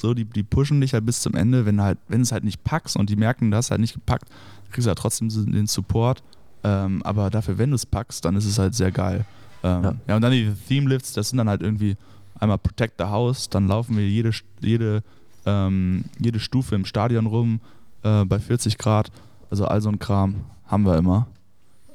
so, 0.00 0.14
die, 0.14 0.24
die 0.24 0.42
pushen 0.42 0.80
dich 0.80 0.94
halt 0.94 1.06
bis 1.06 1.20
zum 1.20 1.34
Ende, 1.34 1.66
wenn 1.66 1.80
halt, 1.80 1.98
wenn 2.08 2.20
es 2.20 2.32
halt 2.32 2.44
nicht 2.44 2.64
packst 2.64 2.96
und 2.96 3.10
die 3.10 3.16
merken, 3.16 3.50
das 3.50 3.70
halt 3.70 3.80
nicht 3.80 3.94
gepackt, 3.94 4.28
kriegst 4.70 4.86
du 4.86 4.88
halt 4.88 4.98
trotzdem 4.98 5.28
den 5.28 5.66
Support. 5.66 6.22
Ähm, 6.64 7.02
aber 7.04 7.30
dafür, 7.30 7.58
wenn 7.58 7.70
du 7.70 7.76
es 7.76 7.86
packst, 7.86 8.24
dann 8.24 8.36
ist 8.36 8.44
es 8.44 8.58
halt 8.58 8.74
sehr 8.74 8.90
geil. 8.90 9.24
Ähm, 9.62 9.82
ja. 9.82 9.94
ja. 10.08 10.16
und 10.16 10.22
dann 10.22 10.32
die 10.32 10.52
Theme 10.68 10.88
Lifts, 10.88 11.12
das 11.12 11.30
sind 11.30 11.38
dann 11.38 11.48
halt 11.48 11.62
irgendwie 11.62 11.96
einmal 12.38 12.58
Protect 12.58 12.94
the 12.98 13.04
House, 13.04 13.48
dann 13.48 13.68
laufen 13.68 13.96
wir 13.96 14.08
jede, 14.08 14.30
jede, 14.60 15.02
ähm, 15.46 16.04
jede 16.18 16.40
Stufe 16.40 16.74
im 16.74 16.84
Stadion 16.84 17.26
rum 17.26 17.60
äh, 18.02 18.24
bei 18.24 18.38
40 18.38 18.78
Grad. 18.78 19.10
Also 19.50 19.66
all 19.66 19.80
so 19.80 19.88
ein 19.88 19.98
Kram 19.98 20.36
haben 20.66 20.84
wir 20.84 20.96
immer. 20.96 21.26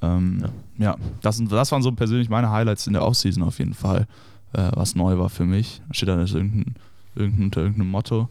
Ähm, 0.01 0.43
ja, 0.77 0.85
ja 0.85 0.95
das, 1.21 1.41
das 1.43 1.71
waren 1.71 1.81
so 1.81 1.91
persönlich 1.91 2.29
meine 2.29 2.49
Highlights 2.49 2.87
in 2.87 2.93
der 2.93 3.03
Offseason 3.03 3.43
auf 3.43 3.59
jeden 3.59 3.73
Fall, 3.73 4.07
äh, 4.53 4.71
was 4.73 4.95
neu 4.95 5.17
war 5.17 5.29
für 5.29 5.45
mich. 5.45 5.81
Da 5.87 5.93
steht 5.93 6.09
dann 6.09 6.19
irgendein, 6.19 6.75
irgendein, 7.15 7.45
unter 7.45 7.61
irgendeinem 7.61 7.91
Motto 7.91 8.29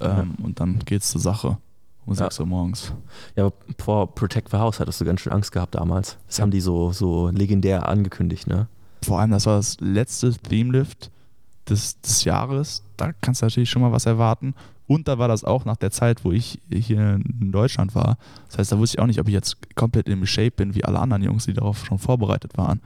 ähm, 0.00 0.34
ja. 0.38 0.44
und 0.44 0.60
dann 0.60 0.78
geht's 0.80 1.10
zur 1.10 1.20
Sache 1.20 1.58
um 2.06 2.12
ja. 2.12 2.24
6 2.24 2.40
Uhr 2.40 2.46
morgens. 2.46 2.92
Ja, 3.36 3.46
aber 3.46 3.54
vor 3.78 4.14
Protect 4.14 4.50
the 4.50 4.58
House 4.58 4.80
hattest 4.80 5.00
du 5.00 5.04
ganz 5.04 5.20
schön 5.20 5.32
Angst 5.32 5.52
gehabt 5.52 5.74
damals. 5.74 6.18
Das 6.26 6.38
ja. 6.38 6.42
haben 6.42 6.50
die 6.50 6.60
so, 6.60 6.92
so 6.92 7.28
legendär 7.28 7.88
angekündigt, 7.88 8.46
ne? 8.46 8.68
Vor 9.02 9.20
allem, 9.20 9.30
das 9.30 9.46
war 9.46 9.56
das 9.56 9.78
letzte 9.80 10.32
Theme-Lift 10.32 11.10
des, 11.68 12.00
des 12.00 12.24
Jahres. 12.24 12.82
Da 12.96 13.12
kannst 13.20 13.42
du 13.42 13.46
natürlich 13.46 13.70
schon 13.70 13.82
mal 13.82 13.92
was 13.92 14.06
erwarten. 14.06 14.54
Und 14.86 15.08
da 15.08 15.18
war 15.18 15.28
das 15.28 15.44
auch 15.44 15.64
nach 15.64 15.76
der 15.76 15.90
Zeit, 15.90 16.24
wo 16.24 16.32
ich 16.32 16.60
hier 16.70 17.14
in 17.14 17.52
Deutschland 17.52 17.94
war. 17.94 18.18
Das 18.48 18.58
heißt, 18.58 18.72
da 18.72 18.78
wusste 18.78 18.96
ich 18.96 19.00
auch 19.00 19.06
nicht, 19.06 19.20
ob 19.20 19.28
ich 19.28 19.34
jetzt 19.34 19.74
komplett 19.74 20.08
im 20.08 20.26
Shape 20.26 20.50
bin, 20.50 20.74
wie 20.74 20.84
alle 20.84 20.98
anderen 20.98 21.22
Jungs, 21.22 21.46
die 21.46 21.54
darauf 21.54 21.84
schon 21.86 21.98
vorbereitet 21.98 22.56
waren. 22.58 22.80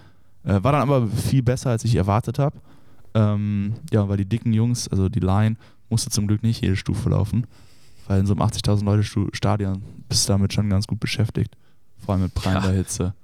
Äh, 0.44 0.62
war 0.62 0.72
dann 0.72 0.82
aber 0.82 1.08
viel 1.08 1.42
besser, 1.42 1.70
als 1.70 1.84
ich 1.84 1.96
erwartet 1.96 2.38
habe. 2.38 2.56
Ähm, 3.18 3.74
ja, 3.90 4.08
weil 4.08 4.16
die 4.16 4.28
dicken 4.28 4.52
Jungs, 4.52 4.86
also 4.88 5.08
die 5.08 5.20
Line, 5.20 5.56
musste 5.88 6.10
zum 6.10 6.28
Glück 6.28 6.42
nicht 6.42 6.62
jede 6.62 6.76
Stufe 6.76 7.10
laufen. 7.10 7.46
Weil 8.06 8.20
in 8.20 8.26
so 8.26 8.34
einem 8.34 8.42
80.000 8.42 8.84
Leute 8.84 9.28
Stadion 9.32 9.82
bist 10.08 10.28
du 10.28 10.32
damit 10.32 10.52
schon 10.52 10.70
ganz 10.70 10.86
gut 10.86 11.00
beschäftigt. 11.00 11.56
Vor 11.98 12.14
allem 12.14 12.22
mit 12.22 12.34
prallender 12.34 12.70
ja. 12.70 12.76
Hitze. 12.76 13.14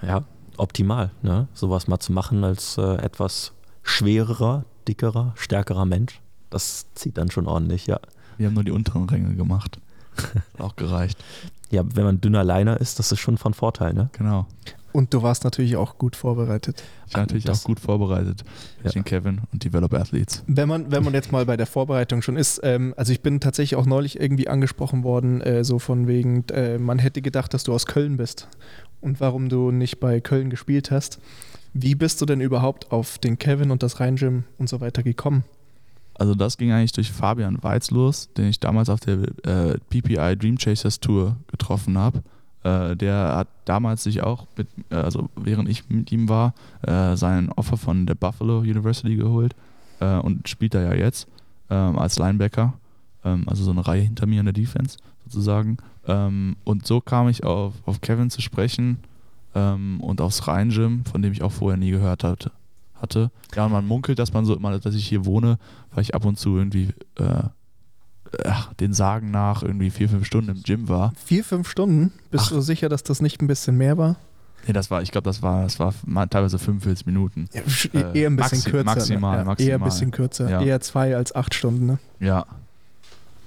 Ja, 0.00 0.24
optimal, 0.56 1.10
ne? 1.22 1.46
Sowas 1.52 1.86
mal 1.88 2.00
zu 2.00 2.12
machen 2.12 2.42
als 2.42 2.78
äh, 2.78 2.96
etwas 2.96 3.52
schwererer, 3.82 4.64
dickerer, 4.88 5.34
stärkerer 5.36 5.84
Mensch. 5.84 6.20
Das 6.50 6.86
zieht 6.94 7.18
dann 7.18 7.30
schon 7.30 7.46
ordentlich, 7.46 7.86
ja. 7.86 8.00
Wir 8.38 8.46
haben 8.46 8.54
nur 8.54 8.64
die 8.64 8.72
unteren 8.72 9.08
Ränge 9.08 9.36
gemacht. 9.36 9.78
auch 10.58 10.74
gereicht. 10.74 11.22
Ja, 11.70 11.82
wenn 11.94 12.04
man 12.04 12.20
dünner 12.20 12.44
Liner 12.44 12.80
ist, 12.80 12.98
das 12.98 13.12
ist 13.12 13.20
schon 13.20 13.38
von 13.38 13.54
Vorteil, 13.54 13.92
ne? 13.92 14.08
Genau. 14.12 14.46
Und 14.92 15.14
du 15.14 15.22
warst 15.22 15.44
natürlich 15.44 15.76
auch 15.76 15.96
gut 15.96 16.16
vorbereitet. 16.16 16.82
Ich 17.06 17.14
war 17.14 17.22
natürlich 17.22 17.44
das, 17.44 17.60
auch 17.60 17.64
gut 17.64 17.80
vorbereitet. 17.80 18.44
Ja. 18.80 18.86
Ich 18.86 18.92
den 18.92 19.04
Kevin 19.04 19.40
und 19.52 19.64
Develop 19.64 19.94
Athletes. 19.94 20.44
Wenn 20.46 20.68
man, 20.68 20.90
wenn 20.90 21.02
man 21.02 21.14
jetzt 21.14 21.32
mal 21.32 21.46
bei 21.46 21.56
der 21.56 21.66
Vorbereitung 21.66 22.20
schon 22.20 22.36
ist, 22.36 22.60
ähm, 22.62 22.92
also 22.96 23.12
ich 23.12 23.22
bin 23.22 23.40
tatsächlich 23.40 23.78
auch 23.78 23.86
neulich 23.86 24.20
irgendwie 24.20 24.48
angesprochen 24.48 25.02
worden, 25.02 25.40
äh, 25.40 25.64
so 25.64 25.78
von 25.78 26.06
wegen, 26.06 26.44
äh, 26.48 26.78
man 26.78 26.98
hätte 26.98 27.22
gedacht, 27.22 27.54
dass 27.54 27.64
du 27.64 27.72
aus 27.72 27.86
Köln 27.86 28.16
bist 28.18 28.48
und 29.00 29.20
warum 29.20 29.48
du 29.48 29.70
nicht 29.70 29.98
bei 29.98 30.20
Köln 30.20 30.50
gespielt 30.50 30.90
hast. 30.90 31.18
Wie 31.74 31.94
bist 31.94 32.20
du 32.20 32.26
denn 32.26 32.40
überhaupt 32.40 32.92
auf 32.92 33.18
den 33.18 33.38
Kevin 33.38 33.70
und 33.70 33.82
das 33.82 33.98
Rhein-Gym 33.98 34.44
und 34.58 34.68
so 34.68 34.80
weiter 34.80 35.02
gekommen? 35.02 35.44
Also 36.14 36.34
das 36.34 36.58
ging 36.58 36.70
eigentlich 36.70 36.92
durch 36.92 37.10
Fabian 37.10 37.62
Weiz 37.62 37.90
los, 37.90 38.28
den 38.36 38.46
ich 38.46 38.60
damals 38.60 38.90
auf 38.90 39.00
der 39.00 39.18
äh, 39.44 39.78
PPI 39.88 40.36
Dream 40.36 40.58
Chasers 40.58 41.00
Tour 41.00 41.36
getroffen 41.46 41.96
habe. 41.96 42.22
Äh, 42.64 42.96
der 42.96 43.36
hat 43.36 43.48
damals 43.64 44.02
sich 44.04 44.22
auch, 44.22 44.46
mit, 44.56 44.68
äh, 44.90 44.96
also 44.96 45.28
während 45.36 45.68
ich 45.68 45.88
mit 45.88 46.12
ihm 46.12 46.28
war, 46.28 46.54
äh, 46.82 47.16
seinen 47.16 47.50
Offer 47.50 47.76
von 47.76 48.06
der 48.06 48.14
Buffalo 48.14 48.58
University 48.58 49.16
geholt 49.16 49.54
äh, 50.00 50.16
und 50.16 50.48
spielt 50.48 50.74
da 50.74 50.82
ja 50.82 50.94
jetzt 50.94 51.28
ähm, 51.70 51.98
als 51.98 52.18
Linebacker, 52.18 52.74
ähm, 53.24 53.44
also 53.46 53.64
so 53.64 53.70
eine 53.70 53.86
Reihe 53.86 54.02
hinter 54.02 54.26
mir 54.26 54.40
in 54.40 54.46
der 54.46 54.52
Defense 54.52 54.98
sozusagen. 55.24 55.78
Ähm, 56.06 56.56
und 56.64 56.86
so 56.86 57.00
kam 57.00 57.28
ich 57.28 57.44
auf, 57.44 57.74
auf 57.86 58.00
Kevin 58.00 58.30
zu 58.30 58.40
sprechen 58.40 58.98
ähm, 59.54 60.00
und 60.00 60.20
aufs 60.20 60.46
Rhein-Gym, 60.46 61.04
von 61.04 61.22
dem 61.22 61.32
ich 61.32 61.42
auch 61.42 61.52
vorher 61.52 61.78
nie 61.78 61.90
gehört 61.90 62.24
hatte 62.24 62.52
hatte. 63.02 63.30
Ja, 63.54 63.66
und 63.66 63.72
man 63.72 63.86
munkelt, 63.86 64.18
dass 64.18 64.32
man 64.32 64.46
so 64.46 64.54
immer, 64.54 64.78
dass 64.78 64.94
ich 64.94 65.06
hier 65.06 65.26
wohne, 65.26 65.58
weil 65.92 66.02
ich 66.02 66.14
ab 66.14 66.24
und 66.24 66.38
zu 66.38 66.56
irgendwie 66.56 66.94
äh, 67.16 67.42
ach, 68.44 68.72
den 68.74 68.92
Sagen 68.92 69.30
nach 69.30 69.62
irgendwie 69.62 69.90
vier, 69.90 70.08
fünf 70.08 70.26
Stunden 70.26 70.50
im 70.50 70.62
Gym 70.62 70.88
war. 70.88 71.12
Vier, 71.24 71.44
fünf 71.44 71.68
Stunden? 71.68 72.12
Bist 72.30 72.46
ach. 72.46 72.52
du 72.52 72.60
sicher, 72.60 72.88
dass 72.88 73.02
das 73.02 73.20
nicht 73.20 73.42
ein 73.42 73.46
bisschen 73.46 73.76
mehr 73.76 73.98
war? 73.98 74.16
Nee, 74.66 74.72
das 74.72 74.90
war, 74.90 75.02
ich 75.02 75.10
glaube, 75.10 75.24
das 75.24 75.42
war, 75.42 75.64
das 75.64 75.78
war 75.78 75.92
teilweise 76.30 76.58
45 76.58 77.06
Minuten. 77.06 77.48
Ja, 77.52 77.62
äh, 78.00 78.20
eher 78.20 78.30
ein 78.30 78.36
bisschen 78.36 78.58
maxi 78.58 78.70
kürzer. 78.70 78.84
Maximal, 78.84 79.32
ne? 79.32 79.38
ja, 79.38 79.44
maximal. 79.44 79.70
Eher 79.70 79.78
ein 79.78 79.84
bisschen 79.84 80.10
kürzer. 80.12 80.50
Ja. 80.50 80.62
Eher 80.62 80.80
zwei 80.80 81.16
als 81.16 81.34
acht 81.34 81.54
Stunden, 81.54 81.86
ne? 81.86 81.98
Ja. 82.20 82.46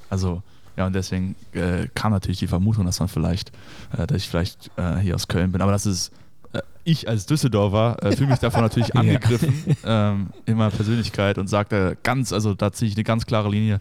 Also, 0.09 0.41
ja, 0.75 0.85
und 0.85 0.93
deswegen 0.93 1.35
äh, 1.53 1.87
kam 1.95 2.11
natürlich 2.11 2.39
die 2.39 2.47
Vermutung, 2.47 2.85
dass 2.85 2.99
man 2.99 3.07
vielleicht, 3.07 3.51
äh, 3.97 4.05
dass 4.07 4.17
ich 4.17 4.29
vielleicht 4.29 4.71
äh, 4.75 4.97
hier 4.97 5.15
aus 5.15 5.27
Köln 5.27 5.51
bin. 5.53 5.61
Aber 5.61 5.71
das 5.71 5.85
ist 5.85 6.11
äh, 6.51 6.61
ich 6.83 7.07
als 7.07 7.25
Düsseldorfer 7.25 7.97
äh, 8.01 8.15
fühle 8.15 8.29
mich 8.29 8.39
davon 8.39 8.61
natürlich 8.61 8.95
angegriffen 8.97 9.53
ähm, 9.85 10.27
in 10.45 10.57
meiner 10.57 10.71
Persönlichkeit 10.71 11.37
und 11.37 11.47
sage 11.47 11.97
ganz, 12.03 12.33
also 12.33 12.53
da 12.53 12.71
ziehe 12.71 12.89
ich 12.89 12.97
eine 12.97 13.03
ganz 13.03 13.25
klare 13.25 13.49
Linie. 13.49 13.79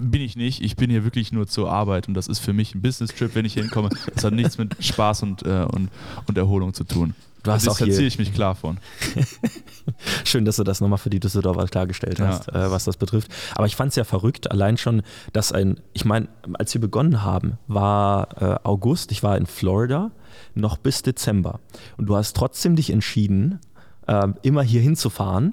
Bin 0.00 0.22
ich 0.22 0.36
nicht. 0.36 0.62
Ich 0.62 0.76
bin 0.76 0.90
hier 0.90 1.04
wirklich 1.04 1.32
nur 1.32 1.46
zur 1.46 1.70
Arbeit 1.70 2.08
und 2.08 2.14
das 2.14 2.28
ist 2.28 2.38
für 2.38 2.52
mich 2.52 2.74
ein 2.74 2.82
Business-Trip, 2.82 3.34
wenn 3.34 3.44
ich 3.44 3.54
hier 3.54 3.62
hinkomme. 3.62 3.90
Das 4.14 4.24
hat 4.24 4.32
nichts 4.32 4.58
mit 4.58 4.76
Spaß 4.84 5.22
und, 5.22 5.42
äh, 5.44 5.66
und, 5.70 5.90
und 6.26 6.38
Erholung 6.38 6.74
zu 6.74 6.84
tun. 6.84 7.14
Du 7.46 7.52
hast 7.52 7.66
das 7.66 7.80
erzähle 7.80 8.08
ich 8.08 8.18
mich 8.18 8.34
klar 8.34 8.56
von. 8.56 8.78
Schön, 10.24 10.44
dass 10.44 10.56
du 10.56 10.64
das 10.64 10.80
nochmal 10.80 10.98
für 10.98 11.10
die 11.10 11.20
Düsseldorfer 11.20 11.66
klargestellt 11.66 12.18
hast, 12.20 12.48
ja. 12.48 12.66
äh, 12.66 12.70
was 12.72 12.84
das 12.84 12.96
betrifft. 12.96 13.30
Aber 13.54 13.66
ich 13.66 13.76
fand 13.76 13.90
es 13.90 13.96
ja 13.96 14.02
verrückt, 14.02 14.50
allein 14.50 14.76
schon, 14.76 15.02
dass 15.32 15.52
ein, 15.52 15.78
ich 15.92 16.04
meine, 16.04 16.28
als 16.54 16.74
wir 16.74 16.80
begonnen 16.80 17.22
haben, 17.22 17.58
war 17.68 18.42
äh, 18.42 18.58
August, 18.64 19.12
ich 19.12 19.22
war 19.22 19.36
in 19.36 19.46
Florida 19.46 20.10
noch 20.54 20.76
bis 20.76 21.02
Dezember. 21.02 21.60
Und 21.96 22.06
du 22.06 22.16
hast 22.16 22.34
trotzdem 22.34 22.74
dich 22.74 22.90
entschieden, 22.90 23.60
äh, 24.08 24.26
immer 24.42 24.62
hier 24.62 24.80
hinzufahren. 24.80 25.52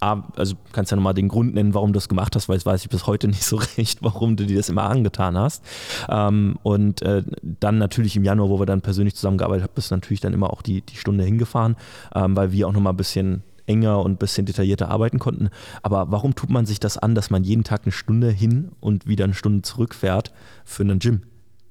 Also 0.00 0.54
kannst 0.72 0.90
ja 0.90 0.96
nochmal 0.96 1.14
den 1.14 1.28
Grund 1.28 1.54
nennen, 1.54 1.74
warum 1.74 1.92
du 1.92 1.98
das 1.98 2.08
gemacht 2.08 2.34
hast, 2.34 2.48
weil 2.48 2.56
das 2.56 2.66
weiß 2.66 2.82
ich 2.82 2.88
bis 2.88 3.06
heute 3.06 3.28
nicht 3.28 3.44
so 3.44 3.56
recht, 3.76 4.02
warum 4.02 4.36
du 4.36 4.46
dir 4.46 4.56
das 4.56 4.68
immer 4.68 4.84
angetan 4.84 5.36
hast. 5.36 5.64
Ähm, 6.08 6.58
und 6.62 7.02
äh, 7.02 7.22
dann 7.42 7.78
natürlich 7.78 8.16
im 8.16 8.24
Januar, 8.24 8.48
wo 8.48 8.58
wir 8.58 8.66
dann 8.66 8.80
persönlich 8.80 9.14
zusammengearbeitet 9.14 9.64
haben, 9.64 9.74
bist 9.74 9.90
du 9.90 9.94
natürlich 9.94 10.20
dann 10.20 10.32
immer 10.32 10.52
auch 10.52 10.62
die, 10.62 10.80
die 10.82 10.96
Stunde 10.96 11.24
hingefahren, 11.24 11.76
ähm, 12.14 12.36
weil 12.36 12.52
wir 12.52 12.66
auch 12.66 12.72
nochmal 12.72 12.94
ein 12.94 12.98
bisschen 12.98 13.42
enger 13.66 14.00
und 14.00 14.12
ein 14.12 14.16
bisschen 14.16 14.46
detaillierter 14.46 14.90
arbeiten 14.90 15.18
konnten. 15.18 15.50
Aber 15.82 16.10
warum 16.10 16.34
tut 16.34 16.50
man 16.50 16.66
sich 16.66 16.80
das 16.80 16.98
an, 16.98 17.14
dass 17.14 17.30
man 17.30 17.44
jeden 17.44 17.64
Tag 17.64 17.82
eine 17.84 17.92
Stunde 17.92 18.30
hin 18.30 18.72
und 18.80 19.06
wieder 19.06 19.24
eine 19.24 19.34
Stunde 19.34 19.62
zurückfährt 19.62 20.32
für 20.64 20.82
einen 20.82 20.98
Gym? 20.98 21.22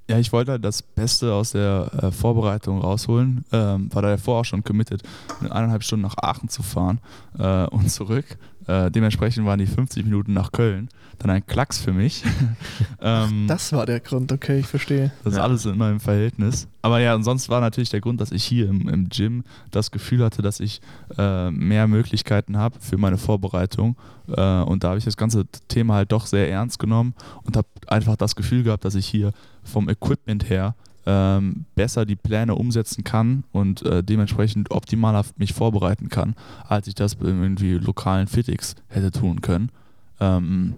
Ja, 0.10 0.18
ich 0.18 0.34
wollte 0.34 0.54
halt 0.54 0.66
das 0.66 0.82
Beste 0.82 1.34
aus 1.34 1.52
der 1.52 1.92
äh, 2.02 2.12
Vorbereitung 2.12 2.82
rausholen. 2.82 3.46
Ähm, 3.52 3.94
war 3.94 4.02
da 4.02 4.10
davor 4.10 4.40
auch 4.40 4.44
schon 4.44 4.64
committed, 4.64 5.04
eineinhalb 5.40 5.84
Stunden 5.84 6.02
nach 6.02 6.18
Aachen 6.18 6.50
zu 6.50 6.64
fahren 6.64 7.00
äh, 7.38 7.66
und 7.68 7.92
zurück. 7.92 8.26
Äh, 8.70 8.92
dementsprechend 8.92 9.48
waren 9.48 9.58
die 9.58 9.66
50 9.66 10.06
Minuten 10.06 10.34
nach 10.34 10.52
Köln 10.52 10.90
dann 11.18 11.32
ein 11.32 11.46
Klacks 11.46 11.80
für 11.80 11.92
mich. 11.92 12.24
ähm, 13.02 13.46
das 13.48 13.74
war 13.74 13.88
der 13.88 14.00
Grund, 14.00 14.32
okay, 14.32 14.60
ich 14.60 14.68
verstehe. 14.68 15.12
Das 15.24 15.34
ist 15.34 15.38
ja. 15.38 15.44
alles 15.44 15.66
in 15.66 15.76
meinem 15.76 16.00
Verhältnis. 16.00 16.68
Aber 16.84 17.00
ja, 17.00 17.16
und 17.16 17.24
sonst 17.24 17.50
war 17.50 17.62
natürlich 17.62 17.90
der 17.90 18.00
Grund, 18.00 18.22
dass 18.22 18.32
ich 18.32 18.44
hier 18.44 18.70
im, 18.70 18.88
im 18.88 19.10
Gym 19.10 19.44
das 19.72 19.90
Gefühl 19.90 20.24
hatte, 20.24 20.44
dass 20.44 20.60
ich 20.60 20.82
äh, 21.18 21.50
mehr 21.50 21.88
Möglichkeiten 21.88 22.58
habe 22.58 22.80
für 22.80 22.98
meine 22.98 23.18
Vorbereitung. 23.18 23.98
Äh, 24.28 24.62
und 24.62 24.84
da 24.84 24.90
habe 24.90 25.00
ich 25.00 25.06
das 25.06 25.18
ganze 25.18 25.46
Thema 25.68 25.96
halt 25.96 26.12
doch 26.12 26.28
sehr 26.28 26.50
ernst 26.50 26.78
genommen 26.78 27.16
und 27.44 27.58
habe 27.58 27.68
einfach 27.88 28.18
das 28.18 28.36
Gefühl 28.36 28.62
gehabt, 28.62 28.86
dass 28.86 28.94
ich 28.94 29.08
hier 29.08 29.34
vom 29.64 29.90
Equipment 29.90 30.48
her 30.48 30.76
ähm, 31.10 31.66
besser 31.74 32.06
die 32.06 32.16
Pläne 32.16 32.54
umsetzen 32.54 33.04
kann 33.04 33.44
und 33.52 33.82
äh, 33.82 34.04
dementsprechend 34.04 34.70
optimaler 34.70 35.26
mich 35.38 35.54
vorbereiten 35.54 36.10
kann, 36.10 36.36
als 36.68 36.86
ich 36.86 36.94
das 36.94 37.18
irgendwie 37.20 37.74
lokalen 37.74 38.28
Fitix 38.28 38.76
hätte 38.90 39.10
tun 39.10 39.42
können. 39.42 39.72
Ähm, 40.20 40.76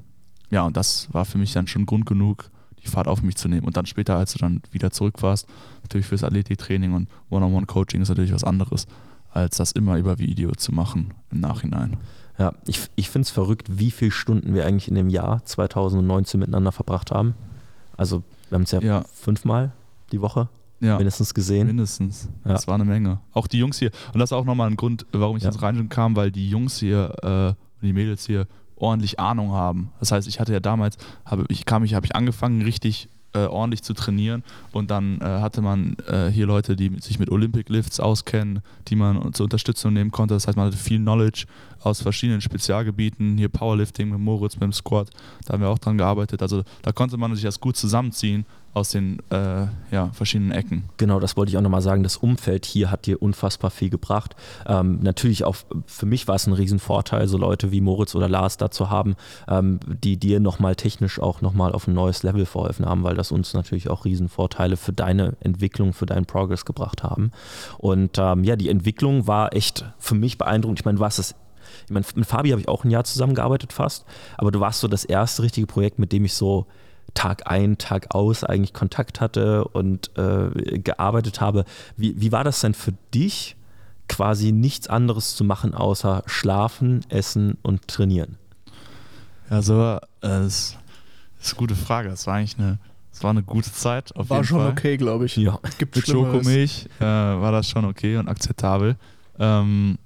ja, 0.50 0.64
und 0.64 0.78
das 0.78 1.14
war 1.14 1.26
für 1.26 1.38
mich 1.38 1.52
dann 1.52 1.68
schon 1.68 1.86
Grund 1.86 2.06
genug, 2.06 2.50
die 2.82 2.88
Fahrt 2.88 3.10
auf 3.10 3.22
mich 3.22 3.36
zu 3.36 3.50
nehmen. 3.50 3.68
Und 3.68 3.76
dann 3.76 3.86
später, 3.86 4.16
als 4.16 4.32
du 4.32 4.40
dann 4.40 4.62
wieder 4.72 4.92
zurück 4.92 5.22
warst, 5.22 5.48
natürlich 5.82 6.08
fürs 6.08 6.24
Athletiktraining 6.24 6.94
und 6.94 7.10
One-on-One-Coaching 7.30 8.02
ist 8.02 8.08
natürlich 8.08 8.34
was 8.34 8.46
anderes, 8.46 8.88
als 9.32 9.58
das 9.58 9.74
immer 9.74 9.98
über 9.98 10.18
Video 10.18 10.52
zu 10.52 10.72
machen 10.72 11.14
im 11.30 11.42
Nachhinein. 11.42 11.98
Ja, 12.40 12.54
ich, 12.66 12.90
ich 12.96 13.10
finde 13.10 13.26
es 13.26 13.32
verrückt, 13.32 13.68
wie 13.70 13.92
viele 13.92 14.12
Stunden 14.12 14.54
wir 14.54 14.66
eigentlich 14.66 14.88
in 14.88 14.96
dem 14.96 15.10
Jahr 15.10 15.44
2019 15.44 16.40
miteinander 16.40 16.72
verbracht 16.72 17.12
haben. 17.12 17.36
Also, 17.98 18.24
wir 18.50 18.56
haben 18.56 18.64
es 18.64 18.72
ja, 18.72 18.80
ja, 18.80 19.04
fünfmal 19.14 19.74
die 20.12 20.22
Woche 20.22 20.50
ja, 20.82 20.98
mindestens 20.98 21.34
gesehen. 21.34 21.68
Mindestens. 21.68 22.28
Ja. 22.44 22.54
Das 22.54 22.68
war 22.68 22.76
eine 22.76 22.86
Menge. 22.86 23.20
Auch 23.34 23.48
die 23.48 23.60
Jungs 23.60 23.78
hier. 23.78 23.92
Und 24.14 24.20
das 24.20 24.32
ist 24.32 24.34
auch 24.34 24.46
nochmal 24.46 24.68
ein 24.68 24.76
Grund, 24.76 25.06
warum 25.12 25.38
ich 25.38 25.44
ja. 25.44 25.50
ins 25.50 25.62
Rheinland 25.62 25.90
kam, 25.90 26.16
weil 26.16 26.32
die 26.32 26.50
Jungs 26.50 26.80
hier, 26.80 27.56
äh, 27.82 27.86
die 27.86 27.94
Mädels 27.94 28.26
hier 28.26 28.48
ordentlich 28.76 29.20
Ahnung 29.20 29.52
haben. 29.52 29.92
Das 30.00 30.12
heißt, 30.12 30.28
ich 30.28 30.40
hatte 30.40 30.54
ja 30.54 30.60
damals, 30.60 30.98
habe 31.24 31.46
ich 31.50 31.66
kam 31.66 31.84
ich, 31.84 31.94
habe 31.94 32.06
ich 32.08 32.16
angefangen, 32.16 32.64
richtig 32.64 33.10
äh, 33.34 33.46
ordentlich 33.46 33.84
zu 33.84 33.94
trainieren. 33.94 34.44
Und 34.72 34.90
dann 34.90 35.22
äh, 35.22 35.26
hatte 35.26 35.62
man 35.62 35.96
äh, 36.08 36.30
hier 36.30 36.48
Leute, 36.48 36.76
die 36.76 37.00
sich 37.00 37.20
mit 37.20 37.30
Olympic 37.30 37.72
Lifts 37.72 38.00
auskennen, 38.00 38.62
die 38.88 38.96
man 38.96 39.34
zur 39.34 39.46
Unterstützung 39.46 39.94
nehmen 39.94 40.12
konnte. 40.12 40.34
Das 40.34 40.48
heißt, 40.48 40.58
man 40.58 40.68
hatte 40.68 40.78
viel 40.78 41.00
Knowledge 41.00 41.46
aus 41.80 42.02
verschiedenen 42.02 42.42
Spezialgebieten, 42.42 43.38
hier 43.38 43.50
Powerlifting 43.50 44.10
mit 44.10 44.20
Moritz, 44.20 44.56
mit 44.56 44.64
dem 44.64 44.74
Squat, 44.74 45.10
da 45.46 45.54
haben 45.54 45.62
wir 45.62 45.70
auch 45.70 45.80
dran 45.80 45.98
gearbeitet. 45.98 46.42
Also 46.42 46.64
da 46.84 46.92
konnte 46.92 47.18
man 47.18 47.34
sich 47.34 47.44
das 47.44 47.60
gut 47.60 47.76
zusammenziehen 47.76 48.46
aus 48.74 48.90
den 48.90 49.20
äh, 49.30 49.68
ja, 49.92 50.10
verschiedenen 50.14 50.52
Ecken. 50.52 50.84
Genau, 50.98 51.20
das 51.20 51.36
wollte 51.36 51.50
ich 51.50 51.58
auch 51.58 51.62
nochmal 51.62 51.82
sagen. 51.82 52.04
Das 52.04 52.18
Umfeld 52.18 52.66
hier 52.66 52.90
hat 52.90 53.06
dir 53.06 53.22
unfassbar 53.22 53.70
viel 53.70 53.90
gebracht. 53.90 54.36
Ähm, 54.66 55.00
natürlich 55.02 55.44
auch 55.44 55.56
für 55.86 56.06
mich 56.06 56.28
war 56.28 56.36
es 56.36 56.48
ein 56.48 56.54
Riesenvorteil, 56.54 57.28
so 57.28 57.38
Leute 57.38 57.72
wie 57.72 57.82
Moritz 57.82 58.16
oder 58.16 58.30
Lars 58.30 58.58
da 58.58 58.72
zu 58.72 58.90
haben, 58.90 59.16
ähm, 59.50 59.80
die 59.86 60.18
dir 60.18 60.40
nochmal 60.40 60.76
technisch 60.76 61.20
auch 61.20 61.42
nochmal 61.42 61.74
auf 61.74 61.88
ein 61.88 61.94
neues 61.94 62.24
Level 62.24 62.46
verholfen 62.46 62.86
haben, 62.86 63.04
weil 63.04 63.16
das 63.16 63.32
uns 63.32 63.54
natürlich 63.54 63.90
auch 63.90 64.06
Riesenvorteile 64.06 64.78
für 64.78 64.94
deine 64.94 65.36
Entwicklung, 65.42 65.92
für 65.92 66.06
deinen 66.06 66.26
Progress 66.26 66.64
gebracht 66.64 67.04
haben. 67.04 67.32
Und 67.78 68.18
ähm, 68.18 68.46
ja, 68.46 68.56
die 68.56 68.70
Entwicklung 68.70 69.28
war 69.28 69.54
echt 69.54 69.86
für 70.00 70.16
mich 70.16 70.38
beeindruckend. 70.38 70.80
Ich 70.80 70.86
meine, 70.86 71.00
warst 71.00 71.20
das 71.20 71.36
ich 71.86 71.92
meine, 71.92 72.06
mit 72.16 72.26
Fabi 72.26 72.50
habe 72.50 72.62
ich 72.62 72.68
auch 72.68 72.84
ein 72.84 72.92
Jahr 72.92 73.04
zusammengearbeitet 73.04 73.74
fast, 73.74 74.06
aber 74.38 74.52
du 74.52 74.60
warst 74.60 74.82
so 74.82 74.88
das 74.88 75.06
erste 75.06 75.44
richtige 75.44 75.68
Projekt, 75.68 76.00
mit 76.00 76.12
dem 76.12 76.26
ich 76.26 76.34
so 76.34 76.68
Tag 77.14 77.50
ein, 77.50 77.78
Tag 77.78 78.14
aus 78.16 78.44
eigentlich 78.44 78.74
Kontakt 78.74 79.22
hatte 79.22 79.66
und 79.66 80.12
äh, 80.18 80.80
gearbeitet 80.80 81.42
habe. 81.42 81.66
Wie, 81.98 82.20
wie 82.20 82.32
war 82.32 82.44
das 82.44 82.62
denn 82.62 82.74
für 82.74 82.94
dich, 83.14 83.56
quasi 84.08 84.52
nichts 84.52 84.88
anderes 84.88 85.36
zu 85.36 85.44
machen, 85.44 85.74
außer 85.74 86.24
schlafen, 86.26 87.06
essen 87.10 87.58
und 87.62 87.88
trainieren? 87.88 88.38
Ja, 89.50 89.62
so, 89.62 89.82
äh, 89.82 90.00
das 90.22 90.78
ist 91.42 91.54
eine 91.54 91.58
gute 91.58 91.76
Frage. 91.76 92.10
Das 92.10 92.28
war 92.28 92.36
eigentlich 92.36 92.58
eine, 92.58 92.80
das 93.12 93.24
war 93.24 93.32
eine 93.32 93.44
gute 93.44 93.72
Zeit. 93.72 94.16
Auf 94.16 94.30
War 94.30 94.38
jeden 94.38 94.48
schon 94.48 94.60
Fall. 94.60 94.72
okay, 94.72 94.98
glaube 94.98 95.26
ich. 95.26 95.36
Ja. 95.36 95.60
Es 95.64 95.78
gibt 95.78 95.96
Mit. 95.96 96.08
Schokomilch 96.08 96.88
äh, 97.00 97.04
war 97.04 97.52
das 97.52 97.70
schon 97.70 97.86
okay 97.86 98.18
und 98.18 98.28
akzeptabel. 98.28 98.96
Ähm, 99.40 99.98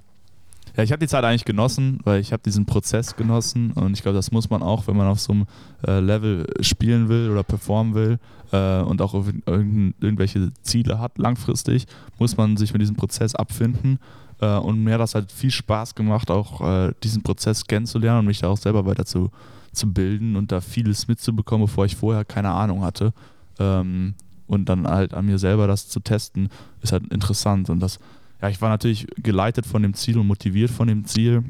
ja, 0.76 0.84
ich 0.84 0.92
habe 0.92 1.00
die 1.00 1.08
Zeit 1.08 1.24
eigentlich 1.24 1.46
genossen, 1.46 2.00
weil 2.04 2.20
ich 2.20 2.34
habe 2.34 2.44
diesen 2.44 2.66
Prozess 2.66 3.16
genossen 3.16 3.72
und 3.72 3.94
ich 3.94 4.02
glaube, 4.02 4.16
das 4.16 4.32
muss 4.32 4.50
man 4.50 4.62
auch, 4.62 4.88
wenn 4.88 4.98
man 4.98 5.08
auf 5.08 5.20
so 5.20 5.34
einem 5.34 5.46
äh, 5.88 6.00
Level 6.00 6.48
spielen 6.60 7.08
will 7.08 7.30
oder 7.30 7.44
performen 7.44 7.94
will 7.94 8.20
äh, 8.52 8.82
und 8.82 9.02
auch 9.02 9.14
irgendwelche 9.46 10.52
Ziele 10.64 11.00
hat 11.00 11.18
langfristig, 11.18 11.86
muss 12.20 12.36
man 12.36 12.58
sich 12.58 12.74
mit 12.74 12.82
diesem 12.82 12.96
Prozess 12.96 13.36
abfinden. 13.36 14.00
Äh, 14.42 14.58
und 14.58 14.84
mir 14.84 14.96
hat 14.96 15.02
das 15.02 15.16
halt 15.16 15.32
viel 15.32 15.52
Spaß 15.52 15.96
gemacht, 15.96 16.30
auch 16.30 16.62
äh, 16.62 16.94
diesen 17.04 17.24
Prozess 17.24 17.66
kennenzulernen 17.66 18.20
und 18.20 18.26
mich 18.26 18.40
da 18.40 18.50
auch 18.50 18.58
selber 18.58 18.86
weiter 18.86 19.06
zu, 19.06 19.32
zu 19.72 19.92
bilden 19.92 20.36
und 20.36 20.52
da 20.52 20.60
vieles 20.60 21.08
mitzubekommen, 21.08 21.68
bevor 21.68 21.86
ich 21.86 21.96
vorher 21.96 22.26
keine 22.26 22.50
Ahnung 22.50 22.84
hatte. 22.84 23.14
Ähm, 23.60 24.16
und 24.48 24.70
dann 24.70 24.88
halt 24.88 25.14
an 25.14 25.26
mir 25.26 25.40
selber 25.40 25.68
das 25.68 25.88
zu 25.88 26.00
testen, 26.00 26.50
ist 26.82 26.92
halt 26.92 27.12
interessant. 27.12 27.70
Und 27.70 27.80
das, 27.80 28.00
ja, 28.42 28.50
ich 28.50 28.62
war 28.62 28.70
natürlich 28.70 29.08
geleitet 29.18 29.66
von 29.66 29.82
dem 29.82 29.94
Ziel 29.94 30.18
und 30.18 30.28
motiviert 30.28 30.72
von 30.72 30.88
dem 30.88 31.06
Ziel. 31.06 31.44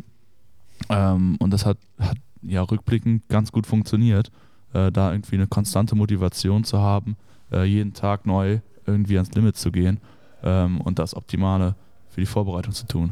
Ähm, 0.89 1.37
und 1.39 1.51
das 1.51 1.65
hat, 1.65 1.77
hat 1.99 2.17
ja 2.41 2.61
rückblickend 2.61 3.27
ganz 3.29 3.51
gut 3.51 3.65
funktioniert, 3.65 4.31
äh, 4.73 4.91
da 4.91 5.11
irgendwie 5.11 5.35
eine 5.35 5.47
konstante 5.47 5.95
Motivation 5.95 6.63
zu 6.63 6.79
haben, 6.79 7.17
äh, 7.51 7.63
jeden 7.63 7.93
Tag 7.93 8.25
neu 8.25 8.59
irgendwie 8.85 9.17
ans 9.17 9.33
Limit 9.33 9.57
zu 9.57 9.71
gehen 9.71 9.99
ähm, 10.43 10.81
und 10.81 10.99
das 10.99 11.15
Optimale 11.15 11.75
für 12.09 12.21
die 12.21 12.27
Vorbereitung 12.27 12.73
zu 12.73 12.87
tun. 12.87 13.11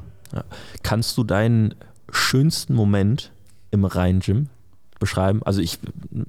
Kannst 0.82 1.18
du 1.18 1.24
deinen 1.24 1.76
schönsten 2.10 2.74
Moment 2.74 3.32
im 3.72 3.86
Rhein-Gym 3.86 4.48
beschreiben? 5.00 5.42
Also 5.44 5.62
ich 5.62 5.80
mm, 6.12 6.24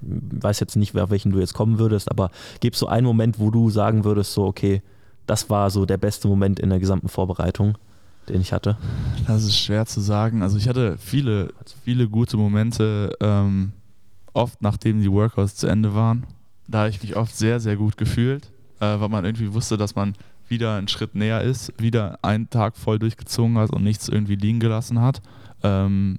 weiß 0.00 0.60
jetzt 0.60 0.76
nicht, 0.76 0.96
auf 0.96 1.10
welchen 1.10 1.32
du 1.32 1.40
jetzt 1.40 1.54
kommen 1.54 1.78
würdest, 1.78 2.10
aber 2.10 2.30
gibst 2.60 2.80
so 2.80 2.86
einen 2.86 3.06
Moment, 3.06 3.38
wo 3.38 3.50
du 3.50 3.70
sagen 3.70 4.04
würdest, 4.04 4.32
so 4.32 4.44
okay, 4.44 4.82
das 5.26 5.50
war 5.50 5.70
so 5.70 5.86
der 5.86 5.98
beste 5.98 6.28
Moment 6.28 6.60
in 6.60 6.70
der 6.70 6.78
gesamten 6.78 7.08
Vorbereitung, 7.08 7.76
den 8.28 8.40
ich 8.40 8.52
hatte? 8.52 8.76
Das 9.26 9.44
ist 9.44 9.56
schwer 9.56 9.86
zu 9.86 10.00
sagen. 10.00 10.42
Also 10.42 10.56
ich 10.56 10.68
hatte 10.68 10.96
viele, 10.98 11.52
viele 11.84 12.08
gute 12.08 12.36
Momente, 12.36 13.16
ähm, 13.20 13.72
oft 14.32 14.62
nachdem 14.62 15.00
die 15.00 15.10
Workouts 15.10 15.56
zu 15.56 15.66
Ende 15.66 15.94
waren. 15.94 16.24
Da 16.68 16.80
habe 16.80 16.90
ich 16.90 17.02
mich 17.02 17.16
oft 17.16 17.36
sehr, 17.36 17.60
sehr 17.60 17.76
gut 17.76 17.96
gefühlt, 17.96 18.50
äh, 18.80 19.00
weil 19.00 19.08
man 19.08 19.24
irgendwie 19.24 19.52
wusste, 19.52 19.76
dass 19.76 19.94
man 19.94 20.14
wieder 20.48 20.76
einen 20.76 20.88
Schritt 20.88 21.14
näher 21.14 21.42
ist, 21.42 21.72
wieder 21.80 22.18
einen 22.22 22.50
Tag 22.50 22.76
voll 22.76 22.98
durchgezogen 22.98 23.58
hat 23.58 23.70
und 23.70 23.82
nichts 23.82 24.08
irgendwie 24.08 24.36
liegen 24.36 24.60
gelassen 24.60 25.00
hat. 25.00 25.20
Ähm, 25.62 26.18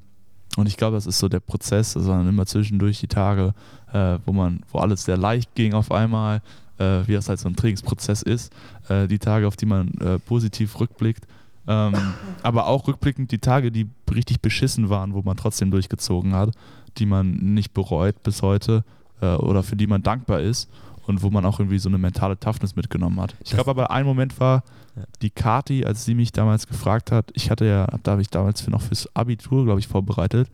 und 0.57 0.67
ich 0.67 0.75
glaube, 0.75 0.95
das 0.95 1.05
ist 1.05 1.19
so 1.19 1.29
der 1.29 1.39
Prozess, 1.39 1.93
das 1.93 2.07
waren 2.07 2.27
immer 2.27 2.45
zwischendurch 2.45 2.99
die 2.99 3.07
Tage, 3.07 3.53
äh, 3.93 4.17
wo 4.25 4.33
man, 4.33 4.61
wo 4.71 4.79
alles 4.79 5.05
sehr 5.05 5.17
leicht 5.17 5.53
ging 5.55 5.73
auf 5.73 5.91
einmal, 5.91 6.41
äh, 6.79 7.07
wie 7.07 7.13
das 7.13 7.29
halt 7.29 7.39
so 7.39 7.47
ein 7.49 7.55
Trainingsprozess 7.55 8.21
ist, 8.21 8.53
äh, 8.89 9.07
die 9.07 9.19
Tage, 9.19 9.47
auf 9.47 9.55
die 9.57 9.65
man 9.65 9.89
äh, 9.99 10.19
positiv 10.19 10.79
rückblickt. 10.79 11.25
Ähm, 11.67 11.93
aber 12.43 12.67
auch 12.67 12.87
rückblickend 12.87 13.31
die 13.31 13.39
Tage, 13.39 13.71
die 13.71 13.87
richtig 14.13 14.41
beschissen 14.41 14.89
waren, 14.89 15.13
wo 15.13 15.21
man 15.21 15.37
trotzdem 15.37 15.71
durchgezogen 15.71 16.33
hat, 16.33 16.51
die 16.97 17.05
man 17.05 17.31
nicht 17.31 17.73
bereut 17.73 18.23
bis 18.23 18.41
heute 18.41 18.83
äh, 19.21 19.35
oder 19.35 19.63
für 19.63 19.75
die 19.75 19.87
man 19.87 20.01
dankbar 20.03 20.39
ist 20.39 20.69
und 21.05 21.23
wo 21.23 21.29
man 21.29 21.45
auch 21.45 21.59
irgendwie 21.59 21.79
so 21.79 21.89
eine 21.89 21.97
mentale 21.97 22.39
Toughness 22.39 22.75
mitgenommen 22.75 23.19
hat. 23.19 23.35
Ich 23.43 23.51
glaube 23.51 23.69
aber 23.71 23.91
ein 23.91 24.05
Moment 24.05 24.39
war 24.39 24.63
Ja. 24.95 25.03
die 25.21 25.29
Kati, 25.29 25.85
als 25.85 26.05
sie 26.05 26.15
mich 26.15 26.31
damals 26.31 26.67
gefragt 26.67 27.11
hat, 27.11 27.31
ich 27.33 27.49
hatte 27.51 27.65
ja, 27.65 27.87
da 28.03 28.11
habe 28.11 28.21
ich 28.21 28.29
damals 28.29 28.61
für 28.61 28.71
noch 28.71 28.81
fürs 28.81 29.13
Abitur, 29.15 29.65
glaube 29.65 29.79
ich, 29.79 29.87
vorbereitet 29.87 30.49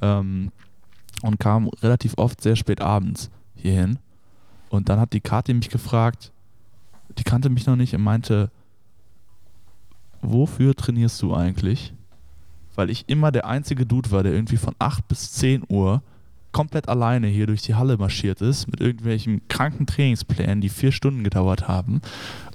ähm, 0.00 0.50
und 1.22 1.38
kam 1.40 1.68
relativ 1.82 2.14
oft 2.16 2.40
sehr 2.40 2.56
spät 2.56 2.80
abends 2.80 3.30
hierhin. 3.54 3.98
Und 4.72 4.88
dann 4.88 4.98
hat 4.98 5.12
die 5.12 5.20
Kati 5.20 5.52
mich 5.52 5.68
gefragt, 5.68 6.32
die 7.18 7.24
kannte 7.24 7.50
mich 7.50 7.66
noch 7.66 7.76
nicht 7.76 7.94
und 7.94 8.00
meinte, 8.00 8.50
wofür 10.22 10.74
trainierst 10.74 11.20
du 11.20 11.34
eigentlich? 11.34 11.92
Weil 12.74 12.88
ich 12.88 13.06
immer 13.06 13.30
der 13.30 13.46
einzige 13.46 13.84
Dude 13.84 14.10
war, 14.10 14.22
der 14.22 14.32
irgendwie 14.32 14.56
von 14.56 14.74
8 14.78 15.06
bis 15.08 15.32
10 15.32 15.64
Uhr 15.68 16.02
komplett 16.52 16.88
alleine 16.88 17.26
hier 17.26 17.46
durch 17.46 17.60
die 17.60 17.74
Halle 17.74 17.98
marschiert 17.98 18.40
ist, 18.40 18.66
mit 18.66 18.80
irgendwelchen 18.80 19.46
kranken 19.48 19.84
Trainingsplänen, 19.84 20.62
die 20.62 20.70
vier 20.70 20.90
Stunden 20.90 21.22
gedauert 21.22 21.68
haben. 21.68 22.00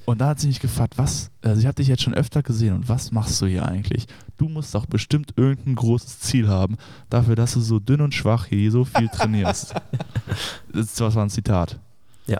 Und 0.05 0.19
da 0.19 0.29
hat 0.29 0.39
sie 0.39 0.47
mich 0.47 0.59
gefragt, 0.59 0.97
was, 0.97 1.29
also 1.43 1.59
ich 1.59 1.67
habe 1.67 1.75
dich 1.75 1.87
jetzt 1.87 2.01
schon 2.01 2.15
öfter 2.15 2.41
gesehen 2.41 2.73
und 2.73 2.89
was 2.89 3.11
machst 3.11 3.39
du 3.43 3.45
hier 3.45 3.67
eigentlich? 3.67 4.07
Du 4.37 4.49
musst 4.49 4.73
doch 4.73 4.87
bestimmt 4.87 5.33
irgendein 5.35 5.75
großes 5.75 6.21
Ziel 6.21 6.47
haben, 6.47 6.77
dafür, 7.11 7.35
dass 7.35 7.53
du 7.53 7.59
so 7.59 7.77
dünn 7.77 8.01
und 8.01 8.15
schwach 8.15 8.47
hier 8.47 8.71
so 8.71 8.85
viel 8.85 9.07
trainierst. 9.07 9.75
das 10.73 10.99
war 10.99 11.15
ein 11.23 11.29
Zitat. 11.29 11.79
Ja. 12.27 12.39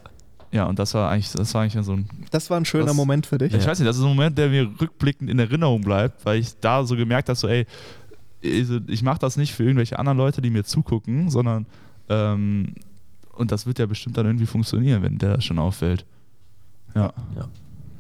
Ja, 0.52 0.64
und 0.66 0.80
das 0.80 0.94
war 0.94 1.10
eigentlich, 1.12 1.32
das 1.34 1.54
war 1.54 1.64
eigentlich 1.64 1.86
so 1.86 1.92
ein 1.94 2.08
Das 2.32 2.50
war 2.50 2.58
ein 2.58 2.64
schöner 2.66 2.86
Das- 2.86 2.96
Moment 2.96 3.26
für 3.28 3.38
dich. 3.38 3.54
ich 3.54 3.68
weiß 3.68 3.80
nicht, 3.80 3.88
das 3.88 3.98
ist 3.98 4.04
ein 4.04 4.08
Moment, 4.10 4.38
der 4.38 4.50
mir 4.50 4.70
rückblickend 4.80 5.30
in 5.30 5.40
Erinnerung 5.40 5.82
bleibt, 5.82 6.26
weil 6.26 6.40
ich 6.40 6.58
da 6.60 6.86
so 6.86 6.96
gemerkt 6.96 7.28
habe, 7.30 7.38
so 7.38 7.48
ey, 7.48 7.66
ich 8.42 9.02
mache 9.04 9.20
das 9.20 9.36
nicht 9.36 9.54
für 9.54 9.64
irgendwelche 9.64 10.00
anderen 10.00 10.18
Leute, 10.18 10.42
die 10.42 10.50
mir 10.50 10.64
zugucken, 10.64 11.30
sondern 11.30 11.66
ähm, 12.10 12.76
und 13.34 13.52
das 13.52 13.66
wird 13.66 13.78
ja 13.80 13.86
bestimmt 13.86 14.18
dann 14.18 14.26
irgendwie 14.26 14.46
funktionieren, 14.46 15.04
wenn 15.04 15.18
der 15.18 15.36
das 15.36 15.44
schon 15.44 15.60
auffällt. 15.60 16.06
Ja. 16.96 17.14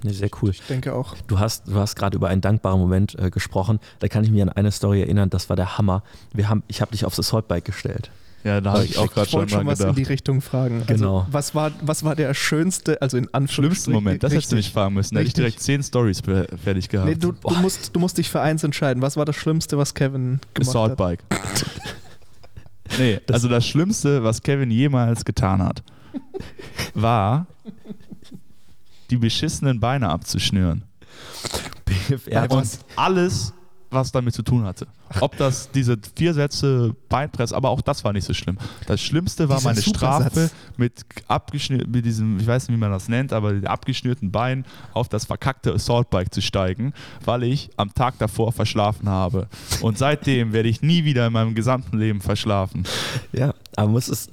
Nee, 0.03 0.11
sehr 0.13 0.29
cool. 0.41 0.51
Ich 0.51 0.61
denke 0.61 0.93
auch. 0.93 1.15
Du 1.27 1.39
hast, 1.39 1.67
du 1.67 1.75
hast 1.75 1.95
gerade 1.95 2.15
über 2.15 2.29
einen 2.29 2.41
dankbaren 2.41 2.79
Moment 2.79 3.17
äh, 3.19 3.29
gesprochen. 3.29 3.79
Da 3.99 4.07
kann 4.07 4.23
ich 4.23 4.31
mich 4.31 4.41
an 4.41 4.49
eine 4.49 4.71
Story 4.71 5.01
erinnern, 5.01 5.29
das 5.29 5.49
war 5.49 5.55
der 5.55 5.77
Hammer. 5.77 6.03
Wir 6.33 6.49
haben, 6.49 6.63
ich 6.67 6.81
habe 6.81 6.91
dich 6.91 7.03
aufs 7.05 7.19
Assault-Bike 7.19 7.65
gestellt. 7.65 8.09
Ja, 8.47 8.61
da 8.61 8.71
habe 8.73 8.85
ich, 8.85 8.91
Ich, 8.91 8.97
auch 8.97 9.11
gerade 9.11 9.25
ich 9.25 9.31
schon 9.31 9.39
wollte 9.41 9.53
mal 9.55 9.59
schon 9.59 9.67
was 9.67 9.79
in 9.79 9.85
gedacht. 9.87 9.97
die 9.97 10.03
Richtung 10.03 10.41
fragen. 10.41 10.83
Also, 10.87 10.93
Genau. 10.93 11.27
Was 11.29 11.53
war, 11.53 11.71
was 11.81 12.03
war 12.03 12.15
der 12.15 12.33
schönste, 12.33 13.01
also 13.01 13.17
in 13.17 13.23
Schlimmsten 13.25 13.35
Anführungsstrichen? 13.35 13.93
Moment, 13.93 14.23
das 14.23 14.33
hättest 14.33 14.51
du 14.51 14.55
mich 14.55 14.71
fragen 14.71 14.93
müssen. 14.93 15.15
Da 15.15 15.19
hätte 15.19 15.27
ich 15.27 15.33
direkt 15.33 15.59
zehn 15.61 15.83
Stories 15.83 16.21
fertig 16.21 16.89
gehabt. 16.89 17.09
Nee, 17.09 17.15
du, 17.15 17.33
du, 17.33 17.55
musst, 17.55 17.95
du 17.95 17.99
musst 17.99 18.17
dich 18.17 18.29
für 18.29 18.39
eins 18.41 18.63
entscheiden. 18.63 19.01
Was 19.01 19.17
war 19.17 19.25
das 19.25 19.35
Schlimmste, 19.35 19.77
was 19.77 19.93
Kevin 19.93 20.39
gemacht 20.53 20.69
Assault 20.69 20.91
hat? 20.91 20.97
Bike. 20.97 21.23
nee, 22.97 23.19
also 23.31 23.49
das 23.49 23.67
Schlimmste, 23.67 24.23
was 24.23 24.41
Kevin 24.41 24.71
jemals 24.71 25.25
getan 25.25 25.61
hat, 25.61 25.83
war, 26.93 27.47
die 29.09 29.17
beschissenen 29.17 29.79
Beine 29.79 30.09
abzuschnüren. 30.09 30.83
Er 32.29 32.41
hat 32.43 32.51
und 32.51 32.59
uns, 32.59 32.79
alles, 32.95 33.53
was 33.89 34.11
damit 34.11 34.33
zu 34.33 34.43
tun 34.43 34.63
hatte. 34.63 34.87
Ob 35.21 35.37
das 35.37 35.71
diese 35.71 35.97
vier 36.15 36.33
Sätze 36.33 36.95
Beinpress, 37.09 37.53
aber 37.53 37.69
auch 37.69 37.81
das 37.81 38.03
war 38.03 38.13
nicht 38.13 38.25
so 38.25 38.33
schlimm. 38.33 38.57
Das 38.87 39.01
Schlimmste 39.01 39.47
war 39.49 39.57
Dieser 39.57 39.69
meine 39.69 39.81
Supersatz. 39.81 40.33
Strafe 40.33 40.51
mit 40.75 41.05
abgeschnürt, 41.27 41.87
mit 41.87 42.05
diesem, 42.05 42.39
ich 42.39 42.47
weiß 42.47 42.67
nicht, 42.67 42.75
wie 42.75 42.79
man 42.79 42.91
das 42.91 43.07
nennt, 43.07 43.33
aber 43.33 43.53
den 43.53 43.67
abgeschnürten 43.67 44.31
Bein 44.31 44.65
auf 44.93 45.07
das 45.09 45.25
verkackte 45.25 45.73
Assaultbike 45.73 46.33
zu 46.33 46.41
steigen, 46.41 46.93
weil 47.23 47.43
ich 47.43 47.69
am 47.77 47.93
Tag 47.93 48.17
davor 48.19 48.51
verschlafen 48.51 49.09
habe. 49.09 49.47
Und 49.81 49.97
seitdem 49.97 50.53
werde 50.53 50.69
ich 50.69 50.81
nie 50.81 51.05
wieder 51.05 51.27
in 51.27 51.33
meinem 51.33 51.55
gesamten 51.55 51.97
Leben 51.97 52.21
verschlafen. 52.21 52.85
ja, 53.31 53.53
aber 53.75 53.89
muss 53.89 54.07
es, 54.07 54.29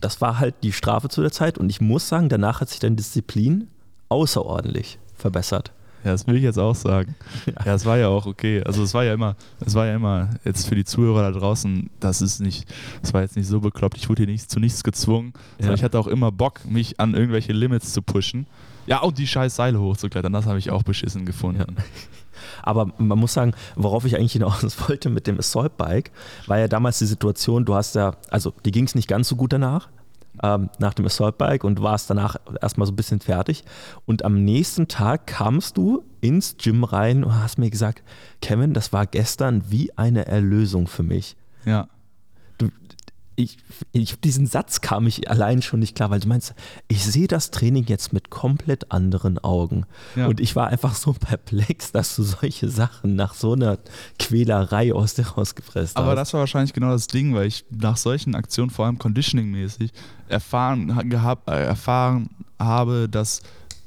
das 0.00 0.20
war 0.20 0.38
halt 0.38 0.54
die 0.62 0.72
Strafe 0.72 1.08
zu 1.08 1.20
der 1.20 1.32
Zeit 1.32 1.58
und 1.58 1.70
ich 1.70 1.80
muss 1.80 2.08
sagen, 2.08 2.28
danach 2.28 2.60
hat 2.60 2.70
sich 2.70 2.80
deine 2.80 2.96
Disziplin 2.96 3.68
außerordentlich 4.08 4.98
verbessert. 5.14 5.72
Ja, 6.04 6.12
das 6.12 6.26
will 6.26 6.36
ich 6.36 6.42
jetzt 6.42 6.58
auch 6.58 6.74
sagen. 6.74 7.14
Ja, 7.64 7.74
es 7.74 7.84
war 7.84 7.98
ja 7.98 8.08
auch 8.08 8.24
okay. 8.26 8.62
Also 8.64 8.82
es 8.82 8.94
war 8.94 9.04
ja 9.04 9.12
immer, 9.12 9.36
es 9.64 9.74
war 9.74 9.86
ja 9.86 9.94
immer 9.94 10.30
jetzt 10.44 10.66
für 10.66 10.74
die 10.74 10.84
Zuhörer 10.84 11.30
da 11.30 11.38
draußen, 11.38 11.90
das 12.00 12.22
ist 12.22 12.40
nicht, 12.40 12.66
es 13.02 13.12
war 13.12 13.20
jetzt 13.20 13.36
nicht 13.36 13.46
so 13.46 13.60
bekloppt. 13.60 13.98
Ich 13.98 14.08
wurde 14.08 14.22
hier 14.22 14.32
nicht, 14.32 14.50
zu 14.50 14.60
nichts 14.60 14.82
gezwungen, 14.82 15.32
sondern 15.58 15.72
Ja. 15.72 15.74
ich 15.74 15.84
hatte 15.84 15.98
auch 15.98 16.06
immer 16.06 16.32
Bock, 16.32 16.64
mich 16.64 16.98
an 17.00 17.14
irgendwelche 17.14 17.52
Limits 17.52 17.92
zu 17.92 18.00
pushen. 18.02 18.46
Ja, 18.86 19.00
und 19.00 19.18
die 19.18 19.26
scheiß 19.26 19.54
Seile 19.56 19.78
hochzuklettern, 19.78 20.32
das 20.32 20.46
habe 20.46 20.58
ich 20.58 20.70
auch 20.70 20.82
beschissen 20.82 21.26
gefunden. 21.26 21.76
Aber 22.62 22.90
man 22.98 23.18
muss 23.18 23.34
sagen, 23.34 23.52
worauf 23.76 24.04
ich 24.06 24.16
eigentlich 24.16 24.32
hinaus 24.32 24.76
wollte 24.88 25.10
mit 25.10 25.26
dem 25.26 25.38
Assault 25.38 25.76
Bike, 25.76 26.10
war 26.46 26.58
ja 26.58 26.68
damals 26.68 26.98
die 26.98 27.06
Situation, 27.06 27.64
du 27.66 27.74
hast 27.74 27.94
ja, 27.94 28.14
also 28.30 28.54
die 28.64 28.70
ging 28.70 28.84
es 28.86 28.94
nicht 28.94 29.08
ganz 29.08 29.28
so 29.28 29.36
gut 29.36 29.52
danach, 29.52 29.88
ähm, 30.42 30.70
nach 30.78 30.94
dem 30.94 31.06
Assault 31.06 31.38
Bike 31.38 31.64
und 31.64 31.82
warst 31.82 32.10
danach 32.10 32.36
erstmal 32.60 32.86
so 32.86 32.92
ein 32.92 32.96
bisschen 32.96 33.20
fertig. 33.20 33.64
Und 34.06 34.24
am 34.24 34.44
nächsten 34.44 34.88
Tag 34.88 35.26
kamst 35.26 35.76
du 35.76 36.04
ins 36.20 36.56
Gym 36.56 36.84
rein 36.84 37.24
und 37.24 37.42
hast 37.42 37.58
mir 37.58 37.70
gesagt, 37.70 38.02
Kevin, 38.40 38.74
das 38.74 38.92
war 38.92 39.06
gestern 39.06 39.64
wie 39.68 39.96
eine 39.96 40.26
Erlösung 40.26 40.86
für 40.86 41.02
mich. 41.02 41.36
Ja. 41.64 41.88
Ich, 43.42 43.58
ich, 43.92 44.20
diesen 44.20 44.46
Satz 44.46 44.80
kam 44.80 45.06
ich 45.06 45.30
allein 45.30 45.62
schon 45.62 45.80
nicht 45.80 45.94
klar, 45.96 46.10
weil 46.10 46.20
du 46.20 46.28
meinst, 46.28 46.54
ich 46.88 47.04
sehe 47.04 47.26
das 47.28 47.50
Training 47.50 47.84
jetzt 47.86 48.12
mit 48.12 48.30
komplett 48.30 48.92
anderen 48.92 49.38
Augen. 49.38 49.86
Ja. 50.16 50.26
Und 50.26 50.40
ich 50.40 50.54
war 50.56 50.68
einfach 50.68 50.94
so 50.94 51.12
perplex, 51.18 51.92
dass 51.92 52.14
du 52.16 52.22
solche 52.22 52.68
Sachen 52.68 53.16
nach 53.16 53.34
so 53.34 53.52
einer 53.54 53.78
Quälerei 54.18 54.92
aus 54.94 55.14
dir 55.14 55.26
rausgepresst 55.26 55.96
Aber 55.96 56.08
hast. 56.10 56.16
das 56.16 56.32
war 56.34 56.40
wahrscheinlich 56.40 56.72
genau 56.72 56.90
das 56.90 57.06
Ding, 57.06 57.34
weil 57.34 57.46
ich 57.46 57.64
nach 57.70 57.96
solchen 57.96 58.34
Aktionen, 58.34 58.70
vor 58.70 58.86
allem 58.86 58.98
Conditioning-mäßig, 58.98 59.90
erfahren, 60.28 60.94
ha- 60.94 61.02
gehab, 61.02 61.48
äh, 61.48 61.64
erfahren 61.64 62.28
habe, 62.58 63.08
dass 63.08 63.40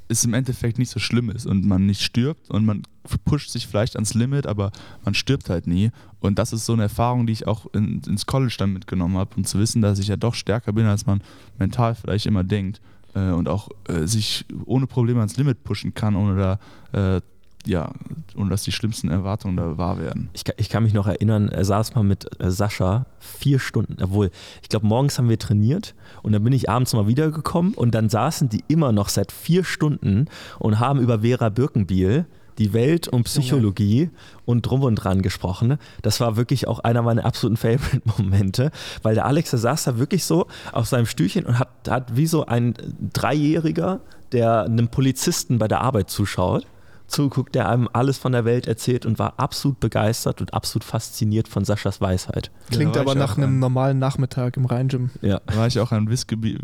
es 0.08 0.24
im 0.24 0.34
Endeffekt 0.34 0.78
nicht 0.78 0.90
so 0.90 1.00
schlimm 1.00 1.30
ist 1.30 1.46
und 1.46 1.64
man 1.64 1.86
nicht 1.86 2.02
stirbt 2.02 2.50
und 2.50 2.64
man 2.64 2.82
pusht 3.24 3.50
sich 3.50 3.66
vielleicht 3.66 3.96
ans 3.96 4.14
Limit, 4.14 4.46
aber 4.46 4.70
man 5.04 5.14
stirbt 5.14 5.50
halt 5.50 5.66
nie. 5.66 5.90
Und 6.20 6.38
das 6.38 6.52
ist 6.52 6.66
so 6.66 6.72
eine 6.72 6.84
Erfahrung, 6.84 7.26
die 7.26 7.32
ich 7.32 7.46
auch 7.46 7.66
in, 7.72 8.00
ins 8.06 8.26
College 8.26 8.54
dann 8.58 8.72
mitgenommen 8.72 9.16
habe, 9.16 9.36
um 9.36 9.44
zu 9.44 9.58
wissen, 9.58 9.82
dass 9.82 9.98
ich 9.98 10.08
ja 10.08 10.16
doch 10.16 10.34
stärker 10.34 10.72
bin, 10.72 10.86
als 10.86 11.06
man 11.06 11.22
mental 11.58 11.94
vielleicht 11.94 12.26
immer 12.26 12.44
denkt 12.44 12.80
äh, 13.14 13.30
und 13.30 13.48
auch 13.48 13.68
äh, 13.88 14.06
sich 14.06 14.44
ohne 14.64 14.86
Probleme 14.86 15.20
ans 15.20 15.36
Limit 15.36 15.64
pushen 15.64 15.94
kann, 15.94 16.16
ohne 16.16 16.58
da 16.92 17.16
äh, 17.16 17.20
ja, 17.66 17.90
ohne 18.36 18.50
dass 18.50 18.62
die 18.62 18.72
schlimmsten 18.72 19.08
Erwartungen 19.10 19.56
da 19.56 19.78
wahr 19.78 19.98
werden. 19.98 20.28
Ich, 20.32 20.44
kann- 20.44 20.56
ich 20.58 20.68
kann 20.68 20.82
mich 20.82 20.92
noch 20.92 21.06
erinnern, 21.06 21.48
er 21.48 21.64
saß 21.64 21.94
mal 21.94 22.02
mit 22.04 22.28
äh, 22.40 22.50
Sascha 22.50 23.06
vier 23.18 23.58
Stunden, 23.58 23.96
obwohl, 24.02 24.30
ich 24.62 24.68
glaube, 24.68 24.86
morgens 24.86 25.18
haben 25.18 25.28
wir 25.28 25.38
trainiert 25.38 25.94
und 26.22 26.32
dann 26.32 26.42
bin 26.44 26.52
ich 26.52 26.68
abends 26.68 26.92
mal 26.92 27.06
wiedergekommen 27.06 27.74
und 27.74 27.94
dann 27.94 28.08
saßen 28.08 28.48
die 28.48 28.64
immer 28.68 28.92
noch 28.92 29.08
seit 29.08 29.32
vier 29.32 29.64
Stunden 29.64 30.26
und 30.58 30.78
haben 30.78 31.00
über 31.00 31.20
Vera 31.20 31.48
Birkenbiel, 31.48 32.26
die 32.58 32.72
Welt 32.72 33.08
und 33.08 33.24
Psychologie 33.24 34.10
und 34.44 34.62
drum 34.62 34.82
und 34.82 34.94
dran 34.94 35.22
gesprochen. 35.22 35.76
Das 36.02 36.20
war 36.20 36.36
wirklich 36.36 36.68
auch 36.68 36.78
einer 36.80 37.02
meiner 37.02 37.24
absoluten 37.24 37.56
Favorite-Momente, 37.56 38.70
weil 39.02 39.14
der 39.16 39.24
Alex, 39.26 39.50
der 39.50 39.58
saß 39.58 39.84
da 39.84 39.98
wirklich 39.98 40.24
so 40.24 40.46
auf 40.70 40.86
seinem 40.86 41.06
Stühlchen 41.06 41.46
und 41.46 41.58
hat, 41.58 41.68
hat 41.88 42.16
wie 42.16 42.26
so 42.26 42.46
ein 42.46 42.74
Dreijähriger, 43.12 44.00
der 44.32 44.64
einem 44.64 44.88
Polizisten 44.88 45.58
bei 45.58 45.66
der 45.68 45.80
Arbeit 45.80 46.10
zuschaut 46.10 46.66
zuguckt, 47.14 47.54
der 47.54 47.68
einem 47.68 47.88
alles 47.92 48.18
von 48.18 48.32
der 48.32 48.44
Welt 48.44 48.66
erzählt 48.66 49.06
und 49.06 49.18
war 49.18 49.34
absolut 49.38 49.80
begeistert 49.80 50.40
und 50.40 50.52
absolut 50.52 50.84
fasziniert 50.84 51.48
von 51.48 51.64
Saschas 51.64 52.00
Weisheit. 52.00 52.50
Klingt 52.70 52.94
war 52.94 53.02
aber 53.02 53.14
nach 53.14 53.36
einem 53.36 53.50
ein- 53.54 53.58
normalen 53.58 53.98
Nachmittag 53.98 54.56
im 54.56 54.64
Rheingym. 54.66 55.10
Ja, 55.22 55.40
Da 55.46 55.56
war 55.56 55.66
ich 55.66 55.78
auch 55.80 55.92
ein 55.92 56.08
wissgebi- 56.08 56.58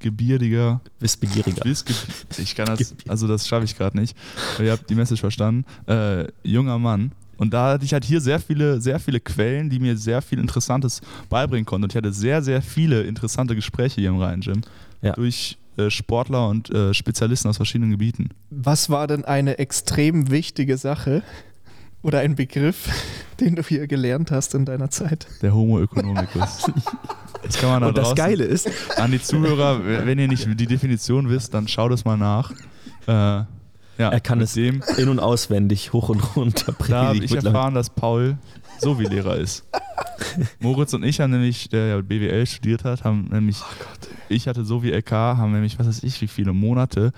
wissgebierdiger, 0.00 0.80
wissbegieriger. 0.98 1.64
wissge 1.64 1.92
ich 2.38 2.54
kann 2.54 2.66
das, 2.66 2.94
also 3.08 3.26
das 3.26 3.46
schaffe 3.46 3.64
ich 3.64 3.76
gerade 3.76 3.98
nicht, 3.98 4.16
aber 4.56 4.64
ihr 4.64 4.72
habt 4.72 4.88
die 4.88 4.94
Message 4.94 5.20
verstanden, 5.20 5.64
äh, 5.86 6.26
junger 6.42 6.78
Mann. 6.78 7.12
Und 7.36 7.54
da 7.54 7.72
hatte 7.72 7.86
ich 7.86 7.94
halt 7.94 8.04
hier 8.04 8.20
sehr 8.20 8.38
viele, 8.38 8.82
sehr 8.82 9.00
viele 9.00 9.18
Quellen, 9.18 9.70
die 9.70 9.78
mir 9.78 9.96
sehr 9.96 10.20
viel 10.20 10.38
Interessantes 10.38 11.00
beibringen 11.30 11.64
konnten. 11.64 11.84
Und 11.84 11.92
ich 11.92 11.96
hatte 11.96 12.12
sehr, 12.12 12.42
sehr 12.42 12.60
viele 12.60 13.00
interessante 13.04 13.54
Gespräche 13.54 14.02
hier 14.02 14.10
im 14.10 14.18
Rhein-Gym 14.18 14.60
Ja. 15.00 15.12
durch 15.14 15.56
Sportler 15.88 16.48
und 16.48 16.70
äh, 16.70 16.92
Spezialisten 16.94 17.48
aus 17.48 17.56
verschiedenen 17.56 17.90
Gebieten. 17.90 18.30
Was 18.50 18.90
war 18.90 19.06
denn 19.06 19.24
eine 19.24 19.58
extrem 19.58 20.30
wichtige 20.30 20.76
Sache 20.76 21.22
oder 22.02 22.20
ein 22.20 22.34
Begriff, 22.34 22.88
den 23.40 23.56
du 23.56 23.62
hier 23.62 23.86
gelernt 23.86 24.30
hast 24.30 24.54
in 24.54 24.64
deiner 24.64 24.90
Zeit? 24.90 25.26
Der 25.42 25.54
Homo 25.54 25.80
economicus. 25.80 26.70
Das 27.42 27.56
kann 27.58 27.70
man 27.70 27.80
da 27.80 27.88
Und 27.88 27.96
das 27.96 28.14
Geile 28.14 28.44
ist, 28.44 28.68
An 28.98 29.12
die 29.12 29.20
Zuhörer, 29.20 29.82
wenn 29.82 30.18
ihr 30.18 30.28
nicht 30.28 30.46
die 30.60 30.66
Definition 30.66 31.30
wisst, 31.30 31.54
dann 31.54 31.68
schaut 31.68 31.90
es 31.90 32.04
mal 32.04 32.18
nach. 32.18 32.52
Äh, 33.06 33.12
ja, 33.12 33.46
er 33.96 34.20
kann 34.20 34.40
es 34.40 34.54
dem 34.54 34.82
in- 34.98 35.08
und 35.08 35.20
auswendig 35.20 35.92
hoch 35.92 36.10
und 36.10 36.36
runter 36.36 36.74
Da 36.88 37.06
habe 37.06 37.18
ich 37.18 37.34
erfahren, 37.34 37.74
dass 37.74 37.90
Paul 37.90 38.36
so 38.80 38.98
wie 38.98 39.04
Lehrer 39.04 39.36
ist. 39.36 39.64
Moritz 40.60 40.92
und 40.94 41.02
ich 41.04 41.20
haben 41.20 41.30
nämlich, 41.30 41.68
der 41.68 41.86
ja 41.86 42.00
BWL 42.00 42.46
studiert 42.46 42.84
hat, 42.84 43.04
haben 43.04 43.28
nämlich, 43.30 43.60
ich 44.28 44.48
hatte 44.48 44.64
so 44.64 44.82
wie 44.82 44.90
LK, 44.90 45.10
haben 45.12 45.52
nämlich, 45.52 45.78
was 45.78 45.86
weiß 45.86 46.02
ich, 46.02 46.20
wie 46.20 46.28
viele 46.28 46.52
Monate, 46.52 47.12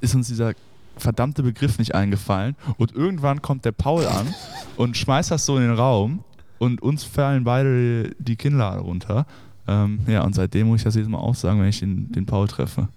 ist 0.00 0.14
uns 0.14 0.28
dieser 0.28 0.52
verdammte 0.96 1.42
Begriff 1.42 1.78
nicht 1.78 1.94
eingefallen. 1.94 2.56
Und 2.76 2.94
irgendwann 2.94 3.40
kommt 3.42 3.64
der 3.64 3.72
Paul 3.72 4.06
an 4.06 4.34
und 4.76 4.96
schmeißt 4.96 5.30
das 5.30 5.46
so 5.46 5.56
in 5.56 5.62
den 5.62 5.74
Raum 5.74 6.24
und 6.58 6.82
uns 6.82 7.04
fallen 7.04 7.44
beide 7.44 8.10
die 8.18 8.36
Kinnlade 8.36 8.80
runter. 8.80 9.26
Ähm, 9.68 10.00
ja, 10.06 10.22
und 10.22 10.34
seitdem 10.34 10.66
muss 10.68 10.80
ich 10.80 10.84
das 10.84 10.94
jedes 10.94 11.08
Mal 11.08 11.18
auch 11.18 11.34
sagen, 11.34 11.60
wenn 11.60 11.68
ich 11.68 11.80
den, 11.80 12.10
den 12.12 12.26
Paul 12.26 12.48
treffe. 12.48 12.88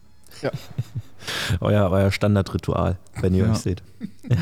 euer, 1.59 1.89
euer 1.89 2.11
Standardritual, 2.11 2.97
wenn 3.21 3.33
ihr 3.33 3.45
Ja. 3.45 3.51
euch 3.51 3.57
seht. 3.59 3.83
Ja. 4.29 4.37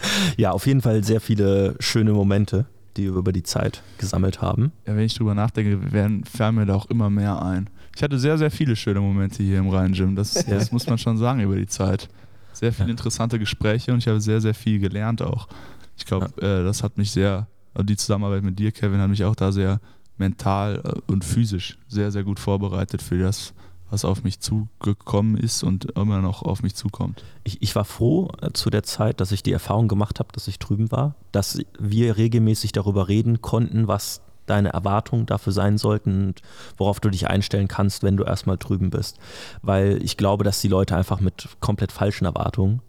ja, 0.36 0.50
auf 0.52 0.66
jeden 0.66 0.80
Fall 0.82 1.02
sehr 1.04 1.20
viele 1.20 1.76
schöne 1.80 2.12
Momente, 2.12 2.66
die 2.96 3.04
wir 3.04 3.14
über 3.16 3.32
die 3.32 3.42
Zeit 3.42 3.82
gesammelt 3.98 4.40
haben. 4.40 4.72
Ja, 4.86 4.96
wenn 4.96 5.04
ich 5.04 5.14
drüber 5.14 5.34
nachdenke, 5.34 5.92
werden, 5.92 6.24
fallen 6.24 6.54
mir 6.56 6.66
da 6.66 6.74
auch 6.74 6.86
immer 6.90 7.10
mehr 7.10 7.42
ein. 7.42 7.68
Ich 7.94 8.02
hatte 8.02 8.18
sehr, 8.18 8.36
sehr 8.38 8.50
viele 8.50 8.76
schöne 8.76 9.00
Momente 9.00 9.42
hier 9.42 9.58
im 9.58 9.68
Rhein-Gym. 9.68 10.16
Das, 10.16 10.34
das 10.34 10.70
muss 10.72 10.86
man 10.86 10.98
schon 10.98 11.16
sagen 11.16 11.40
über 11.40 11.56
die 11.56 11.66
Zeit. 11.66 12.08
Sehr 12.52 12.72
viele 12.72 12.88
Ja. 12.88 12.92
interessante 12.92 13.38
Gespräche 13.38 13.92
und 13.92 13.98
ich 13.98 14.08
habe 14.08 14.20
sehr, 14.20 14.40
sehr 14.40 14.54
viel 14.54 14.78
gelernt 14.78 15.22
auch. 15.22 15.48
Ich 15.96 16.04
glaube, 16.04 16.26
äh, 16.42 16.62
das 16.64 16.82
hat 16.82 16.98
mich 16.98 17.10
sehr, 17.10 17.46
also 17.74 17.84
die 17.84 17.96
Zusammenarbeit 17.96 18.42
mit 18.42 18.58
dir, 18.58 18.70
Kevin, 18.72 19.00
hat 19.00 19.08
mich 19.10 19.24
auch 19.24 19.34
da 19.36 19.50
sehr 19.52 19.80
mental 20.18 20.80
äh, 20.84 21.12
und 21.12 21.24
physisch 21.24 21.78
sehr, 21.88 22.10
sehr 22.10 22.24
gut 22.24 22.38
vorbereitet 22.40 23.02
für 23.02 23.18
das, 23.18 23.52
was 23.90 24.04
auf 24.04 24.24
mich 24.24 24.40
zugekommen 24.40 25.36
ist 25.36 25.62
und 25.62 25.86
immer 25.96 26.20
noch 26.20 26.42
auf 26.42 26.62
mich 26.62 26.74
zukommt. 26.74 27.24
Ich, 27.44 27.62
ich 27.62 27.74
war 27.76 27.84
froh 27.84 28.30
äh, 28.40 28.50
zu 28.52 28.70
der 28.70 28.82
Zeit, 28.82 29.20
dass 29.20 29.32
ich 29.32 29.42
die 29.42 29.52
Erfahrung 29.52 29.88
gemacht 29.88 30.18
habe, 30.18 30.30
dass 30.32 30.48
ich 30.48 30.58
drüben 30.58 30.90
war, 30.90 31.14
dass 31.32 31.58
wir 31.78 32.16
regelmäßig 32.16 32.72
darüber 32.72 33.08
reden 33.08 33.42
konnten, 33.42 33.88
was 33.88 34.22
deine 34.46 34.70
Erwartungen 34.70 35.26
dafür 35.26 35.52
sein 35.52 35.76
sollten 35.76 36.28
und 36.28 36.42
worauf 36.76 37.00
du 37.00 37.10
dich 37.10 37.28
einstellen 37.28 37.68
kannst, 37.68 38.02
wenn 38.02 38.16
du 38.16 38.24
erstmal 38.24 38.56
drüben 38.56 38.90
bist. 38.90 39.18
Weil 39.62 40.02
ich 40.02 40.16
glaube, 40.16 40.44
dass 40.44 40.60
die 40.60 40.68
Leute 40.68 40.96
einfach 40.96 41.20
mit 41.20 41.48
komplett 41.60 41.92
falschen 41.92 42.24
Erwartungen 42.24 42.80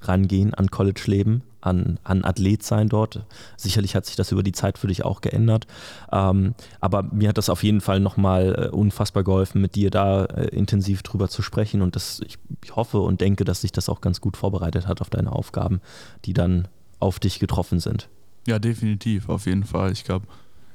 rangehen 0.00 0.54
an 0.54 0.70
College-Leben, 0.70 1.42
an, 1.64 1.98
an 2.04 2.24
Athlet 2.24 2.62
sein 2.62 2.88
dort. 2.88 3.24
Sicherlich 3.56 3.94
hat 3.94 4.06
sich 4.06 4.16
das 4.16 4.32
über 4.32 4.42
die 4.42 4.52
Zeit 4.52 4.78
für 4.78 4.86
dich 4.86 5.04
auch 5.04 5.20
geändert. 5.20 5.66
Ähm, 6.12 6.54
aber 6.80 7.02
mir 7.02 7.28
hat 7.28 7.38
das 7.38 7.48
auf 7.48 7.62
jeden 7.62 7.80
Fall 7.80 8.00
nochmal 8.00 8.70
äh, 8.70 8.74
unfassbar 8.74 9.24
geholfen, 9.24 9.60
mit 9.60 9.74
dir 9.74 9.90
da 9.90 10.24
äh, 10.26 10.48
intensiv 10.48 11.02
drüber 11.02 11.28
zu 11.28 11.42
sprechen. 11.42 11.82
Und 11.82 11.96
das, 11.96 12.20
ich, 12.20 12.38
ich 12.62 12.76
hoffe 12.76 12.98
und 12.98 13.20
denke, 13.20 13.44
dass 13.44 13.62
sich 13.62 13.72
das 13.72 13.88
auch 13.88 14.00
ganz 14.00 14.20
gut 14.20 14.36
vorbereitet 14.36 14.86
hat 14.86 15.00
auf 15.00 15.10
deine 15.10 15.32
Aufgaben, 15.32 15.80
die 16.24 16.34
dann 16.34 16.68
auf 17.00 17.18
dich 17.18 17.38
getroffen 17.38 17.80
sind. 17.80 18.08
Ja, 18.46 18.58
definitiv, 18.58 19.28
auf 19.28 19.46
jeden 19.46 19.64
Fall. 19.64 19.92
Ich 19.92 20.04
glaube, 20.04 20.26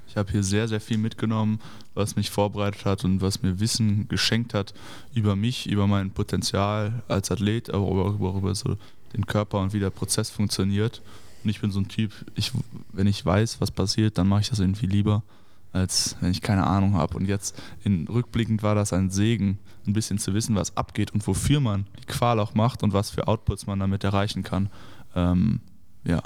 ich 0.10 0.18
habe 0.18 0.32
hier 0.32 0.44
sehr, 0.44 0.68
sehr 0.68 0.82
viel 0.82 0.98
mitgenommen, 0.98 1.60
was 1.94 2.16
mich 2.16 2.32
vorbereitet 2.32 2.84
hat 2.86 3.06
und 3.06 3.22
was 3.22 3.44
mir 3.44 3.60
Wissen 3.60 4.08
geschenkt 4.08 4.56
hat 4.56 4.74
über 5.14 5.36
mich, 5.36 5.70
über 5.70 5.86
mein 5.86 6.10
Potenzial 6.10 7.04
als 7.08 7.30
Athlet, 7.30 7.70
aber 7.70 7.86
auch 7.86 8.16
über, 8.16 8.34
über 8.34 8.56
so 8.56 8.76
den 9.14 9.26
Körper 9.26 9.60
und 9.60 9.74
wie 9.74 9.80
der 9.80 9.90
Prozess 9.90 10.30
funktioniert. 10.30 11.02
Und 11.44 11.50
ich 11.50 11.62
bin 11.62 11.72
so 11.72 11.80
ein 11.80 11.88
Typ, 11.88 12.12
ich, 12.36 12.52
wenn 12.92 13.08
ich 13.08 13.26
weiß, 13.26 13.62
was 13.62 13.72
passiert, 13.72 14.18
dann 14.18 14.28
mache 14.28 14.42
ich 14.42 14.50
das 14.50 14.60
irgendwie 14.60 14.88
lieber, 14.88 15.24
als 15.72 16.18
wenn 16.20 16.32
ich 16.32 16.42
keine 16.42 16.68
Ahnung 16.68 16.96
habe. 16.96 17.16
Und 17.16 17.28
jetzt 17.28 17.62
in 17.84 18.08
rückblickend 18.08 18.64
war 18.64 18.76
das 18.76 18.94
ein 18.94 19.10
Segen, 19.10 19.60
ein 19.88 19.94
bisschen 19.94 20.20
zu 20.20 20.34
wissen, 20.34 20.56
was 20.56 20.76
abgeht 20.76 21.12
und 21.12 21.26
wofür 21.26 21.60
man 21.60 21.88
die 22.00 22.06
Qual 22.06 22.40
auch 22.40 22.54
macht 22.56 22.84
und 22.84 22.94
was 22.94 23.10
für 23.10 23.28
Outputs 23.28 23.68
man 23.68 23.80
damit 23.80 24.04
erreichen 24.04 24.44
kann. 24.44 24.70
Ähm, 25.16 25.62
ja. 26.04 26.22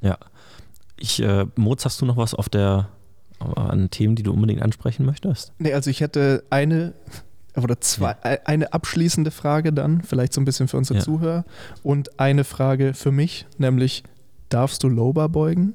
Ja. 0.00 0.18
Ich, 0.98 1.22
äh, 1.22 1.46
Moritz, 1.56 1.84
hast 1.84 2.00
du 2.00 2.06
noch 2.06 2.16
was 2.16 2.34
auf 2.34 2.48
der 2.48 2.88
an 3.38 3.90
Themen, 3.90 4.16
die 4.16 4.22
du 4.22 4.32
unbedingt 4.32 4.62
ansprechen 4.62 5.04
möchtest? 5.04 5.52
Nee, 5.58 5.72
also 5.72 5.90
ich 5.90 6.00
hätte 6.00 6.44
eine 6.50 6.94
oder 7.56 7.80
zwei, 7.80 8.16
e- 8.24 8.38
eine 8.44 8.72
abschließende 8.72 9.30
Frage 9.30 9.72
dann, 9.72 10.02
vielleicht 10.02 10.32
so 10.32 10.40
ein 10.40 10.44
bisschen 10.44 10.68
für 10.68 10.76
unsere 10.76 10.98
Ja. 10.98 11.04
Zuhörer 11.04 11.44
und 11.82 12.18
eine 12.20 12.44
Frage 12.44 12.94
für 12.94 13.12
mich, 13.12 13.46
nämlich 13.58 14.02
darfst 14.48 14.82
du 14.82 14.88
Lower 14.88 15.28
beugen? 15.28 15.74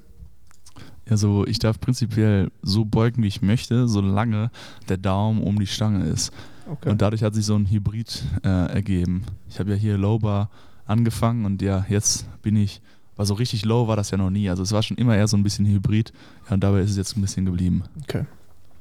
Also 1.09 1.45
ich 1.45 1.59
darf 1.59 1.79
prinzipiell 1.79 2.51
so 2.61 2.85
beugen, 2.85 3.21
wie 3.23 3.27
ich 3.27 3.41
möchte, 3.41 3.87
solange 3.87 4.49
der 4.87 4.97
Daumen 4.97 5.41
um 5.43 5.59
die 5.59 5.67
Stange 5.67 6.05
ist. 6.05 6.31
Okay. 6.69 6.89
Und 6.89 7.01
dadurch 7.01 7.23
hat 7.23 7.33
sich 7.33 7.45
so 7.45 7.55
ein 7.55 7.69
Hybrid 7.69 8.23
äh, 8.43 8.47
ergeben. 8.71 9.23
Ich 9.49 9.59
habe 9.59 9.71
ja 9.71 9.75
hier 9.75 9.97
Low 9.97 10.19
Bar 10.19 10.49
angefangen 10.85 11.43
und 11.45 11.61
ja, 11.61 11.85
jetzt 11.89 12.25
bin 12.41 12.55
ich, 12.55 12.81
aber 13.15 13.25
so 13.25 13.33
richtig 13.33 13.65
low 13.65 13.87
war 13.87 13.95
das 13.95 14.11
ja 14.11 14.17
noch 14.17 14.29
nie. 14.29 14.49
Also 14.49 14.63
es 14.63 14.71
war 14.71 14.83
schon 14.83 14.97
immer 14.97 15.15
eher 15.15 15.27
so 15.27 15.35
ein 15.37 15.43
bisschen 15.43 15.65
Hybrid 15.65 16.13
ja, 16.47 16.53
und 16.53 16.63
dabei 16.63 16.81
ist 16.81 16.91
es 16.91 16.97
jetzt 16.97 17.17
ein 17.17 17.21
bisschen 17.21 17.45
geblieben. 17.45 17.83
Okay. 18.03 18.25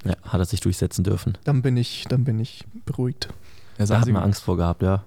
Ja, 0.05 0.15
hat 0.23 0.41
er 0.41 0.45
sich 0.47 0.61
durchsetzen 0.61 1.05
dürfen. 1.05 1.37
Dann 1.45 1.63
bin 1.63 1.77
ich, 1.77 2.07
dann 2.09 2.25
bin 2.25 2.39
ich 2.39 2.65
beruhigt. 2.87 3.29
Ja, 3.79 3.87
Da 3.87 4.01
hat 4.01 4.09
man 4.09 4.23
Angst 4.23 4.43
vor 4.43 4.57
gehabt, 4.57 4.83
ja. 4.83 5.05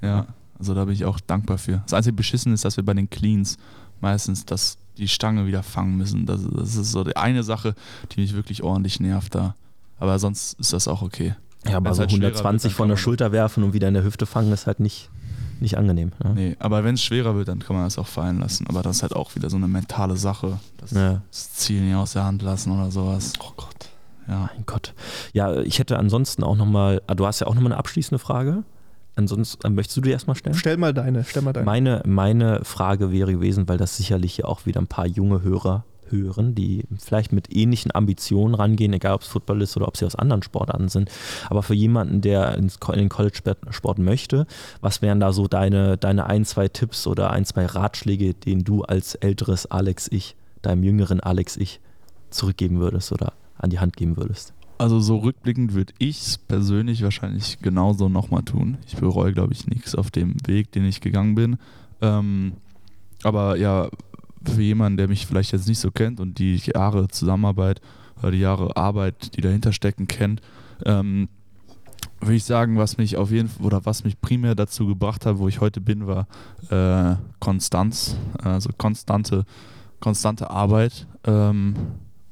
Ja, 0.00 0.26
also 0.58 0.74
da 0.74 0.84
bin 0.84 0.94
ich 0.94 1.04
auch 1.04 1.20
dankbar 1.20 1.58
für. 1.58 1.82
Das 1.84 1.92
einzige 1.94 2.14
Beschissen 2.14 2.52
ist, 2.52 2.64
dass 2.64 2.76
wir 2.76 2.84
bei 2.84 2.94
den 2.94 3.08
Cleans 3.08 3.56
meistens 4.00 4.44
das, 4.44 4.78
die 4.96 5.06
Stange 5.08 5.46
wieder 5.46 5.62
fangen 5.62 5.96
müssen. 5.96 6.26
Das, 6.26 6.40
das 6.52 6.74
ist 6.74 6.90
so 6.92 7.04
die 7.04 7.16
eine 7.16 7.44
Sache, 7.44 7.74
die 8.12 8.20
mich 8.20 8.34
wirklich 8.34 8.62
ordentlich 8.64 8.98
nervt 9.00 9.34
da. 9.34 9.54
Aber 10.00 10.18
sonst 10.18 10.58
ist 10.58 10.72
das 10.72 10.88
auch 10.88 11.02
okay. 11.02 11.34
Ja, 11.64 11.76
aber 11.76 11.94
so 11.94 12.00
halt 12.00 12.10
schwerer 12.10 12.22
wird, 12.22 12.34
120 12.38 12.72
dann 12.72 12.76
von 12.76 12.88
der 12.88 12.96
Schulter 12.96 13.30
werfen 13.30 13.62
und 13.62 13.72
wieder 13.72 13.86
in 13.86 13.94
der 13.94 14.02
Hüfte 14.02 14.26
fangen, 14.26 14.50
ist 14.52 14.66
halt 14.66 14.80
nicht, 14.80 15.08
nicht 15.60 15.78
angenehm. 15.78 16.10
Ne? 16.24 16.32
Nee, 16.34 16.56
aber 16.58 16.82
wenn 16.82 16.96
es 16.96 17.02
schwerer 17.04 17.36
wird, 17.36 17.46
dann 17.46 17.60
kann 17.60 17.76
man 17.76 17.84
das 17.84 17.98
auch 17.98 18.08
fallen 18.08 18.40
lassen. 18.40 18.66
Aber 18.66 18.82
das 18.82 18.96
ist 18.96 19.02
halt 19.02 19.14
auch 19.14 19.36
wieder 19.36 19.48
so 19.48 19.56
eine 19.56 19.68
mentale 19.68 20.16
Sache. 20.16 20.58
Das, 20.78 20.90
Ja. 20.90 21.22
das 21.30 21.54
Ziel 21.54 21.82
nicht 21.82 21.94
aus 21.94 22.14
der 22.14 22.24
Hand 22.24 22.42
lassen 22.42 22.72
oder 22.72 22.90
sowas. 22.90 23.32
Oh 23.38 23.52
Gott. 23.56 23.90
Ja. 24.28 24.50
Mein 24.54 24.64
Gott. 24.66 24.94
Ja, 25.32 25.60
ich 25.60 25.78
hätte 25.78 25.98
ansonsten 25.98 26.44
auch 26.44 26.56
nochmal, 26.56 27.02
du 27.16 27.26
hast 27.26 27.40
ja 27.40 27.46
auch 27.46 27.54
nochmal 27.54 27.72
eine 27.72 27.78
abschließende 27.78 28.18
Frage. 28.18 28.64
Ansonsten, 29.14 29.66
äh, 29.66 29.70
möchtest 29.70 29.96
du 29.96 30.00
die 30.00 30.10
erstmal 30.10 30.36
stellen? 30.36 30.56
Stell 30.56 30.76
mal 30.76 30.94
deine, 30.94 31.24
stell 31.24 31.42
mal 31.42 31.52
deine. 31.52 31.66
Meine, 31.66 32.02
meine 32.06 32.64
Frage 32.64 33.12
wäre 33.12 33.32
gewesen, 33.32 33.68
weil 33.68 33.78
das 33.78 33.96
sicherlich 33.96 34.38
ja 34.38 34.46
auch 34.46 34.64
wieder 34.64 34.80
ein 34.80 34.86
paar 34.86 35.06
junge 35.06 35.42
Hörer 35.42 35.84
hören, 36.12 36.54
die 36.54 36.84
vielleicht 36.98 37.32
mit 37.32 37.54
ähnlichen 37.54 37.94
Ambitionen 37.94 38.54
rangehen, 38.54 38.92
egal 38.92 39.14
ob 39.14 39.22
es 39.22 39.28
Football 39.28 39.62
ist 39.62 39.76
oder 39.76 39.88
ob 39.88 39.96
sie 39.96 40.04
aus 40.04 40.14
anderen 40.14 40.42
Sportarten 40.42 40.88
sind. 40.88 41.10
Aber 41.48 41.62
für 41.62 41.74
jemanden, 41.74 42.20
der 42.20 42.56
in 42.58 42.70
den 42.94 43.08
College-Sport 43.08 43.98
möchte, 43.98 44.46
was 44.80 45.02
wären 45.02 45.20
da 45.20 45.32
so 45.32 45.48
deine, 45.48 45.96
deine 45.96 46.26
ein, 46.26 46.44
zwei 46.44 46.68
Tipps 46.68 47.06
oder 47.06 47.30
ein, 47.30 47.44
zwei 47.44 47.66
Ratschläge, 47.66 48.34
den 48.34 48.62
du 48.62 48.82
als 48.82 49.14
älteres 49.14 49.70
Alex-Ich, 49.70 50.36
deinem 50.60 50.84
jüngeren 50.84 51.20
Alex-Ich 51.20 51.80
zurückgeben 52.30 52.78
würdest 52.78 53.10
oder 53.12 53.32
an 53.62 53.70
die 53.70 53.78
Hand 53.78 53.96
geben 53.96 54.16
würdest? 54.16 54.52
Also 54.78 55.00
so 55.00 55.18
rückblickend 55.18 55.74
würde 55.74 55.94
ich 55.98 56.20
es 56.20 56.38
persönlich 56.38 57.02
wahrscheinlich 57.02 57.60
genauso 57.60 58.08
nochmal 58.08 58.42
tun. 58.42 58.78
Ich 58.86 58.96
bereue, 58.96 59.32
glaube 59.32 59.52
ich, 59.52 59.66
nichts 59.66 59.94
auf 59.94 60.10
dem 60.10 60.34
Weg, 60.46 60.72
den 60.72 60.84
ich 60.84 61.00
gegangen 61.00 61.34
bin. 61.34 61.56
Ähm, 62.00 62.54
aber 63.22 63.56
ja, 63.56 63.88
für 64.44 64.62
jemanden, 64.62 64.96
der 64.96 65.08
mich 65.08 65.26
vielleicht 65.26 65.52
jetzt 65.52 65.68
nicht 65.68 65.78
so 65.78 65.90
kennt 65.90 66.18
und 66.18 66.38
die 66.38 66.56
Jahre 66.56 67.08
Zusammenarbeit 67.08 67.80
oder 68.18 68.32
die 68.32 68.40
Jahre 68.40 68.76
Arbeit, 68.76 69.36
die 69.36 69.40
dahinter 69.40 69.72
stecken, 69.72 70.08
kennt, 70.08 70.40
ähm, 70.84 71.28
würde 72.20 72.34
ich 72.34 72.44
sagen, 72.44 72.76
was 72.76 72.98
mich 72.98 73.16
auf 73.16 73.30
jeden 73.30 73.48
Fall 73.48 73.66
oder 73.66 73.84
was 73.84 74.04
mich 74.04 74.20
primär 74.20 74.54
dazu 74.54 74.86
gebracht 74.86 75.26
hat, 75.26 75.38
wo 75.38 75.48
ich 75.48 75.60
heute 75.60 75.80
bin, 75.80 76.06
war 76.06 76.26
äh, 76.70 77.16
Konstanz, 77.40 78.16
also 78.42 78.70
konstante, 78.76 79.44
konstante 80.00 80.50
Arbeit. 80.50 81.06
Ähm, 81.24 81.74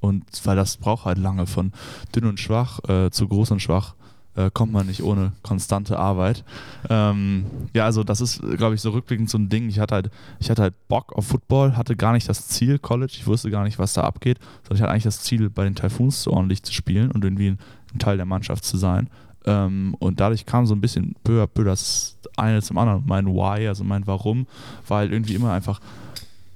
und 0.01 0.25
weil 0.45 0.57
das 0.57 0.77
braucht 0.77 1.05
halt 1.05 1.19
lange 1.19 1.47
von 1.47 1.73
dünn 2.15 2.27
und 2.27 2.41
schwach 2.41 2.81
äh, 2.89 3.11
zu 3.11 3.29
groß 3.29 3.51
und 3.53 3.61
schwach 3.61 3.95
äh, 4.37 4.51
kommt 4.53 4.73
man 4.73 4.87
nicht 4.87 5.03
ohne 5.03 5.33
konstante 5.43 5.99
Arbeit. 5.99 6.45
Ähm, 6.89 7.47
ja, 7.75 7.85
also 7.85 8.05
das 8.05 8.21
ist, 8.21 8.41
glaube 8.57 8.75
ich, 8.75 8.81
so 8.81 8.91
rückblickend 8.91 9.29
so 9.29 9.39
ein 9.39 9.49
Ding. 9.49 9.69
Ich 9.69 9.79
hatte 9.79 9.95
halt, 9.95 10.11
ich 10.39 10.51
hatte 10.51 10.63
halt 10.63 10.89
Bock 10.89 11.13
auf 11.13 11.27
Football, 11.27 11.77
hatte 11.77 11.97
gar 11.97 12.13
nicht 12.13 12.29
das 12.29 12.49
Ziel 12.49 12.79
College, 12.79 13.13
ich 13.17 13.27
wusste 13.27 13.51
gar 13.51 13.65
nicht, 13.65 13.79
was 13.79 13.93
da 13.93 14.03
abgeht, 14.03 14.39
sondern 14.63 14.77
ich 14.77 14.83
hatte 14.83 14.93
eigentlich 14.93 15.05
das 15.05 15.23
Ziel, 15.23 15.51
bei 15.51 15.65
den 15.65 15.75
Typhoons 15.75 16.23
so 16.23 16.33
ordentlich 16.33 16.63
zu 16.63 16.73
spielen 16.73 17.11
und 17.11 17.25
irgendwie 17.25 17.49
ein, 17.49 17.59
ein 17.93 17.99
Teil 17.99 18.17
der 18.17 18.27
Mannschaft 18.27 18.65
zu 18.65 18.77
sein. 18.77 19.09
Ähm, 19.47 19.97
und 19.99 20.21
dadurch 20.21 20.47
kam 20.47 20.67
so 20.67 20.75
ein 20.75 20.81
bisschen 20.81 21.15
peu 21.25 21.43
à 21.43 21.47
peu 21.47 21.65
das 21.65 22.19
eine 22.37 22.63
zum 22.63 22.79
anderen. 22.79 23.05
Mein 23.07 23.27
Why, 23.27 23.67
also 23.67 23.85
mein 23.85 24.07
Warum, 24.07 24.47
war 24.87 24.99
halt 24.99 25.13
irgendwie 25.13 25.35
immer 25.35 25.53
einfach 25.53 25.81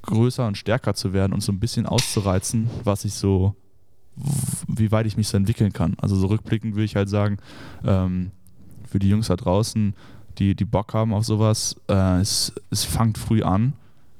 größer 0.06 0.46
und 0.46 0.56
stärker 0.56 0.94
zu 0.94 1.12
werden 1.12 1.32
und 1.32 1.42
so 1.42 1.52
ein 1.52 1.60
bisschen 1.60 1.86
auszureizen, 1.86 2.68
was 2.84 3.04
ich 3.04 3.14
so, 3.14 3.54
wie 4.68 4.92
weit 4.92 5.06
ich 5.06 5.16
mich 5.16 5.28
so 5.28 5.36
entwickeln 5.36 5.72
kann. 5.72 5.96
Also 6.00 6.16
so 6.16 6.26
rückblickend 6.26 6.74
würde 6.74 6.84
ich 6.84 6.96
halt 6.96 7.08
sagen, 7.08 7.38
ähm, 7.84 8.30
für 8.88 8.98
die 8.98 9.08
Jungs 9.08 9.28
da 9.28 9.36
draußen, 9.36 9.94
die, 10.38 10.54
die 10.54 10.64
Bock 10.64 10.94
haben 10.94 11.14
auf 11.14 11.24
sowas, 11.24 11.76
äh, 11.88 12.20
es, 12.20 12.52
es 12.70 12.84
fangt 12.84 13.18
früh 13.18 13.42
an 13.42 13.74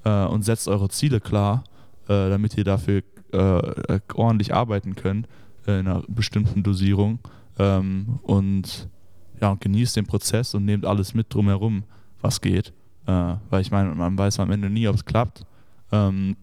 äh, 0.05 0.25
und 0.27 0.43
setzt 0.43 0.69
eure 0.69 0.89
Ziele 0.89 1.21
klar, 1.21 1.65
äh, 2.09 2.29
damit 2.29 2.57
ihr 2.57 2.65
dafür 2.65 3.03
äh, 3.33 4.01
ordentlich 4.15 4.55
arbeiten 4.55 4.95
könnt 4.95 5.29
äh, 5.67 5.81
in 5.81 5.89
einer 5.89 6.03
bestimmten 6.09 6.63
Dosierung 6.63 7.19
ähm, 7.59 8.19
und 8.23 8.89
ja, 9.41 9.51
und 9.51 9.61
genießt 9.61 9.97
den 9.97 10.07
Prozess 10.07 10.55
und 10.55 10.65
nehmt 10.65 10.87
alles 10.87 11.15
mit 11.15 11.33
drumherum, 11.33 11.85
was 12.21 12.41
geht. 12.41 12.73
Äh, 13.07 13.35
weil 13.51 13.61
ich 13.61 13.71
meine, 13.71 13.95
man 13.95 14.17
weiß 14.17 14.41
am 14.41 14.51
Ende 14.51 14.71
nie, 14.71 14.89
ob 14.89 14.95
es 14.95 15.05
klappt. 15.05 15.45
Ähm, 15.95 16.37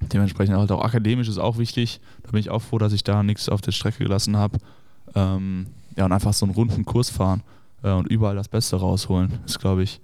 dementsprechend 0.00 0.56
halt 0.56 0.72
auch 0.72 0.82
akademisch 0.82 1.28
ist 1.28 1.38
auch 1.38 1.58
wichtig. 1.58 2.00
Da 2.24 2.30
bin 2.32 2.40
ich 2.40 2.50
auch 2.50 2.60
froh, 2.62 2.78
dass 2.78 2.92
ich 2.92 3.04
da 3.04 3.22
nichts 3.22 3.48
auf 3.48 3.60
der 3.60 3.72
Strecke 3.72 4.02
gelassen 4.02 4.36
habe. 4.36 4.58
Ähm, 5.14 5.66
ja, 5.96 6.04
und 6.04 6.12
einfach 6.12 6.32
so 6.32 6.46
einen 6.46 6.54
runden 6.54 6.84
Kurs 6.84 7.10
fahren 7.10 7.42
äh, 7.82 7.90
und 7.90 8.06
überall 8.08 8.36
das 8.36 8.48
Beste 8.48 8.76
rausholen, 8.76 9.38
ist, 9.46 9.60
glaube 9.60 9.82
ich, 9.82 10.00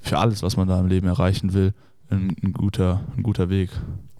für 0.00 0.18
alles, 0.18 0.42
was 0.42 0.56
man 0.56 0.68
da 0.68 0.78
im 0.78 0.86
Leben 0.86 1.06
erreichen 1.06 1.52
will, 1.52 1.72
ein, 2.10 2.36
ein, 2.42 2.52
guter, 2.52 3.00
ein 3.16 3.22
guter 3.22 3.48
Weg. 3.48 3.70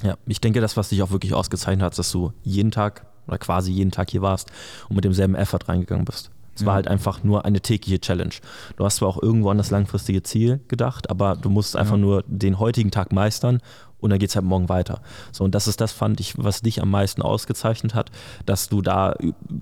Ja, 0.03 0.17
ich 0.27 0.41
denke, 0.41 0.61
das, 0.61 0.77
was 0.77 0.89
dich 0.89 1.03
auch 1.03 1.11
wirklich 1.11 1.35
ausgezeichnet 1.35 1.85
hat, 1.85 1.93
ist, 1.93 1.99
dass 1.99 2.13
du 2.13 2.33
jeden 2.43 2.71
Tag 2.71 3.07
oder 3.27 3.39
quasi 3.39 3.73
jeden 3.73 3.91
Tag 3.91 4.11
hier 4.11 4.23
warst 4.23 4.51
und 4.89 4.97
mit 4.97 5.05
demselben 5.05 5.35
Effort 5.35 5.69
reingegangen 5.69 6.05
bist. 6.05 6.31
Es 6.57 6.65
war 6.67 6.73
Ja. 6.73 6.77
halt 6.77 6.89
einfach 6.89 7.23
nur 7.23 7.45
eine 7.45 7.61
tägliche 7.61 8.01
Challenge. 8.01 8.35
Du 8.77 8.85
hast 8.85 8.97
zwar 8.97 9.09
auch 9.09 9.23
irgendwo 9.23 9.51
an 9.51 9.59
das 9.59 9.71
langfristige 9.71 10.23
Ziel 10.23 10.61
gedacht, 10.69 11.11
aber 11.11 11.37
du 11.37 11.51
musst 11.51 11.77
einfach 11.77 11.95
Ja. 11.95 11.99
nur 12.01 12.25
den 12.27 12.59
heutigen 12.59 12.91
Tag 12.91 13.13
meistern 13.13 13.61
und 14.01 14.11
dann 14.11 14.19
geht 14.19 14.31
es 14.31 14.37
halt 14.37 14.45
morgen 14.45 14.69
weiter. 14.69 15.01
So, 15.33 15.45
und 15.45 15.55
das 15.55 15.69
ist 15.69 15.81
das, 15.81 15.93
fand 15.93 16.21
ich, 16.21 16.35
was 16.37 16.61
dich 16.63 16.83
am 16.83 16.91
meisten 16.91 17.23
ausgezeichnet 17.23 17.95
hat, 17.95 18.11
dass 18.45 18.69
du 18.69 18.83
da 18.83 19.15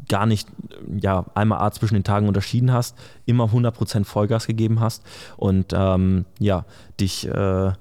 gar 0.08 0.26
nicht 0.26 0.48
ja, 1.00 1.24
einmal 1.34 1.60
A 1.60 1.70
zwischen 1.70 1.94
den 1.94 2.04
Tagen 2.04 2.28
unterschieden 2.28 2.72
hast, 2.72 2.96
immer 3.26 3.44
100% 3.46 4.04
Vollgas 4.04 4.46
gegeben 4.46 4.80
hast 4.80 5.02
und 5.36 5.72
ähm, 5.72 6.24
ja, 6.38 6.64
dich 7.00 7.26
äh, 7.28 7.72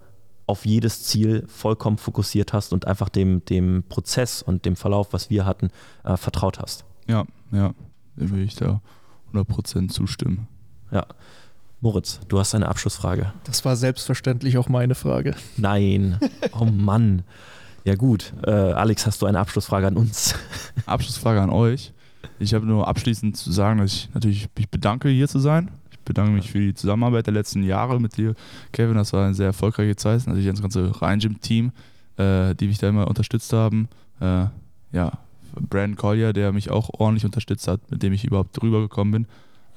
auf 0.45 0.65
jedes 0.65 1.03
Ziel 1.03 1.45
vollkommen 1.47 1.97
fokussiert 1.97 2.51
hast 2.53 2.73
und 2.73 2.85
einfach 2.85 3.09
dem, 3.09 3.45
dem 3.45 3.83
Prozess 3.87 4.41
und 4.41 4.65
dem 4.65 4.75
Verlauf, 4.75 5.13
was 5.13 5.29
wir 5.29 5.45
hatten, 5.45 5.69
äh, 6.03 6.17
vertraut 6.17 6.59
hast. 6.59 6.83
Ja, 7.07 7.23
ja, 7.51 7.73
würde 8.15 8.43
ich 8.43 8.55
da 8.55 8.81
100% 9.33 9.89
zustimmen. 9.89 10.47
Ja. 10.91 11.05
Moritz, 11.81 12.21
du 12.29 12.39
hast 12.39 12.55
eine 12.55 12.69
Abschlussfrage. 12.69 13.33
Das 13.43 13.65
war 13.65 13.75
selbstverständlich 13.75 14.57
auch 14.57 14.69
meine 14.69 14.95
Frage. 14.95 15.35
Nein. 15.57 16.17
Oh 16.57 16.65
Mann. 16.65 17.23
Ja 17.83 17.95
gut. 17.95 18.31
Äh, 18.45 18.51
Alex, 18.51 19.05
hast 19.05 19.21
du 19.21 19.25
eine 19.25 19.39
Abschlussfrage 19.39 19.87
an 19.87 19.97
uns? 19.97 20.35
Abschlussfrage 20.85 21.41
an 21.41 21.49
euch. 21.49 21.91
Ich 22.39 22.53
habe 22.53 22.65
nur 22.65 22.87
abschließend 22.87 23.35
zu 23.35 23.51
sagen, 23.51 23.79
dass 23.79 23.93
ich 23.93 24.09
natürlich 24.13 24.47
mich 24.57 24.69
bedanke, 24.69 25.09
hier 25.09 25.27
zu 25.27 25.39
sein. 25.39 25.71
Ich 25.91 25.99
bedanke 25.99 26.31
mich 26.31 26.51
für 26.51 26.59
die 26.59 26.73
Zusammenarbeit 26.73 27.25
der 27.27 27.33
letzten 27.33 27.63
Jahre 27.63 27.99
mit 27.99 28.17
dir, 28.17 28.35
Kevin. 28.71 28.95
Das 28.95 29.11
war 29.13 29.25
eine 29.25 29.33
sehr 29.33 29.47
erfolgreiche 29.47 29.95
Zeit. 29.95 30.25
Natürlich 30.27 30.49
das 30.49 30.61
ganze 30.61 31.01
Rhein-Gym-Team, 31.01 31.71
äh, 32.17 32.55
die 32.55 32.67
mich 32.67 32.77
da 32.77 32.89
immer 32.89 33.07
unterstützt 33.07 33.51
haben. 33.51 33.89
Äh, 34.19 34.45
ja, 34.91 35.11
Brandon 35.53 35.95
Collier, 35.95 36.33
der 36.33 36.51
mich 36.51 36.69
auch 36.69 36.89
ordentlich 36.99 37.25
unterstützt 37.25 37.67
hat, 37.67 37.79
mit 37.91 38.03
dem 38.03 38.13
ich 38.13 38.25
überhaupt 38.25 38.61
drüber 38.61 38.81
gekommen 38.81 39.11
bin. 39.11 39.27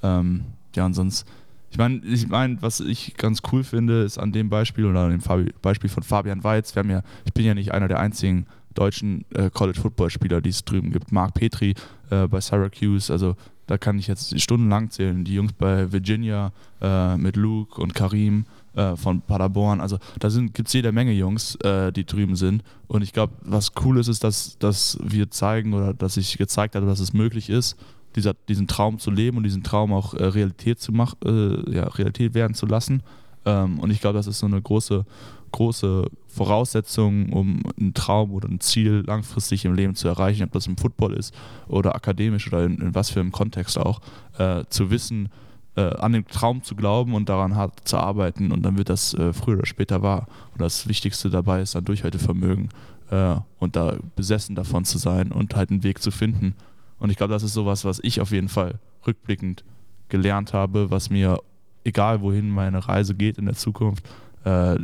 Ähm, 0.03 0.41
ja, 0.75 0.85
und 0.85 0.93
sonst, 0.93 1.27
ich 1.71 1.77
meine, 1.77 2.01
ich 2.05 2.27
mein, 2.27 2.61
was 2.61 2.79
ich 2.79 3.15
ganz 3.17 3.41
cool 3.51 3.63
finde, 3.63 4.03
ist 4.03 4.17
an 4.17 4.31
dem 4.31 4.49
Beispiel 4.49 4.85
oder 4.85 5.01
an 5.01 5.11
dem 5.11 5.21
Fabi 5.21 5.53
Beispiel 5.61 5.89
von 5.89 6.03
Fabian 6.03 6.43
Weiz, 6.43 6.75
wir 6.75 6.81
haben 6.81 6.89
ja, 6.89 7.01
ich 7.25 7.33
bin 7.33 7.45
ja 7.45 7.53
nicht 7.53 7.73
einer 7.73 7.87
der 7.87 7.99
einzigen 7.99 8.45
deutschen 8.73 9.25
äh, 9.33 9.49
College-Football-Spieler, 9.49 10.41
die 10.41 10.49
es 10.49 10.63
drüben 10.63 10.91
gibt. 10.91 11.11
Mark 11.11 11.33
Petri 11.33 11.73
äh, 12.11 12.27
bei 12.27 12.39
Syracuse, 12.41 13.11
also 13.11 13.35
da 13.65 13.77
kann 13.77 13.99
ich 13.99 14.07
jetzt 14.07 14.39
stundenlang 14.39 14.91
zählen. 14.91 15.25
Die 15.25 15.33
Jungs 15.33 15.53
bei 15.53 15.91
Virginia 15.91 16.51
äh, 16.81 17.17
mit 17.17 17.35
Luke 17.35 17.81
und 17.81 17.93
Karim 17.93 18.45
äh, 18.77 18.95
von 18.95 19.21
Paderborn, 19.21 19.81
also 19.81 19.97
da 20.19 20.29
gibt 20.29 20.67
es 20.67 20.73
jede 20.73 20.91
Menge 20.91 21.11
Jungs, 21.11 21.55
äh, 21.55 21.91
die 21.91 22.05
drüben 22.05 22.35
sind. 22.35 22.63
Und 22.87 23.01
ich 23.01 23.11
glaube, 23.11 23.33
was 23.41 23.71
cool 23.83 23.99
ist, 23.99 24.07
ist, 24.07 24.23
dass, 24.23 24.57
dass 24.59 24.97
wir 25.01 25.31
zeigen 25.31 25.73
oder 25.73 25.93
dass 25.93 26.15
ich 26.15 26.37
gezeigt 26.37 26.75
habe, 26.75 26.85
dass 26.85 26.99
es 26.99 27.11
möglich 27.11 27.49
ist, 27.49 27.75
dieser, 28.15 28.35
diesen 28.47 28.67
Traum 28.67 28.99
zu 28.99 29.11
leben 29.11 29.37
und 29.37 29.43
diesen 29.43 29.63
Traum 29.63 29.91
auch 29.91 30.13
äh, 30.13 30.23
Realität 30.23 30.79
zu 30.79 30.91
machen, 30.91 31.17
äh, 31.25 31.75
ja, 31.75 31.87
Realität 31.87 32.33
werden 32.33 32.53
zu 32.53 32.65
lassen. 32.65 33.01
Ähm, 33.45 33.79
und 33.79 33.89
ich 33.89 33.99
glaube, 33.99 34.17
das 34.17 34.27
ist 34.27 34.39
so 34.39 34.45
eine 34.45 34.61
große, 34.61 35.05
große 35.51 36.07
Voraussetzung, 36.27 37.33
um 37.33 37.63
einen 37.79 37.93
Traum 37.93 38.31
oder 38.31 38.47
ein 38.47 38.59
Ziel 38.59 39.03
langfristig 39.07 39.65
im 39.65 39.73
Leben 39.73 39.95
zu 39.95 40.07
erreichen, 40.07 40.43
ob 40.43 40.51
das 40.51 40.67
im 40.67 40.77
Football 40.77 41.13
ist 41.13 41.33
oder 41.67 41.95
akademisch 41.95 42.47
oder 42.47 42.63
in, 42.63 42.79
in 42.79 42.95
was 42.95 43.09
für 43.09 43.21
einem 43.21 43.31
Kontext 43.31 43.77
auch, 43.77 44.01
äh, 44.37 44.63
zu 44.69 44.91
wissen, 44.91 45.29
äh, 45.77 45.95
an 45.97 46.11
den 46.11 46.25
Traum 46.25 46.63
zu 46.63 46.75
glauben 46.75 47.13
und 47.13 47.29
daran 47.29 47.55
hart 47.55 47.87
zu 47.87 47.97
arbeiten 47.97 48.51
und 48.51 48.63
dann 48.63 48.77
wird 48.77 48.89
das 48.89 49.13
äh, 49.13 49.31
früher 49.31 49.57
oder 49.57 49.65
später 49.65 50.01
wahr. 50.01 50.27
Und 50.53 50.61
das 50.61 50.87
Wichtigste 50.87 51.29
dabei 51.29 51.61
ist 51.61 51.75
dann 51.75 51.85
Durchhaltevermögen 51.85 52.69
äh, 53.11 53.35
und 53.59 53.75
da 53.75 53.95
besessen 54.15 54.55
davon 54.55 54.85
zu 54.85 54.97
sein 54.97 55.31
und 55.31 55.55
halt 55.55 55.69
einen 55.69 55.83
Weg 55.83 56.01
zu 56.01 56.11
finden. 56.11 56.55
Und 56.99 57.11
ich 57.11 57.17
glaube, 57.17 57.31
das 57.31 57.43
ist 57.43 57.53
sowas, 57.53 57.85
was 57.85 57.99
ich 58.03 58.19
auf 58.19 58.31
jeden 58.31 58.49
Fall 58.49 58.79
rückblickend 59.05 59.63
gelernt 60.09 60.53
habe, 60.53 60.89
was 60.89 61.11
mir, 61.11 61.39
egal 61.83 62.21
wohin 62.21 62.49
meine 62.49 62.87
Reise 62.87 63.13
geht 63.13 63.37
in 63.37 63.45
der 63.45 63.55
Zukunft, 63.55 64.03
äh, 64.45 64.77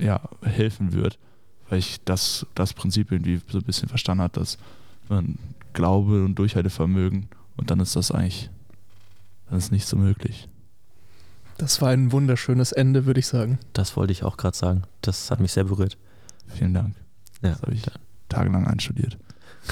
ja, 0.00 0.20
helfen 0.42 0.92
wird, 0.92 1.18
weil 1.68 1.80
ich 1.80 2.02
das, 2.04 2.46
das 2.54 2.72
Prinzip 2.72 3.10
irgendwie 3.10 3.40
so 3.48 3.58
ein 3.58 3.64
bisschen 3.64 3.88
verstanden 3.88 4.22
habe, 4.22 4.38
dass 4.38 4.58
man 5.08 5.38
Glaube 5.72 6.24
und 6.24 6.36
Durchhaltevermögen 6.36 7.26
und 7.56 7.70
dann 7.70 7.80
ist 7.80 7.96
das 7.96 8.12
eigentlich, 8.12 8.48
dann 9.50 9.58
ist 9.58 9.72
nicht 9.72 9.86
so 9.86 9.96
möglich. 9.96 10.48
Das 11.58 11.82
war 11.82 11.90
ein 11.90 12.12
wunderschönes 12.12 12.72
Ende, 12.72 13.04
würde 13.04 13.20
ich 13.20 13.26
sagen. 13.26 13.58
Das 13.74 13.96
wollte 13.96 14.12
ich 14.12 14.22
auch 14.24 14.36
gerade 14.38 14.56
sagen. 14.56 14.84
Das 15.02 15.30
hat 15.30 15.40
mich 15.40 15.52
sehr 15.52 15.64
berührt. 15.64 15.98
Vielen 16.48 16.72
Dank. 16.72 16.94
Ja. 17.42 17.50
Das 17.50 17.62
habe 17.62 17.74
ich 17.74 17.82
tagelang 18.28 18.66
einstudiert. 18.66 19.18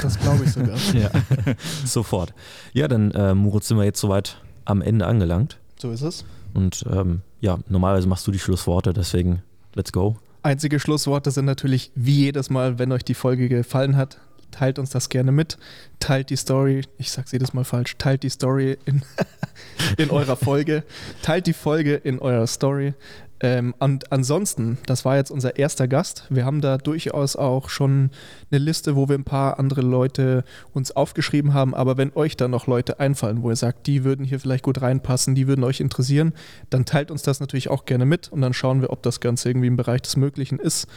Das 0.03 0.19
glaube 0.19 0.45
ich 0.45 0.53
sogar. 0.53 0.77
Ja, 0.93 1.11
sofort. 1.87 2.35
Ja, 2.75 2.89
dann, 2.89 3.11
äh, 3.13 3.35
Moritz, 3.35 3.69
sind 3.69 3.79
wir 3.79 3.85
jetzt 3.85 4.01
soweit 4.01 4.43
am 4.67 4.83
Ende 4.83 5.07
angelangt. 5.07 5.59
so 5.81 5.91
ist 5.91 6.03
es. 6.03 6.25
Und 6.53 6.85
ähm, 6.91 7.23
ja, 7.41 7.59
normalerweise 7.69 8.09
machst 8.09 8.27
du 8.27 8.31
die 8.33 8.39
Schlussworte, 8.39 8.93
deswegen 8.93 9.43
let's 9.75 9.93
go. 9.93 10.17
Einzige 10.43 10.81
Schlussworte 10.81 11.31
sind 11.31 11.45
natürlich 11.47 11.91
wie 11.95 12.25
jedes 12.25 12.51
Mal, 12.51 12.79
wenn 12.79 12.93
euch 12.93 13.05
die 13.05 13.15
Folge 13.15 13.49
gefallen 13.49 13.97
hat, 13.97 14.19
teilt 14.51 14.79
uns 14.79 14.91
das 14.91 15.09
gerne 15.09 15.33
mit. 15.33 15.59
Teilt 16.01 16.31
die 16.31 16.37
Story, 16.37 16.83
ich 16.97 17.11
sag's 17.11 17.33
jedes 17.33 17.55
Mal 17.55 17.65
falsch, 17.65 17.97
teilt 17.99 18.23
die 18.23 18.31
Story 18.31 18.79
in, 18.85 19.03
in 19.97 20.11
eurer 20.11 20.37
Folge. 20.37 20.85
Teilt 21.23 21.47
die 21.47 21.53
Folge 21.53 21.95
in 21.95 22.19
eurer 22.19 22.47
Story. 22.47 22.95
Ähm, 23.41 23.75
und 23.79 24.11
ansonsten, 24.11 24.79
das 24.87 25.05
war 25.05 25.17
jetzt 25.17 25.31
unser 25.31 25.57
erster 25.57 25.87
Gast. 25.87 26.25
Wir 26.29 26.45
haben 26.45 26.61
da 26.61 26.77
durchaus 26.77 27.37
auch 27.37 27.69
schon 27.69 28.11
eine 28.51 28.59
Liste, 28.59 28.97
wo 28.97 29.09
wir 29.09 29.17
ein 29.17 29.25
paar 29.25 29.59
andere 29.59 29.83
Leute 29.83 30.45
uns 30.73 30.91
aufgeschrieben 30.91 31.55
haben. 31.55 31.75
Aber 31.75 31.97
wenn 31.97 32.13
euch 32.15 32.37
da 32.37 32.49
noch 32.49 32.67
Leute 32.67 32.99
einfallen, 32.99 33.43
wo 33.43 33.51
ihr 33.51 33.57
sagt, 33.57 33.87
die 33.87 34.03
würden 34.05 34.25
hier 34.25 34.41
vielleicht 34.41 34.65
gut 34.65 34.81
reinpassen, 34.83 35.35
die 35.35 35.47
würden 35.47 35.65
euch 35.65 35.81
interessieren, 35.81 36.35
dann 36.71 36.85
teilt 36.85 37.11
uns 37.11 37.23
das 37.23 37.39
natürlich 37.39 37.71
auch 37.71 37.85
gerne 37.85 38.07
mit 38.07 38.29
und 38.29 38.41
dann 38.41 38.55
schauen 38.55 38.81
wir, 38.81 38.91
ob 38.91 39.03
das 39.03 39.21
Ganze 39.21 39.51
irgendwie 39.51 39.69
im 39.69 39.77
Bereich 39.77 40.03
des 40.03 40.17
Möglichen 40.17 40.59
ist. 40.59 40.89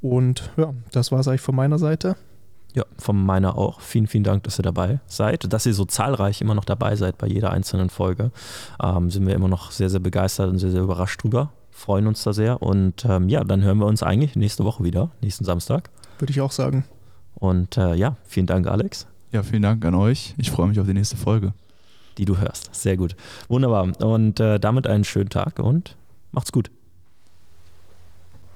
Und 0.00 0.50
ja, 0.56 0.72
das 0.92 1.12
war 1.12 1.20
es 1.20 1.28
eigentlich 1.28 1.42
von 1.42 1.54
meiner 1.54 1.78
Seite. 1.78 2.16
Ja, 2.74 2.84
von 2.96 3.22
meiner 3.22 3.58
auch. 3.58 3.80
Vielen, 3.80 4.06
vielen 4.06 4.24
Dank, 4.24 4.44
dass 4.44 4.58
ihr 4.58 4.62
dabei 4.62 5.00
seid. 5.06 5.52
Dass 5.52 5.66
ihr 5.66 5.74
so 5.74 5.84
zahlreich 5.84 6.40
immer 6.40 6.54
noch 6.54 6.64
dabei 6.64 6.96
seid 6.96 7.18
bei 7.18 7.26
jeder 7.26 7.50
einzelnen 7.50 7.90
Folge. 7.90 8.30
Ähm, 8.82 9.10
sind 9.10 9.26
wir 9.26 9.34
immer 9.34 9.48
noch 9.48 9.70
sehr, 9.72 9.90
sehr 9.90 10.00
begeistert 10.00 10.48
und 10.48 10.58
sehr, 10.58 10.70
sehr 10.70 10.80
überrascht 10.82 11.22
drüber. 11.22 11.52
Freuen 11.70 12.06
uns 12.06 12.22
da 12.22 12.32
sehr. 12.32 12.62
Und 12.62 13.04
ähm, 13.04 13.28
ja, 13.28 13.44
dann 13.44 13.62
hören 13.62 13.78
wir 13.78 13.86
uns 13.86 14.02
eigentlich 14.02 14.36
nächste 14.36 14.64
Woche 14.64 14.84
wieder, 14.84 15.10
nächsten 15.20 15.44
Samstag. 15.44 15.90
Würde 16.18 16.30
ich 16.30 16.40
auch 16.40 16.52
sagen. 16.52 16.84
Und 17.34 17.76
äh, 17.76 17.94
ja, 17.94 18.16
vielen 18.24 18.46
Dank, 18.46 18.66
Alex, 18.66 19.06
Ja, 19.32 19.42
vielen 19.42 19.62
Dank 19.62 19.84
an 19.84 19.94
euch. 19.94 20.34
Ich 20.38 20.50
freue 20.50 20.68
mich 20.68 20.78
auf 20.80 20.86
die 20.86 20.94
nächste 20.94 21.16
Folge. 21.16 21.52
die 22.18 22.24
du 22.24 22.38
hörst. 22.38 22.74
Sehr 22.74 22.96
gut. 22.96 23.16
Wunderbar. 23.48 23.88
Und 24.02 24.38
äh, 24.40 24.58
damit 24.60 24.86
einen 24.86 25.04
schönen 25.04 25.30
Tag 25.30 25.58
und 25.58 25.96
macht's 26.30 26.52
gut. 26.52 26.70